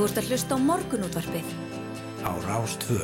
Þú 0.00 0.06
ert 0.08 0.16
að 0.16 0.28
hlusta 0.30 0.56
á 0.56 0.58
morgunútvarpið. 0.64 1.48
Á 2.24 2.32
Rástvö. 2.46 3.00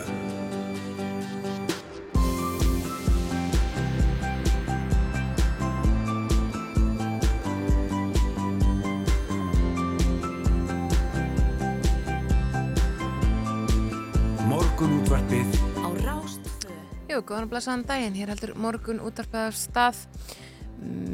Morgunútvarpið 14.48 15.52
Á 15.76 15.92
Rástvö. 16.00 16.72
Jú, 17.12 17.20
góðan 17.20 17.44
og 17.44 17.52
blessaðan 17.52 17.84
daginn, 17.84 18.16
hér 18.16 18.32
heldur 18.32 18.56
morgun 18.56 19.04
útarpað 19.04 19.50
af 19.50 19.60
stað 19.60 20.00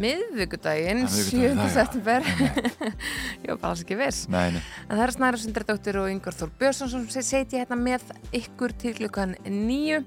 miðvíkudaginn, 0.02 1.02
Ja, 1.04 1.08
7. 1.12 1.38
miðvikudaginn, 1.38 1.62
já. 1.62 1.74
september. 1.76 2.22
Ég 3.42 3.48
var 3.52 3.58
bara 3.62 3.70
alls 3.72 3.82
ekki 3.84 3.98
viss. 4.00 4.22
Nei, 4.32 4.48
nei, 4.56 4.62
En 4.88 4.96
það 4.98 5.04
er 5.06 5.14
Snæra 5.16 5.40
Sundardóttir 5.42 5.98
og 6.02 6.08
Yngvar 6.12 6.36
Þór 6.38 6.52
Björnsson 6.60 6.90
sem 6.94 7.04
se- 7.14 7.24
seti 7.30 7.60
hérna 7.60 7.78
með 7.78 8.08
ykkur 8.42 8.74
til 8.82 8.94
klukkan 8.98 9.36
nýju 9.46 10.02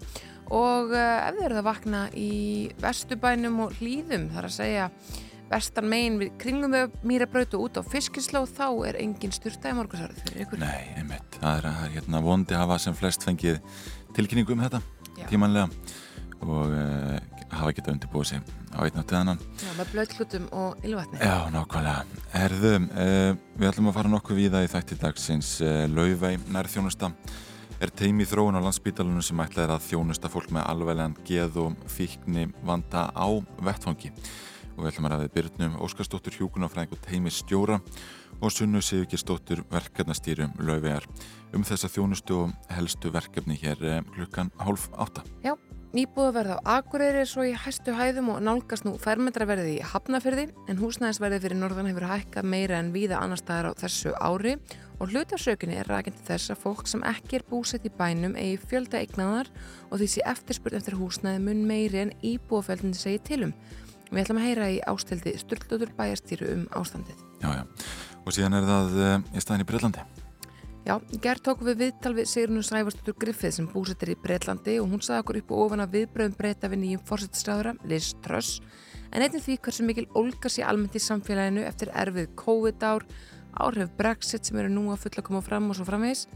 og 0.54 0.92
uh, 0.94 1.30
ef 1.30 1.38
þið 1.40 1.46
eruð 1.48 1.62
að 1.64 1.70
vakna 1.70 2.02
í 2.14 2.32
vestubænum 2.84 3.64
og 3.66 3.78
hlýðum 3.80 4.28
þar 4.36 4.50
að 4.50 4.54
segja 4.60 4.90
vestan 5.50 5.86
megin 5.90 6.16
við 6.22 6.32
kringum 6.42 6.74
við 6.74 6.94
mýrabraut 7.06 7.54
og 7.58 7.68
út 7.68 7.78
á 7.78 7.82
fiskislóð 7.86 8.50
þá 8.58 8.66
er 8.90 8.98
engin 9.02 9.34
styrta 9.34 9.70
í 9.70 9.76
morgunsárið 9.78 10.24
fyrir 10.26 10.46
ykkur. 10.48 10.62
Nei, 10.62 10.88
einmitt. 10.98 11.38
Það 11.38 11.60
er, 11.60 11.68
það 11.70 11.84
er 11.88 11.94
hérna 12.00 12.22
vondi 12.26 12.58
hafa 12.58 12.78
sem 12.82 12.98
flest 12.98 13.26
fengið 13.26 13.60
tilkynningu 14.18 14.56
um 14.58 14.64
þetta 14.66 14.82
tímanlega 15.30 15.70
og 16.44 16.74
uh, 16.76 17.16
hafa 17.56 17.74
getað 17.78 17.96
undirbúið 17.96 18.30
sig 18.32 18.54
á 18.76 18.80
einn 18.84 19.00
áttið 19.00 19.18
annan 19.20 19.42
Já, 19.62 19.72
með 19.78 19.92
blöðklutum 19.94 20.48
og 20.56 20.86
ylvatni 20.86 21.20
Já, 21.22 21.48
nákvæmlega. 21.54 22.22
Herðu, 22.36 22.74
uh, 22.90 23.30
við 23.56 23.70
ætlum 23.70 23.92
að 23.92 23.98
fara 24.00 24.14
nokkuð 24.14 24.42
víða 24.42 24.64
í 24.66 24.72
þætti 24.72 25.00
dagsins 25.02 25.52
uh, 25.64 25.86
Laufey 25.92 26.40
nærþjónusta 26.52 27.12
er 27.84 27.92
teimi 27.92 28.28
þróun 28.28 28.58
á 28.60 28.66
landsbítalunum 28.66 29.24
sem 29.26 29.40
ætlað 29.44 29.68
er 29.68 29.76
að 29.76 29.88
þjónusta 29.90 30.32
fólk 30.32 30.52
með 30.56 30.68
alveglegan 30.72 31.16
geð 31.28 31.62
og 31.66 31.88
fíkni 31.92 32.48
vanda 32.66 33.10
á 33.12 33.28
vettfangi 33.64 34.12
og 34.76 34.84
við 34.84 34.92
ætlum 34.92 35.08
að 35.08 35.16
ræðið 35.16 35.34
Byrnum 35.36 35.76
Óskarsdóttur 35.84 36.36
Hjúkunarfræðing 36.40 36.96
og 36.96 37.04
teimi 37.04 37.32
stjóra 37.32 37.80
og 38.42 38.52
Sunnu 38.52 38.82
Sigurkistóttur 38.84 39.64
verkefnastýrum 39.72 40.56
Laufeyjar 40.60 41.08
um 41.56 41.64
þessa 41.68 41.92
þjónustu 41.92 42.42
og 42.44 42.74
helstu 42.76 43.12
verkefni 43.14 43.56
hér 43.62 44.04
klukkan 44.12 44.52
hálf 44.60 44.90
átta. 44.92 45.24
Já, 45.44 45.56
Íbúðaverð 45.96 46.58
á 46.60 46.76
Akureyri 46.82 47.22
er 47.24 47.28
svo 47.30 47.46
í 47.48 47.54
hæstu 47.56 47.94
hæðum 47.96 48.34
og 48.34 48.42
nálgast 48.44 48.84
nú 48.84 48.98
fermetraverði 49.00 49.78
í 49.78 49.86
Hafnafyrði 49.88 50.50
en 50.68 50.82
húsnæðisverði 50.82 51.38
fyrir 51.46 51.60
norðan 51.62 51.88
hefur 51.88 52.08
hækkað 52.10 52.50
meira 52.52 52.82
en 52.82 52.90
víða 52.92 53.22
annar 53.24 53.40
staðar 53.40 53.70
á 53.72 53.80
þessu 53.80 54.12
ári 54.20 54.58
og 55.00 55.14
hlutafsökunni 55.14 55.78
er 55.80 55.88
rækindi 55.88 56.26
þess 56.28 56.52
að 56.52 56.60
fólk 56.66 56.92
sem 56.92 57.06
ekki 57.08 57.40
er 57.40 57.48
búsett 57.48 57.88
í 57.88 57.94
bænum 57.96 58.36
eigi 58.36 58.60
fjölda 58.66 59.00
eignaðar 59.06 59.54
og 59.88 60.02
því 60.02 60.10
sé 60.18 60.26
eftirspurn 60.34 60.82
eftir 60.82 61.00
húsnæði 61.00 61.46
mun 61.48 61.64
meiri 61.72 62.04
en 62.04 62.14
íbúðafjöldin 62.20 63.00
segi 63.00 63.24
tilum. 63.32 63.56
Við 64.12 64.26
ætlum 64.26 64.44
að 64.44 64.50
heyra 64.50 64.70
í 64.76 64.84
ástildi 64.92 65.38
Sturlutur 65.40 65.96
bæjarstýru 65.96 66.52
um 66.58 66.68
ástandið. 66.76 67.24
Já, 67.40 67.62
já. 67.62 67.64
Og 68.26 68.36
síðan 68.36 68.60
er 68.60 68.68
það 68.68 69.00
uh, 69.00 69.18
í 69.32 69.48
staðin 69.48 69.64
í 69.64 69.72
Breitlandi. 69.72 70.25
Já, 70.86 71.00
gerð 71.18 71.42
tókum 71.48 71.66
við 71.66 71.80
viðtal 71.80 72.12
við 72.14 72.28
Sigrunu 72.30 72.62
Sæfarsdóttur 72.62 73.16
Griffið 73.18 73.54
sem 73.56 73.68
búsettir 73.72 74.12
í 74.14 74.16
Breitlandi 74.22 74.76
og 74.78 74.92
hún 74.92 75.02
sagði 75.02 75.24
okkur 75.24 75.40
upp 75.40 75.54
og 75.56 75.62
ofan 75.64 75.82
að 75.82 75.96
viðbröðum 75.96 76.36
breyta 76.38 76.70
við 76.70 76.80
nýjum 76.84 77.02
fórsettisræðura, 77.08 77.72
Liz 77.90 78.12
Truss, 78.22 78.60
en 79.10 79.26
einnig 79.26 79.42
því 79.42 79.56
hversu 79.66 79.86
mikil 79.88 80.06
ólga 80.14 80.52
sé 80.54 80.62
almennt 80.62 80.94
í 80.94 81.02
samfélaginu 81.02 81.64
eftir 81.66 81.90
erfið 81.90 82.30
COVID-ár, 82.38 83.08
áhrif 83.66 83.96
Brexit 83.98 84.46
sem 84.46 84.62
eru 84.62 84.70
nú 84.76 84.86
að 84.94 85.08
fulla 85.08 85.24
að 85.24 85.28
koma 85.32 85.42
fram 85.48 85.72
og 85.74 85.80
svo 85.80 85.88
framvegis. 85.90 86.28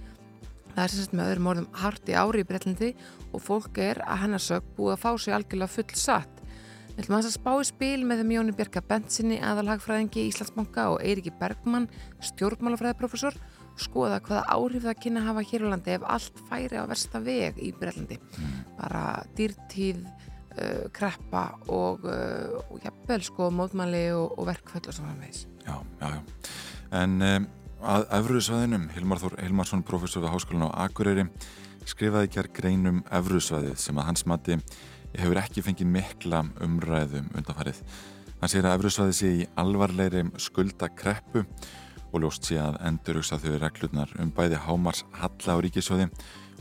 Það 0.74 0.82
er 0.88 0.96
sem 0.96 1.06
sagt 1.06 1.16
með 1.20 1.30
öðrum 1.36 1.52
orðum 1.54 1.70
hart 1.84 2.10
í 2.10 2.18
ári 2.18 2.42
í 2.42 2.50
Breitlandi 2.50 2.92
og 3.30 3.46
fólk 3.46 3.78
er 3.86 4.02
að 4.08 4.22
hennar 4.24 4.46
sög 4.48 4.66
búið 4.80 4.96
að 4.96 5.02
fá 5.06 5.12
sig 5.14 5.38
algjörlega 5.38 5.76
full 5.76 5.94
satt. 6.08 6.44
Við 7.00 7.06
ætlum 7.06 7.20
að 7.20 7.32
spá 7.32 7.54
í 7.54 7.70
spil 7.70 8.02
með 8.04 8.24
þeim 8.24 8.32
Jóni 8.34 8.54
Björka 8.58 8.82
Bentsinni, 8.84 9.38
aðalhagfræðingi 9.46 10.26
í 10.26 10.32
Íslandsbanka 10.34 10.90
og 10.92 11.04
Eiriki 11.06 11.32
Bergmann, 11.40 11.86
stjórnmálafræðiprofessor, 12.28 13.38
skoða 13.84 14.22
hvaða 14.26 14.46
áhrif 14.56 14.88
það 14.88 15.04
kynna 15.04 15.24
að 15.24 15.30
hafa 15.30 15.46
hér 15.52 15.66
á 15.66 15.72
landi 15.74 15.94
ef 15.96 16.08
allt 16.16 16.42
færi 16.50 16.80
á 16.80 16.86
versta 16.90 17.22
veg 17.24 17.62
í 17.62 17.72
Breitlandi. 17.78 18.18
Bara 18.80 19.04
dýrtíð, 19.38 20.02
uh, 20.56 20.84
kreppa 20.96 21.46
og, 21.68 22.06
uh, 22.08 22.60
og 22.70 22.84
jafnvel 22.84 23.24
sko 23.28 23.50
mótmæli 23.54 24.10
og, 24.16 24.36
og 24.40 24.52
verkföll 24.52 24.86
og 24.88 24.94
svo 24.96 25.08
framvegis. 25.08 25.46
Já, 25.66 25.80
já, 26.02 26.08
já. 26.18 26.22
En 27.00 27.22
um, 27.22 27.50
að 27.80 28.06
Efruðsvæðinum, 28.20 28.88
Hilmar 28.96 29.22
Þór 29.22 29.40
Hilmarsson, 29.40 29.84
professor 29.88 30.24
við 30.24 30.34
Háskólan 30.34 30.68
á 30.68 30.84
Akureyri, 30.86 31.28
skrifaði 31.88 32.32
að 32.42 32.54
greinum 32.58 33.04
Efruðsvæðið 33.08 33.78
sem 33.80 34.00
að 34.00 34.10
hans 34.10 34.26
mati 34.28 34.58
hefur 35.16 35.40
ekki 35.42 35.64
fengið 35.66 35.92
mikla 35.94 36.44
umræðum 36.66 37.30
undanfarið. 37.38 37.80
Hann 38.40 38.52
segir 38.52 38.68
að 38.70 38.78
Efruðsvæðið 38.78 39.16
sé 39.18 39.32
í 39.36 39.48
alvarlegri 39.60 40.26
skuldakreppu 40.40 41.46
og 42.10 42.24
ljóst 42.24 42.50
sé 42.50 42.58
að 42.62 42.80
endurugsa 42.90 43.40
þau 43.42 43.60
reglurnar 43.62 44.12
um 44.22 44.32
bæði 44.36 44.60
hámars 44.66 45.04
halla 45.20 45.56
á 45.56 45.62
ríkisjóði 45.64 46.10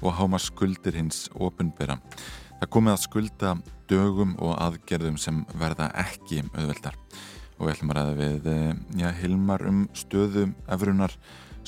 og 0.03 0.14
hámars 0.19 0.48
skuldir 0.53 0.98
hins 0.98 1.26
opunbera. 1.34 1.98
Það 2.59 2.72
komið 2.75 2.94
að 2.94 3.03
skulda 3.04 3.56
dögum 3.88 4.36
og 4.42 4.54
aðgerðum 4.60 5.19
sem 5.20 5.44
verða 5.59 5.91
ekki 5.98 6.42
auðveldar 6.53 6.97
og 7.59 7.66
við 7.66 7.75
ætlum 7.75 7.92
að 7.92 7.98
ræða 7.98 8.16
við 8.19 8.48
eh, 8.53 8.72
já, 9.00 9.09
Hilmar 9.19 9.64
um 9.66 9.84
stöðu 9.97 10.48
efrunar 10.70 11.14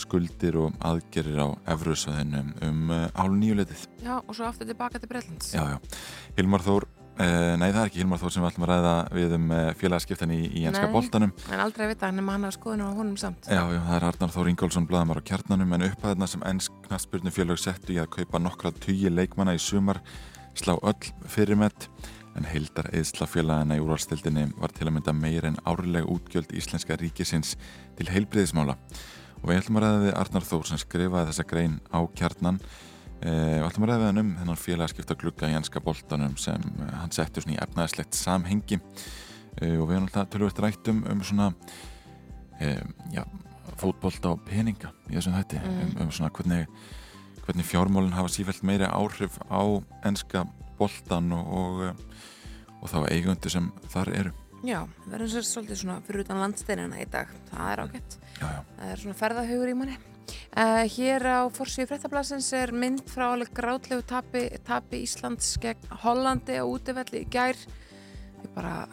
skuldir 0.01 0.57
og 0.61 0.77
aðgerir 0.87 1.41
á 1.43 1.49
efruðsvæðinu 1.75 2.43
um 2.67 2.93
hálf 3.17 3.37
nýjuleitið. 3.37 3.83
Já, 4.05 4.15
og 4.21 4.33
svo 4.37 4.47
aftur 4.49 4.69
tilbaka 4.71 5.01
til 5.01 5.11
Breitlands. 5.11 5.53
Já, 5.53 5.75
já. 5.75 5.99
Hilmar 6.39 6.65
Þór, 6.65 6.87
uh, 7.21 7.55
nei 7.61 7.69
það 7.69 7.81
er 7.83 7.91
ekki 7.91 8.01
Hilmar 8.01 8.21
Þór 8.23 8.35
sem 8.35 8.45
við 8.45 8.51
ætlum 8.51 8.67
að 8.67 8.73
ræða 8.73 8.95
við 9.17 9.35
um 9.37 9.47
uh, 9.55 9.63
félagaskiptan 9.81 10.35
í, 10.35 10.41
í 10.49 10.65
enska 10.71 10.87
Nei. 10.87 10.95
boltanum. 10.95 11.35
En 11.53 11.65
aldrei 11.65 11.87
vita 11.93 12.11
hann 12.11 12.25
hafa 12.33 12.53
skoðun 12.57 12.85
á 12.85 12.89
honum 12.91 13.19
samt. 13.21 13.47
Já, 13.47 13.63
já, 13.63 13.81
það 13.87 13.97
er 13.99 14.09
Arnar 14.11 14.35
Þór 14.37 14.53
Ingólfsson 14.55 14.89
blaðamar 14.91 15.21
á 15.21 15.29
kjarnanum 15.31 15.77
en 15.77 15.87
upphæðina 15.91 16.31
sem 16.31 16.47
ennsk 16.51 16.81
knastbyrnu 16.89 17.35
félag 17.35 17.61
settu 17.61 17.95
í 17.95 18.01
að 18.03 18.11
kaupa 18.19 18.43
nokkra 18.43 18.73
tugi 18.81 19.13
leikmanna 19.13 19.57
í 19.57 19.63
sumar 19.63 20.03
slá 20.59 20.75
öll 20.77 21.13
fyrirmett 21.31 21.89
en 22.39 22.47
heildar 22.47 22.89
eðsla 22.95 23.27
félagana 23.29 23.79
í 23.79 23.83
úrvalstildinni 23.83 24.51
var 24.61 24.73
til 24.75 24.87
að 24.89 24.95
mynda 24.97 25.15
meir 25.17 25.47
en 25.49 25.59
árleg 25.69 26.07
útgjöld 26.11 26.53
íslenska 26.57 26.99
ríkisins 27.01 27.57
til 27.99 28.09
heilbriðismála 28.11 28.77
og 29.41 29.49
við 29.49 29.59
ætlum 29.61 29.81
að 29.81 29.87
ræða 29.87 30.05
við 30.05 30.17
Arnar 30.21 30.47
Þór 30.47 30.69
sem 30.69 30.81
skrifaði 30.81 31.31
þessa 31.33 31.47
grein 31.51 31.77
á 31.91 32.01
kjarnan 32.19 32.61
eh, 33.23 33.59
og 33.61 33.69
ætlum 33.71 33.85
að 33.87 33.91
ræða 33.93 34.01
við 34.03 34.07
hann 34.11 34.23
um 34.23 34.31
þennan 34.41 34.61
félagskipta 34.61 35.17
glugga 35.21 35.51
í 35.51 35.57
enska 35.59 35.81
boltanum 35.85 36.37
sem 36.41 36.63
eh, 36.81 36.95
hann 37.01 37.13
settur 37.15 37.47
í 37.51 37.59
efnaðislegt 37.61 38.15
samhengi 38.19 38.79
eh, 38.81 39.77
og 39.77 39.87
við 39.89 39.97
erum 39.99 40.09
alltaf 40.09 40.31
tölvöld 40.35 40.63
rætt 40.65 40.89
um, 40.93 41.05
svona 41.27 41.51
já, 43.15 43.23
fótbolta 43.81 44.35
og 44.35 44.43
peninga 44.45 44.91
í 45.09 45.17
þessum 45.17 45.37
þætti 45.39 45.61
Mm. 45.65 45.79
um, 45.81 46.03
um 46.05 46.11
svona 46.13 46.29
hvernig, 46.37 46.67
hvernig 47.47 47.65
fjármálinn 47.65 48.13
hafa 48.13 48.29
sífælt 48.29 48.63
meiri 48.69 48.85
áhrif 48.85 49.39
á 49.49 49.63
enska 50.05 50.45
boltan 50.79 51.33
og, 51.33 51.49
og, 51.49 52.05
og 52.83 52.89
þá 52.93 52.99
eigundu 53.13 53.49
sem 53.53 53.71
þar 53.93 54.13
eru 54.19 54.33
Já, 54.61 54.83
við 55.07 55.15
erum 55.17 55.29
sér 55.33 55.47
svolítið 55.49 55.79
svona 55.81 56.01
fyrir 56.05 56.21
utan 56.21 56.37
landsteinina 56.43 56.99
í 57.01 57.07
dag. 57.09 57.31
Það 57.49 57.69
er 57.73 57.81
ágætt. 57.81 58.17
já, 58.43 58.45
já. 58.45 58.59
Það 58.77 58.91
er 58.93 58.99
svona 59.01 59.15
ferðahugur 59.17 59.71
í 59.71 59.77
manni. 59.79 59.95
Uh, 60.51 60.85
hér 60.97 61.23
á 61.27 61.41
Forsíu 61.55 61.87
fréttablasins 61.91 62.49
er 62.59 62.73
mynd 62.73 63.05
frá 63.11 63.29
alveg 63.33 63.53
grátlegu 63.57 64.03
tapi, 64.07 64.49
tapi 64.67 65.03
Íslands 65.07 65.53
gegn 65.63 65.91
Hollandi 66.03 66.59
á 66.59 66.65
útivelli 66.67 67.23
í 67.25 67.29
gær. 67.31 67.57
Ég 68.41 68.51
bara, 68.55 68.87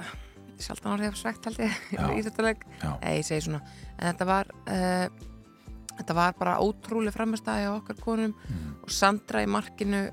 ég 0.54 0.62
sjálf 0.66 0.82
þannig 0.84 1.00
að 1.00 1.06
ég 1.08 1.12
hef 1.14 1.20
svegt 1.22 1.50
held 1.50 1.60
ég 1.64 1.80
Já. 1.98 2.06
í 2.14 2.22
þetta 2.28 2.46
Já. 2.84 2.92
Nei, 3.02 3.16
ég 3.22 3.26
segi 3.28 3.46
svona. 3.48 3.62
En 3.98 4.12
þetta 4.12 4.28
var, 4.30 4.52
uh, 4.68 5.08
þetta 5.98 6.14
var 6.22 6.38
bara 6.40 6.58
ótrúlega 6.62 7.16
framistæði 7.18 7.68
á 7.70 7.74
okkar 7.80 8.00
konum 8.04 8.34
Mm. 8.48 8.74
og 8.84 8.92
Sandra 8.94 9.42
í 9.44 9.48
markinu 9.50 10.06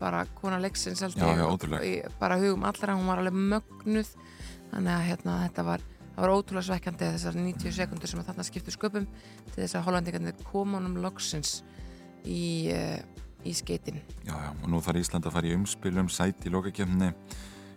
bara 0.00 0.24
kona 0.36 0.58
leiksins 0.60 1.00
held 1.04 1.16
Já, 1.16 1.26
ég, 1.30 1.38
já, 1.38 1.80
í- 1.84 2.18
bara 2.20 2.36
hugum 2.40 2.64
allra, 2.68 2.94
hún 2.96 3.06
var 3.08 3.20
alveg 3.22 3.34
mögnuð 3.34 4.10
þannig 4.72 4.92
að 4.94 5.04
hérna, 5.08 5.36
þetta 5.48 5.64
var 5.64 5.80
það 6.14 6.22
var 6.22 6.34
ótrúlega 6.34 6.66
svekkjandi 6.68 7.10
þessar 7.16 7.38
90 7.38 7.76
sekundur 7.78 8.10
sem 8.10 8.22
að 8.22 8.30
þarna 8.30 8.46
skiptu 8.46 8.74
sköpum 8.74 9.08
til 9.50 9.58
þess 9.58 9.78
að 9.78 9.86
hollendingarnir 9.88 10.46
koma 10.46 10.78
honum 10.78 11.00
loksins 11.02 11.56
í, 12.24 12.70
uh, 12.72 13.00
í 13.44 13.54
skeitin 13.56 14.00
Já, 14.22 14.34
já, 14.34 14.50
og 14.54 14.68
nú 14.70 14.82
þarf 14.84 15.02
Ísland 15.02 15.28
að 15.28 15.36
fara 15.36 15.50
í 15.50 15.56
umspil 15.58 15.96
um 16.00 16.10
sæti 16.12 16.48
í 16.48 16.54
lokakefni. 16.54 17.12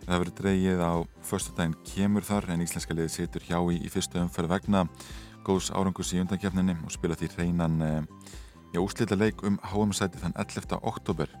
Það 0.08 0.22
verður 0.22 0.36
dreigið 0.38 0.80
á 0.80 0.94
föstudaginn 1.28 1.74
kemur 1.84 2.24
þar 2.24 2.54
en 2.54 2.62
íslenska 2.64 2.94
liðið 2.96 3.12
situr 3.12 3.44
hjá 3.44 3.58
í, 3.60 3.80
í 3.84 3.90
fyrstu 3.92 4.22
umferð 4.22 4.54
vegna 4.54 4.86
góðs 5.44 5.68
árangus 5.72 6.14
í 6.16 6.22
undankefninni 6.22 6.76
og 6.84 6.92
spila 6.92 7.16
því 7.18 7.28
hreinan 7.34 7.82
eh, 7.84 8.00
já, 8.72 8.80
úslita 8.80 9.18
leik 9.18 9.42
um 9.44 9.58
HM-sæti 9.68 10.20
þann 10.22 10.36
11. 10.40 10.78
oktober 10.80 11.32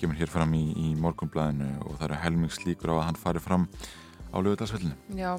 kemur 0.00 0.18
hér 0.18 0.30
fram 0.32 0.54
í, 0.56 0.64
í 0.74 0.92
morgunblæðinu 0.98 1.70
og 1.84 1.98
það 1.98 2.06
eru 2.08 2.20
helmingslíkur 2.24 2.92
á 2.92 2.94
að 2.96 3.06
hann 3.08 3.20
fari 3.20 3.42
fram 3.44 3.66
á 4.30 4.36
lögutarsvellinu. 4.38 4.94
Já, 5.18 5.34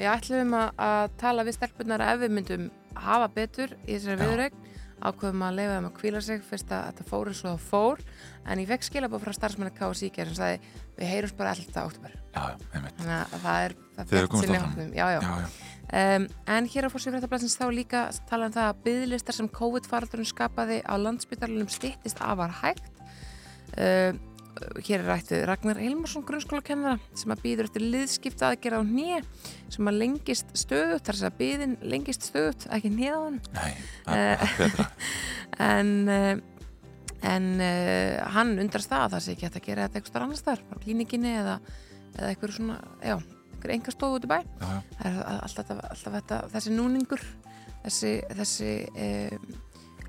við 0.00 0.10
ætlum 0.14 0.56
að, 0.56 0.70
að 0.80 1.14
tala 1.20 1.46
við 1.46 1.58
stelpunar 1.58 2.04
ef 2.08 2.20
við 2.22 2.36
myndum 2.36 2.68
hafa 2.96 3.30
betur 3.36 3.74
í 3.84 3.94
þessari 3.94 4.20
viðrögn 4.24 4.68
ákveðum 5.00 5.44
að 5.46 5.56
leifa 5.56 5.76
þeim 5.76 5.88
að 5.88 5.96
kvíla 5.96 6.20
sig 6.24 6.42
fyrst 6.44 6.72
að 6.76 6.86
þetta 6.90 7.06
fór 7.08 7.30
eins 7.30 7.40
og 7.40 7.50
það 7.50 7.66
fór 7.70 8.02
en 8.44 8.60
ég 8.60 8.68
fekk 8.68 8.86
skilabóð 8.86 9.22
frá 9.24 9.36
starfsmenni 9.36 9.72
KSI 9.78 10.10
sem 10.16 10.34
sagði 10.36 10.72
við 10.98 11.10
heyrums 11.14 11.36
bara 11.38 11.54
alltaf 11.54 11.94
einmitt. 11.96 12.98
þannig 12.98 13.14
að 13.16 13.44
það 13.44 13.64
er 13.64 13.76
það 13.96 14.12
já, 14.92 15.06
já. 15.14 15.20
Já. 15.24 15.48
Um, 15.90 16.26
en 16.54 16.68
hér 16.70 16.86
á 16.86 16.92
fórsvíð 16.92 17.16
fréttablasins 17.16 17.56
þá 17.58 17.64
líka 17.74 18.02
tala 18.28 18.50
um 18.50 18.54
það 18.54 18.68
að 18.68 18.82
byggðlistar 18.84 19.34
sem 19.34 19.48
COVID-faraldurinn 19.56 20.28
skapaði 20.28 20.76
á 20.86 20.94
landsbytarlunum 21.00 21.72
stittist 21.72 22.20
afar 22.22 22.52
hægt 22.60 23.00
um, 23.74 24.20
hér 24.86 25.00
er 25.00 25.06
rætt 25.08 25.30
við 25.32 25.44
Ragnar 25.48 25.78
Hilmarsson 25.80 26.24
grunnskólakennara 26.28 26.98
sem 27.16 27.32
að 27.34 27.42
býður 27.44 27.68
eftir 27.68 27.84
liðskipta 27.86 28.50
aðgerða 28.50 28.80
á 28.82 28.84
nýja 28.86 29.20
sem 29.70 29.90
að 29.90 29.98
lengist 30.02 30.54
stöðut 30.58 31.06
þar 31.06 31.18
sem 31.20 31.30
að 31.30 31.38
byðin 31.40 31.76
lengist 31.92 32.26
stöðut, 32.28 32.66
ekki 32.70 32.90
er 32.90 32.96
betra. 34.58 34.88
en 35.70 35.92
uh, 36.08 36.32
en 37.22 37.48
uh, 37.60 38.16
hann 38.34 38.54
undrast 38.62 38.88
það 38.90 39.04
að 39.06 39.14
það 39.14 39.24
sé 39.26 39.34
ekki 39.36 39.48
að 39.50 39.60
gera 39.68 39.86
þetta 39.88 40.00
eitthvað 40.00 40.26
annars 40.26 40.44
þar, 40.46 40.62
bara 40.70 40.84
klínikinni 40.84 41.32
eða, 41.36 41.56
eða 42.16 42.30
eitthvað 42.32 42.54
svona, 42.56 42.78
já, 43.04 43.16
eitthvað 43.54 43.74
enga 43.76 43.94
stofu 43.96 44.20
út 44.20 44.24
í 44.24 44.30
bæ 44.30 44.38
Já, 44.40 44.68
það 45.00 45.08
er 45.10 45.42
alltaf, 45.44 45.72
alltaf 45.90 46.14
þetta, 46.16 46.38
þessi 46.54 46.76
núningur 46.78 47.26
þessi, 47.84 48.14
þessi 48.40 48.70
um, 49.08 49.50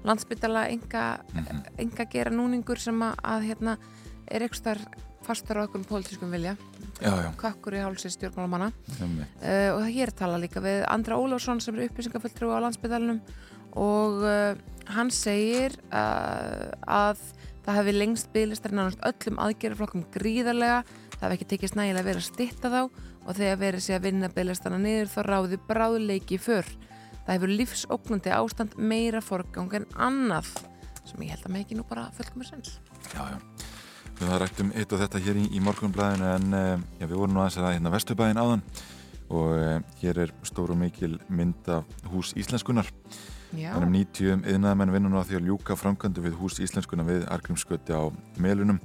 landsbytala 0.08 0.64
enga, 0.74 1.04
Mhm. 1.36 1.60
enga 1.84 2.06
gera 2.10 2.32
núningur 2.34 2.80
sem 2.82 3.04
að, 3.06 3.20
að 3.24 3.44
hérna, 3.52 3.76
er 4.32 4.46
eitthvað 4.46 4.68
þar 4.68 4.84
fastur 5.26 5.60
á 5.62 5.66
okkur 5.68 5.84
pólitískum 5.90 6.32
vilja. 6.34 6.56
Já, 7.02 7.12
já, 7.18 7.30
kakkur 7.38 7.78
í 7.78 7.82
hálsi 7.82 8.12
stjórnmálamanna. 8.14 8.72
Uh, 9.02 9.70
og 9.78 9.86
hér 9.90 10.12
tala 10.18 10.40
líka 10.42 10.62
við 10.64 10.84
Andra 10.90 11.18
Ólafsson 11.18 11.62
sem 11.64 11.78
er 11.78 11.90
upplýsingafulltrú 11.90 12.52
á 12.54 12.64
landsbytalanum 12.66 13.22
og 13.80 14.26
uh, 14.26 14.58
hann 14.92 15.12
segir 15.14 15.78
uh, 15.90 16.74
að 16.86 17.22
það 17.66 17.78
hefði 17.80 17.96
lengst 17.98 18.32
bygglistar 18.34 18.74
nánast 18.76 19.02
öllum 19.06 19.42
aðgerðarflokkum 19.46 20.06
gríðarlega. 20.14 20.82
Það 21.16 21.26
hefði 21.26 21.38
ekki 21.38 21.50
tekist 21.54 21.78
nægilega 21.78 22.08
verið 22.08 22.24
að 22.24 22.30
stitta 22.30 22.72
þá 22.74 22.82
og 23.22 23.36
þegar 23.38 23.62
verið 23.62 23.86
sé 23.86 23.98
að 23.98 24.08
vinna 24.08 24.32
bygglistana 24.34 24.82
niður 24.82 25.12
þá 25.14 25.20
ráði 25.28 25.62
bráðleiki 25.70 26.42
för. 26.42 26.70
Það 27.22 27.36
hefur 27.36 27.54
lífsóknandi 27.60 28.34
ástand 28.34 28.78
meira 28.82 29.22
forgang 29.22 29.78
en 29.78 29.86
annað 29.94 30.50
sem 31.06 31.22
ég 31.26 31.36
held 31.36 31.46
að 31.46 31.54
með 31.54 31.64
ekki 31.66 31.78
nú 31.78 31.86
bara 31.90 32.10
fullkomur 32.18 32.50
sens. 32.50 32.80
Já, 33.14 33.22
já. 33.36 33.38
Við 34.22 34.30
það 34.30 34.40
rættum 34.44 34.68
eitt 34.78 34.92
og 34.94 35.00
þetta 35.02 35.20
hér 35.26 35.38
í, 35.42 35.44
í 35.58 35.60
morgunblæðinu 35.66 36.26
en 36.30 36.52
uh, 36.54 36.82
já, 37.00 37.08
við 37.08 37.16
vorum 37.18 37.32
nú 37.34 37.40
aðeins 37.42 37.56
að 37.58 37.72
hérna 37.74 37.92
Vesturbæðin 37.96 38.38
áðan 38.38 38.62
og 39.34 39.48
uh, 39.56 39.72
hér 39.98 40.20
er 40.22 40.34
stór 40.46 40.76
og 40.76 40.78
mikil 40.78 41.16
mynd 41.34 41.72
af 41.74 41.90
hús 42.12 42.36
íslenskunar. 42.38 42.92
Er 43.58 43.80
um 43.82 43.90
90 43.90 44.46
yðnaðamenn 44.46 44.94
vinnur 44.94 45.16
nú 45.16 45.20
að 45.24 45.32
því 45.32 45.40
að 45.40 45.50
ljúka 45.50 45.80
framkvæmdu 45.80 46.28
við 46.28 46.38
hús 46.38 46.62
íslenskunar 46.62 47.10
við 47.10 47.26
Argrímsköti 47.34 47.98
á 47.98 48.14
Melunum. 48.38 48.78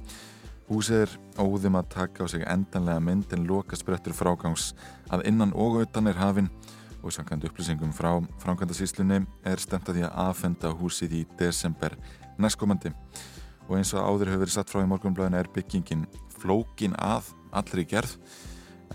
Húsið 0.71 1.05
er 1.05 1.15
óðum 1.37 1.77
að 1.77 1.93
taka 1.93 2.25
á 2.25 2.33
sig 2.33 2.41
endanlega 2.49 3.05
mynd 3.05 3.37
en 3.37 3.45
loka 3.45 3.77
sprettur 3.77 4.17
frágangs 4.17 4.71
að 5.13 5.27
innan 5.29 5.53
og 5.53 5.83
utan 5.85 6.09
er 6.09 6.17
hafinn 6.17 6.49
og 7.03 7.13
samkvæmt 7.13 7.45
upplýsingum 7.51 7.93
frá 7.93 8.15
framkvæmdasíslunni 8.41 9.21
er 9.45 9.61
stemt 9.61 9.85
að 9.85 10.01
því 10.01 10.09
að 10.09 10.21
aðfenda 10.25 10.73
húsið 10.81 11.19
í 11.21 11.25
desember 11.37 11.93
næstkomandi 12.41 12.97
og 13.67 13.77
eins 13.77 13.93
og 13.95 14.05
áður 14.05 14.31
hefur 14.31 14.45
verið 14.45 14.55
satt 14.55 14.71
frá 14.71 14.81
í 14.83 14.89
morgunblæðinu 14.89 15.39
er 15.39 15.49
byggingin 15.55 16.05
flókin 16.39 16.95
að 16.99 17.33
allri 17.55 17.83
gerð 17.87 18.15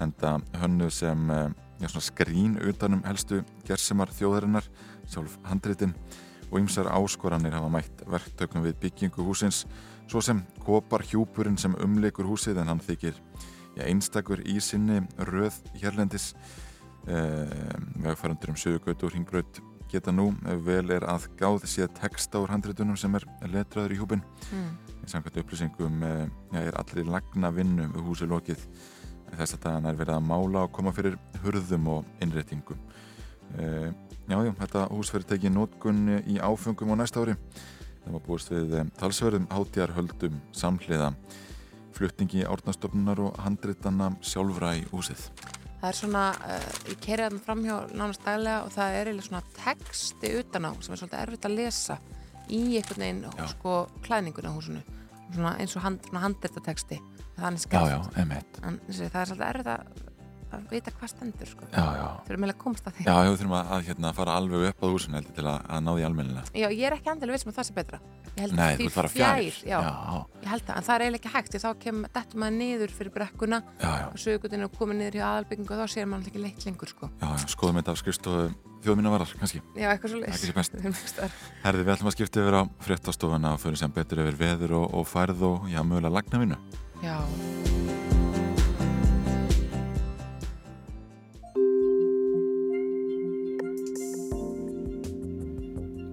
en 0.00 0.12
það 0.18 0.46
hönnu 0.62 0.88
sem 0.92 1.30
eh, 1.30 1.48
já, 1.82 1.88
skrín 2.00 2.56
utanum 2.62 3.02
helstu 3.06 3.42
gersemar 3.68 4.12
þjóðarinnar 4.16 4.68
sjálf 5.10 5.38
handritin. 5.48 5.94
Og 6.52 6.60
ymsar 6.60 6.90
áskoranir 6.92 7.54
hafa 7.56 7.70
mætt 7.72 8.02
verktökum 8.08 8.64
við 8.64 8.76
byggingu 8.82 9.24
húsins 9.24 9.62
svo 10.10 10.20
sem 10.20 10.42
kopar 10.60 11.04
hjúpurinn 11.08 11.56
sem 11.56 11.76
umleikur 11.80 12.28
húsið 12.28 12.60
en 12.60 12.72
hann 12.72 12.82
þykir 12.84 13.16
já, 13.76 13.86
einstakur 13.86 14.42
í 14.44 14.58
sinni 14.60 15.00
röð 15.30 15.62
hérlendis. 15.80 16.32
Eh, 17.08 17.76
vegfærandur 18.04 18.52
um 18.52 18.58
Suðugötu 18.60 19.08
og 19.08 19.16
Ringbraut 19.16 19.62
geta 19.92 20.14
nú 20.14 20.30
vel 20.66 20.86
er 20.94 21.04
að 21.08 21.28
gáð 21.40 21.66
séð 21.70 21.92
texta 22.00 22.40
úr 22.42 22.52
handritunum 22.52 22.96
sem 22.98 23.14
er 23.18 23.26
letraður 23.52 23.94
í 23.94 23.98
hjúpin 24.00 24.22
mm. 24.50 24.70
í 25.04 25.10
samkvæmt 25.12 25.42
upplýsingum 25.42 26.06
eh, 26.08 26.24
já, 26.52 26.60
er 26.62 26.78
allir 26.80 27.10
lagna 27.12 27.52
vinnu 27.54 27.90
við 27.92 28.08
húsi 28.08 28.28
lokið. 28.30 28.64
Þess 29.32 29.56
að 29.56 29.62
það 29.64 29.90
er 29.90 30.00
verið 30.00 30.16
að 30.18 30.26
mála 30.28 30.64
og 30.66 30.72
koma 30.76 30.92
fyrir 30.92 31.14
hurðum 31.44 31.86
og 31.94 32.24
innréttingum. 32.24 32.80
Eh, 33.58 33.92
Já, 34.30 34.38
já, 34.46 34.52
þetta 34.54 34.82
hús 34.94 35.10
verið 35.10 35.30
tekið 35.32 35.48
í 35.48 35.52
nótkun 35.52 36.02
í 36.30 36.36
áfengum 36.38 36.92
á 36.94 36.96
næsta 37.00 37.24
ári. 37.24 37.34
Það 38.04 38.14
var 38.14 38.22
búist 38.26 38.52
við 38.52 38.76
eh, 38.78 38.92
talsverðum 39.00 39.48
hátíjarhöldum 39.50 40.38
samhliða. 40.56 41.10
Flutningi 41.92 42.46
árnastofnunar 42.46 43.20
og 43.26 43.42
handritana 43.42 44.12
sjálfra 44.24 44.76
í 44.78 44.86
húsið 44.94 45.26
Það 45.82 45.88
er 45.88 45.98
svona, 45.98 46.24
uh, 46.46 46.66
ég 46.92 46.98
kerið 47.02 47.26
hann 47.26 47.40
fram 47.42 47.62
hjá 47.66 47.76
nánast 47.90 48.22
daglega 48.22 48.60
og 48.62 48.70
það 48.70 48.96
er 48.98 49.08
eiginlega 49.10 49.28
svona 49.28 49.42
texti 49.56 50.28
utan 50.38 50.68
á 50.68 50.72
sem 50.78 50.94
er 50.94 51.00
svolítið 51.00 51.22
erfitt 51.24 51.48
að 51.48 51.56
lesa 51.58 51.96
í 52.46 52.60
einhvern 52.78 53.02
veginn 53.02 53.48
sko 53.50 53.72
klæðningun 54.06 54.46
á 54.46 54.52
húsinu. 54.54 54.84
Svona 55.32 55.56
eins 55.58 55.74
og 55.74 55.82
hand, 55.82 56.06
handrita 56.14 56.62
texti 56.62 57.00
þannig 57.34 57.64
þessi, 58.86 59.10
það 59.10 59.20
er 59.22 59.30
svolítið 59.32 59.48
erfitt 59.48 59.70
að, 59.72 60.00
að 60.56 60.66
vita 60.72 60.92
hvað 60.96 61.12
stendur 61.12 61.50
sko. 61.50 61.68
Já, 61.72 61.84
já, 61.98 62.06
þau 62.22 62.32
eru 62.32 62.42
meðlega 62.42 62.62
komst 62.62 62.88
að 62.88 62.98
því. 62.98 63.06
Já, 63.08 63.14
við 63.22 63.38
þurfum 63.42 63.56
að, 63.58 63.64
að 63.76 63.80
hérna, 63.90 64.12
fara 64.16 64.36
alveg 64.40 64.66
upp 64.70 64.80
á 64.82 64.86
húsinu 64.92 65.18
heldur 65.18 65.34
til 65.38 65.46
að, 65.46 65.58
að 65.68 65.80
ná 65.86 65.90
því 65.92 66.02
almennilega. 66.08 66.44
Já, 66.52 66.68
ég 66.68 66.84
er 66.88 66.96
ekki 66.98 67.12
endilega 67.12 67.38
vissum 67.38 67.52
að 67.52 67.58
það 67.60 67.68
sé 67.68 67.76
betra. 67.78 67.98
Nei, 68.32 68.76
þú 68.78 68.86
ert 68.88 68.94
fara 68.94 69.10
fjær 69.12 69.42
já, 69.68 69.78
ég 70.40 70.48
held 70.48 70.64
það, 70.64 70.76
en 70.78 70.84
það 70.86 70.94
er 70.94 71.02
eiginlega 71.04 71.20
ekki 71.20 71.32
hægt 71.34 71.52
þá 71.60 71.70
kem 71.82 71.98
dettum 72.14 72.40
maður 72.40 72.54
niður 72.56 72.90
fyrir 72.96 73.12
brekkuna 73.12 73.58
já, 73.76 73.90
já, 73.92 74.06
og 74.08 74.18
sögutinu 74.22 74.68
komið 74.72 74.96
niður 75.02 75.18
hjá 75.18 75.26
aðalbyggingu 75.28 75.72
og 75.74 75.78
þá 75.82 75.86
sér 75.92 76.06
maður 76.08 76.30
ekki 76.32 76.40
leitt 76.46 76.64
lengur 76.64 76.88
sko. 76.88 77.10
Já, 77.20 77.28
já, 77.28 77.44
skoðum 77.52 77.76
þetta 77.82 77.92
af 77.92 78.00
skrifstofu 78.00 78.46
þjóðminnavarðar, 78.86 79.36
kannski. 79.42 79.60
Já, 79.76 79.88
eitthvað 79.92 80.10
svo 80.14 80.20
leys 80.24 80.40
Herði, 81.66 81.84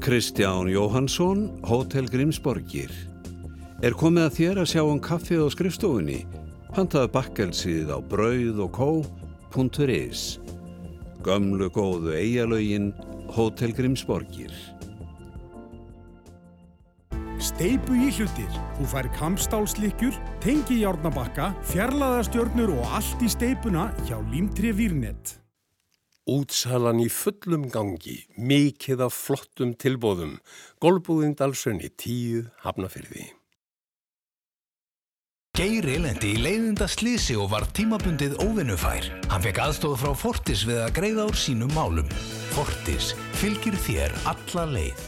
Kristján 0.10 0.66
Jóhansson, 0.68 1.60
Hótel 1.62 2.08
Grímsborgir. 2.10 2.90
Er 3.86 3.94
komið 3.94 4.24
að 4.26 4.38
þér 4.40 4.60
að 4.64 4.70
sjá 4.72 4.82
um 4.82 5.02
kaffið 5.06 5.44
á 5.46 5.48
skrifstofunni? 5.54 6.16
Pantaðu 6.74 7.12
bakkelsið 7.14 7.92
á 7.94 8.02
brauð 8.02 8.64
og 8.66 8.72
kó.is. 8.74 10.24
Gömlu 11.22 11.68
góðu 11.70 12.16
eigalögin, 12.18 12.88
Hótel 13.30 13.70
Grímsborgir. 13.78 14.50
Steipu 17.38 17.94
í 17.94 18.10
hlutir. 18.10 18.58
Þú 18.80 18.88
fær 18.90 19.12
kampstálslikkjur, 19.20 20.18
tengi 20.42 20.80
járnabakka, 20.88 21.52
fjarlæðastjörnur 21.70 22.74
og 22.80 22.98
allt 22.98 23.22
í 23.22 23.30
steipuna 23.30 23.92
hjá 24.10 24.18
Límtri 24.34 24.74
Vírnet. 24.74 25.38
Útsalan 26.30 27.00
í 27.02 27.08
fullum 27.10 27.66
gangi, 27.74 28.20
mikið 28.38 29.02
af 29.08 29.16
flottum 29.18 29.74
tilbóðum, 29.82 30.36
Golbúðin 30.84 31.34
Dalsönni 31.40 31.90
10 31.90 32.52
hafnafyrði. 32.66 33.26
Geiri 35.58 35.98
lendi 36.00 36.36
í 36.38 36.40
leiðinda 36.40 36.86
slísi 36.88 37.36
og 37.36 37.50
var 37.52 37.66
tímabundið 37.76 38.38
óvinnufær. 38.46 39.10
Hann 39.32 39.44
fekk 39.44 39.64
aðstof 39.66 40.04
frá 40.04 40.14
Fortis 40.16 40.64
við 40.70 40.84
að 40.86 40.96
greiða 41.02 41.26
úr 41.32 41.40
sínum 41.42 41.74
málum. 41.76 42.18
Fortis 42.54 43.12
fylgir 43.42 43.76
þér 43.90 44.14
alla 44.30 44.68
leið. 44.78 45.08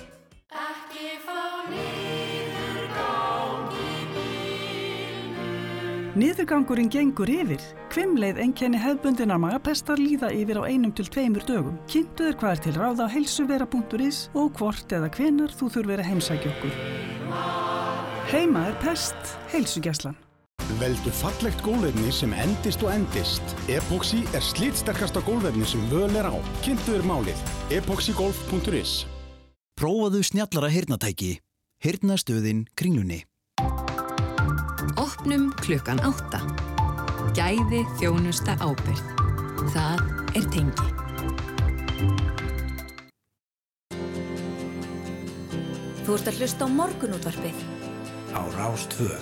Niðurgangurinn 6.12 6.90
gengur 6.92 7.30
yfir. 7.32 7.62
Kvimleið 7.94 8.42
enkenni 8.44 8.80
hefbundinar 8.84 9.40
magapestar 9.40 9.96
líða 9.96 10.28
yfir 10.36 10.58
á 10.60 10.68
einum 10.68 10.92
til 10.92 11.08
tveimur 11.08 11.46
dögum. 11.48 11.78
Kynntu 11.88 12.26
þér 12.28 12.36
hvað 12.42 12.52
er 12.52 12.62
til 12.66 12.74
ráða 12.76 13.06
á 13.08 13.14
helsuvera.is 13.14 14.20
og 14.36 14.52
hvort 14.60 14.92
eða 14.92 15.08
hvenar 15.16 15.56
þú 15.56 15.70
þurfir 15.78 16.04
að 16.04 16.10
heimsækja 16.10 16.52
okkur. 16.52 16.76
Heima 18.34 18.66
er 18.68 18.76
pest, 18.84 19.38
heilsugjæslan. 19.56 20.20
Veldu 20.84 21.16
fallegt 21.16 21.64
gólefni 21.64 22.12
sem 22.12 22.36
endist 22.36 22.84
og 22.84 22.92
endist. 22.92 23.56
Epoxy 23.72 24.26
er 24.36 24.44
slítsterkasta 24.44 25.24
gólefni 25.24 25.64
sem 25.64 25.88
völ 25.94 26.12
er 26.20 26.28
á. 26.28 26.36
Kynntu 26.66 26.92
þér 26.92 27.08
málið. 27.08 27.40
epoxygolf.is 27.72 29.06
Prófaðu 29.80 30.28
snjallara 30.28 30.68
heyrnatæki. 30.76 31.38
Heyrnastöðin 31.82 32.68
kringlunni. 32.76 33.24
Opnum 35.22 35.52
klukkan 35.54 36.00
átta. 36.02 36.40
Gæði 37.38 37.84
þjónusta 38.00 38.56
ábyrð. 38.58 39.04
Það 39.70 40.00
er 40.34 40.48
tengi. 40.50 40.88
Þú 46.02 46.18
ert 46.18 46.32
að 46.34 46.42
hlusta 46.42 46.66
á 46.66 46.74
morgunútvarpið. 46.74 47.62
Á 48.34 48.42
Rástvö. 48.58 49.14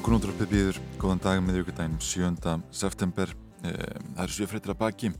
Morgunútvarpið 0.00 0.48
býður, 0.48 0.76
góðan 0.96 1.18
dag 1.20 1.38
með 1.44 1.58
ykkur 1.60 1.74
7. 2.00 2.52
september. 2.72 3.32
Eh, 3.60 3.98
Það 4.16 4.22
eru 4.22 4.32
sjöfrættir 4.32 4.72
að 4.72 4.78
baki 4.80 5.10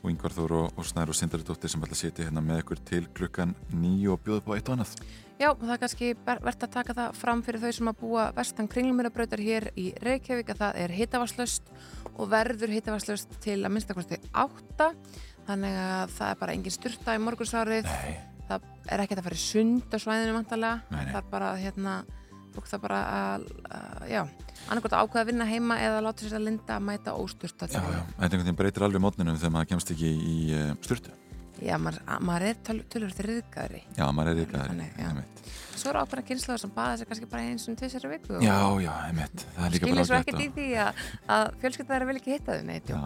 og 0.00 0.06
Yngvar 0.08 0.32
Þór 0.32 0.54
og, 0.56 0.70
og 0.72 0.86
Snær 0.88 1.10
og 1.12 1.18
Sindari 1.18 1.44
Dóttir 1.44 1.68
sem 1.68 1.82
ætla 1.84 1.92
að 1.92 2.00
setja 2.00 2.24
hérna 2.24 2.40
með 2.40 2.62
ykkur 2.62 2.80
til 2.80 3.02
klukkan 3.12 3.52
nýju 3.76 4.14
og 4.14 4.22
bjóða 4.24 4.40
upp 4.40 4.48
á 4.48 4.52
eitt 4.56 4.70
og 4.70 4.78
annað. 4.78 4.94
Já, 5.36 5.50
það 5.52 5.72
er 5.74 5.82
kannski 5.82 6.08
vert 6.24 6.64
að 6.64 6.72
taka 6.78 6.96
það 6.96 7.18
fram 7.20 7.42
fyrir 7.44 7.60
þau 7.60 7.74
sem 7.76 7.90
að 7.92 8.00
búa 8.00 8.24
vestan 8.38 8.70
kringlumirabrautar 8.72 9.44
hér 9.44 9.68
í 9.76 9.86
Reykjavík 10.00 10.54
að 10.54 10.62
það 10.64 10.80
er 10.86 10.96
hittavarslaust 10.96 11.68
og 12.14 12.32
verður 12.32 12.72
hittavarslaust 12.72 13.36
til 13.44 13.58
að 13.60 13.74
minnstakosti 13.76 14.20
átta 14.32 14.88
þannig 15.44 15.76
að 15.84 16.16
það 16.16 16.32
er 16.32 16.40
bara 16.40 16.56
engin 16.56 16.78
styrta 16.78 17.18
í 17.18 17.22
morgunsárið 17.28 17.84
Nei. 17.84 18.16
það 18.48 18.66
er 18.96 19.04
ekkert 19.04 19.20
að 19.20 19.28
fara 19.28 19.40
í 19.42 19.44
sund 19.44 19.92
á 19.92 19.98
svæðinu 20.00 20.40
nei. 20.40 20.82
það 20.88 21.20
er 21.20 21.30
bara 21.36 21.54
hérna 21.60 22.00
fólk 22.56 22.68
það 22.70 22.82
bara 22.84 23.00
að, 23.18 23.46
að 23.78 24.04
já, 24.12 24.20
annarkot 24.68 24.94
að 24.96 25.02
ákveða 25.06 25.24
að 25.24 25.30
vinna 25.32 25.48
heima 25.52 25.80
eða 25.86 26.04
láta 26.08 26.26
sér 26.26 26.38
að 26.40 26.46
linda 26.50 26.76
að 26.78 26.86
mæta 26.90 27.16
óstyrta 27.18 27.70
Já, 27.72 27.80
já, 27.80 28.00
þetta 28.04 28.22
einhvern 28.28 28.44
veginn 28.46 28.60
breytir 28.62 28.86
alveg 28.88 29.04
mótninum 29.08 29.40
þegar 29.40 29.56
maður 29.58 29.72
kemst 29.74 29.92
ekki 29.96 30.12
í 30.12 30.38
uh, 30.56 30.70
styrtu. 30.84 31.18
já 31.62 31.76
maður, 31.78 32.00
maður 32.26 32.48
er 32.50 32.56
töl, 32.66 32.78
tölur 32.90 33.12
til 33.14 33.28
riðgæðri 33.28 33.82
Já, 33.98 34.06
maður 34.14 34.32
er 34.32 34.40
ykkar. 34.46 34.70
Þannig, 34.72 34.96
já. 34.98 35.10
svo 35.82 35.90
eru 35.92 36.00
ákveðna 36.02 36.24
kynsluðar 36.28 36.60
sem 36.62 36.72
baða 36.74 36.96
sér 37.00 37.08
kannski 37.10 37.28
bara 37.30 37.44
eins 37.52 37.66
og 37.70 37.76
tvisar 37.78 38.06
í 38.06 38.10
viku 38.12 38.40
Já, 38.42 38.56
já, 38.82 38.90
einmitt. 39.08 39.44
Það 39.56 39.66
er 39.68 39.74
líka 39.76 39.90
bara 39.92 40.04
svo 40.08 40.18
ágætt 40.18 40.32
ekkert 40.32 40.42
í 40.42 40.48
því 40.56 40.66
að, 40.82 41.02
að 41.36 41.44
fjölskylda 41.62 41.92
þeirra 41.94 42.08
vil 42.10 42.16
ekki 42.20 42.34
hitta 42.36 42.56
þau 42.58 42.66
neitt 42.70 42.90
Já, 42.92 43.00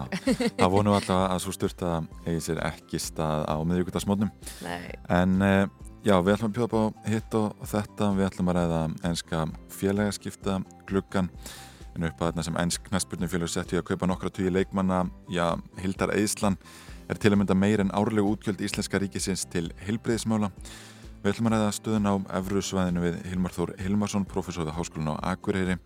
það 0.57 0.73
vonum 0.77 0.97
alltaf 0.97 1.23
að 1.27 1.43
svo 1.45 1.53
styrta 1.57 1.91
eigi 2.25 2.43
sér 2.47 2.63
ekki 2.67 3.01
stað 3.01 3.45
á 3.49 3.55
miðvíkudagsmótnum. 3.61 4.33
Nei. 4.65 4.89
En 5.19 5.37
uh, 5.41 5.86
já, 6.07 6.15
við 6.23 6.33
ætlum 6.37 6.51
að 6.51 6.57
bjóða 6.57 6.79
á 6.79 6.85
hitt 7.11 7.35
og 7.37 7.63
þetta. 7.67 8.09
Við 8.15 8.27
ætlum 8.27 8.51
að 8.51 8.57
ræða 8.57 8.81
enska 9.09 9.39
félagaskipta 9.75 10.59
gluggan 10.87 11.29
en 11.97 12.05
upp 12.07 12.21
að 12.21 12.29
þarna 12.29 12.45
sem 12.45 12.59
ensk 12.61 12.85
knæspurnufélag 12.87 13.51
settu 13.51 13.75
í 13.75 13.79
að 13.81 13.87
kaupa 13.89 14.07
nokkra 14.09 14.31
tugi 14.31 14.53
leikmanna. 14.53 15.05
Já, 15.33 15.57
Hildar 15.81 16.13
Eðslan 16.15 16.59
er 17.09 17.19
til 17.19 17.31
að 17.33 17.41
mynda 17.41 17.57
meir 17.57 17.83
en 17.83 17.91
árlegu 17.95 18.35
útgjöld 18.35 18.61
Íslenska 18.63 19.01
ríkisins 19.01 19.47
til 19.51 19.71
heilbreyðismála. 19.87 20.51
Við 21.23 21.33
ætlum 21.33 21.49
að 21.49 21.57
ræða 21.57 21.73
stöðun 21.79 22.11
á 22.11 22.15
Evrusvæðinu 22.39 23.03
við 23.03 23.17
Hilmar 23.31 23.55
Þór 23.57 23.73
Hilmarsson, 23.81 24.27
professor 24.29 24.69
á 24.69 24.77
Háskólinu 24.77 25.17
á 25.17 25.33
Akureyri. 25.33 25.79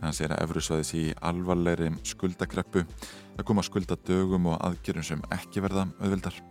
Hann 0.00 0.16
segir 0.16 0.34
að 0.34 0.46
Evrusvæði 0.48 0.88
sé 0.88 1.04
í 1.10 1.12
alvarlegri 1.22 1.92
skuldakreppu. 2.08 2.82
Það 3.36 3.46
koma 3.52 3.66
skuldadögum 3.68 4.50
og 4.54 4.58
aðgerðum 4.64 5.06
sem 5.06 5.22
ekki 5.38 5.62
verða 5.62 5.86
auðvildar. 6.00 6.42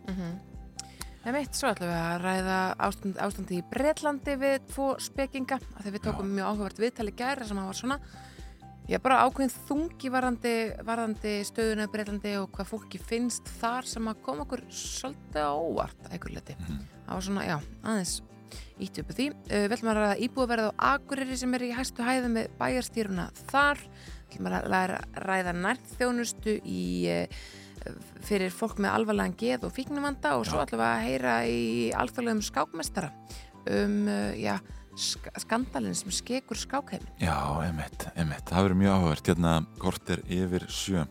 En 1.22 1.36
mitt, 1.36 1.54
svo 1.54 1.70
ætlum 1.70 1.92
við 1.92 2.00
að 2.02 2.24
ræða 2.24 2.58
ástand, 2.82 3.18
ástandi 3.22 3.60
í 3.60 3.66
Bretlandi 3.70 4.34
við 4.42 4.56
tvo 4.72 4.88
spekinga 4.98 5.60
því 5.78 5.94
við 5.94 6.06
tókum 6.08 6.32
mjög 6.34 6.48
áhugavert 6.50 6.82
viðtali 6.82 7.14
gæra 7.14 7.46
sem 7.46 7.60
var 7.62 7.78
svona 7.78 8.00
ég 8.90 8.98
er 8.98 9.04
bara 9.04 9.22
ákveðin 9.28 9.54
þungi 9.68 10.10
varandi, 10.12 10.56
varandi 10.88 11.36
stöðuna 11.46 11.86
í 11.86 11.92
Bretlandi 11.94 12.34
og 12.42 12.50
hvað 12.56 12.72
fólki 12.72 13.00
finnst 13.00 13.48
þar 13.60 13.88
sem 13.88 14.10
að 14.10 14.20
koma 14.26 14.48
okkur 14.48 14.66
svolítið 14.74 15.48
óvart 15.62 16.02
að 16.08 16.18
einhver 16.18 16.36
leti. 16.36 16.58
Það 16.66 17.14
var 17.14 17.26
svona, 17.28 17.46
já, 17.48 17.58
aðeins 17.86 18.18
ítt 18.82 19.00
upp 19.00 19.14
á 19.14 19.18
því. 19.20 19.28
Uh, 19.32 19.64
Við 19.70 19.78
ætlum 19.78 19.92
að 19.94 20.00
ræða 20.00 20.20
íbúðverð 20.26 20.68
á 20.68 20.72
Akureyri 20.92 21.38
sem 21.40 21.56
er 21.56 21.68
í 21.68 21.72
hæstu 21.78 22.06
hæðum 22.06 22.38
með 22.40 22.52
bæjarstýruna 22.60 23.28
þar. 23.52 23.86
Við 23.86 24.34
ætlum 24.34 24.50
að 24.50 24.70
ræða, 24.74 25.00
ræða 25.30 25.56
nærþjónustu 25.62 26.58
í 26.66 26.84
uh, 27.14 27.44
fyrir 28.26 28.54
fólk 28.54 28.82
með 28.82 28.96
alvarlegan 28.96 29.38
geð 29.40 29.66
og 29.68 29.74
fíknumanda 29.76 30.36
og 30.38 30.46
svo 30.50 30.62
ætlum 30.62 30.82
við 30.82 30.90
að 30.90 31.06
heyra 31.08 31.34
í 31.50 31.64
alþjóðlegum 31.98 32.44
skákmestara 32.46 33.10
um 33.70 33.98
uh, 34.10 34.32
já, 34.38 34.56
sk 34.98 35.30
skandalinn 35.40 35.96
sem 35.96 36.12
skekur 36.14 36.58
skákheimin. 36.58 37.10
Já, 37.22 37.38
emitt, 37.68 38.08
emitt. 38.16 38.48
Það 38.50 38.68
verður 38.68 38.80
mjög 38.82 38.96
áhugavert. 38.96 39.30
Hérna 39.32 39.54
korter 39.82 40.24
yfir 40.28 40.66
sjö. 40.72 41.06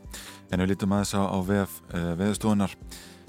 En 0.51 0.63
við 0.63 0.73
lítum 0.73 0.95
aðeins 0.95 1.15
á, 1.17 1.23
á 1.27 1.39
vef 1.47 1.79
uh, 1.95 2.13
veðustofunar. 2.21 2.75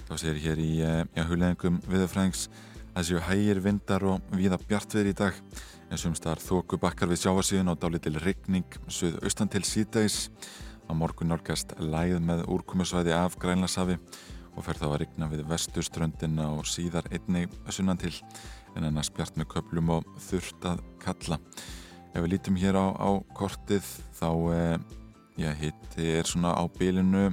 Þá 0.09 0.13
segir 0.17 0.41
hér 0.45 0.61
í 0.61 0.71
uh, 0.83 0.97
já, 1.15 1.23
hugleðingum 1.29 1.79
veðurfræðings 1.87 2.47
að 2.91 3.07
séu 3.07 3.21
hægir 3.23 3.61
vindar 3.63 4.03
og 4.03 4.33
víða 4.35 4.59
bjartviður 4.67 5.11
í 5.11 5.15
dag. 5.21 5.37
En 5.91 5.99
sumstaðar 5.99 6.43
þóku 6.43 6.79
bakkar 6.79 7.09
við 7.11 7.23
sjáasíðun 7.23 7.71
og 7.73 7.79
dálitil 7.79 8.17
rigning 8.23 8.79
suð 8.91 9.17
austan 9.23 9.51
til 9.51 9.63
síðdægis. 9.67 10.25
Á 10.91 10.93
morgun 10.93 11.29
nálgast 11.31 11.69
læð 11.79 12.17
með 12.19 12.41
úrkomusvæði 12.51 13.13
af 13.15 13.37
Grænlasafi 13.39 13.93
og 14.57 14.65
fer 14.65 14.75
þá 14.75 14.89
að 14.89 14.95
rigna 15.05 15.29
við 15.31 15.45
vesturströndina 15.47 16.49
og 16.51 16.67
síðar 16.67 17.05
einnig 17.15 17.53
sunnan 17.71 17.99
til 18.01 18.11
en 18.75 18.89
ennast 18.89 19.13
bjart 19.15 19.37
með 19.39 19.47
köplum 19.53 19.93
og 19.95 20.09
þurft 20.19 20.67
að 20.67 20.81
kalla. 20.99 21.37
Ef 22.11 22.17
við 22.17 22.33
lítum 22.33 22.59
hér 22.59 22.75
á, 22.75 22.91
á 22.91 23.09
kortið 23.39 23.87
þá 24.19 24.27
eh, 24.51 25.53
hitti 25.61 26.09
er 26.17 26.27
svona 26.27 26.51
á 26.59 26.63
bylinu 26.75 27.29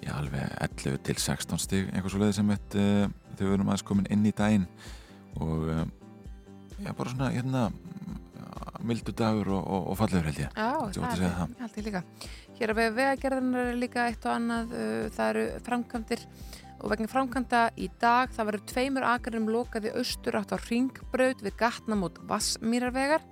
já, 0.00 0.14
alveg 0.16 0.48
11 0.56 1.02
til 1.04 1.18
16 1.20 1.60
stig 1.60 1.90
eitthvað 1.90 2.14
svo 2.14 2.22
leiði 2.24 2.38
sem 2.38 2.54
eitt 2.56 2.78
eh, 2.80 3.04
þegar 3.34 3.50
við 3.50 3.58
erum 3.58 3.68
aðeins 3.68 3.88
komin 3.92 4.08
inn 4.16 4.24
í 4.24 4.32
daginn 4.32 4.64
og 5.44 5.68
eh, 5.74 5.84
já, 6.80 6.88
bara 6.96 7.12
svona 7.12 7.34
hérna 7.36 7.68
mildu 8.86 9.12
dagur 9.16 9.48
og, 9.56 9.62
og, 9.62 9.86
og 9.90 9.98
fallegur 10.00 10.28
held 10.28 10.40
ég 10.40 10.50
Já, 10.56 10.70
að 10.78 10.96
það 10.96 11.64
er 11.66 11.78
ég 11.80 11.86
líka. 11.88 12.02
Hér 12.56 12.72
að 12.72 12.78
við 12.80 12.94
vegagerðunar 12.96 13.66
er 13.68 13.76
líka 13.76 14.06
eitt 14.08 14.22
og 14.24 14.32
annað, 14.32 14.70
uh, 14.72 15.08
það 15.12 15.30
eru 15.32 15.44
framkvæmdir 15.66 16.22
og 16.76 16.92
vegna 16.92 17.08
framkvæmda 17.10 17.60
í 17.80 17.88
dag 18.00 18.32
það 18.32 18.48
verður 18.50 18.64
tveimur 18.72 19.06
akarum 19.10 19.50
lokaði 19.52 19.92
austur 19.96 20.38
átt 20.40 20.54
á 20.56 20.58
ringbraut 20.64 21.44
við 21.44 21.56
gatnamót 21.60 22.20
Vassmýrarvegar. 22.28 23.24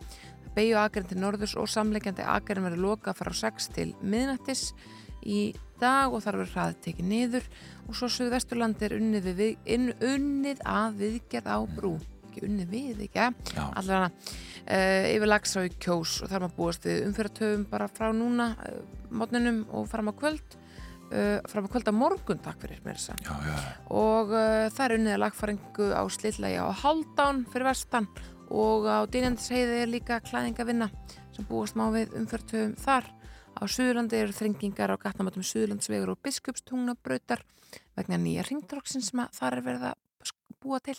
Beigju 0.55 0.77
akarinn 0.79 1.09
til 1.11 1.21
norðurs 1.23 1.57
og 1.59 1.71
samleikjandi 1.73 2.27
akarinn 2.29 2.69
verður 2.69 2.85
lokað 2.85 3.21
frá 3.23 3.33
6 3.41 3.71
til 3.75 3.91
miðnættis 4.05 4.69
í 5.25 5.55
dag 5.81 6.13
og 6.13 6.23
þar 6.25 6.43
verður 6.43 6.57
hraðið 6.59 6.83
tekið 6.85 7.13
niður 7.15 7.49
og 7.89 7.97
svo 7.99 8.11
Suðvesturlandi 8.13 8.89
er 8.89 8.99
unnið, 9.01 9.31
við, 9.41 9.55
unnið 10.05 10.61
að 10.69 11.01
viðgerð 11.01 11.49
á 11.49 11.59
brú 11.75 11.97
ekki 12.35 12.49
unnið 12.49 12.75
við, 12.75 13.05
ekki? 13.07 13.29
Já. 13.55 13.63
Allavega 13.79 14.11
uh, 14.11 15.07
yfir 15.15 15.31
lags 15.31 15.55
á 15.55 15.61
í 15.63 15.71
kjós 15.79 16.19
og 16.25 16.33
þar 16.33 16.45
maður 16.45 16.59
búast 16.59 16.89
við 16.89 17.07
umfyrirtöfum 17.09 17.65
bara 17.71 17.89
frá 17.93 18.11
núna 18.17 18.51
uh, 18.59 18.83
mótninum 19.15 19.65
og 19.71 19.89
fram 19.91 20.11
á 20.11 20.15
kvöld. 20.19 20.61
Uh, 21.15 21.39
fram 21.47 21.69
á 21.69 21.71
kvöld 21.71 21.89
á 21.89 21.95
morgun, 21.95 22.41
takk 22.43 22.63
fyrir 22.65 22.81
mér 22.83 22.99
þess 22.99 23.13
já, 23.23 23.57
og 23.93 24.33
það 24.35 24.85
er 24.87 24.95
unnið 24.97 25.15
að 25.15 25.21
lagfæringu 25.23 25.91
á 25.95 26.03
slillagi 26.11 26.57
á 26.59 26.67
Haldán 26.81 27.45
fyrir 27.53 27.69
vestan 27.69 28.09
og 28.51 28.89
á 28.89 29.05
Dýnjandisheiði 29.07 29.83
er 29.85 29.93
líka 29.93 30.19
klæðingavinna 30.25 30.89
sem 31.35 31.47
búast 31.47 31.77
má 31.79 31.87
við 31.95 32.17
umfyrirtöfum 32.19 32.75
þar. 32.81 33.11
Á 33.55 33.63
Suðurlandi 33.71 34.19
eru 34.19 34.35
þrengingar 34.35 34.91
á 34.91 34.99
gatnamatum 34.99 35.45
Suðurlandsvegur 35.47 36.11
og 36.17 36.23
Biskupstungnabrautar 36.25 37.45
vegna 37.95 38.19
nýja 38.19 38.43
ringdróksin 38.49 39.05
sem 39.05 39.23
að 39.23 39.37
þar 39.39 39.59
er 39.59 39.67
verið 39.69 39.87
að 39.93 40.01
búa 40.65 40.81
til 40.83 40.97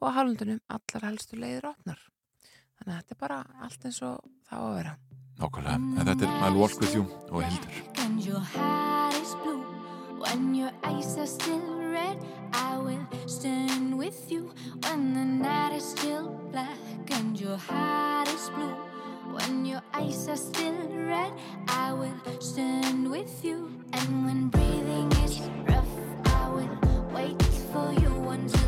og 0.00 0.14
hálundunum 0.14 0.60
allar 0.68 1.08
helstu 1.10 1.36
leiðir 1.36 1.70
opnar 1.72 2.00
þannig 2.78 2.92
að 2.92 2.98
þetta 3.00 3.16
er 3.16 3.22
bara 3.26 3.42
allt 3.66 3.88
eins 3.88 4.02
og 4.02 4.20
það 4.48 4.58
á 4.58 4.66
að 4.66 4.76
vera 4.78 4.94
nákvæmlega 5.38 5.74
en 5.78 6.12
þetta 6.12 6.28
er 6.28 6.46
I'll 6.48 6.60
Walk 6.62 6.80
With 6.80 6.94
You 6.94 7.04
og 7.30 7.42
Hildur 7.42 7.82
And 8.04 8.24
your 8.24 8.40
heart 8.40 9.14
is 9.14 9.34
blue 9.42 9.62
when 10.18 10.54
your 10.54 10.72
eyes 10.82 11.16
are 11.16 11.26
still 11.26 11.60
red. 11.92 12.16
I 12.52 12.78
will 12.78 13.06
stand 13.26 13.96
with 13.96 14.30
you 14.30 14.50
when 14.82 15.14
the 15.14 15.24
night 15.24 15.72
is 15.76 15.84
still 15.84 16.28
black. 16.50 16.78
And 17.10 17.38
your 17.40 17.56
heart 17.56 18.28
is 18.28 18.50
blue 18.50 18.76
when 19.34 19.64
your 19.64 19.82
eyes 19.94 20.28
are 20.28 20.36
still 20.36 20.78
red. 21.06 21.32
I 21.68 21.92
will 21.92 22.40
stand 22.40 23.10
with 23.10 23.44
you. 23.44 23.70
And 23.92 24.24
when 24.24 24.48
breathing 24.48 25.10
is 25.24 25.40
rough, 25.68 25.94
I 26.26 26.48
will 26.50 26.70
wait 27.12 27.42
for 27.72 27.92
you 27.92 28.12
until 28.30 28.67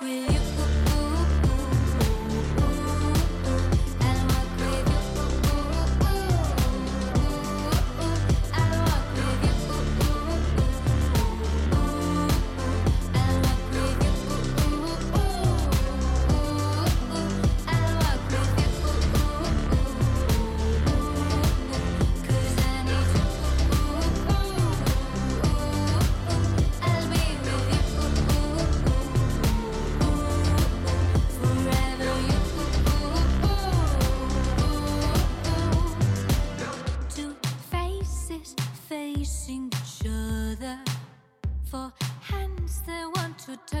with 0.00 0.30
you. 0.34 0.39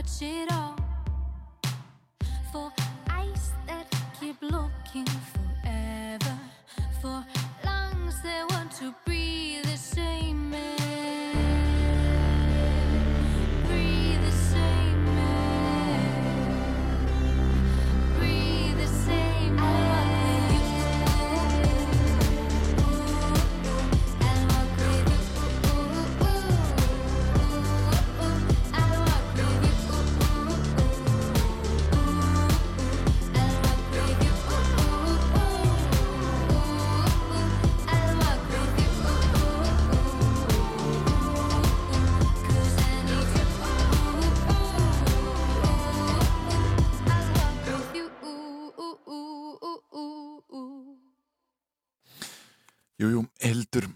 Touch 0.02 0.22
it 0.22 0.50
all 0.50 0.79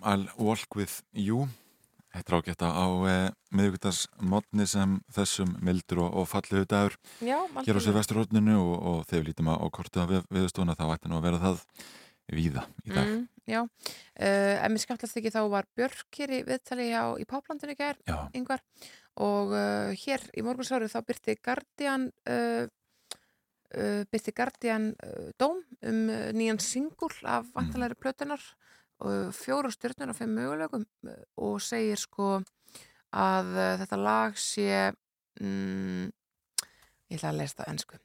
I'll 0.04 0.28
walk 0.36 0.76
with 0.76 1.02
you 1.12 1.48
Þetta 2.14 2.30
er 2.30 2.36
ágætt 2.38 2.62
á 2.62 2.86
eh, 3.10 3.30
miðvíkutas 3.50 4.04
mótni 4.22 4.68
sem 4.70 5.00
þessum 5.16 5.56
mildur 5.64 6.04
og, 6.04 6.20
og 6.20 6.28
falliðu 6.30 6.68
dagur 6.70 6.94
Já, 7.18 7.40
hér 7.42 7.50
á 7.50 7.58
algjörlega. 7.58 7.84
Silvesturhóttninu 7.88 8.54
og, 8.60 8.74
og 8.78 8.98
þegar 9.08 9.24
við 9.24 9.30
lítum 9.32 9.50
á, 9.50 9.54
á 9.58 9.66
kortið 9.74 10.04
á 10.04 10.06
við, 10.12 10.28
viðstofuna 10.36 10.76
þá 10.78 10.84
ætti 10.94 11.10
nú 11.10 11.18
að 11.18 11.26
vera 11.26 11.40
það 11.42 11.64
víða 12.30 12.62
í 12.86 12.94
dag. 12.94 13.10
Mm, 13.10 13.24
já, 13.50 13.60
uh, 13.64 14.54
en 14.54 14.72
mér 14.72 14.84
skemmtlast 14.84 15.18
ekki 15.20 15.34
þá 15.34 15.40
var 15.52 15.68
Björk 15.76 16.20
hér 16.20 16.36
í 16.38 16.40
viðtali 16.46 16.86
hjá 16.92 17.02
í 17.18 17.26
Páplandinu 17.28 17.74
Já. 17.74 18.16
yngvar 18.30 18.62
og 19.26 19.52
uh, 19.52 19.90
hér 20.04 20.22
í 20.38 20.46
morgunsáru 20.46 20.88
þá 20.88 21.00
byrti 21.10 21.36
Guardian 21.42 22.08
uh, 22.30 22.70
uh, 23.74 24.02
byrti 24.06 24.32
Guardian 24.38 24.92
dóm 25.34 25.64
um 25.82 26.00
nýjan 26.38 26.62
singul 26.62 27.12
af 27.26 27.50
vantalæri 27.58 27.98
plötunar 27.98 28.40
og 29.02 29.33
fjóra 29.35 29.72
stjörnur 29.72 30.12
og 30.12 30.18
fimm 30.18 30.37
mögulegum 30.38 30.85
uh, 31.09 31.22
og 31.37 31.62
segir 31.62 32.00
sko 32.00 32.37
að 33.14 33.50
þetta 33.80 33.98
lag 34.00 34.38
sé 34.38 34.90
mm, 35.40 36.11
ég 37.11 37.18
ætla 37.18 37.30
að 37.30 37.40
lesa 37.40 37.61
það 37.61 37.70
ennsku. 37.72 38.00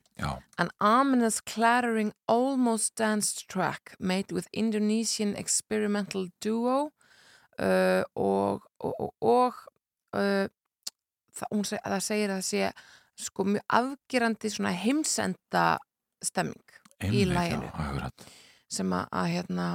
An 0.59 0.69
ominous 0.83 1.39
clattering 1.41 2.11
almost 2.27 2.95
danced 2.97 3.47
track 3.47 3.95
made 3.99 4.33
with 4.35 4.47
Indonesian 4.51 5.35
experimental 5.35 6.27
duo 6.43 6.91
uh, 7.59 8.03
og 8.15 8.65
og, 8.79 9.13
og, 9.21 9.53
uh, 10.15 10.47
það, 11.35 11.63
seg, 11.63 11.79
það 11.83 12.03
segir 12.03 12.33
að 12.33 12.35
það 12.37 12.47
sé 12.49 12.71
sko 13.19 13.45
mjög 13.47 13.65
afgerandi 13.79 14.51
svona 14.51 14.75
heimsenda 14.75 15.65
stemming 16.23 16.75
í 17.03 17.23
Einmitt, 17.23 17.33
læginu 17.35 18.11
sem 18.69 18.93
að, 18.95 19.07
að 19.11 19.31
hérna 19.33 19.67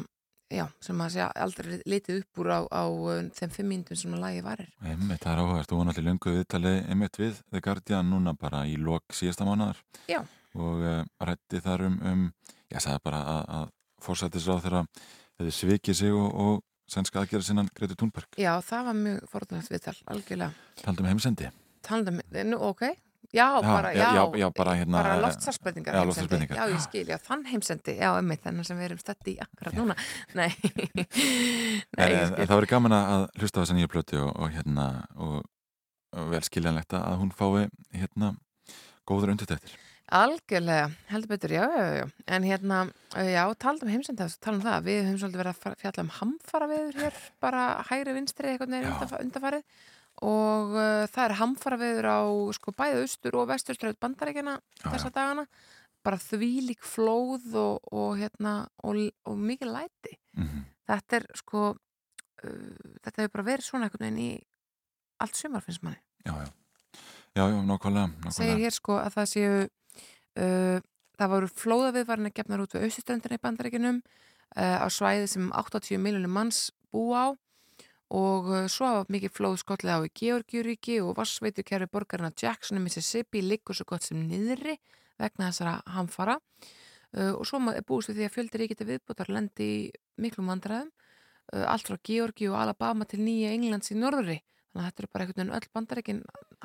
já, 0.55 0.65
sem 0.85 1.01
að 1.05 1.13
sé 1.15 1.27
aldrei 1.45 1.79
litið 1.89 2.21
upp 2.23 2.41
úr 2.43 2.51
á, 2.55 2.61
á 2.71 2.85
uh, 2.87 3.21
þeim 3.37 3.53
fimm 3.55 3.71
mínutum 3.73 3.99
sem 3.99 4.17
að 4.17 4.25
lægi 4.25 4.45
varir. 4.47 4.71
Einmitt, 4.83 5.23
það 5.23 5.33
er 5.33 5.43
áhugast, 5.43 5.71
þú 5.71 5.79
var 5.79 5.89
náttúrulega 5.89 6.11
löngu 6.11 6.35
viðtalið 6.39 6.79
einmitt 6.95 7.21
við 7.21 7.41
The 7.51 7.63
Guardian 7.65 8.11
núna 8.13 8.35
bara 8.39 8.65
í 8.71 8.77
lok 8.81 9.17
síðasta 9.17 9.49
mánuðar 9.49 9.81
Já. 10.11 10.21
og 10.57 10.85
uh, 10.85 11.01
rætti 11.29 11.63
þar 11.65 11.87
um, 11.89 11.99
um 12.13 12.27
ég 12.73 12.85
sagði 12.85 13.05
bara 13.09 13.25
að, 13.35 13.43
að 13.59 13.67
fórsættisráð 14.05 14.63
þeirra 14.67 14.85
hefði 15.41 15.57
svikið 15.59 16.01
sig 16.01 16.15
og, 16.15 16.29
og 16.35 16.63
sænska 16.91 17.23
aðgerða 17.23 17.49
sinnan 17.49 17.73
Greti 17.75 17.97
Thunberg. 17.99 18.39
Já, 18.41 18.53
það 18.65 18.91
var 18.91 19.01
mjög 19.01 19.33
forðunast 19.33 19.73
viðtal, 19.73 19.97
algjörlega. 20.13 20.53
Taldum 20.85 21.09
heimsendi. 21.09 21.51
Nú, 21.85 22.61
ok 22.65 22.89
Já, 23.33 23.47
bara, 23.63 23.93
já, 23.95 24.09
já, 24.15 24.25
já, 24.39 24.51
bara 24.51 24.75
hérna, 24.75 24.99
bara 24.99 25.15
eh, 25.15 25.23
loftslagsbreytingar 25.23 25.95
já, 25.95 26.03
loftslagsbreytingar. 26.05 26.59
Já, 26.59 26.75
ég 26.75 26.83
skil, 26.85 27.09
já, 27.09 27.19
þann 27.19 27.47
heimsendi. 27.49 27.97
Já, 27.99 28.11
emmi, 28.19 28.37
þennan 28.45 28.69
sem 28.69 28.79
við 28.79 28.89
erum 28.91 29.01
stætti 29.01 29.35
í 29.35 29.39
akkurat 29.43 29.79
núna. 29.79 29.97
Nei, 30.39 30.51
Nei, 31.97 32.11
En, 32.11 32.35
en, 32.35 32.37
það 32.45 32.55
verið 32.59 32.73
gaman 32.75 32.97
að 32.99 33.25
hlusta 33.41 33.59
á 33.59 33.63
þessa 33.63 33.79
nýja 33.79 33.93
plötu 33.95 34.21
og, 34.21 34.31
og 34.37 34.53
hérna 34.55 34.87
og, 35.17 35.41
og 36.15 36.31
vel 36.35 36.45
skiljanlegt 36.47 36.95
að 36.99 37.19
hún 37.23 37.33
fái 37.35 37.67
hérna 37.95 38.35
góður 39.09 39.35
undirtættir 39.35 39.75
Algjörlega, 40.15 40.91
heldur 41.09 41.31
betur, 41.33 41.55
já, 41.57 41.65
já, 41.65 41.87
já 42.03 42.35
En 42.37 42.45
hérna, 42.45 42.83
uh, 43.17 43.25
já, 43.25 43.43
talað 43.57 43.87
um 43.87 43.93
heimsendi 43.95 44.27
tala 44.37 44.59
um 44.59 44.63
það, 44.63 44.85
við 44.85 45.01
höfum 45.07 45.21
svolítið 45.23 45.41
verið 45.41 45.55
að 45.55 45.79
fjalla 45.81 46.05
um 46.05 46.13
hamfara 46.19 46.69
veður 46.69 46.99
hér, 47.01 47.21
bara 47.41 47.63
hægri 47.89 48.17
vinstri 48.19 48.53
eitthvað 48.53 49.17
undanfarið 49.23 49.65
og 50.23 50.75
uh, 50.77 51.05
það 51.11 51.25
er 51.25 51.37
hamfara 51.41 51.79
veður 51.81 52.09
á 52.11 52.21
sko 52.55 52.75
bæði 52.77 53.03
austur 53.03 53.39
og 53.41 53.49
vesturströð 53.51 53.99
bandaríkjana 54.03 54.59
þessa 54.83 55.11
dagana. 55.15 55.47
Bara 56.05 56.21
þvílík 56.21 56.85
flóð 56.85 57.55
og, 57.57 57.89
og 57.91 58.19
hérna 58.21 58.69
og, 58.85 59.01
og 59.25 59.39
mikið 59.41 59.73
læti. 59.73 60.19
Mhm. 60.37 60.65
þetta 60.85 61.17
er 61.17 61.27
sko 61.39 61.69
uh, 61.75 62.99
þetta 63.03 63.23
hefur 63.23 63.35
bara 63.39 63.49
verið 63.51 63.69
svona 63.69 63.89
einhvern 63.89 64.07
veginn 64.07 64.25
í 64.25 64.33
allt 65.25 65.39
sumar 65.39 65.65
finnst 65.65 65.83
manni. 65.83 66.01
Já, 66.25 66.35
já, 66.41 66.49
já, 67.35 67.45
já, 67.51 67.61
nákvæmlega. 67.69 68.33
segir 68.35 68.61
hér 68.63 68.75
sko 68.75 68.99
að 68.99 69.17
það 69.19 69.31
séu 69.33 69.55
uh, 69.65 70.79
það 71.19 71.33
voru 71.35 71.51
flóðaviðvarna 71.63 72.33
gefnar 72.35 72.65
út 72.65 72.75
við 72.75 72.89
austuströndina 72.89 73.39
í 73.39 73.43
bandaríkinum 73.43 74.01
uh, 74.03 74.79
á 74.83 74.87
svæði 74.91 75.29
sem 75.31 75.51
80 75.55 76.03
miljonum 76.03 76.35
manns 76.35 76.69
búa 76.95 77.31
á 77.31 77.44
og 78.15 78.49
uh, 78.53 78.67
svo 78.71 78.87
hafa 78.91 79.13
mikið 79.13 79.33
flóð 79.35 79.57
skollið 79.63 79.95
á 79.97 79.99
í 80.07 80.13
Georgiuríki 80.21 81.01
og 81.03 81.17
vassveiturkerfi 81.19 81.91
borgarna 81.91 82.31
Jackson 82.31 82.79
í 82.79 82.85
Mississippi 82.85 83.43
liggur 83.43 83.75
svo 83.75 83.89
gott 83.91 84.07
sem 84.07 84.21
niðri 84.29 84.77
vegna 85.19 85.51
þessara 85.51 85.81
hamfara. 85.97 86.39
Uh, 87.15 87.33
og 87.39 87.45
svo 87.49 87.61
er 87.73 87.85
búist 87.87 88.11
við 88.11 88.21
því 88.23 88.29
að 88.29 88.35
fjöldi 88.37 88.61
ríkita 88.63 88.87
viðbútar 88.89 89.31
lendi 89.35 89.67
í 89.67 89.81
miklum 90.23 90.51
vandræðum 90.53 90.91
uh, 90.91 91.67
allt 91.71 91.91
frá 91.91 91.99
Georgi 92.07 92.49
og 92.51 92.59
Alabama 92.63 93.07
til 93.11 93.23
Nýja 93.23 93.53
Englands 93.55 93.91
í 93.95 93.99
norðri. 93.99 94.41
Þannig 94.75 94.83
að 94.83 94.89
þetta 94.91 95.05
er 95.05 95.13
bara 95.13 95.25
einhvern 95.25 95.39
veginn 95.45 95.55
öll 95.59 95.75
bandaríkin 95.75 96.23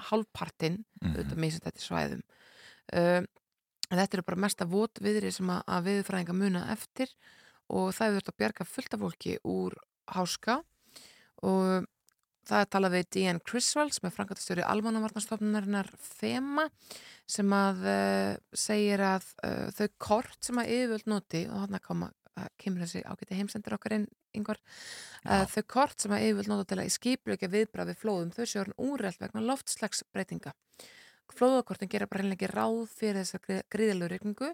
hálfpartinn, 0.10 0.80
Mhm. 1.00 1.12
auðvitað 1.14 1.42
misið 1.44 1.66
þetta 1.68 1.84
svæðum. 1.84 2.24
Þetta 3.90 4.18
eru 4.18 4.24
bara 4.26 4.42
mesta 4.46 4.66
votviðri 4.70 5.32
sem 5.34 5.50
að, 5.50 5.86
viðfræðinga 5.86 6.34
muna 6.38 6.64
eftir 6.74 7.12
og 7.70 7.92
það 7.94 8.06
hefur 8.08 8.18
þurft 8.18 8.32
að 8.32 8.40
bjarga 8.42 8.66
fullt 8.66 8.94
af 8.96 9.04
fólki 9.04 9.36
úr 9.46 9.78
háska 10.14 10.56
og 11.46 11.88
það 12.50 12.64
er 12.64 12.70
talað 12.74 12.96
við 12.96 13.10
Dean 13.16 13.42
Criswell 13.46 13.92
sem 13.94 14.08
er 14.10 14.16
frangatastjóri 14.16 14.66
almannavarnastofnunarinnar 14.66 15.90
FEMA 16.02 16.68
sem 17.30 17.52
að 17.54 17.84
uh, 17.86 18.32
segir 18.58 19.04
að 19.06 19.28
uh, 19.46 19.68
þau 19.76 19.88
kort 20.02 20.40
sem 20.46 20.62
að 20.62 20.72
yfirvöld 20.78 21.12
noti 21.12 21.44
og 21.50 21.66
þarna 21.66 21.82
koma, 21.86 22.10
uh, 22.10 22.48
kemur 22.62 22.86
þessi 22.86 23.04
ágæti 23.06 23.38
heimsendur 23.38 23.78
okkar 23.78 24.00
inn 24.00 24.08
yngvar 24.38 24.62
uh, 24.62 25.46
þau 25.52 25.64
kort 25.76 26.02
sem 26.02 26.16
að 26.16 26.26
yfirvöld 26.30 26.54
nota 26.54 26.70
til 26.72 26.82
að 26.82 26.90
í 26.90 26.96
skipluðja 26.98 27.52
viðbrað 27.54 27.92
við 27.94 28.02
flóðum 28.02 28.34
þau 28.34 28.44
séu 28.46 28.64
orðin 28.64 28.82
úrreld 28.90 29.22
vegna 29.22 29.46
loftslagsbreytinga. 29.46 30.56
Flóðakortin 31.30 31.92
gera 31.92 32.08
bara 32.10 32.24
reynilega 32.24 32.48
ekki 32.48 32.56
ráð 32.56 32.86
fyrir 32.90 33.22
þessa 33.22 33.62
gríðalögur 33.70 34.16
regningu 34.16 34.48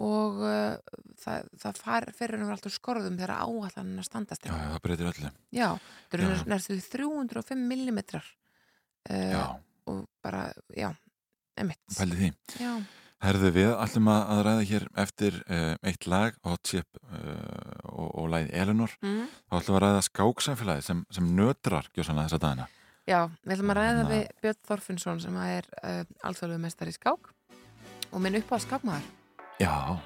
og 0.00 0.40
uh, 0.42 0.74
það, 1.22 1.44
það 1.62 1.78
far, 1.84 2.06
fer 2.16 2.34
henni 2.34 2.48
alltaf 2.50 2.74
skorðum 2.74 3.14
þegar 3.20 3.32
áallan 3.44 3.92
að 4.02 4.08
standast 4.08 4.48
Já, 4.48 4.54
það 4.56 4.80
breytir 4.82 5.10
öllu. 5.12 5.30
Já, 5.54 5.68
það 6.10 6.24
eru 6.26 6.38
næstu 6.50 6.78
305 6.96 7.62
millimetrar 7.70 8.26
uh, 9.10 9.54
og 9.86 10.04
bara, 10.24 10.48
já, 10.74 10.90
emitt 11.60 11.78
Pælið 11.94 12.22
því. 12.24 12.30
Já, 12.58 12.72
Herðu 13.24 13.50
við 13.54 13.70
ætlum 13.80 14.08
að, 14.12 14.22
að 14.34 14.40
ræða 14.48 14.64
hér 14.68 14.86
eftir 15.00 15.36
uh, 15.46 15.74
eitt 15.88 16.06
lag, 16.10 16.34
Hot 16.44 16.66
Chip 16.68 16.98
og, 17.00 18.08
og 18.20 18.26
lagið 18.34 18.50
Eleanor. 18.60 18.92
Mm. 19.00 19.22
Þá 19.48 19.54
ætlum 19.60 19.76
við 19.76 19.78
að 19.78 19.84
ræða 19.86 20.02
skáksamfélagi 20.10 20.84
sem, 20.90 21.04
sem 21.14 21.30
nötrar 21.38 21.88
gjósanlega 21.94 22.28
þessa 22.34 22.42
dagina. 22.42 22.66
já, 23.08 23.20
við 23.46 23.54
ætlum 23.56 23.72
að 23.72 23.78
ræða 23.78 23.94
Þannig 23.94 24.04
að- 24.04 24.14
við 24.18 24.42
Björn 24.44 24.60
Þorfinnsson 24.68 25.22
sem 25.24 25.38
er 25.46 25.70
alþjóðlegu 26.26 26.64
mestar 26.66 26.90
í 26.90 26.96
skák 26.98 27.30
og 28.10 28.20
minn 28.26 28.36
upp 28.42 28.52
á 28.52 28.58
skákmaður 28.66 29.08
Já. 29.64 29.96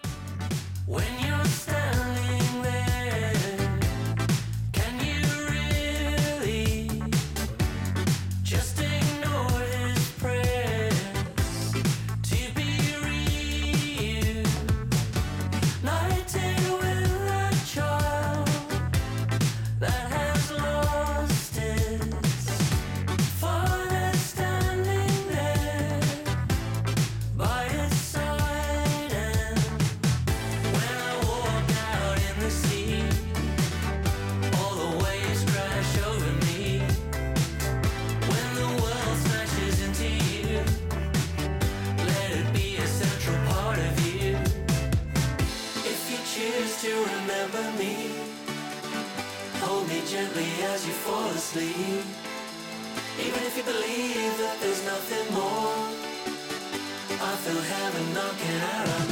As 50.78 50.86
you 50.86 50.92
fall 50.92 51.30
asleep. 51.30 52.04
Even 53.26 53.40
if 53.48 53.56
you 53.56 53.64
believe 53.64 54.34
that 54.38 54.56
there's 54.60 54.84
nothing 54.84 55.26
more, 55.34 55.74
I 57.30 57.32
feel 57.42 57.60
heaven 57.74 58.04
knocking 58.14 58.60
at 58.76 58.86
our 58.94 59.07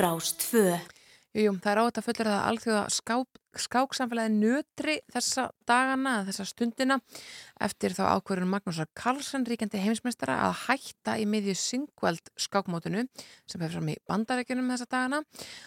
Rástfö. 0.00 0.78
Jú, 1.36 1.52
það 1.60 1.70
er 1.70 1.78
á 1.78 1.84
þetta 1.86 2.02
fullir 2.06 2.28
að 2.30 2.44
alþjóða 2.48 2.84
skák, 2.94 3.40
skáksamfélagi 3.64 4.32
nötri 4.32 4.94
þessa 5.12 5.44
dagana, 5.68 6.14
þessa 6.26 6.46
stundina 6.48 6.96
eftir 7.60 7.94
þá 7.94 8.00
ákverðun 8.16 8.50
Magnúsar 8.50 8.88
Karlsson 8.96 9.44
ríkjandi 9.46 9.82
heimsmeistara 9.82 10.38
að 10.48 10.56
hætta 10.64 11.18
í 11.20 11.28
miðju 11.28 11.54
syngveld 11.60 12.32
skákmótinu 12.40 13.04
sem 13.44 13.60
hefur 13.60 13.76
fram 13.76 13.92
í 13.92 13.98
bandarækjunum 14.08 14.72
þessa 14.72 14.88
dagana 14.90 15.22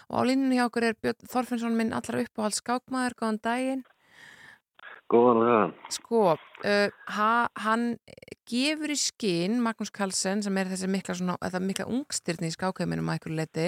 og 0.10 0.18
á 0.18 0.22
línunni 0.28 0.58
hjá 0.58 0.66
okkur 0.66 0.90
er 0.90 1.00
Björn 1.00 1.32
Þorfinnsson 1.32 1.78
minn 1.78 1.94
allar 1.94 2.24
uppáhald 2.26 2.58
skákmaður, 2.58 3.20
góðan 3.22 3.44
daginn 3.46 3.86
Góðan 5.12 5.42
og 5.42 5.50
það. 5.50 5.74
Sko, 5.94 6.22
uh, 6.34 6.94
ha, 7.16 7.34
hann 7.62 7.84
gefur 8.50 8.94
í 8.94 8.98
skinn, 8.98 9.60
Magnús 9.62 9.92
Karlsson 9.94 10.42
sem 10.46 10.58
er 10.58 10.72
þessi 10.72 10.90
mikla, 10.90 11.16
svona, 11.20 11.60
mikla 11.62 11.86
ungstyrni 11.92 12.50
í 12.50 12.56
skákheiminum 12.56 13.12
að 13.12 13.20
einhverju 13.20 13.38
leiti 13.38 13.68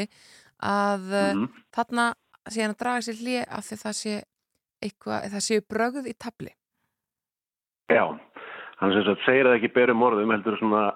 að 0.64 1.04
mm 1.12 1.42
Mhm. 1.42 1.50
þarna 1.76 2.14
sé 2.50 2.62
hann 2.62 2.72
að 2.76 2.80
draga 2.80 3.02
sér 3.02 3.20
hlið 3.22 3.44
af 3.50 3.64
því 3.66 3.76
það 3.84 3.96
sé 4.02 4.14
eitthvað, 4.86 5.30
það 5.34 5.44
séu 5.50 5.62
brögð 5.66 6.08
í 6.08 6.14
tabli. 6.20 6.52
Já, 7.90 8.06
hann 8.80 8.92
sem 8.94 9.04
sagt 9.06 9.26
segir 9.26 9.46
það 9.46 9.58
ekki 9.60 9.74
berum 9.74 10.02
orðum, 10.06 10.32
heldur 10.34 10.58
svona 10.60 10.94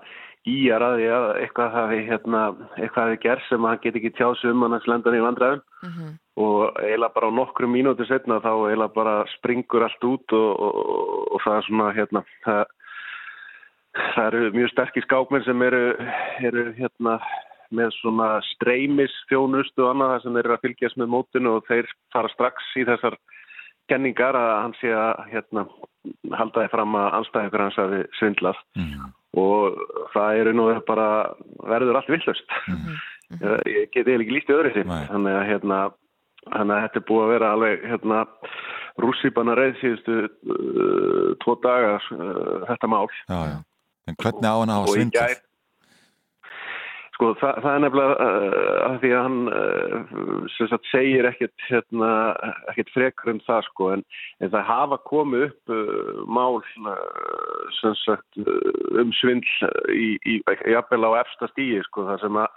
íjar 0.48 0.82
að 0.82 0.96
því 0.98 1.08
að 1.14 1.26
eitthvað 1.44 1.72
hafi, 1.74 1.98
hérna, 2.08 2.42
eitthvað 2.80 3.04
hafi 3.10 3.18
gerð 3.26 3.44
sem 3.50 3.64
hann 3.68 3.80
get 3.84 3.96
ekki 4.00 4.12
tjáð 4.16 4.38
sig 4.42 4.52
um 4.52 4.62
hann 4.62 4.74
að 4.78 4.84
slenda 4.86 5.10
hann 5.12 5.20
í 5.20 5.26
vandræðum 5.28 5.62
Mhm. 5.84 6.20
og 6.38 6.76
eiginlega 6.80 7.14
bara 7.14 7.28
á 7.28 7.38
nokkrum 7.40 7.74
mínúti 7.74 8.08
setna 8.08 8.40
þá 8.40 8.52
eiginlega 8.70 8.94
bara 8.94 9.26
springur 9.38 9.84
allt 9.84 10.04
út 10.04 10.32
og, 10.34 10.60
og, 10.60 11.34
og 11.34 11.42
það 11.44 11.58
er 11.58 11.68
svona 11.68 11.94
hérna 11.94 12.24
það, 12.46 12.66
það 14.16 14.28
eru 14.28 14.52
mjög 14.56 14.72
sterkir 14.72 15.04
skákmenn 15.06 15.46
sem 15.46 15.62
eru, 15.62 15.84
eru 16.42 16.74
hérna 16.78 17.20
með 17.76 17.92
svona 18.00 18.30
streymis 18.54 19.14
þjónustu 19.30 19.86
og 19.86 19.92
annað 19.94 20.14
þar 20.14 20.24
sem 20.24 20.38
þeir 20.38 20.46
eru 20.46 20.56
að 20.56 20.66
fylgjast 20.66 21.00
með 21.00 21.12
mótinu 21.14 21.54
og 21.58 21.70
þeir 21.70 21.92
fara 22.14 22.32
strax 22.34 22.72
í 22.80 22.86
þessar 22.90 23.18
kenningar 23.90 24.38
að 24.38 24.52
hann 24.64 24.76
sé 24.80 24.92
að 24.94 25.22
hérna, 25.32 25.66
halda 26.38 26.66
þið 26.66 26.74
fram 26.74 26.98
að 27.00 27.08
anstæðingur 27.20 27.64
hans 27.66 27.80
hafi 27.82 28.02
svindlað. 28.20 28.60
Og 29.38 29.80
það 30.14 30.42
eru 30.42 30.54
nú 30.58 30.68
bara 30.88 31.08
verður 31.70 32.00
allt 32.00 32.10
villust 32.10 32.54
ég, 33.38 33.60
ég 33.70 33.92
geti 33.94 34.16
ekki 34.16 34.36
líst 34.36 34.50
í 34.50 34.56
öðru 34.56 34.74
því. 34.74 34.86
Þannig 35.12 35.38
að 35.38 35.50
hérna 35.52 35.80
þannig 36.48 36.76
að 36.76 36.84
þetta 36.86 37.00
er 37.00 37.08
búið 37.10 37.26
að 37.26 37.34
vera 37.34 37.52
alveg 37.56 37.86
hérna 37.92 38.22
rússipanna 39.00 39.56
reið 39.58 39.76
síðustu 39.84 40.16
uh, 40.26 41.30
tvo 41.44 41.56
daga 41.64 41.98
uh, 42.00 42.66
þetta 42.70 42.90
mál. 42.92 43.06
Já, 43.30 43.40
já. 43.54 43.58
En 44.10 44.18
hvernig 44.18 44.50
á 44.50 44.56
hann 44.58 44.74
að 44.74 44.80
hafa 44.80 44.96
svindlað? 44.96 45.38
Sko 47.20 47.34
það, 47.36 47.58
það 47.60 47.74
er 47.74 47.82
nefnilega 47.84 48.14
uh, 48.24 48.76
að 48.86 48.94
því 49.02 49.10
að 49.12 49.26
hann 49.26 49.40
sem 50.54 50.68
sagt 50.72 50.86
segir 50.88 51.28
ekkert, 51.28 51.66
hérna, 51.68 52.12
ekkert 52.72 52.94
frekar 52.94 53.32
um 53.34 53.42
það 53.44 53.66
sko 53.66 53.90
en, 53.92 54.04
en 54.40 54.54
það 54.54 54.70
hafa 54.70 55.00
komið 55.10 55.44
upp 55.50 55.74
uh, 55.76 56.22
mál 56.32 56.62
sagt 58.06 58.40
um 58.40 59.12
svindl 59.20 59.52
í, 59.92 60.16
í, 60.24 60.40
jafnvel 60.72 61.12
á 61.12 61.20
efsta 61.20 61.52
stíi 61.52 61.84
sko 61.90 62.08
það 62.08 62.24
sem 62.24 62.40
að 62.40 62.48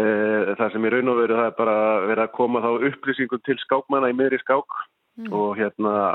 uh, 0.00 0.56
það 0.56 0.72
sem 0.72 0.88
í 0.88 0.96
raun 0.96 1.12
og 1.12 1.20
veru 1.20 1.40
það 1.42 1.52
er 1.52 1.60
bara 1.60 1.78
verið 2.08 2.24
að 2.24 2.36
koma 2.40 2.64
þá 2.64 2.70
upplýsingum 2.88 3.44
til 3.44 3.60
skákmanna 3.66 4.08
í 4.14 4.16
miðri 4.16 4.40
skák 4.40 4.84
og 5.36 5.56
hérna 5.60 6.14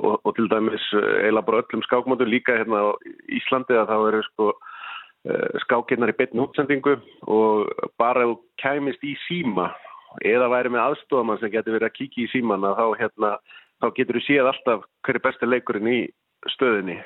og, 0.00 0.20
og 0.24 0.32
til 0.36 0.48
dæmis 0.48 0.88
eiginlega 0.96 1.50
bara 1.50 1.60
öllum 1.66 1.84
skákmótum 1.84 2.32
líka 2.32 2.56
hérna 2.56 2.80
á 2.80 2.88
Íslandi 3.28 3.76
að 3.76 3.92
þá 3.92 3.98
eru 4.08 4.24
sko 4.32 4.54
skákinnar 5.64 6.12
í 6.12 6.16
beinni 6.18 6.42
útsendingu 6.44 6.98
og 7.32 7.70
bara 8.00 8.24
ef 8.24 8.32
þú 8.32 8.36
kæmist 8.60 9.06
í 9.06 9.14
síma. 9.24 9.70
Eða 10.22 10.50
væri 10.52 10.70
með 10.70 10.84
aðstofamann 10.84 11.40
sem 11.40 11.52
getur 11.52 11.74
verið 11.74 11.88
að 11.88 11.96
kíkja 11.96 12.26
í 12.26 12.32
síman 12.34 12.66
þá 12.66 12.84
hérna 13.00 13.30
þá 13.82 13.88
getur 13.96 14.20
þú 14.20 14.24
séð 14.26 14.50
alltaf 14.50 14.84
hver 15.06 15.18
er 15.18 15.24
besti 15.24 15.48
leikurinn 15.48 15.90
í 15.90 16.00
stöðinni. 16.52 16.98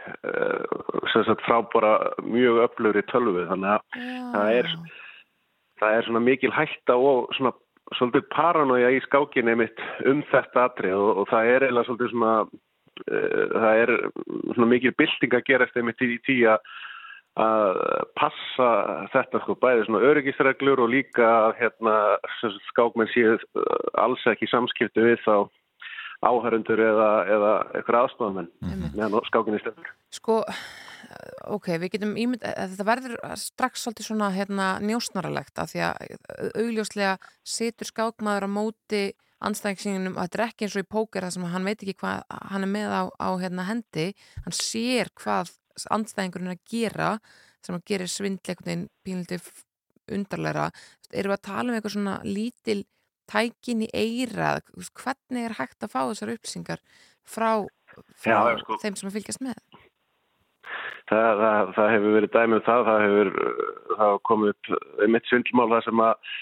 Sem 1.13 1.25
sagt 1.29 1.45
frá 1.47 1.63
bara 1.73 1.93
mjög 2.27 2.65
öflugri 2.67 3.05
tölvu 3.13 3.47
þannig 3.49 3.77
að 3.77 4.03
það 4.35 4.53
er 4.59 4.73
það 5.79 5.97
er 5.97 6.09
svona 6.09 6.25
mikil 6.27 6.53
hætta 6.55 6.99
og 6.99 7.31
svona 7.39 7.55
svolítið 7.97 8.27
paranoia 8.35 8.91
í 8.93 9.01
skákinni 9.07 9.55
mitt 9.57 9.85
um 10.09 10.21
þetta 10.33 10.67
atrið 10.69 10.97
og, 10.99 11.23
og 11.23 11.31
það 11.31 11.53
er 11.53 11.65
eiginlega 11.67 11.89
svolítið 11.89 12.13
svona 12.13 12.35
uh, 12.43 13.45
það 13.55 13.83
er 13.85 13.93
svona 14.53 14.71
mikil 14.75 14.95
bylting 14.99 15.39
að 15.39 15.47
gerast 15.49 15.79
einmitt 15.79 16.05
í 16.05 16.19
tí 16.27 16.43
að 16.51 16.75
að 17.38 17.79
passa 18.19 18.69
þetta 19.12 19.43
sko 19.45 19.55
bæði 19.62 19.85
svona 19.87 20.03
öryggisreglur 20.11 20.83
og 20.83 20.91
líka 20.91 21.27
að 21.27 21.53
hérna 21.61 21.95
sem 22.41 22.51
sagt, 22.55 22.71
skákmenn 22.73 23.12
séu 23.12 23.37
uh, 23.37 23.62
alls 24.03 24.25
ekki 24.27 24.49
í 24.49 24.53
samskipti 24.53 25.05
við 25.05 25.23
þá 25.27 25.47
áhærundur 26.27 26.81
eða, 26.83 27.11
eða 27.31 27.53
eitthvað 27.79 28.01
aðstofamenn 28.03 28.49
meðan 28.97 29.27
skákinni 29.29 29.61
stendur. 29.62 29.93
Sko, 30.14 30.41
ok, 31.55 31.69
við 31.79 31.93
getum 31.95 32.17
ímynd, 32.19 32.43
að 32.43 32.75
þetta 32.75 32.88
verður 32.88 33.17
strax 33.38 33.85
svolítið 33.85 34.09
svona 34.09 34.33
hérna 34.35 34.67
njósnaralegt 34.83 35.62
af 35.62 35.71
því 35.73 35.85
að 35.87 36.17
augljóslega 36.64 37.14
situr 37.47 37.91
skákmaður 37.93 38.49
á 38.51 38.57
móti 38.57 39.03
anstæðingsingunum 39.47 40.17
og 40.19 40.27
þetta 40.27 40.41
er 40.41 40.45
ekki 40.49 40.67
eins 40.67 40.75
og 40.75 40.83
í 40.83 40.91
póker 40.91 41.25
þar 41.25 41.35
sem 41.37 41.47
hann 41.53 41.71
veit 41.71 41.79
ekki 41.79 41.97
hvað 42.01 42.38
hann 42.51 42.67
er 42.67 42.73
með 42.73 42.91
á, 42.91 43.03
á 43.14 43.29
hérna 43.38 43.69
hendi, 43.69 44.09
hann 44.43 44.59
sér 44.59 45.12
hvað 45.23 45.55
anstæðingurinn 45.95 46.53
er 46.53 46.59
að 46.59 46.69
gera 46.73 47.11
sem 47.64 47.81
svindli 48.09 48.55
einhvern 48.55 48.69
veginn 48.69 48.87
pínlítið 49.05 49.51
undarleira, 50.14 50.71
erum 51.12 51.35
við 51.35 51.38
að 51.38 51.47
tala 51.49 51.69
um 51.69 51.77
eitthvað 51.77 51.95
svona 51.97 52.17
lítil 52.25 52.81
tækin 53.29 53.85
í 53.85 53.91
eirað, 53.93 54.62
hvernig 54.97 55.49
er 55.49 55.57
hægt 55.59 55.85
að 55.85 55.93
fá 55.93 56.01
þessar 56.09 56.33
upplýsingar 56.35 56.81
frá, 57.29 57.51
frá 58.17 58.38
Já, 58.38 58.59
sko. 58.62 58.79
þeim 58.83 58.97
sem 58.97 59.11
að 59.11 59.19
fylgjast 59.19 59.45
með? 59.45 59.61
Það, 61.09 61.43
það, 61.43 61.71
það 61.77 61.93
hefur 61.95 62.17
verið 62.17 62.33
dæmið 62.35 62.64
það, 62.67 62.87
það 62.88 63.05
hefur 63.05 63.31
það 63.99 64.17
komið 64.29 64.51
upp 64.55 64.73
mitt 65.14 65.29
svindlmál 65.31 65.69
það 65.73 65.87
sem 65.87 66.03
að, 66.05 66.33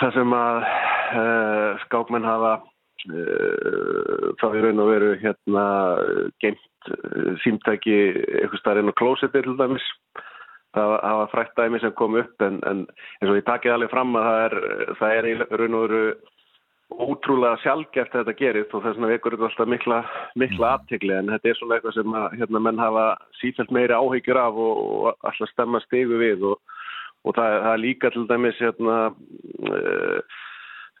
það 0.00 0.14
sem 0.18 0.36
að 0.38 0.60
uh, 0.64 1.82
skákmenn 1.84 2.28
hafa 2.28 2.52
uh, 2.60 4.30
þá 4.40 4.46
í 4.48 4.62
raun 4.64 4.84
og 4.84 4.92
veru 4.92 5.10
hérna 5.20 5.66
geimt 6.44 6.64
símtæki 7.44 7.96
eitthvað 8.42 8.60
starf 8.60 8.82
inn 8.82 8.92
á 8.92 9.00
klósetti 9.00 9.42
til 9.44 9.56
dæmis. 9.58 9.86
Það 10.74 10.92
hafa 11.06 11.26
frækt 11.30 11.58
dæmi 11.58 11.78
sem 11.80 11.92
kom 11.94 12.16
upp 12.18 12.42
en, 12.42 12.60
en 12.66 12.86
eins 13.20 13.30
og 13.30 13.36
ég 13.38 13.46
takið 13.46 13.76
alveg 13.76 13.92
fram 13.92 14.16
að 14.18 14.24
það 14.28 14.40
er, 14.44 14.56
það 15.00 15.18
er 15.18 15.28
í 15.28 15.34
raun 15.44 15.76
og 15.78 15.84
veru 15.84 16.06
ótrúlega 16.94 17.58
sjálfgeft 17.62 18.14
að 18.14 18.24
þetta 18.24 18.38
gerist 18.38 18.74
og 18.74 18.82
þess 18.84 18.98
vegna 18.98 19.10
vekur 19.10 19.34
þetta 19.34 19.48
alltaf 19.48 19.70
mikla, 19.70 19.98
mikla 20.38 20.72
aðtegli 20.76 21.14
en 21.16 21.30
þetta 21.32 21.50
er 21.50 21.58
svona 21.58 21.76
eitthvað 21.78 21.96
sem 21.96 22.16
að, 22.20 22.26
hérna, 22.40 22.62
menn 22.66 22.82
hafa 22.82 23.04
sífælt 23.40 23.72
meiri 23.74 23.96
áhyggjur 23.96 24.40
af 24.40 24.58
og, 24.66 24.82
og 24.84 25.28
alltaf 25.30 25.50
stemma 25.50 25.80
stigu 25.84 26.18
við 26.20 26.44
og, 26.52 26.74
og 27.24 27.36
það, 27.38 27.56
það 27.64 27.70
er 27.72 27.82
líka 27.82 28.12
til 28.14 28.26
dæmis 28.30 28.60
hérna, 28.62 28.98
uh, 29.70 30.42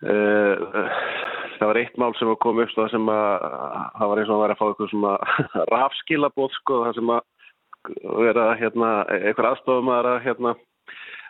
það 0.02 1.68
var 1.68 1.80
eitt 1.80 1.96
mál 2.00 2.12
sem 2.18 2.30
að 2.32 2.40
koma 2.42 2.64
upp 2.64 2.74
það 2.74 2.90
sem 2.92 3.08
að 3.14 3.46
það 3.94 4.10
var 4.10 4.20
eins 4.20 4.30
og 4.30 4.34
að 4.34 4.42
vera 4.44 4.56
að 4.56 4.60
fá 4.60 4.66
eitthvað 4.68 4.92
svona 4.92 5.14
rafskilabóð 5.74 6.52
sko 6.58 6.82
það 6.84 6.98
sem 6.98 7.14
að 7.14 7.22
vera 8.24 8.46
hérna, 8.58 8.92
eitthvað 9.12 9.50
aðstofum 9.50 9.90
að 9.92 10.10
hérna, 10.24 10.54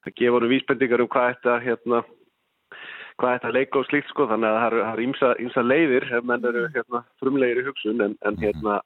að 0.04 0.14
gefa 0.20 0.36
honum 0.38 0.52
vísbendingar 0.54 1.02
um 1.02 1.10
hvað 1.10 1.32
þetta 1.32 1.56
hérna 1.64 2.04
hvað 3.20 3.36
þetta 3.36 3.52
leika 3.54 3.78
og 3.78 3.88
slíkt 3.88 4.10
sko 4.10 4.26
þannig 4.30 4.50
að 4.50 4.78
það 4.80 5.02
ímsa, 5.04 5.32
ímsa 5.42 5.62
leiðir 5.62 6.06
ef 6.16 6.24
menn 6.26 6.48
eru 6.50 6.64
hérna, 6.74 7.04
frumlegir 7.22 7.62
í 7.62 7.66
hugsun 7.68 8.02
en, 8.02 8.16
en 8.26 8.38
hérna 8.42 8.80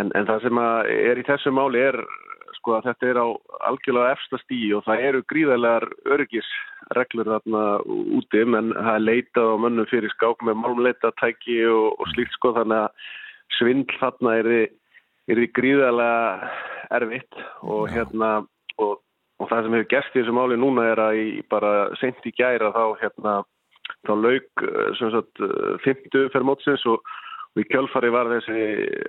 en, 0.00 0.12
en 0.16 0.28
það 0.28 0.46
sem 0.46 0.60
að 0.62 0.92
er 0.94 1.20
í 1.20 1.26
þessu 1.28 1.52
máli 1.52 1.82
er 1.90 1.98
sko 2.62 2.76
að 2.78 2.88
þetta 2.88 3.10
er 3.10 3.20
á 3.20 3.26
algjörlega 3.68 4.14
efsta 4.16 4.40
stíi 4.44 4.70
og 4.78 4.86
það 4.86 5.06
eru 5.08 5.22
gríðarlegar 5.32 5.88
örgisreglur 6.16 7.32
þarna 7.34 7.64
úti 8.18 8.44
menn 8.46 8.72
það 8.78 8.94
er 8.94 9.06
leitað 9.08 9.50
á 9.52 9.56
mönnum 9.66 9.90
fyrir 9.90 10.14
skák 10.14 10.46
með 10.46 10.60
málmleitatæki 10.62 11.58
og, 11.68 11.98
og 11.98 12.12
slíkt 12.14 12.38
sko 12.38 12.54
þannig 12.56 12.86
að 12.86 13.08
svindl 13.58 13.98
þarna 14.00 14.36
er 14.40 14.50
því, 14.52 14.62
er 15.28 15.42
því 15.42 15.48
gríðarlega 15.58 16.52
erfitt 17.02 17.42
og 17.62 17.88
hérna 17.92 18.34
og 18.80 19.00
Og 19.42 19.48
það 19.50 19.64
sem 19.64 19.74
hefur 19.74 19.90
gerst 19.90 20.14
í 20.14 20.20
þessu 20.20 20.34
máli 20.36 20.58
núna 20.60 20.84
er 20.92 21.00
að 21.02 21.18
í 21.18 21.26
bara 21.50 21.72
sent 21.98 22.22
í 22.28 22.32
gæra 22.36 22.70
þá 22.74 22.84
hérna 23.00 23.34
þá 24.06 24.12
lauk 24.14 24.64
sem 24.98 25.10
sagt 25.14 25.42
eh, 25.42 25.72
fimmtu 25.82 26.28
fyrir 26.30 26.46
mótsins 26.46 26.84
og, 26.90 27.02
í 27.60 27.64
kjölfari 27.68 28.10
var 28.12 28.30
þessi 28.30 28.62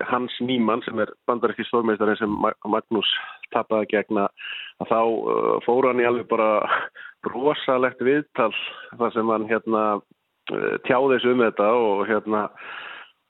Hans 0.09 0.35
Nýmann 0.43 0.83
sem 0.83 0.99
er 0.99 1.13
bandarækki 1.29 1.65
stórmeistarinn 1.69 2.19
sem 2.19 2.33
Ma- 2.43 2.55
Magnús 2.67 3.09
tapaði 3.55 3.91
gegna 3.93 4.27
að 4.83 4.91
þá 4.91 4.99
uh, 4.99 5.53
fór 5.67 5.89
hann 5.89 6.01
í 6.03 6.07
alveg 6.09 6.27
bara 6.31 6.49
rosalegt 7.31 8.03
viðtal 8.03 8.51
þar 8.99 9.13
sem 9.15 9.31
hann 9.31 9.47
hérna 9.51 9.83
uh, 9.99 10.73
tjáði 10.87 11.17
þessu 11.17 11.35
um 11.35 11.45
þetta 11.45 11.69
og 11.85 12.03
hérna 12.09 12.47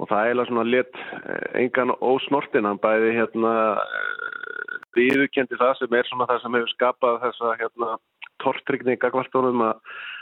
og 0.02 0.10
það 0.10 0.26
eiginlega 0.26 0.49
svona 0.49 0.65
let 0.67 1.02
engan 1.62 1.93
ósnortin 2.02 2.65
hann 2.67 2.82
bæði 2.82 3.13
hérna 3.19 3.54
viðurkendi 4.97 5.60
það 5.60 5.78
sem 5.80 5.95
er 5.97 6.10
svona 6.10 6.28
það 6.30 6.41
sem 6.41 6.58
hefur 6.58 6.73
skapað 6.73 7.21
þessa 7.28 7.54
hérna 7.62 7.93
tortrykning 8.43 8.99
gagvartónum 9.02 9.63
að 9.69 9.80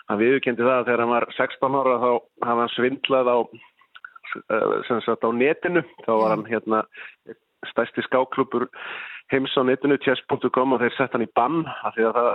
hann 0.09 0.21
viðurkendi 0.21 0.65
það 0.65 0.77
að 0.77 0.87
þegar 0.89 1.03
hann 1.05 1.13
var 1.15 1.27
16 1.37 1.79
ára 1.79 1.97
þá 2.03 2.11
hann 2.49 2.73
svindlað 2.75 3.31
á 3.31 3.37
eh, 3.39 3.70
sem 4.87 5.01
sagt 5.05 5.25
á 5.25 5.29
netinu. 5.33 5.83
Þá 6.05 6.11
var 6.11 6.35
hann 6.35 6.47
hérna 6.49 6.83
stærsti 7.69 8.03
skáklubur 8.07 8.67
heims 9.31 9.53
á 9.57 9.61
netinu 9.63 9.99
chess.com 10.01 10.75
og 10.75 10.81
þeir 10.81 10.97
sett 10.97 11.15
hann 11.15 11.25
í 11.25 11.33
bann 11.35 11.63
af 11.85 11.95
því 11.95 12.09
að 12.09 12.17
það 12.19 12.31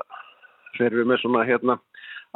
þeir 0.76 0.90
eru 0.92 1.06
með 1.08 1.22
svona 1.22 1.46
hérna 1.48 1.78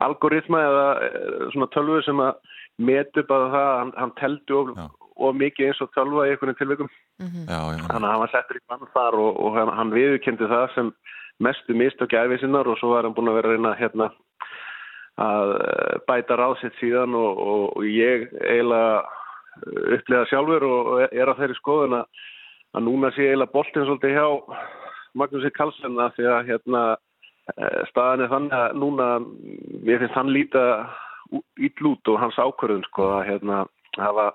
algoritma 0.00 0.62
eða 0.64 0.86
eh, 1.04 1.44
svona 1.52 1.68
tölvu 1.74 2.00
sem 2.06 2.22
að 2.24 2.56
metu 2.80 3.24
bara 3.28 3.50
það 3.52 3.68
að 3.68 3.78
hann, 3.82 3.92
hann 4.00 4.16
teldi 4.20 4.56
of, 4.56 4.72
of 5.20 5.36
mikið 5.36 5.70
eins 5.70 5.82
og 5.84 5.92
tölva 5.96 6.26
í 6.26 6.34
einhvern 6.34 6.58
tilvikum. 6.58 6.90
Já, 7.20 7.60
já. 7.76 7.84
Þannig 7.84 8.06
að 8.06 8.10
hann 8.12 8.24
var 8.24 8.34
settur 8.34 8.60
í 8.60 8.64
bann 8.70 8.92
þar 8.94 9.18
og, 9.20 9.30
og 9.44 9.58
hann, 9.58 9.72
hann 9.76 9.94
viðurkendi 9.94 10.48
það 10.50 10.66
sem 10.76 10.92
mestu 11.40 11.76
mistök 11.76 12.12
gæfi 12.12 12.40
sinnar 12.40 12.68
og 12.68 12.80
svo 12.80 12.94
var 12.94 13.08
hann 13.08 13.16
búin 13.16 13.32
að 13.32 13.40
vera 13.40 13.54
reyna 13.54 13.76
hérna 13.76 14.10
að 15.20 15.54
eh, 15.60 15.96
bæta 16.08 16.38
ráð 16.40 16.60
sitt 16.62 16.76
síðan 16.80 17.16
og, 17.18 17.40
og, 17.44 17.64
og 17.76 17.88
ég 17.88 18.30
eiginlega 18.40 19.02
upplega 19.66 20.26
sjálfur 20.30 20.66
og 20.68 20.90
er 21.08 21.30
á 21.30 21.34
þeirri 21.38 21.58
skoðun 21.58 21.98
að, 22.00 22.24
að 22.76 22.86
núna 22.86 23.12
sé 23.14 23.28
eiginlega 23.28 23.54
boltinn 23.54 23.86
svolítið 23.88 24.16
hjá 24.16 24.26
Magnúsi 25.18 25.50
Karlsson 25.56 25.98
að 25.98 26.18
því 26.18 26.28
að 26.30 26.50
hérna 26.52 26.82
eh, 27.56 27.80
staðan 27.90 28.24
er 28.24 28.32
þannig 28.34 28.58
að 28.60 28.76
núna 28.78 29.08
við 29.86 30.04
finnst 30.04 30.18
hann 30.18 30.34
líta 30.34 30.64
ítlút 31.62 32.10
og 32.10 32.20
hans 32.22 32.38
ákvörðun 32.38 32.86
sko 32.88 33.10
að 33.18 33.26
hérna 33.30 33.64
hafa 33.98 34.30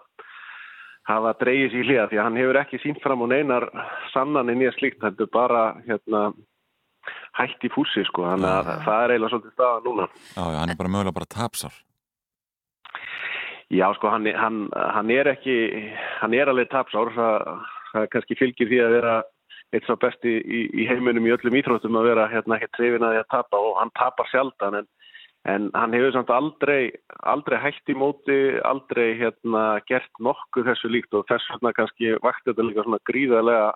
hafa 1.06 1.36
dreigið 1.42 1.72
sér 1.72 1.82
í 1.84 1.88
hliða 1.88 2.10
því 2.10 2.20
að 2.20 2.28
hann 2.28 2.40
hefur 2.42 2.60
ekki 2.62 2.82
sínt 2.82 3.02
fram 3.04 3.24
á 3.24 3.28
neinar 3.30 3.68
sannaninn 4.14 4.64
í 4.64 4.70
að 4.70 4.78
slíkt 4.80 5.04
heldur 5.06 5.30
bara 5.32 5.64
hérna 5.86 6.28
hætt 7.38 7.66
í 7.68 7.72
fússi 7.74 8.06
sko 8.08 8.26
þannig 8.26 8.50
að 8.50 8.72
það 8.88 9.04
er 9.04 9.14
eiginlega 9.14 9.34
svolítið 9.34 9.56
staðan 9.56 9.86
núna 9.86 10.08
Já, 10.10 10.44
já, 10.44 10.60
hann 10.62 10.74
er 10.74 10.80
bara 10.80 10.94
mögulega 10.96 11.18
bara 11.20 11.34
tapsár. 11.36 11.76
Já, 13.76 13.88
sko, 13.98 14.10
hann, 14.14 14.28
hann, 14.40 14.66
hann 14.74 15.10
er 15.12 15.28
ekki, 15.34 15.56
hann 16.22 16.36
er 16.38 16.52
alveg 16.52 16.70
tapsár, 16.72 17.12
það, 17.16 17.64
kannski 18.14 18.38
fylgir 18.40 18.70
því 18.72 18.82
að 18.84 18.94
vera 18.96 19.16
eitt 19.76 19.88
svo 19.88 19.96
besti 20.00 20.36
í, 20.40 20.66
í 20.82 20.86
heiminum 20.90 21.26
í 21.28 21.34
öllum 21.36 21.58
íþróttum 21.60 21.98
að 22.00 22.10
vera 22.10 22.28
hérna 22.32 22.60
ekki 22.60 22.72
trefin 22.78 23.06
að 23.06 23.16
því 23.16 23.24
að 23.24 23.32
tapa 23.34 23.62
og 23.62 23.80
hann 23.80 23.94
tapar 23.98 24.30
sjaldan 24.32 24.78
en, 24.80 24.88
en 25.52 25.70
hann 25.76 25.96
hefur 25.98 26.14
samt 26.16 26.32
aldrei, 26.34 26.92
aldrei 27.34 27.58
hægt 27.64 27.92
í 27.92 27.98
móti, 27.98 28.38
aldrei 28.68 29.08
hérna 29.20 29.66
gert 29.90 30.22
nokkuð 30.24 30.70
þessu 30.70 30.92
líkt 30.94 31.18
og 31.18 31.26
þess 31.32 31.50
vegna 31.56 31.74
kannski 31.76 32.14
vakti 32.22 32.52
þetta 32.52 32.68
líka 32.70 32.86
svona 32.86 33.02
gríðarlega 33.10 33.74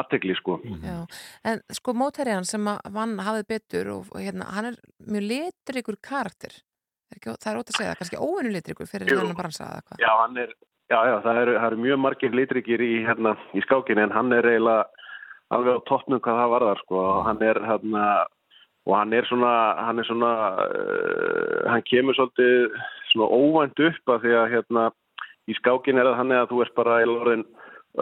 aðtegli 0.00 0.36
sko. 0.38 0.60
Já, 0.86 0.98
en 1.50 1.62
sko 1.74 1.94
mótæriðan 1.98 2.46
sem 2.46 2.66
að 2.70 2.90
vann 2.94 3.16
hafið 3.26 3.46
betur 3.50 3.94
og, 3.96 4.10
og 4.14 4.22
hérna, 4.22 4.50
hann 4.54 4.72
er 4.72 4.82
mjög 5.06 5.30
litrikur 5.32 5.98
karakter 6.02 6.54
Er 6.54 6.69
ekki, 7.16 7.34
það 7.36 7.52
er 7.52 7.60
ótt 7.60 7.72
að 7.72 7.78
segja 7.78 7.92
það, 7.92 8.00
kannski 8.00 8.20
óvinnu 8.24 8.54
litrikur 8.54 8.90
fyrir 8.90 9.12
hennar 9.12 9.38
bransa 9.38 9.66
eða 9.66 9.80
eitthvað 9.80 10.04
Já, 10.04 10.10
hann 10.20 10.40
er, 10.44 10.54
já, 10.92 10.98
já, 11.10 11.14
það 11.26 11.40
eru, 11.42 11.54
það 11.58 11.68
eru 11.70 11.84
mjög 11.84 12.02
margir 12.06 12.36
litrikir 12.36 12.84
í, 12.86 12.90
hérna, 13.06 13.36
í 13.54 13.64
skákinni 13.66 14.06
en 14.06 14.16
hann 14.16 14.34
er 14.36 14.50
eiginlega 14.50 15.08
alveg 15.50 15.80
á 15.82 15.86
toppnum 15.90 16.22
hvað 16.22 16.40
það 16.40 16.52
varðar, 16.54 16.82
sko, 16.84 17.00
og 17.00 17.24
hann 17.26 17.42
er, 17.42 17.62
hérna, 17.66 18.04
og 18.86 18.96
hann 18.96 19.14
er 19.18 19.26
svona, 19.26 19.54
hann 19.88 20.02
er 20.02 20.06
svona, 20.06 20.32
uh, 20.62 21.62
hann 21.72 21.86
kemur 21.90 22.16
svolítið 22.18 22.76
svona 23.10 23.30
óvænt 23.34 23.82
upp 23.90 24.14
að 24.14 24.26
því 24.26 24.36
að, 24.38 24.50
hérna, 24.54 24.84
í 25.50 25.56
skákinni 25.58 26.02
er 26.02 26.12
það 26.12 26.20
hann 26.20 26.36
að 26.38 26.52
þú 26.52 26.62
ert 26.64 26.76
bara 26.78 27.00
eiginlega 27.00 27.26
orðin 27.26 27.48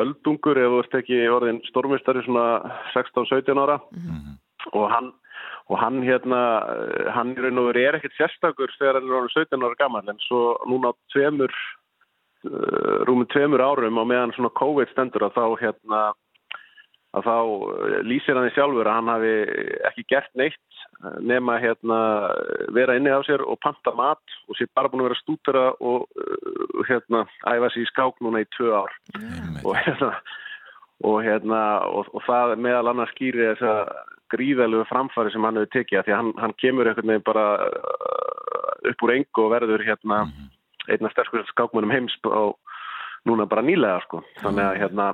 öldungur 0.02 0.60
ef 0.60 0.68
þú 0.68 0.80
ert 0.82 0.98
ekki 1.00 1.20
orðin 1.32 1.62
stormistari 1.68 2.24
svona 2.26 2.44
16-17 2.92 3.62
ára. 3.62 3.78
Og 4.76 4.90
hann 4.92 5.12
og 5.68 5.80
hann 5.80 6.00
hérna, 6.00 6.40
hann 7.12 7.34
í 7.34 7.42
raun 7.44 7.60
og 7.60 7.70
veru 7.70 7.82
er 7.84 7.98
ekkert 7.98 8.16
sérstakur 8.16 8.72
þegar 8.78 9.00
hann 9.00 9.10
er 9.10 9.18
orðin 9.18 9.34
17 9.34 9.66
ára 9.66 9.80
gammal 9.80 10.08
en 10.08 10.22
svo 10.24 10.42
núna 10.70 10.94
tveimur 11.12 11.52
uh, 11.52 13.04
rúmum 13.08 13.28
tveimur 13.32 13.64
árum 13.64 14.00
á 14.00 14.04
meðan 14.08 14.32
svona 14.36 14.54
COVID 14.60 14.94
stendur 14.94 15.28
að 15.28 15.36
þá 15.36 15.44
hérna 15.64 16.02
að 17.16 17.24
þá 17.24 17.36
eh, 17.36 18.00
lýsir 18.04 18.36
hann 18.36 18.48
í 18.48 18.54
sjálfur 18.54 18.88
að 18.88 18.98
hann 18.98 19.12
hafi 19.12 19.34
ekki 19.88 20.04
gert 20.12 20.34
neitt 20.36 20.80
eh, 21.00 21.16
nema 21.24 21.56
hérna 21.62 22.00
vera 22.76 22.96
inni 22.98 23.12
á 23.12 23.20
sér 23.26 23.44
og 23.44 23.60
panta 23.64 23.94
mat 23.96 24.36
og 24.48 24.58
sér 24.58 24.68
bara 24.76 24.90
búin 24.92 25.04
að 25.04 25.10
vera 25.10 25.20
stútera 25.22 25.64
og 25.80 26.04
uh, 26.20 26.82
hérna 26.88 27.24
æfa 27.48 27.72
sér 27.72 27.86
í 27.86 27.88
skák 27.92 28.20
núna 28.24 28.44
í 28.44 28.50
tvö 28.56 28.74
ár. 28.82 28.92
Og 29.64 29.72
hérna 29.78 30.12
og 31.06 31.18
hérna 31.22 31.62
og, 31.86 32.08
og 32.12 32.24
það 32.26 32.56
meðal 32.62 32.90
annars 32.90 33.12
skýri 33.14 33.52
þess 33.52 33.66
að 33.66 33.82
gríðalegu 34.32 34.86
framfari 34.88 35.32
sem 35.32 35.44
hann 35.46 35.60
hefur 35.60 35.74
tekið 35.76 36.06
því 36.06 36.14
að 36.14 36.20
hann, 36.20 36.32
hann 36.42 36.56
kemur 36.60 36.88
einhvern 36.90 37.12
veginn 37.12 37.26
bara 37.26 37.44
uh, 37.64 38.72
upp 38.90 39.04
úr 39.06 39.14
engu 39.14 39.44
og 39.44 39.52
verður 39.54 39.84
hérna 39.86 40.24
einna 40.88 41.12
sterkur 41.12 41.46
skákmönum 41.52 41.92
heims 41.92 42.16
á 42.28 42.52
núna 43.28 43.48
bara 43.48 43.64
nýlega 43.64 44.00
sko. 44.06 44.22
Þannig 44.42 44.64
að 44.64 44.78
hérna 44.82 45.08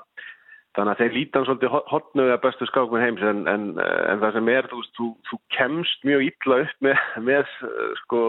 þannig 0.74 0.92
að 0.92 1.00
þeir 1.02 1.14
lítan 1.14 1.46
svolítið 1.46 1.76
hotnuða 1.92 2.40
bestu 2.42 2.68
skákmön 2.70 3.04
heims 3.04 3.22
en, 3.22 3.44
en, 3.50 3.64
en 3.78 4.22
það 4.22 4.36
sem 4.38 4.50
er 4.54 4.68
þú, 4.70 4.82
þú, 4.98 5.08
þú 5.30 5.40
kemst 5.56 6.06
mjög 6.08 6.26
illa 6.30 6.60
upp 6.64 6.86
með, 6.88 7.02
með 7.28 7.56
uh, 7.68 7.90
sko 8.02 8.24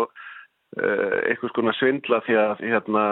uh, 0.80 1.18
eitthvað 1.30 1.52
skona 1.54 1.74
svindla 1.80 2.22
því 2.26 2.38
að 2.42 2.64
hérna, 2.64 3.04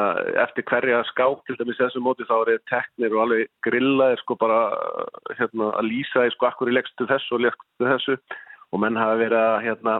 eftir 0.45 0.65
hverja 0.69 1.03
skák 1.11 1.43
til 1.47 1.57
dæmis 1.59 1.81
þessu 1.81 2.03
móti 2.03 2.27
þá 2.29 2.35
er 2.41 2.63
teknir 2.71 3.15
og 3.15 3.25
alveg 3.25 3.51
grillaðir 3.67 4.23
sko 4.23 4.37
bara 4.39 4.63
hérna, 5.37 5.73
að 5.77 5.89
lýsa 5.91 6.25
sko 6.35 6.49
akkur 6.49 6.71
í 6.71 6.77
leggstu 6.77 7.07
þessu 7.09 7.37
og 7.37 7.45
leggstu 7.47 7.91
þessu 7.91 8.17
og 8.73 8.81
menn 8.81 8.97
hafa 8.97 9.19
verið 9.21 9.39
að 9.39 9.61
hérna, 9.67 9.99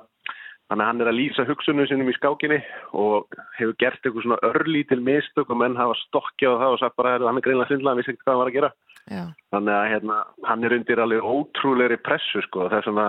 hann 0.74 1.02
er 1.04 1.12
að 1.12 1.20
lýsa 1.20 1.46
hugsunum 1.46 1.86
sinum 1.86 2.10
í 2.10 2.16
skákinni 2.18 2.58
og 2.98 3.30
hefur 3.60 3.76
gert 3.82 4.02
eitthvað 4.02 4.26
svona 4.26 4.40
örlítil 4.50 5.04
mistök 5.06 5.52
og 5.54 5.60
menn 5.62 5.78
hafa 5.78 5.98
stokkjað 6.08 6.60
það 6.64 6.76
og 6.76 6.82
sagt 6.82 6.98
bara 6.98 7.16
að 7.20 7.28
hann 7.30 7.40
er 7.40 7.46
greinlega 7.46 7.70
svindla, 7.70 7.94
hann 7.94 8.02
vissi 8.02 8.16
ekki 8.16 8.26
hvað 8.26 8.34
hann 8.34 8.44
var 8.44 8.52
að 8.52 8.58
gera 8.58 8.72
Já. 9.12 9.24
þannig 9.52 9.76
að 9.76 9.90
hérna, 9.92 10.20
hann 10.48 10.64
er 10.64 10.76
undir 10.78 11.02
alveg 11.04 11.26
ótrúleiri 11.28 12.00
pressu 12.02 12.42
sko 12.48 12.70
það 12.70 12.78
er 12.80 12.88
svona 12.88 13.08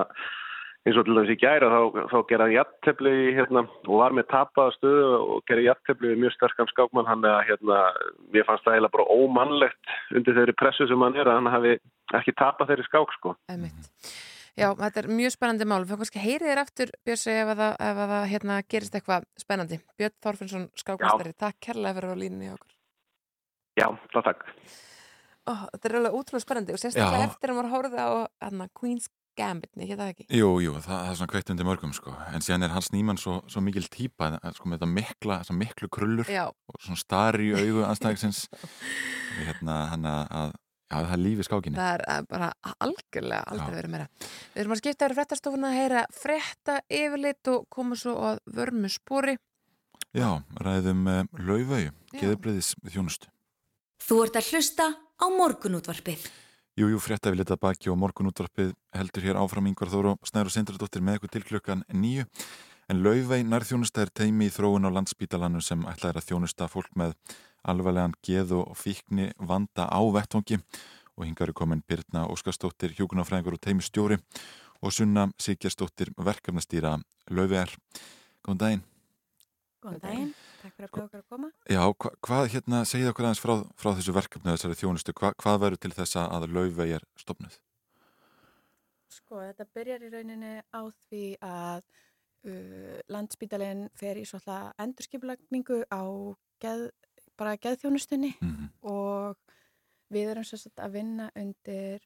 eins 0.85 0.99
og 1.01 1.07
til 1.07 1.17
dæmis 1.17 1.33
í 1.33 1.39
gæra 1.41 1.71
þá, 1.73 1.81
þá 2.13 2.19
geraði 2.29 2.57
jattefli 2.59 3.15
hérna, 3.39 3.65
og 3.89 4.01
var 4.03 4.15
með 4.17 4.29
tapaða 4.33 4.75
stöðu 4.77 5.07
og 5.17 5.41
geraði 5.49 5.71
jattefli 5.71 6.11
við 6.13 6.21
mjög 6.25 6.35
sterkan 6.37 6.71
skákmann 6.73 7.09
hann 7.09 7.25
er 7.25 7.39
að 7.39 7.49
hérna, 7.49 7.81
mér 8.35 8.47
fannst 8.49 8.67
það 8.67 8.77
eiginlega 8.77 8.97
bara 8.99 9.17
ómannlegt 9.17 9.95
undir 10.19 10.37
þeirri 10.37 10.57
pressu 10.61 10.89
sem 10.91 11.07
hann 11.07 11.17
er 11.17 11.31
að 11.31 11.41
hann 11.41 11.53
hafi 11.55 11.75
ekki 12.21 12.37
tapað 12.37 12.73
þeirri 12.73 12.87
skák 12.91 13.17
sko. 13.17 13.35
Já, 14.55 14.69
þetta 14.79 15.01
er 15.01 15.09
mjög 15.11 15.33
spennandi 15.35 15.67
mál. 15.67 15.81
Fyrir 15.83 15.99
kannski 15.99 16.21
heyrið 16.23 16.51
þér 16.53 16.61
aftur, 16.63 16.91
Björsi, 17.09 17.33
ef 17.35 17.49
að 17.51 17.63
það, 17.63 17.73
ef 17.89 18.01
að 18.05 18.13
það 18.13 18.29
hérna, 18.31 18.59
gerist 18.71 18.95
eitthvað 18.95 19.25
spennandi. 19.41 19.79
Björn 19.99 20.15
Þorfinnsson, 20.23 20.69
skákmestari, 20.79 21.33
takk 21.43 21.59
kærlega 21.65 21.97
fyrir 21.97 22.07
að 22.07 22.13
vera 22.13 22.15
á 22.15 22.23
línunni 22.23 22.47
hjá 22.47 22.55
okkur. 22.55 22.77
Já, 23.81 23.87
það 24.13 24.29
takk. 24.29 24.45
Ó, 25.45 25.53
þetta 25.73 25.91
er 25.91 25.97
alveg 25.99 26.19
útrúlega 26.21 26.45
spennandi 26.47 26.77
og 26.77 26.81
sérstaklega 26.85 27.27
eftir 27.33 27.51
að 27.51 27.59
maður 27.59 27.73
horfði 27.75 28.07
á 28.07 28.11
hana, 28.47 28.69
Queen's 28.79 29.11
Gambit, 29.39 29.71
ekki 29.77 29.97
það 29.99 30.11
ekki? 30.13 30.27
Jú, 30.39 30.49
jú, 30.63 30.75
það, 30.79 30.91
það 30.91 31.09
er 31.11 31.17
svona 31.19 31.33
kveikt 31.33 31.53
undir 31.55 31.67
mörgum 31.67 31.95
sko. 31.97 32.13
en 32.31 32.45
síðan 32.45 32.67
er 32.67 32.75
hans 32.75 32.91
nýmann 32.95 33.19
svo, 33.21 33.41
svo 33.51 33.63
mikil 33.65 33.87
típa 33.91 34.35
eh, 34.37 34.53
sko, 34.55 34.69
með 34.71 34.79
þetta 34.79 34.91
mikla, 34.93 35.39
þessa 35.43 35.57
miklu 35.59 35.89
krullur 35.93 36.31
Já. 36.31 36.45
og 36.51 36.79
svona 36.81 37.01
stari 37.01 37.49
í 37.51 37.57
augu 37.59 37.83
anstæðingsins 37.91 38.45
hérna, 39.41 39.79
hann 39.91 40.07
að, 40.11 40.55
já, 40.87 40.95
það 40.95 41.17
er 41.17 41.23
lífi 41.25 41.49
skákinni 41.49 41.81
Það 41.81 41.95
er 41.97 42.07
eh, 42.13 42.23
bara 42.31 42.53
algjörlega 42.87 43.43
aldrei 43.51 43.77
verið 43.81 43.95
meira. 43.97 44.09
Við 44.55 44.63
erum 44.63 44.77
að 44.77 44.83
skipta 44.85 45.09
yfir 45.09 45.19
fréttastofuna 45.19 45.73
að 45.73 45.81
heyra 45.81 46.07
frétta 46.15 46.79
yfirlit 47.03 47.53
og 47.55 47.67
koma 47.75 47.99
svo 47.99 48.17
að 48.31 48.41
vörmu 48.55 48.93
spori. 48.93 49.37
Já, 50.15 50.29
ræðum 50.63 51.09
uh, 51.11 51.25
laufau, 51.43 51.89
geðubriðis 52.15 52.77
þjónustu 52.87 53.27
Þú 54.05 54.17
ert 54.27 54.37
að 54.39 54.49
hlusta 54.53 54.87
á 54.95 55.27
morgunútvarpið. 55.33 56.27
Jú, 56.75 56.89
jú, 56.91 56.99
frétta 56.99 57.31
við 57.31 57.45
litað 57.45 57.61
baki 57.63 57.91
og 57.93 58.01
morgunútvarpið 58.03 58.73
heldur 58.99 59.23
hér 59.23 59.37
áfram 59.39 59.69
yngvar 59.71 59.93
Þóru 59.93 60.15
Snæru 60.27 60.51
Sindradóttir 60.51 61.05
með 61.07 61.21
ykkur 61.21 61.31
til 61.31 61.43
klukkan 61.47 61.85
nýju 61.95 62.25
en 62.91 63.03
laufau 63.05 63.39
nærþjónusta 63.47 64.03
er 64.03 64.11
teimi 64.11 64.49
í 64.49 64.53
þróun 64.57 64.89
á 64.91 64.91
landsbítalannu 64.97 65.63
sem 65.63 65.85
ætlaði 65.87 66.19
að 66.19 66.27
þjónusta 66.33 66.67
fólk 66.73 66.91
með 66.99 67.15
alvarlegan 67.63 68.17
geð 68.27 68.57
og 68.59 68.75
fíkni 68.75 69.29
vanda 69.39 69.87
á 69.87 70.03
vettvangi. 70.17 70.59
Og 71.15 71.29
hingar 71.29 71.53
er 71.53 71.55
komin 71.55 71.85
Birna 71.87 72.27
Óskarsdóttir, 72.27 72.97
hjúkunarfræðingur 72.99 73.55
og 73.55 73.63
teimi 73.63 73.87
stjóri 73.87 74.19
og 74.83 74.91
Sunna 74.91 75.29
Sigjarsdóttir 75.39 76.11
verkefnastýra 76.19 76.97
laufau 77.31 77.71
Góðan 78.43 78.59
daginn. 78.65 78.85
Góðan 79.79 80.03
daginn, 80.03 80.35
takk 80.65 80.79
fyrir 80.79 80.89
að 80.89 80.95
bjóða 80.95 81.07
okkur 81.07 81.21
að 81.21 81.29
koma. 81.35 81.51
Já, 81.69 81.83
hva, 81.85 82.11
hvað 82.25 82.49
hérna 82.55 82.81
segið 82.89 83.11
okkur 83.11 83.29
aðeins 83.29 83.43
frá, 83.43 83.55
frá 83.81 83.91
þessu 83.99 84.17
verkefni 84.17 84.55
þessari 84.55 84.79
þjónustu, 84.81 85.15
hva, 85.21 85.33
hvað 85.43 85.61
verður 85.65 85.83
til 85.85 85.93
þess 85.99 86.19
að 86.23 86.49
laufau 86.55 86.89
er 86.89 87.07
stopnuð? 87.21 87.59
Sko, 89.15 89.41
þetta 89.43 89.69
byrjar 89.77 90.05
í 90.07 90.11
rauninni 90.15 90.55
á 90.75 90.83
því 91.07 91.25
að 91.45 91.85
uh, 91.85 92.99
landsbítalinn 93.13 93.87
fer 93.99 94.19
í 94.19 94.27
svolítið 94.29 94.73
endurskipulagningu 94.87 95.81
á 95.93 96.03
geð, 96.65 96.89
bara 97.39 97.57
geðþjónustunni 97.61 98.35
og 98.95 99.39
við 100.15 100.35
erum 100.35 100.47
svo 100.47 100.59
að 100.79 100.99
vinna 100.99 101.31
undir, 101.39 102.05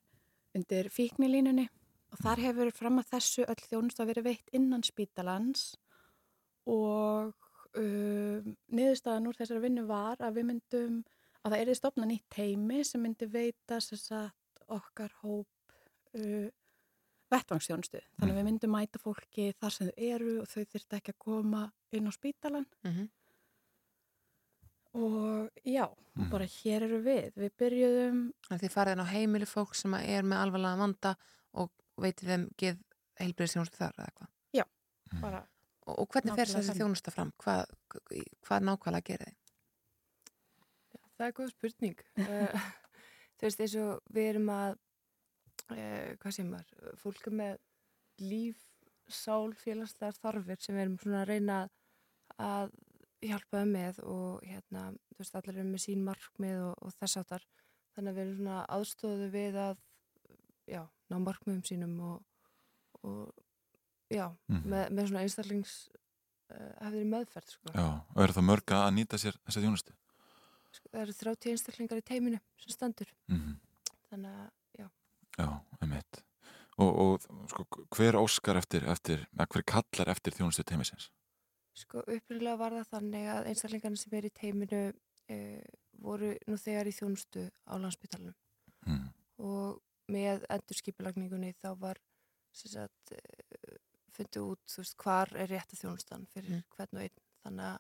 undir 0.56 0.88
fíknilínunni 0.92 1.68
og 2.12 2.22
þar 2.24 2.44
hefur 2.46 2.70
fram 2.72 3.00
að 3.00 3.10
þessu 3.12 3.44
öll 3.44 3.60
þjónustu 3.66 4.02
að 4.02 4.10
vera 4.12 4.24
veitt 4.30 4.54
innan 4.56 4.84
spítalans 4.86 5.74
og 6.68 7.34
uh, 7.76 8.48
niðurstaðan 8.72 9.28
úr 9.30 9.38
þessari 9.38 9.64
vinnu 9.66 9.84
var 9.88 10.20
að 10.24 10.40
við 10.40 10.48
myndum 10.52 11.02
að 11.42 11.52
það 11.52 11.60
erði 11.62 11.76
stopna 11.78 12.08
nýtt 12.08 12.26
teimi 12.34 12.80
sem 12.86 13.02
myndi 13.02 13.28
veita 13.30 13.80
sem 13.84 14.00
sagt, 14.00 14.62
okkar 14.68 15.12
hóp 15.22 15.76
uh, 16.18 16.48
vettvangsþjónustu. 17.32 18.00
Þannig 18.18 18.34
að 18.34 18.40
við 18.40 18.48
myndum 18.48 18.74
mæta 18.74 19.00
fólki 19.02 19.52
þar 19.60 19.74
sem 19.74 19.88
þau 19.88 20.02
eru 20.08 20.34
og 20.42 20.50
þau 20.50 20.60
þurfti 20.64 20.98
ekki 20.98 21.14
að 21.14 21.22
koma 21.24 21.62
inn 21.94 22.08
á 22.08 22.12
spítalan. 22.14 22.68
Mhm. 22.88 23.08
Og 24.98 25.50
já, 25.68 25.84
bara 26.32 26.46
hér 26.48 26.86
eru 26.86 27.02
við. 27.04 27.34
Við 27.36 27.52
byrjuðum... 27.60 28.22
Þið 28.48 28.72
farið 28.72 28.96
inn 28.96 29.04
á 29.04 29.12
heimili 29.12 29.46
fólk 29.46 29.76
sem 29.76 29.94
er 30.00 30.24
með 30.26 30.40
alvarlega 30.42 30.80
vanda 30.80 31.12
og 31.60 31.70
veitið 32.00 32.32
þeim 32.32 32.46
geð 32.58 32.80
heilbyrðis 33.20 33.54
þjónustu 33.54 33.78
þar 33.78 33.98
eða 33.98 34.08
eitthvað. 34.08 34.30
Já, 34.56 34.64
bara... 35.20 35.42
Og, 35.88 35.94
og 36.02 36.08
hvernig 36.12 36.34
fer 36.36 36.44
Nákvæmlega 36.44 36.58
þessi 36.58 36.74
þannig. 36.74 36.82
þjónusta 36.82 37.14
fram? 37.14 37.34
Hvað, 37.40 37.76
hvað 38.46 38.66
nákvæmlega 38.68 39.08
gerir 39.08 39.30
þið? 39.30 39.38
það 41.18 41.26
er 41.26 41.34
góð 41.38 41.50
spurning. 41.54 42.02
uh, 42.22 42.68
þú 43.38 43.48
veist, 43.48 43.62
eins 43.64 43.76
og 43.82 44.14
við 44.14 44.30
erum 44.34 44.52
að, 44.54 44.76
uh, 45.72 46.10
hvað 46.22 46.36
sem 46.36 46.52
var, 46.54 46.68
fólk 47.02 47.30
með 47.34 47.58
líf, 48.22 48.62
sál, 49.08 49.54
félagslegar 49.56 50.18
þarfir 50.20 50.60
sem 50.60 50.76
við 50.76 50.84
erum 50.84 50.98
svona 51.00 51.22
að 51.24 51.30
reyna 51.32 51.58
að 52.38 52.74
hjálpa 53.24 53.62
þeim 53.62 53.70
með 53.74 54.00
og 54.04 54.44
hérna, 54.46 54.82
þú 55.14 55.22
veist, 55.22 55.38
allir 55.38 55.56
erum 55.56 55.72
með 55.74 55.84
sín 55.86 56.04
markmið 56.06 56.64
og, 56.68 56.74
og 56.84 56.94
þess 57.00 57.20
áttar. 57.22 57.46
Þannig 57.96 58.12
að 58.12 58.18
við 58.18 58.24
erum 58.26 58.40
svona 58.42 58.58
aðstóðu 58.76 59.28
við 59.32 59.58
að, 59.64 59.80
já, 60.70 60.82
ná 61.10 61.16
markmiðum 61.24 61.64
sínum 61.66 61.96
og, 62.12 62.20
og 63.00 63.47
já, 64.10 64.26
Mhm. 64.48 64.62
með, 64.72 64.84
með 64.96 65.08
svona 65.08 65.22
einstaklings 65.24 65.72
uh, 66.50 66.72
hefðir 66.84 67.08
meðferð, 67.12 67.50
sko. 67.54 67.72
Já, 67.74 67.86
og 68.14 68.22
eru 68.24 68.32
það 68.38 68.46
mörga 68.50 68.82
að 68.86 68.94
nýta 68.98 69.18
sér 69.20 69.36
þessa 69.46 69.60
þjónustu? 69.64 69.92
Sko, 70.72 70.88
það 70.92 71.02
eru 71.02 71.12
30 71.22 71.50
einstaklingar 71.52 71.98
í 72.00 72.06
teiminu 72.08 72.40
sem 72.60 72.72
stendur. 72.74 73.12
Mhm. 73.28 73.58
Þannig 74.10 74.32
að, 74.32 74.50
já. 74.78 74.88
Já, 75.38 75.48
einmitt. 75.82 76.22
Og, 76.78 76.98
og 77.02 77.48
sko, 77.50 77.64
hver 77.96 78.14
óskar 78.20 78.56
eftir, 78.56 78.84
eftir, 78.88 79.26
hver 79.34 79.64
kallar 79.66 80.08
eftir 80.14 80.32
þjónustu 80.36 80.64
teimisins? 80.64 81.10
Sko, 81.74 82.00
upprýðlega 82.06 82.58
var 82.58 82.72
það 82.78 82.88
þannig 82.94 83.26
að 83.34 83.48
einstaklingarnir 83.50 83.98
sem 84.00 84.14
er 84.18 84.26
í 84.28 84.30
teiminu 84.34 84.80
uh, 85.30 85.62
voru 86.00 86.32
nú 86.46 86.56
þegar 86.56 86.86
í 86.90 86.94
þjónustu 86.94 87.44
á 87.66 87.74
landsbytalanum. 87.78 88.34
Mm. 88.86 89.08
Og 89.38 89.80
með 90.08 90.46
endurskipulagningunni 90.48 91.52
þá 91.60 91.74
var 91.78 91.98
sem 92.56 92.70
sagt, 92.72 93.12
uh, 93.12 93.76
fundið 94.18 94.50
út, 94.52 94.74
veist, 94.78 94.98
hvar 95.02 95.32
er 95.38 95.50
rétta 95.52 95.78
þjónustan 95.78 96.26
fyrir 96.34 96.60
hvern 96.74 96.98
og 97.00 97.06
einn. 97.06 97.24
Þannig 97.46 97.70
að 97.70 97.78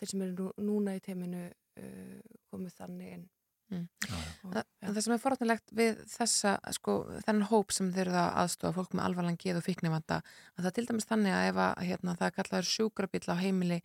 þeir 0.00 0.12
sem 0.12 0.24
eru 0.24 0.36
nú, 0.38 0.48
núna 0.70 0.96
í 0.96 1.04
teiminu 1.04 1.44
uh, 1.50 2.40
komið 2.50 2.76
þannig 2.78 3.14
inn. 3.18 3.28
Mm. 3.70 3.86
Og, 4.10 4.54
Þa, 4.56 4.62
en 4.82 4.94
það 4.96 5.04
sem 5.04 5.12
er 5.14 5.22
forðanlegt 5.22 5.72
við 5.78 5.98
þessa, 6.10 6.56
sko, 6.74 6.94
þennan 7.22 7.50
hóp 7.52 7.74
sem 7.74 7.90
þeir 7.94 8.08
eru 8.08 8.18
að 8.18 8.38
aðstofa 8.42 8.76
fólk 8.80 8.96
með 8.96 9.04
alvarlan 9.06 9.38
geð 9.38 9.60
og 9.60 9.66
fíknivanda, 9.66 10.22
að 10.56 10.66
það 10.66 10.76
til 10.78 10.86
dæmis 10.88 11.06
þannig 11.06 11.36
að 11.36 11.50
ef 11.50 11.60
að, 11.66 11.82
hérna, 11.86 12.14
það 12.18 12.32
kallaður 12.38 12.70
sjúkrabíl 12.72 13.22
á 13.30 13.42
heimili 13.44 13.78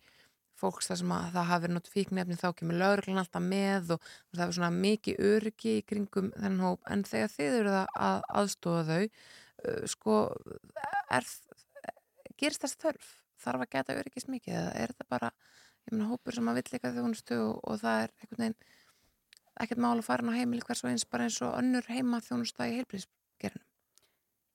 fólks 0.56 0.88
þar 0.90 1.00
sem 1.02 1.12
að 1.12 1.26
það 1.34 1.48
hafi 1.50 1.64
verið 1.64 1.76
nátt 1.76 1.90
fíknefni 1.92 2.38
þá 2.40 2.46
kemur 2.56 2.78
lauruglan 2.80 3.22
alltaf 3.22 3.44
með 3.44 3.90
og, 3.96 4.06
það 4.32 4.44
er 4.46 4.54
svona 4.56 4.70
mikið 4.76 5.18
öryggi 5.30 5.74
í 5.76 5.82
kringum 5.90 6.30
þennan 6.36 6.64
hóp 6.64 6.92
en 6.92 7.04
þegar 7.06 7.34
þið 7.34 7.58
eru 7.60 7.74
að, 7.74 7.90
að 8.08 8.22
aðstofa 8.40 8.84
þau 8.88 9.02
uh, 9.04 9.82
sko 9.92 10.20
er, 11.12 11.28
gerist 12.40 12.62
þess 12.64 12.76
þörf 12.82 13.12
þarf 13.44 13.60
að 13.66 13.70
geta 13.76 13.96
öryggis 14.00 14.28
mikið 14.32 14.54
eða 14.54 14.72
er 14.82 14.92
þetta 14.94 15.06
bara, 15.12 15.30
ég 15.86 15.92
meina 15.92 16.08
hópur 16.10 16.34
sem 16.34 16.48
að 16.48 16.54
vill 16.60 16.72
líka 16.72 16.92
þjónustu 16.96 17.36
og, 17.42 17.60
og 17.68 17.80
það 17.82 18.02
er 18.04 18.12
einhvern 18.20 18.42
veginn 18.44 18.56
ekkert 19.60 19.78
mál 19.84 19.96
að 19.98 20.04
fara 20.08 20.28
á 20.32 20.36
heimili 20.38 20.64
hvers 20.66 20.84
og 20.84 20.90
eins 20.90 21.04
bara 21.08 21.24
eins 21.28 21.40
og 21.44 21.54
önnur 21.60 21.86
heima 21.88 22.20
þjónusta 22.24 22.68
í 22.68 22.76
heilbríðsgerðinum 22.80 23.72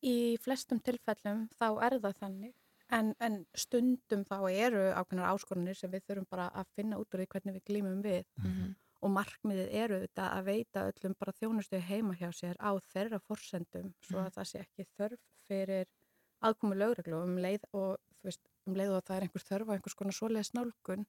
Í 0.02 0.16
flestum 0.42 0.80
tilfellum 0.82 1.44
þá 1.60 1.66
er 1.86 1.96
það 2.02 2.16
þannig 2.24 2.54
en, 2.98 3.12
en 3.22 3.36
stundum 3.56 4.24
þá 4.26 4.38
eru 4.50 4.82
ákveðnar 4.98 5.30
áskorunir 5.36 5.78
sem 5.78 5.92
við 5.94 6.08
þurfum 6.10 6.26
bara 6.32 6.48
að 6.58 6.72
finna 6.76 6.98
út 6.98 7.14
úr 7.14 7.22
því 7.22 7.28
hvernig 7.36 7.58
við 7.60 7.68
glýmum 7.70 8.02
við 8.06 8.24
Mhm. 8.42 8.72
og 9.02 9.10
markmiðið 9.16 9.70
eru 9.84 10.00
þetta 10.04 10.26
að 10.38 10.44
veita 10.46 10.82
öllum 10.92 11.14
bara 11.18 11.32
þjónustu 11.38 11.80
heima 11.82 12.14
hjá 12.20 12.28
sér 12.38 12.58
á 12.62 12.72
þeirra 12.94 13.20
forsendum 13.26 13.94
svo 14.02 14.20
að 14.20 14.28
Mhm. 14.28 14.34
það 14.36 14.50
sé 14.52 14.60
ekki 14.66 14.86
þörf 14.98 15.20
fyrir 15.48 15.86
aðkomu 16.48 16.78
lögreglu 16.78 17.22
um 17.22 17.38
leið 17.42 17.66
og 17.78 17.98
veist, 18.26 18.42
um 18.68 18.78
leið 18.78 18.96
og 18.98 19.06
það 19.08 19.18
er 19.18 19.26
einhver 19.28 19.46
þörf 19.48 19.72
á 19.72 19.74
einhvers 19.76 19.98
konar 19.98 20.18
svoleiðis 20.18 20.54
nálgun 20.58 21.06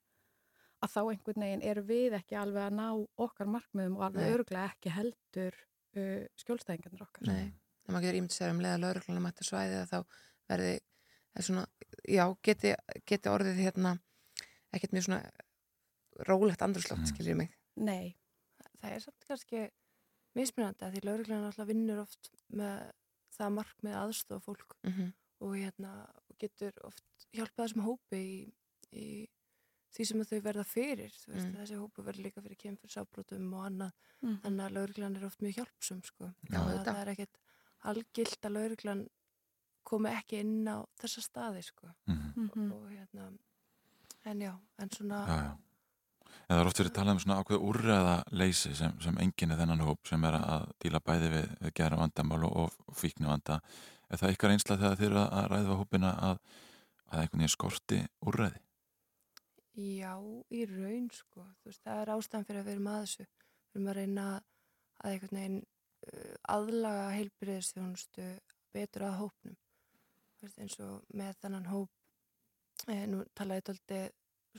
að 0.83 0.95
þá 0.95 1.01
einhvern 1.03 1.45
veginn 1.47 1.67
eru 1.73 1.85
við 1.87 2.17
ekki 2.19 2.39
alveg 2.39 2.65
að 2.67 2.79
ná 2.79 2.87
okkar 3.27 3.51
markmiðum 3.51 3.99
og 4.01 4.07
alveg 4.09 4.27
Nei. 4.27 4.37
örglega 4.37 4.71
ekki 4.73 4.95
heldur 4.97 5.59
uh, 5.97 6.25
skjólstæðingarnir 6.43 7.05
okkar. 7.05 7.29
Nei, 7.29 7.53
en 7.87 7.95
maður 7.95 8.09
getur 8.09 8.19
ímynd 8.21 8.35
sér 8.35 8.55
um 8.55 8.63
leið 8.65 8.77
að 8.77 8.85
laurugluna 8.87 9.23
mættu 9.23 9.47
svæði 9.47 9.79
að 9.83 9.93
þá 9.93 9.99
verði 10.51 10.73
er 11.33 11.47
svona, 11.47 11.67
já, 12.09 12.25
geti, 12.45 12.75
geti 13.09 13.31
orðið 13.31 13.63
hérna 13.63 13.95
ekkert 14.75 14.97
mjög 14.97 15.07
svona 15.07 15.23
rólegt 16.29 16.65
andrúrslótt, 16.65 17.05
mm. 17.05 17.13
skiljið 17.13 17.39
mig 17.41 17.55
Nei. 17.81 18.17
Það 18.83 18.97
er 18.97 19.05
samt 19.05 19.29
kannski 19.29 19.63
mismunandi 20.37 20.85
að 20.85 20.97
því 20.97 21.03
lauruglan 21.07 21.47
alltaf 21.47 21.69
vinnur 21.69 22.03
oft 22.03 22.33
með 22.53 22.91
það 23.33 23.55
markmið 23.59 23.99
aðstofa 24.03 24.45
fólk 24.45 24.77
Mhm. 24.83 25.13
Og 25.43 25.55
hérna 25.59 25.93
getur 26.41 26.73
oft 26.89 27.05
hjálpað 27.35 27.65
þessum 27.67 27.85
hópi 27.87 28.21
í, 28.23 28.53
í 28.93 29.07
því 29.93 30.07
sem 30.09 30.23
þau 30.25 30.39
verða 30.47 30.65
fyrir 30.65 31.13
þú 31.13 31.33
veist, 31.35 31.49
Mm. 31.49 31.57
þessi 31.61 31.79
hópu 31.81 32.05
verður 32.07 32.25
líka 32.27 32.43
fyrir 32.45 32.59
kemur 32.61 32.89
sábrotum 32.93 33.51
og 33.55 33.67
annað, 33.69 33.93
Mhm. 34.23 34.39
þannig 34.45 34.65
að 34.67 34.75
lauruglan 34.77 35.17
er 35.17 35.27
oft 35.27 35.41
mjög 35.43 35.55
hjálpsum 35.59 36.03
sko, 36.05 36.31
Já, 36.51 36.59
að 36.63 36.85
það 36.87 37.01
er 37.03 37.11
ekkert 37.15 37.37
algilt 37.85 38.41
að 38.49 38.53
lauruglan 38.57 39.09
komi 39.85 40.09
ekki 40.15 40.39
inn 40.41 40.65
á 40.69 40.87
þessa 41.01 41.21
staði 41.27 41.63
sko 41.67 41.89
Mhm. 42.07 42.73
og 42.73 42.89
hérna 42.91 43.33
en 44.25 44.39
já, 44.41 44.55
en 44.79 44.89
svona 44.91 45.27
Já, 45.27 45.37
já. 45.43 45.59
En 46.49 46.57
það 46.57 46.61
er 46.63 46.67
oft 46.67 46.79
verið 46.79 46.93
talað 46.97 47.11
um 47.13 47.19
svona 47.19 47.45
ákveð 47.45 47.63
úrræða 47.69 48.25
leysi 48.33 48.75
sem, 48.75 49.01
sem 49.01 49.15
enginn 49.19 49.53
er 49.53 49.59
þennan 49.59 49.81
hóp 49.85 50.07
sem 50.09 50.25
er 50.25 50.33
að 50.33 50.73
díla 50.81 51.01
bæði 51.01 51.29
við, 51.31 51.59
við 51.61 51.75
gera 51.75 51.97
vandamál 51.97 52.45
og, 52.45 52.73
og 52.89 52.95
fíknu 52.97 53.27
vanda. 53.27 53.61
Er 54.13 54.21
það 54.21 54.35
ykkar 54.35 54.53
einsla 54.53 54.77
þegar 54.77 54.99
þið 55.01 55.07
eru 55.09 55.19
að, 55.23 55.31
að 55.39 55.47
ræða 55.53 55.79
hópina 55.81 56.13
að, 56.29 56.41
að 57.09 57.23
einhvern 57.23 57.43
veginn 57.43 57.53
skorti 57.55 58.01
úrræði? 58.29 58.61
Já, 59.73 60.13
í 60.53 60.67
raun 60.69 61.07
sko, 61.17 61.47
veist, 61.65 61.81
það 61.81 62.01
er 62.03 62.11
ástæðan 62.13 62.45
fyrir 62.45 62.61
að 62.61 62.67
við 62.67 62.75
erum 62.75 62.89
að 62.93 62.99
þessu. 63.07 63.25
Við 63.73 63.79
erum 63.79 63.89
að 63.89 63.97
reyna 63.99 64.25
að 64.37 65.15
einhvern 65.15 65.39
veginn 65.39 65.59
uh, 65.63 66.35
aðlaga 66.57 67.07
heilbriðisþjónustu 67.17 68.27
betur 68.77 69.07
að 69.09 69.19
hópnum. 69.23 69.57
Veist, 70.43 70.59
eins 70.61 70.77
og 70.85 71.17
með 71.17 71.39
þennan 71.41 71.71
hóp, 71.71 71.93
eh, 72.93 73.07
nú 73.09 73.23
talaði 73.39 73.65
tólti 73.71 74.03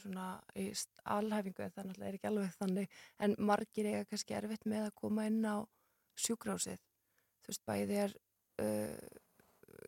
svona 0.02 0.28
í 0.58 0.66
alhæfingu 1.14 1.62
en 1.62 1.74
það 1.76 1.90
náttúrulega 1.92 2.10
er 2.10 2.18
ekki 2.18 2.30
alveg 2.32 2.56
þannig, 2.58 3.02
en 3.22 3.36
margir 3.38 3.90
eiga 3.92 4.08
kannski 4.10 4.38
erfitt 4.40 4.66
með 4.66 4.88
að 4.88 4.96
koma 4.98 5.28
inn 5.30 5.44
á 5.46 5.62
sjúkrásið. 6.18 6.82
Þú 7.44 7.54
veist, 7.54 7.66
bæði 7.70 8.00
er 8.08 8.16
uh, 8.64 9.22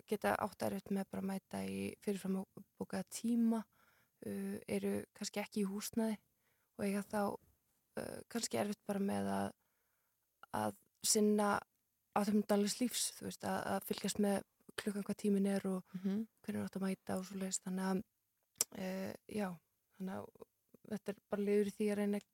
geta 0.10 0.36
átt 0.44 0.62
erfitt 0.68 0.92
með 0.92 1.08
bara 1.12 1.24
að 1.24 1.30
mæta 1.32 1.62
í 1.66 1.80
fyrirfram 2.06 2.40
bókaða 2.80 3.04
tíma 3.14 3.60
uh, 3.62 4.58
eru 4.68 4.96
kannski 5.18 5.42
ekki 5.44 5.64
í 5.64 5.70
húsnaði 5.70 6.18
og 6.78 6.86
eiga 6.88 7.04
þá 7.12 7.20
uh, 7.32 8.20
kannski 8.32 8.60
erfitt 8.62 8.82
bara 8.88 9.00
með 9.04 9.30
að, 9.36 9.48
að 10.64 10.76
sinna 11.06 11.54
átöfndalis 12.16 12.78
lífs, 12.80 13.10
þú 13.18 13.26
veist, 13.28 13.44
að, 13.44 13.58
að 13.76 13.88
fylgjast 13.90 14.22
með 14.24 14.38
klukkan 14.80 15.04
hvað 15.08 15.18
tímin 15.22 15.48
er 15.52 15.66
og 15.68 15.84
Mhm. 15.96 16.22
hvernig 16.46 16.64
átt 16.66 16.78
að 16.80 16.86
mæta 16.88 17.18
og 17.20 17.26
svo 17.28 17.38
leiðist, 17.40 17.64
þannig 17.66 17.86
að 17.90 18.02
uh, 18.80 19.14
já, 19.32 19.50
þannig 19.98 20.16
að 20.16 20.48
þetta 20.96 21.12
er 21.16 21.20
bara 21.30 21.46
liður 21.50 21.70
í 21.72 21.76
því 21.76 21.90
að 21.92 21.98
reyna 22.00 22.20
að 22.22 22.32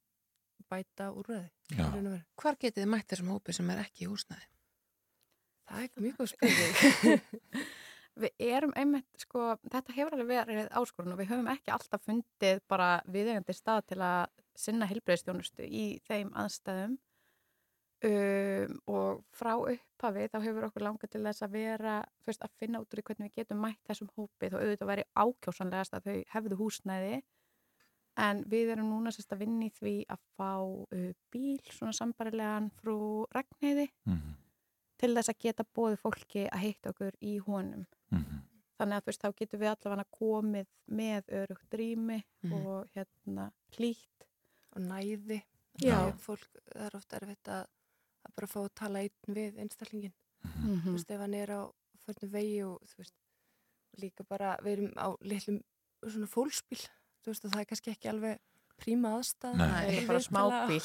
bæta 0.72 1.10
og 1.12 1.28
veru. 1.28 1.50
Hvar 2.42 2.58
getið 2.62 2.84
þið 2.84 2.90
mætt 2.94 3.08
þessum 3.12 3.32
hópi 3.34 3.54
sem 3.58 3.70
er 3.74 3.82
ekki 3.86 4.06
í 4.06 4.10
húsnæði? 4.12 4.48
Það 5.72 5.84
er 5.88 6.04
mjög 6.06 6.18
góð 6.20 6.32
spurning. 6.34 7.22
Við 8.22 8.44
erum 8.44 8.74
einmitt, 8.76 9.08
sko, 9.24 9.54
þetta 9.72 9.94
hefur 9.96 10.18
alveg 10.18 10.28
verið 10.28 10.68
áskorun 10.76 11.14
og 11.16 11.20
við 11.22 11.30
höfum 11.32 11.48
ekki 11.54 11.72
alltaf 11.72 12.02
fundið 12.04 12.60
bara 12.70 12.90
viðegandi 13.08 13.56
stað 13.56 13.86
til 13.94 14.02
að 14.04 14.26
sinna 14.60 14.90
helbreyðstjónustu 14.90 15.64
í 15.64 15.86
þeim 16.10 16.34
aðstæðum 16.44 16.98
um, 18.10 18.74
og 18.92 19.22
frá 19.32 19.54
upphafi 19.56 20.28
þá 20.28 20.38
hefur 20.44 20.68
okkur 20.68 20.86
langað 20.90 21.14
til 21.16 21.24
þess 21.24 21.46
að 21.48 21.56
vera 21.56 21.96
fyrst 22.28 22.44
að 22.46 22.54
finna 22.60 22.84
út 22.84 22.92
úr 22.92 23.02
í 23.02 23.06
hvernig 23.08 23.32
við 23.32 23.42
getum 23.46 23.64
mætt 23.64 23.80
þessum 23.88 24.12
hópi 24.20 24.52
þó 24.52 24.60
auðvitað 24.60 24.92
væri 24.92 25.08
ákjósanlegast 25.24 25.96
að 25.98 26.10
þau 26.10 26.20
hefðu 26.36 26.60
húsnæði 26.66 27.16
en 28.28 28.44
við 28.52 28.74
erum 28.76 28.92
núna 28.92 29.16
sérst 29.16 29.32
að 29.32 29.46
vinna 29.46 29.70
í 29.70 29.74
því 29.80 29.96
að 30.12 30.22
fá 30.36 30.52
uh, 30.60 31.10
bíl, 31.32 31.62
svona 31.72 31.96
sambarilegan 31.96 32.72
frú 32.84 33.00
Ragnheiði 33.32 33.88
Mhm. 34.04 34.36
Til 35.02 35.12
þess 35.18 35.32
að 35.34 35.40
geta 35.48 35.66
bóði 35.78 35.98
fólki 36.02 36.46
að 36.52 36.64
hitta 36.68 36.92
okkur 36.94 37.18
í 37.26 37.36
honum. 37.48 37.86
Mhm. 38.14 38.40
Þannig 38.82 38.98
að 38.98 39.04
þú 39.04 39.10
veist, 39.12 39.22
þá 39.22 39.32
getum 39.42 39.60
við 39.62 39.70
allavega 39.72 40.06
komið 40.18 40.68
með 41.02 41.34
örugt 41.42 41.76
rými 41.82 42.24
Mhm. 42.44 42.66
og 42.66 42.88
hérna 42.96 43.52
hlýtt. 43.78 44.08
og 44.74 44.82
næði 44.88 45.42
Já. 45.84 45.96
Það 45.98 46.20
fólk, 46.24 46.48
það 46.72 46.86
er 46.86 46.96
ofta 46.96 47.18
erfitt 47.20 47.48
að, 47.52 47.66
að 48.26 48.36
bara 48.36 48.48
fá 48.48 48.60
að 48.64 48.70
tala 48.76 49.00
einn 49.00 49.36
við 49.36 49.58
einstaklingin 49.60 50.14
Mhm. 50.46 50.80
þú 50.86 50.92
veist, 50.96 51.12
ef 51.12 51.20
hann 51.20 51.34
er 51.34 51.48
á 51.52 51.62
förnum 52.08 52.32
vegi 52.32 52.62
og 52.64 52.80
þú 52.88 52.98
veist, 52.98 53.14
líka 54.00 54.24
bara 54.30 54.56
við 54.64 54.78
erum 54.78 54.94
á 54.96 55.08
litlum 55.22 55.62
svona 56.06 56.28
fólksbíl 56.28 56.88
þú 57.24 57.28
veist, 57.28 57.46
og 57.46 57.52
það 57.52 57.60
er 57.60 57.66
kannski 57.66 57.92
ekki 57.92 58.10
alveg 58.10 58.40
príma 58.82 59.12
aðstæð 59.20 59.56
Nei. 59.60 59.68
Það 59.72 59.94
er 59.98 60.08
bara 60.10 60.22
smábíl. 60.26 60.82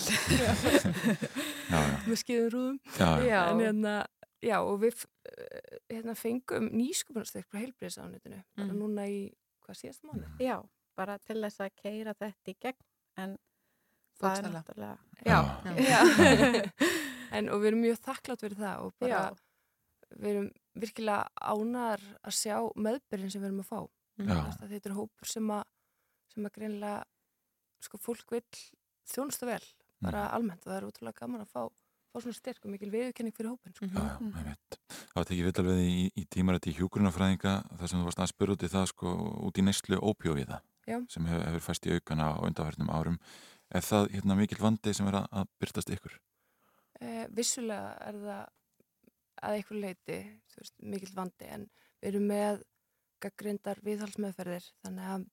Með 2.07 2.21
skeiðum 2.21 2.51
rúðum 2.55 2.77
Já, 2.99 3.09
já. 3.27 3.41
en 3.51 3.63
hérna, 3.65 3.95
já, 4.45 4.57
og 4.63 4.79
við 4.85 5.03
eh, 5.33 5.79
hérna, 5.97 6.15
fengum 6.19 6.69
nýsköpunarstyrk 6.77 7.49
frá 7.51 7.61
heilbreyðsánitinu, 7.65 8.43
bara 8.57 8.69
Mm. 8.71 8.79
núna 8.83 9.07
í 9.11 9.19
hvað 9.67 9.81
síðast 9.81 10.05
mánu 10.07 10.29
Já, 10.43 10.61
bara 10.97 11.19
til 11.19 11.41
þess 11.43 11.61
að 11.65 11.75
keira 11.83 12.15
þetta 12.15 12.53
í 12.53 12.57
gegn 12.63 12.85
en 13.25 13.35
það 14.21 14.39
er 14.39 14.53
náttúrulega 14.55 14.99
Já. 15.27 15.41
já. 15.77 16.01
en, 17.37 17.51
og 17.51 17.61
við 17.61 17.67
erum 17.73 17.83
mjög 17.85 17.99
þakklátt 18.07 18.45
fyrir 18.47 18.61
það 18.63 18.85
og 18.87 18.95
bara 19.03 19.11
Já. 19.11 19.25
við 20.17 20.31
erum 20.35 20.49
virkilega 20.77 21.27
ánar 21.43 22.01
að 22.23 22.37
sjá 22.39 22.57
meðbyrjun 22.77 23.33
sem 23.35 23.43
við 23.43 23.51
erum 23.51 23.65
að 23.65 23.71
fá 23.73 23.81
þetta 24.71 24.89
er 24.89 24.97
hópur 24.97 25.29
sem 25.29 25.51
að 25.53 25.65
sem 26.33 26.47
að 26.49 26.55
greinlega 26.57 27.03
sko 27.85 28.01
fólk 28.01 28.33
vil 28.37 28.45
þjónusta 29.07 29.49
vel 29.49 29.63
bara 30.03 30.29
almennt 30.37 30.65
og 30.67 30.71
það 30.71 30.79
er 30.79 30.89
útrúlega 30.91 31.21
gaman 31.25 31.45
að 31.45 31.53
fá 31.53 31.63
fá 32.17 32.23
svona 32.25 32.37
styrk 32.37 32.65
og 32.65 32.73
mikil 32.73 32.89
viðurkenning 32.93 33.35
fyrir 33.37 33.53
hópin 33.53 33.75
sko. 33.77 33.89
Já, 33.93 34.01
já, 34.01 34.15
einmitt. 34.41 34.79
Það 34.89 35.19
var 35.19 35.27
tekið 35.29 35.49
viðtal 35.49 35.65
við 35.67 35.81
í, 35.85 35.97
í 36.17 36.25
tímarætti 36.33 36.73
hjúgrunafræðinga 36.79 37.53
þar 37.77 37.91
sem 37.91 38.01
þú 38.01 38.07
varst 38.09 38.23
að 38.23 38.31
spyrja 38.33 38.57
út 38.57 38.65
í 38.65 38.71
það 38.73 38.87
sko 38.93 39.13
út 39.49 39.61
í 39.61 39.65
neyslu 39.67 39.99
ópjóviða 40.01 40.61
Já. 40.89 40.99
sem 41.13 41.29
hefur, 41.29 41.45
hefur 41.51 41.65
fæst 41.67 41.89
í 41.89 41.97
aukana 41.97 42.31
á 42.33 42.35
undanverðnum 42.49 42.93
árum. 42.95 43.19
Er 43.69 43.85
það 43.85 44.09
hérna 44.15 44.39
mikil 44.39 44.61
vandi 44.63 44.95
sem 44.97 45.11
er 45.11 45.19
að, 45.21 45.29
að 45.43 45.53
byrtast 45.61 45.93
ykkur? 45.97 46.17
Eh, 47.03 47.27
vissulega 47.37 47.93
er 48.07 48.21
það 48.23 48.45
að 49.47 49.59
einhver 49.59 49.81
leiti 49.83 50.19
veist, 50.57 50.75
mikill 50.81 51.13
vandi 51.13 51.51
en 51.53 51.69
við 52.01 52.15
erum 52.15 52.29
með 52.31 52.63
gaggrindar 53.21 53.83
viðhalsmeðferðir 53.85 54.71
þannig 54.87 55.11
að 55.13 55.27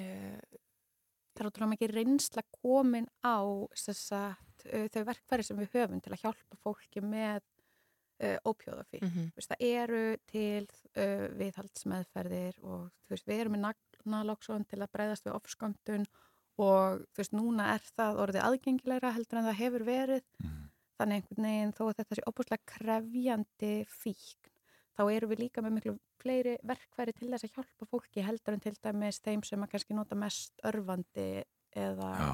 eh, 0.00 0.60
það 1.34 1.42
er 1.42 1.48
ótrúlega 1.50 1.72
mikið 1.74 1.94
reynsla 1.96 2.44
komin 2.60 3.08
á 3.22 3.38
sagt, 3.76 4.66
þau 4.66 5.02
verkfæri 5.08 5.46
sem 5.46 5.60
við 5.60 5.74
höfum 5.76 6.02
til 6.02 6.14
að 6.14 6.24
hjálpa 6.24 6.58
fólki 6.64 7.02
með 7.04 7.42
uh, 8.20 8.38
ópjóðafík. 8.44 9.02
Mhm. 9.02 9.30
Mm 9.30 9.46
það 9.50 9.64
eru 9.66 10.16
til 10.26 10.66
uh, 10.96 11.28
viðhaldsmeðferðir 11.40 12.58
og 12.62 12.90
veist, 13.08 13.26
við 13.26 13.40
erum 13.40 13.56
með 13.56 13.74
nalóksón 14.04 14.66
til 14.68 14.80
að 14.82 14.92
breyðast 14.92 15.26
við 15.26 15.36
ofsköndun 15.36 16.06
og 16.60 17.04
þú 17.12 17.22
veist, 17.22 17.32
núna 17.32 17.74
er 17.74 17.82
það 17.96 18.20
orðið 18.24 18.44
aðgengilegra 18.44 19.14
heldur 19.16 19.40
en 19.40 19.48
það 19.48 19.60
hefur 19.62 19.84
verið. 19.84 20.24
Þannig 21.00 21.16
einhvern 21.16 21.46
veginn 21.48 21.72
þó 21.72 21.84
að 21.86 21.96
þetta 21.98 22.16
sé 22.16 22.22
opuslega 22.28 22.70
krefjandi 22.74 23.74
fíkn 23.88 24.49
þá 25.00 25.08
eru 25.14 25.30
við 25.30 25.46
líka 25.46 25.64
með 25.64 25.76
miklu 25.78 25.96
fleiri 26.20 26.58
verkfæri 26.66 27.14
til 27.16 27.30
þess 27.32 27.46
að 27.46 27.56
hjálpa 27.56 27.88
fólki 27.88 28.24
heldur 28.24 28.56
en 28.56 28.62
til 28.64 28.76
dæmis 28.76 29.20
þeim 29.24 29.42
sem 29.46 29.64
að 29.64 29.72
kannski 29.74 29.96
nota 29.96 30.18
mest 30.18 30.60
örfandi 30.68 31.28
eða 31.80 32.10
Já. 32.20 32.30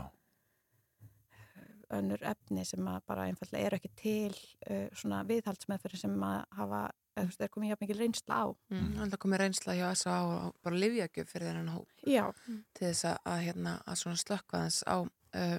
önnur 1.99 2.25
efni 2.27 2.65
sem 2.67 2.89
að 2.91 3.05
bara 3.07 3.29
einfallega 3.31 3.69
eru 3.69 3.79
ekki 3.79 3.93
til 4.01 4.33
uh, 4.35 4.89
svona 4.97 5.23
viðhaldsmeðferði 5.29 6.03
sem 6.03 6.17
að 6.27 6.39
hafa, 6.59 6.83
eða 7.15 7.23
þú 7.23 7.31
veist, 7.31 7.47
er 7.47 7.55
komið 7.55 7.73
hjá 7.73 7.81
mikil 7.85 7.99
reynsla 8.01 8.41
á. 8.43 8.47
Mm, 8.75 8.91
það 9.05 9.19
komið 9.27 9.43
reynsla 9.45 9.79
hjá 9.79 9.87
S.A. 9.93 10.19
og 10.27 10.61
bara 10.67 10.83
livjagjöf 10.83 11.31
fyrir 11.31 11.53
þennan 11.53 11.75
hóp 11.77 12.07
Já. 12.09 12.25
til 12.49 12.89
þess 12.89 13.11
að, 13.13 13.19
að, 13.31 13.43
hérna, 13.47 13.79
að 13.87 14.03
svona 14.03 14.23
slökka 14.25 14.67
þess 14.67 14.83
á 14.91 14.97
uh, 14.99 15.59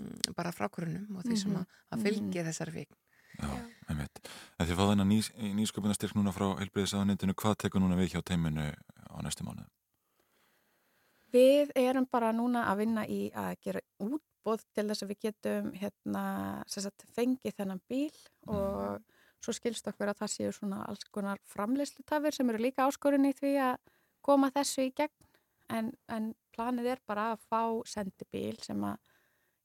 mm, 0.00 0.36
bara 0.38 0.56
frákurunum 0.56 1.20
og 1.20 1.28
því 1.28 1.42
sem 1.44 1.58
að, 1.60 1.80
að 1.92 2.06
fylgir 2.08 2.48
þessari 2.48 2.78
fík 2.80 3.02
Já, 3.36 3.50
einmitt. 3.90 4.20
En 4.58 4.66
því 4.66 4.74
að 4.74 4.80
fá 4.80 4.90
þennan 4.90 5.10
ný, 5.10 5.18
nýsköpunastyrk 5.60 6.16
núna 6.18 6.34
frá 6.34 6.46
heilbriðisaðanindinu, 6.60 7.36
hvað 7.38 7.58
tekur 7.64 7.82
núna 7.82 7.98
við 7.98 8.14
hjá 8.14 8.22
teiminu 8.26 8.70
á 8.72 9.16
næstu 9.24 9.46
mánuð? 9.46 9.68
Við 11.34 11.74
erum 11.78 12.06
bara 12.10 12.32
núna 12.32 12.64
að 12.70 12.80
vinna 12.84 13.04
í 13.10 13.26
að 13.34 13.52
gera 13.66 13.82
útbóð 14.02 14.62
til 14.76 14.86
þess 14.88 15.04
að 15.04 15.12
við 15.12 15.22
getum 15.26 15.70
hérna, 15.76 16.24
sagt, 16.70 17.04
fengið 17.16 17.56
þennan 17.58 17.82
bíl 17.90 18.14
og 18.46 19.02
svo 19.42 19.54
skilst 19.54 19.88
okkur 19.90 20.10
að 20.10 20.22
það 20.22 20.32
séu 20.32 20.54
svona 20.54 20.84
alls 20.88 21.04
konar 21.12 21.42
framleyslutafir 21.50 22.34
sem 22.34 22.50
eru 22.50 22.62
líka 22.62 22.86
áskorun 22.86 23.28
í 23.28 23.34
því 23.36 23.52
að 23.68 23.76
koma 24.26 24.50
þessu 24.54 24.88
í 24.88 24.94
gegn 24.96 25.28
en, 25.76 25.92
en 26.08 26.32
planið 26.54 26.92
er 26.94 27.02
bara 27.06 27.32
að 27.34 27.44
fá 27.50 27.62
sendibíl 27.90 28.56
sem 28.64 28.82
að 28.86 29.15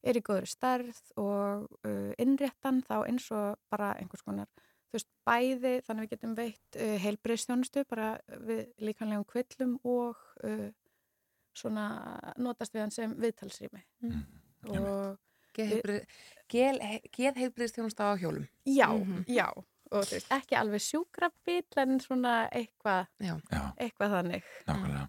er 0.02 0.18
í 0.18 0.22
góður 0.26 0.46
stærð 0.50 1.00
og 1.16 1.66
uh, 1.86 2.12
innréttan 2.18 2.82
þá 2.86 3.02
eins 3.08 3.30
og 3.32 3.58
bara 3.70 3.92
einhvers 4.00 4.22
konar 4.26 4.46
þú 4.92 4.98
veist, 4.98 5.08
bæði 5.26 5.74
þannig 5.86 6.02
við 6.06 6.10
getum 6.16 6.34
veitt 6.36 6.76
uh, 6.76 6.96
heilbreyðstjónustu 7.04 7.84
bara 7.88 8.08
við 8.46 8.66
líkanlegum 8.78 9.24
kvillum 9.30 9.76
og 9.84 10.16
uh, 10.44 10.70
svona 11.56 11.86
notast 12.36 12.74
við 12.74 12.80
hann 12.86 12.90
sem 12.94 13.14
viðtalsrými 13.20 13.82
Mm. 14.02 14.22
og 14.78 15.18
Geðheilbriðstjónust 16.52 18.00
á 18.00 18.16
hjólum 18.16 18.46
já, 18.66 18.88
Mhm. 18.88 19.24
já 19.28 19.48
og 19.92 20.04
þú 20.08 20.12
veist, 20.16 20.30
ekki 20.32 20.56
alveg 20.56 20.80
sjúkrabíl 20.80 21.66
en 21.76 22.00
svona 22.00 22.48
eitthvað 22.50 23.06
Já. 23.20 23.36
eitthvað 23.76 24.10
þannig 24.16 24.42
Nákvæmlega. 24.66 25.08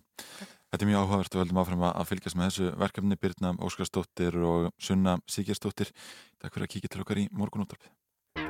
Þetta 0.73 0.87
er 0.87 0.89
mjög 0.89 1.03
áhugavert 1.03 1.35
og 1.35 1.41
veldum 1.43 1.57
áfram 1.61 1.83
að 1.85 2.07
fylgjast 2.09 2.37
með 2.39 2.47
þessu 2.47 2.69
verkefni 2.81 3.17
Birna 3.21 3.51
Óskarsdóttir 3.61 4.39
og 4.41 4.71
Sunna 4.81 5.13
Sigjarsdóttir. 5.29 5.93
Takk 6.41 6.57
fyrir 6.57 6.65
að 6.65 6.73
kíkja 6.73 6.93
til 6.95 7.05
okkar 7.05 7.21
í 7.21 7.27
morgunúttarpið. 7.29 7.93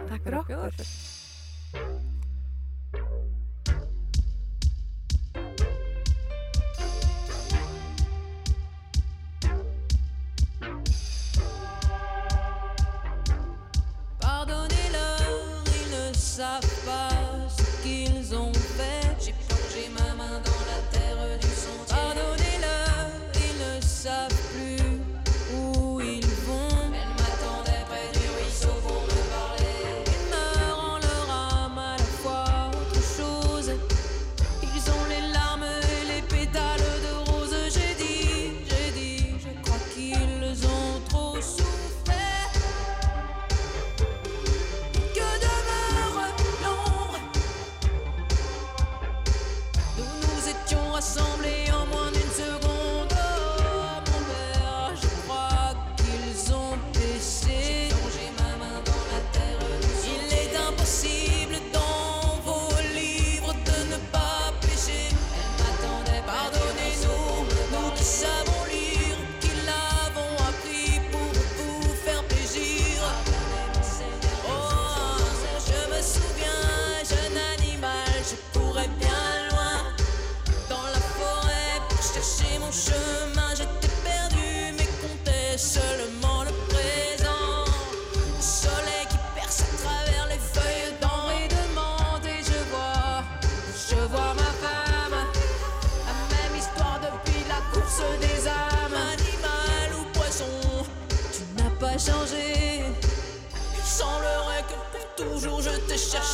Takk 0.08 0.24
fyrir 0.24 0.40
okkur 0.40 2.13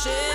te 0.02 0.29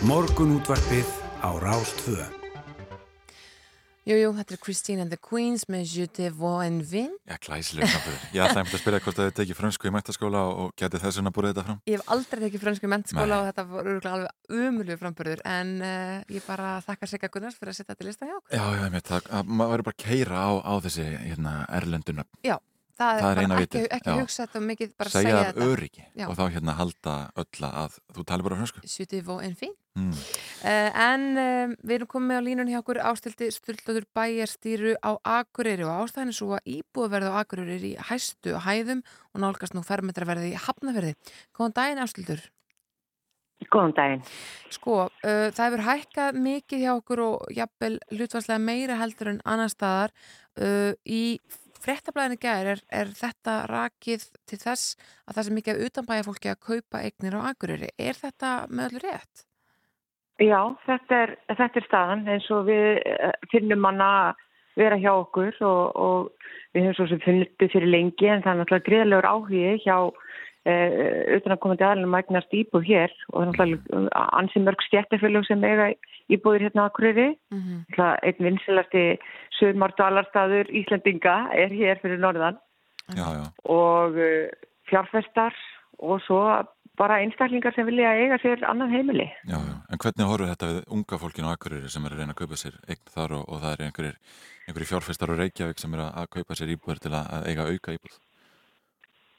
Morgun 0.00 0.54
útvarpið 0.56 1.04
á 1.44 1.52
Rástvö. 1.60 2.24
Jú, 4.08 4.14
jú, 4.16 4.30
þetta 4.32 4.54
er 4.56 4.60
Christine 4.64 5.02
and 5.04 5.12
the 5.12 5.18
Queens 5.20 5.66
með 5.68 5.90
Je 5.92 6.06
te 6.08 6.30
vois 6.32 6.64
en 6.64 6.78
vin. 6.80 7.10
Já, 7.28 7.36
glæsileg 7.44 7.84
framfyrir. 7.84 8.22
Ég 8.32 8.40
ætlaði 8.46 8.62
að 8.64 8.80
spyrja 8.80 9.00
hvort 9.04 9.18
það 9.18 9.28
hefði 9.28 9.36
tekið 9.42 9.58
frönsku 9.58 9.90
í 9.90 9.92
mættaskóla 9.92 10.46
og 10.62 10.72
getið 10.80 11.04
þess 11.04 11.20
vegna 11.20 11.34
búið 11.36 11.50
þetta 11.50 11.66
fram. 11.66 11.82
Ég 11.84 12.00
hef 12.00 12.14
aldrei 12.16 12.42
tekið 12.46 12.64
fransku 12.64 12.88
í 12.88 12.92
mentaskóla 12.94 13.42
og 13.42 13.50
þetta 13.50 13.66
voru 13.74 13.92
örugglega 13.92 14.16
alveg 14.16 14.56
umulegu 14.70 15.00
framburður 15.04 15.44
en 15.52 15.76
uh, 15.84 16.16
ég 16.32 16.48
bara 16.48 16.72
þakka 16.88 17.10
Sigga 17.12 17.32
Gunnars 17.36 17.60
fyrir 17.60 17.74
að 17.74 17.78
setja 17.82 17.92
þetta 17.92 18.06
í 18.06 18.08
lista 18.08 18.30
hjá 18.30 18.36
okkur. 18.38 18.56
Já, 18.56 18.64
já, 18.64 18.82
einmitt, 18.88 19.12
það, 19.12 19.30
að 19.36 19.52
maður 19.52 19.76
verður 19.76 19.90
bara 19.90 19.98
að 20.00 20.08
keira 20.08 20.48
á, 20.48 20.50
á 20.64 20.74
þessi 20.88 21.08
hérna, 21.28 21.54
erlenduna. 21.76 22.28
Já, 22.40 22.56
það, 23.00 23.20
Það 23.20 23.30
er 23.30 23.40
eina 23.40 23.56
bara 23.56 23.66
ekki, 23.66 23.82
ekki 23.96 24.16
hugsa 24.20 24.44
þetta 24.44 24.60
og 24.60 24.66
mikið 24.68 24.90
bara 25.00 25.12
Segja 25.12 25.30
segja 25.30 25.44
þetta. 25.50 25.68
öryggi 25.72 26.04
Já. 26.20 26.24
og 26.26 26.34
þá 26.38 26.42
hérna 26.54 26.74
halda 26.80 27.14
öll 27.42 27.68
að 27.70 27.96
þú 28.16 28.24
talir 28.28 28.46
bara 28.48 28.58
fransku. 28.60 28.82
Te 29.10 29.22
vois 29.26 29.46
en 29.46 29.56
fin. 29.58 29.74
Mm. 29.98 30.12
Uh, 30.62 31.00
en 31.02 31.24
um, 31.42 31.72
við 31.82 31.96
erum 31.96 32.10
komið 32.12 32.38
á 32.38 32.42
línun 32.46 32.70
hjá 32.70 32.78
okkur 32.78 33.00
ástildi 33.02 33.48
Sturlóður 33.50 34.06
bæjarstýru 34.14 34.94
á 35.02 35.10
Akureyri 35.40 35.82
og 35.82 36.04
ástæðan 36.04 36.30
er 36.30 36.38
svo 36.38 36.52
að 36.54 36.70
íbúðverð 36.76 37.32
á 37.32 37.40
Akureyri 37.42 37.74
er 37.80 37.88
í 37.88 37.92
hæstu 38.10 38.54
hæðum 38.62 39.02
og 39.34 39.42
nálgast 39.42 39.74
nú 39.74 39.82
fermetraverði 39.82 40.52
í 40.54 40.62
Hafnaferði. 40.62 41.16
Góðan 41.56 41.76
daginn 41.80 42.02
ástildur. 42.04 42.44
Góðan 43.68 43.96
daginn. 43.98 44.22
Sko, 44.72 45.00
uh, 45.10 45.48
það 45.52 45.64
hefur 45.66 45.82
hækkað 45.88 46.38
mikið 46.46 46.84
hjá 46.84 46.92
okkur 46.94 47.24
og 47.26 47.50
jafnvel 47.58 47.96
hlutvarslega 48.14 48.62
meira 48.62 49.00
heldur 49.02 49.34
en 49.34 49.42
annar 49.44 49.72
staðar. 49.74 50.14
Uh, 50.54 50.94
í 51.04 51.40
fréttablaðinu 51.84 52.40
gæri 52.40 52.74
er, 52.74 52.82
er 52.92 53.12
þetta 53.16 53.54
rakið 53.70 54.26
til 54.48 54.58
þess 54.60 54.96
að 55.26 55.36
það 55.36 55.46
sem 55.46 55.58
mikið 55.58 55.72
af 55.76 55.86
utanbæja 55.88 56.26
fólki 56.26 56.52
að 56.52 56.60
kaupa 56.68 57.04
eignir 57.04 57.38
á 57.38 57.40
Akureyri. 57.50 57.90
Er 57.98 58.18
þetta 58.18 58.52
með 58.68 58.90
öllu 58.90 59.02
rétt? 59.06 59.46
Já, 60.40 60.60
þetta 60.86 61.16
er, 61.24 61.34
þetta 61.52 61.80
er 61.80 61.86
staðan 61.86 62.28
eins 62.32 62.46
og 62.54 62.68
við 62.70 63.00
eh, 63.04 63.32
finnum 63.52 63.82
manna 63.84 64.10
vera 64.78 64.96
hjá 65.00 65.10
okkur 65.12 65.56
og, 65.66 65.96
og 66.00 66.50
við 66.74 66.86
höfum 66.86 66.96
svo 66.96 67.06
sem 67.10 67.22
funnit 67.24 67.64
fyrir 67.72 67.90
lengi 67.90 68.30
en 68.30 68.44
það 68.44 68.52
er 68.52 68.60
náttúrulega 68.60 68.86
greiðlegur 68.88 69.28
áhugi 69.28 69.74
hjá 69.84 69.96
utanakomandi 70.68 71.84
aðlunum 71.86 72.14
að 72.18 72.26
eignast 72.26 72.52
íbúð 72.52 72.82
hér 72.84 73.12
og 73.32 73.60
ansið 74.12 74.66
mörg 74.66 74.82
stjættifölug 74.84 75.46
sem 75.48 75.62
eiga 75.64 75.86
íbúðir 76.28 76.66
hérna 76.66 76.84
á 76.84 76.88
Akureyri. 76.90 77.28
Mm 77.48 77.62
Náttúrulega 77.88 78.18
Einn 78.22 78.44
vinsilasti 78.44 79.04
sögumardvalarstaður 79.58 80.68
Íslendinga 80.68 81.36
er 81.56 81.72
hér 81.72 82.00
fyrir 82.02 82.20
norðan 82.20 82.60
Já, 83.16 83.26
já. 83.34 83.44
og 83.64 84.14
uh, 84.14 84.52
fjárfestar 84.90 85.56
og 85.98 86.20
svo 86.26 86.44
bara 87.00 87.20
einstaklingar 87.24 87.74
sem 87.74 87.86
vilja 87.88 88.12
eiga 88.12 88.36
sér 88.42 88.64
annan 88.68 88.92
heimili. 88.92 89.26
Já, 89.48 89.56
já. 89.56 89.76
En 89.90 89.98
hvernig 89.98 90.28
horfur 90.28 90.50
þetta 90.52 90.70
við 90.70 90.80
unga 90.96 91.18
fólkinu 91.18 91.48
á 91.48 91.54
Akureyri 91.56 91.88
sem 91.88 92.04
er 92.04 92.12
að 92.12 92.18
reyna 92.20 92.34
að 92.36 92.42
kaupa 92.42 92.60
sér 92.60 92.76
eign 92.86 93.14
þar 93.14 93.36
og, 93.38 93.44
og 93.48 93.62
það 93.62 93.72
er 93.72 93.84
einhverjir, 93.86 94.18
einhverjir 94.66 94.90
fjárfestar 94.92 95.32
og 95.32 95.40
Reykjavík 95.40 95.80
sem 95.80 95.94
er 95.96 96.04
að, 96.04 96.10
að 96.20 96.32
kaupa 96.36 96.58
sér 96.58 96.74
íbúður 96.74 97.00
til 97.00 97.14
að, 97.14 97.30
að 97.36 97.48
eiga 97.48 97.68
auka 97.70 97.96
íbúð? 97.96 98.18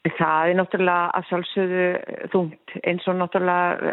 Það 0.02 0.48
er 0.50 0.56
náttúrulega 0.58 1.10
að 1.14 1.26
sjálfsögðu 1.28 1.82
þungt 2.32 2.72
eins 2.90 3.04
og 3.06 3.18
náttúrulega 3.20 3.92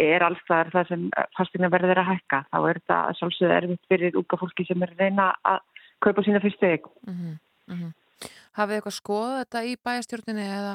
er 0.00 0.24
alls 0.24 0.40
þar 0.48 0.70
það 0.72 0.86
sem 0.88 1.02
fastina 1.36 1.68
verður 1.72 2.00
að 2.00 2.08
hækka. 2.14 2.38
Þá 2.48 2.58
er 2.60 2.80
þetta 2.80 3.00
að 3.00 3.18
sjálfsögðu 3.18 3.56
erfitt 3.58 3.92
fyrir 3.92 4.16
unga 4.16 4.38
fólki 4.40 4.64
sem 4.64 4.86
er 4.86 4.94
reyna 4.96 5.26
að 5.44 5.60
kaupa 6.00 6.24
sína 6.24 6.40
fyrstu 6.40 6.70
eign. 6.70 6.88
Mm 7.04 7.36
-hmm. 7.68 7.92
Hafið 8.56 8.72
þið 8.72 8.78
eitthvað 8.78 8.96
skoðað 8.96 9.38
þetta 9.42 9.64
í 9.64 9.76
bæjastjórninni 9.84 10.46
eða 10.48 10.74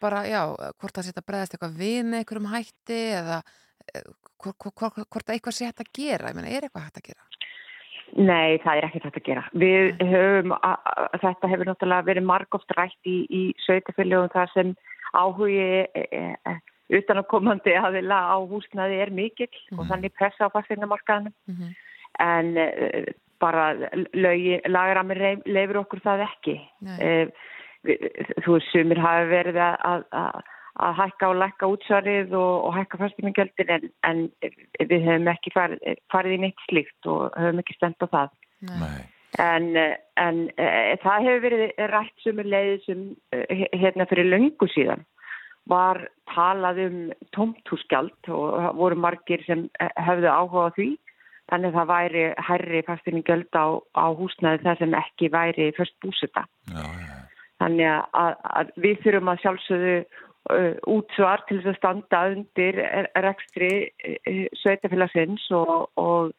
bara, 0.00 0.24
já, 0.28 0.42
hvort 0.78 0.94
það 0.96 1.08
setja 1.08 1.26
bregðast 1.26 1.54
eitthvað 1.54 1.78
við 1.78 2.00
með 2.06 2.22
einhverjum 2.22 2.50
hætti 2.52 3.00
eða 3.18 3.38
eh, 3.92 4.08
hvort, 4.38 4.72
hvort, 4.72 5.00
hvort 5.04 5.32
eitthvað 5.34 5.60
hægt 5.66 5.84
að 5.84 5.92
gera, 5.92 6.32
ég 6.32 6.38
meina, 6.38 6.48
er 6.48 6.66
eitthvað 6.66 6.88
hægt 6.88 7.00
að 7.02 7.08
gera? 7.10 7.28
Nei, 8.16 8.58
það 8.62 8.76
er 8.76 8.86
ekki 8.88 9.00
þetta 9.04 9.20
að 9.20 9.26
gera. 9.28 9.42
Við 9.52 10.00
höfum, 10.12 10.52
a- 10.56 10.80
a- 10.84 11.08
þetta 11.20 11.50
hefur 11.52 11.68
náttúrulega 11.68 12.06
verið 12.08 12.24
margóft 12.24 12.72
rætt 12.76 13.06
í, 13.06 13.26
í 13.28 13.42
sveitafélögum 13.66 14.32
þar 14.32 14.50
sem 14.54 14.74
áhugi 15.14 15.86
e, 15.94 16.04
e, 16.12 16.54
utanakomandi 16.98 17.74
aðila 17.76 18.18
á 18.32 18.36
húsnaði 18.48 19.00
er 19.02 19.10
mikill 19.10 19.52
og 19.76 19.86
þannig 19.90 20.14
pressa 20.16 20.48
á 20.48 20.54
fastegnamarkaðanum. 20.54 21.34
En 22.20 22.56
e, 22.56 23.04
bara 23.38 23.74
lögi, 24.14 24.58
lagaramir 24.66 25.42
leifur 25.46 25.82
okkur 25.84 26.00
það 26.00 26.24
ekki. 26.26 26.56
E, 26.98 27.28
þú 28.42 28.56
veist, 28.56 28.72
sumir 28.72 28.98
hafi 28.98 29.28
verið 29.30 29.60
að, 29.62 30.04
að, 30.12 30.40
að 30.78 30.96
hækka 31.00 31.28
og 31.32 31.38
lækka 31.42 31.68
útsvarið 31.74 32.34
og, 32.38 32.54
og 32.68 32.74
hækka 32.76 33.00
fastiningjöldin 33.02 33.72
en, 33.74 33.86
en 34.06 34.24
við 34.78 35.06
höfum 35.06 35.30
ekki 35.32 35.52
farið, 35.54 36.00
farið 36.12 36.36
í 36.36 36.40
neitt 36.44 36.66
slíkt 36.68 37.10
og 37.10 37.34
höfum 37.34 37.62
ekki 37.62 37.76
stend 37.78 38.04
á 38.04 38.06
það. 38.06 38.34
Nei. 38.68 39.00
En, 39.38 39.68
en 40.18 40.38
e, 40.56 40.68
það 41.02 41.26
hefur 41.26 41.44
verið 41.44 41.82
rætt 41.92 42.24
sumur 42.24 42.48
leiði 42.48 42.78
sem 42.86 43.02
e, 43.34 43.66
hérna 43.76 44.06
fyrir 44.10 44.30
löngu 44.30 44.70
síðan 44.72 45.04
var 45.68 46.00
talað 46.32 46.80
um 46.86 46.96
tómthúsgjald 47.36 48.30
og 48.32 48.70
voru 48.78 48.96
margir 48.98 49.44
sem 49.46 49.66
e, 49.76 49.90
höfðu 50.06 50.32
áhuga 50.32 50.70
á 50.72 50.76
því. 50.78 50.88
Þannig 51.48 51.70
að 51.70 51.76
það 51.78 51.90
væri 51.90 52.24
hærri 52.44 52.80
fastiningjöld 52.84 53.56
á, 53.56 53.66
á 53.96 54.06
húsnaði 54.16 54.64
þar 54.64 54.80
sem 54.82 54.96
ekki 54.98 55.30
væri 55.32 55.70
först 55.76 55.96
búsita. 56.04 56.44
Já, 56.68 56.84
já. 56.84 57.14
Þannig 57.58 57.88
að, 57.90 58.34
að 58.60 58.72
við 58.84 58.98
þurfum 59.04 59.30
að 59.32 59.40
sjálfsögðu 59.44 59.94
útsvar 60.88 61.44
til 61.48 61.60
þess 61.60 61.74
að 61.74 61.78
standa 61.80 62.20
undir 62.32 62.78
rekstri 63.24 63.72
uh, 63.88 64.44
sveitafélagsins 64.62 65.48
og, 65.56 65.88
og, 66.00 66.30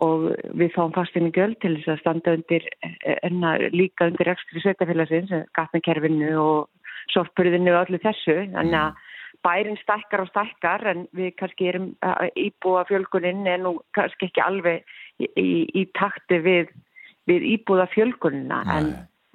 og 0.00 0.26
við 0.58 0.74
fáum 0.76 0.94
fastinni 0.96 1.32
göld 1.36 1.58
til 1.62 1.76
þess 1.78 1.94
að 1.94 2.02
standa 2.02 2.36
undir 2.38 2.66
uh, 2.84 3.16
enna, 3.22 3.56
líka 3.74 4.10
undir 4.10 4.30
rekstri 4.30 4.64
sveitafélagsins, 4.64 5.32
gatnakerfinu 5.58 6.34
og 6.40 6.68
sorpurðinu 7.14 7.72
og 7.74 7.84
allir 7.84 8.04
þessu. 8.04 8.36
Þannig 8.54 8.80
að 8.80 9.06
bærin 9.44 9.78
stækkar 9.80 10.24
og 10.24 10.30
stækkar 10.30 10.86
en 10.92 11.06
við 11.16 11.34
kannski 11.40 11.70
erum 11.72 11.92
uh, 12.04 12.26
íbúa 12.36 12.84
fjölguninn 12.90 13.46
en 13.48 13.64
nú 13.66 13.76
kannski 13.96 14.28
ekki 14.28 14.42
alveg 14.44 14.84
í, 15.20 15.28
í, 15.40 15.50
í 15.80 15.86
takti 15.96 16.40
við, 16.44 16.72
við 17.30 17.46
íbúða 17.54 17.88
fjölgunina 17.94 18.60
en, 18.76 18.90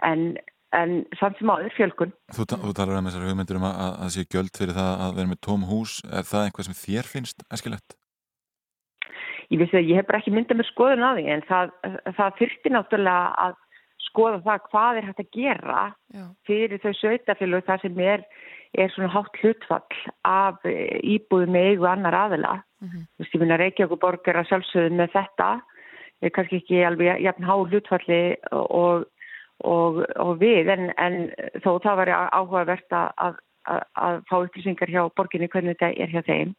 en, 0.05 0.27
en 0.75 0.95
samt 1.19 1.37
sem 1.39 1.51
áður 1.51 1.73
fjölgun. 1.77 2.13
Þú, 2.35 2.45
ta- 2.51 2.59
þú 2.61 2.73
talar 2.77 2.99
um 2.99 3.09
þessar 3.09 3.27
hugmyndir 3.29 3.59
um 3.59 3.67
að, 3.69 3.75
að, 3.85 3.93
að 4.05 4.13
sé 4.15 4.25
gjöld 4.35 4.57
fyrir 4.59 4.77
það 4.77 5.03
að 5.05 5.13
vera 5.19 5.31
með 5.33 5.41
tóm 5.47 5.67
hús. 5.69 5.93
Er 6.11 6.25
það 6.31 6.47
eitthvað 6.49 6.67
sem 6.69 6.79
þér 6.83 7.09
finnst 7.13 7.45
eskilett? 7.55 7.95
Ég 9.53 9.61
vissi 9.61 9.77
að 9.77 9.91
ég 9.91 9.99
hef 10.01 10.07
bara 10.09 10.19
ekki 10.23 10.33
myndað 10.33 10.57
með 10.61 10.69
skoðun 10.71 11.05
á 11.05 11.11
því 11.13 11.25
en 11.35 11.43
það, 11.45 11.73
það 12.17 12.37
þurfti 12.39 12.71
náttúrulega 12.73 13.27
að 13.45 13.59
skoða 14.05 14.39
það 14.45 14.63
hvað 14.71 14.97
er 14.99 15.07
hægt 15.09 15.21
að 15.21 15.29
gera 15.35 15.83
Já. 16.15 16.23
fyrir 16.49 16.81
þau 16.81 16.93
sveitafélög 16.99 17.65
þar 17.67 17.83
sem 17.83 18.01
er, 18.05 18.23
er 18.81 18.91
svona 18.93 19.11
hátt 19.13 19.39
hlutfall 19.41 19.99
af 20.29 20.65
eh, 20.65 20.97
íbúðum 21.15 21.53
með 21.55 21.69
eigu 21.71 21.87
annar 21.89 22.17
aðila. 22.25 22.55
Þú 22.85 23.21
veist, 23.21 23.31
ég 23.33 23.41
finna 23.41 23.57
Reykjavík 23.61 24.01
borg 24.01 24.27
er 24.29 24.41
að 24.41 24.49
sjálfsögðu 24.51 24.97
með 24.99 25.13
þetta, 25.15 25.47
er 26.25 26.33
kannski 26.35 26.59
ekki 26.61 26.81
alveg 26.85 27.21
jafn 27.25 27.47
há 27.47 27.53
hlutfalli 27.55 28.19
og, 28.53 29.05
og, 29.63 30.03
og 30.19 30.37
við, 30.41 30.69
en, 30.73 30.91
en 30.99 31.17
þó 31.63 31.77
það 31.83 31.99
var 32.01 32.11
áhugavert 32.35 32.95
að, 32.95 33.11
að, 33.23 33.37
að, 33.71 34.21
fá 34.29 34.35
upplýsingar 34.37 34.91
hjá 34.91 35.01
borginni 35.17 35.49
hvernig 35.51 35.77
þetta 35.77 35.91
er 36.03 36.13
hjá 36.13 36.21
þeim. 36.27 36.55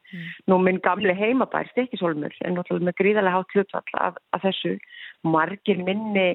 Nú 0.51 0.61
minn 0.63 0.81
gamli 0.85 1.15
heimabær, 1.17 1.69
Stekisólmur, 1.73 2.35
er 2.43 2.55
náttúrulega 2.55 2.91
með 2.91 2.99
gríðarlega 3.03 3.41
hátt 3.41 3.57
hlutfall 3.57 4.01
af, 4.09 4.21
af 4.33 4.47
þessu. 4.47 4.77
Margir 5.27 5.83
minni 5.85 6.29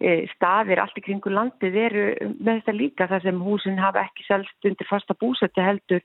eh, 0.00 0.24
staðir 0.36 0.82
allt 0.82 0.98
í 1.00 1.06
kringu 1.06 1.32
landið 1.34 1.80
eru 1.88 2.06
með 2.38 2.62
þetta 2.62 2.78
líka 2.78 3.10
þar 3.10 3.26
sem 3.26 3.46
húsin 3.46 3.80
hafa 3.82 4.06
ekki 4.06 4.28
selst 4.28 4.70
undir 4.70 4.90
fasta 4.90 5.18
búsætti 5.18 5.64
heldur 5.64 6.04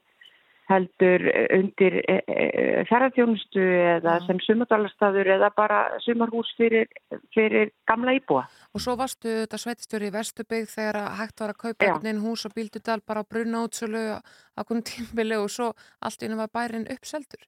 heldur 0.70 1.26
eh, 1.32 1.48
undir 1.58 1.98
e, 2.04 2.16
e, 2.30 2.46
ferðarþjónustu 2.90 3.66
eða 3.96 4.16
sem 4.28 4.40
sumardalarstaður 4.46 5.32
eða 5.36 5.52
bara 5.58 5.82
sumarhús 6.06 6.52
fyrir, 6.58 6.90
fyrir 7.36 7.74
gamla 7.90 8.16
íbúa. 8.20 8.46
Og 8.78 8.84
svo 8.84 8.96
varstu 9.00 9.42
þetta 9.42 9.62
sveitistjóri 9.62 10.10
í 10.12 10.16
Vesturbygg 10.16 10.70
þegar 10.72 11.02
að 11.04 11.14
hægt 11.22 11.46
var 11.46 11.56
að 11.56 11.62
kaupa 11.66 11.94
veginn 12.00 12.24
hús 12.26 12.46
og 12.46 12.58
bíldudal 12.58 13.00
bara 13.06 13.26
á 13.26 13.30
brunna 13.30 13.64
útsölu 13.66 14.04
á 14.20 14.62
konum 14.62 14.86
tímbili 14.86 15.40
og 15.40 15.50
svo 15.54 15.74
allt 16.06 16.26
einu 16.26 16.38
var 16.40 16.54
bærin 16.54 16.90
uppseldur. 16.94 17.48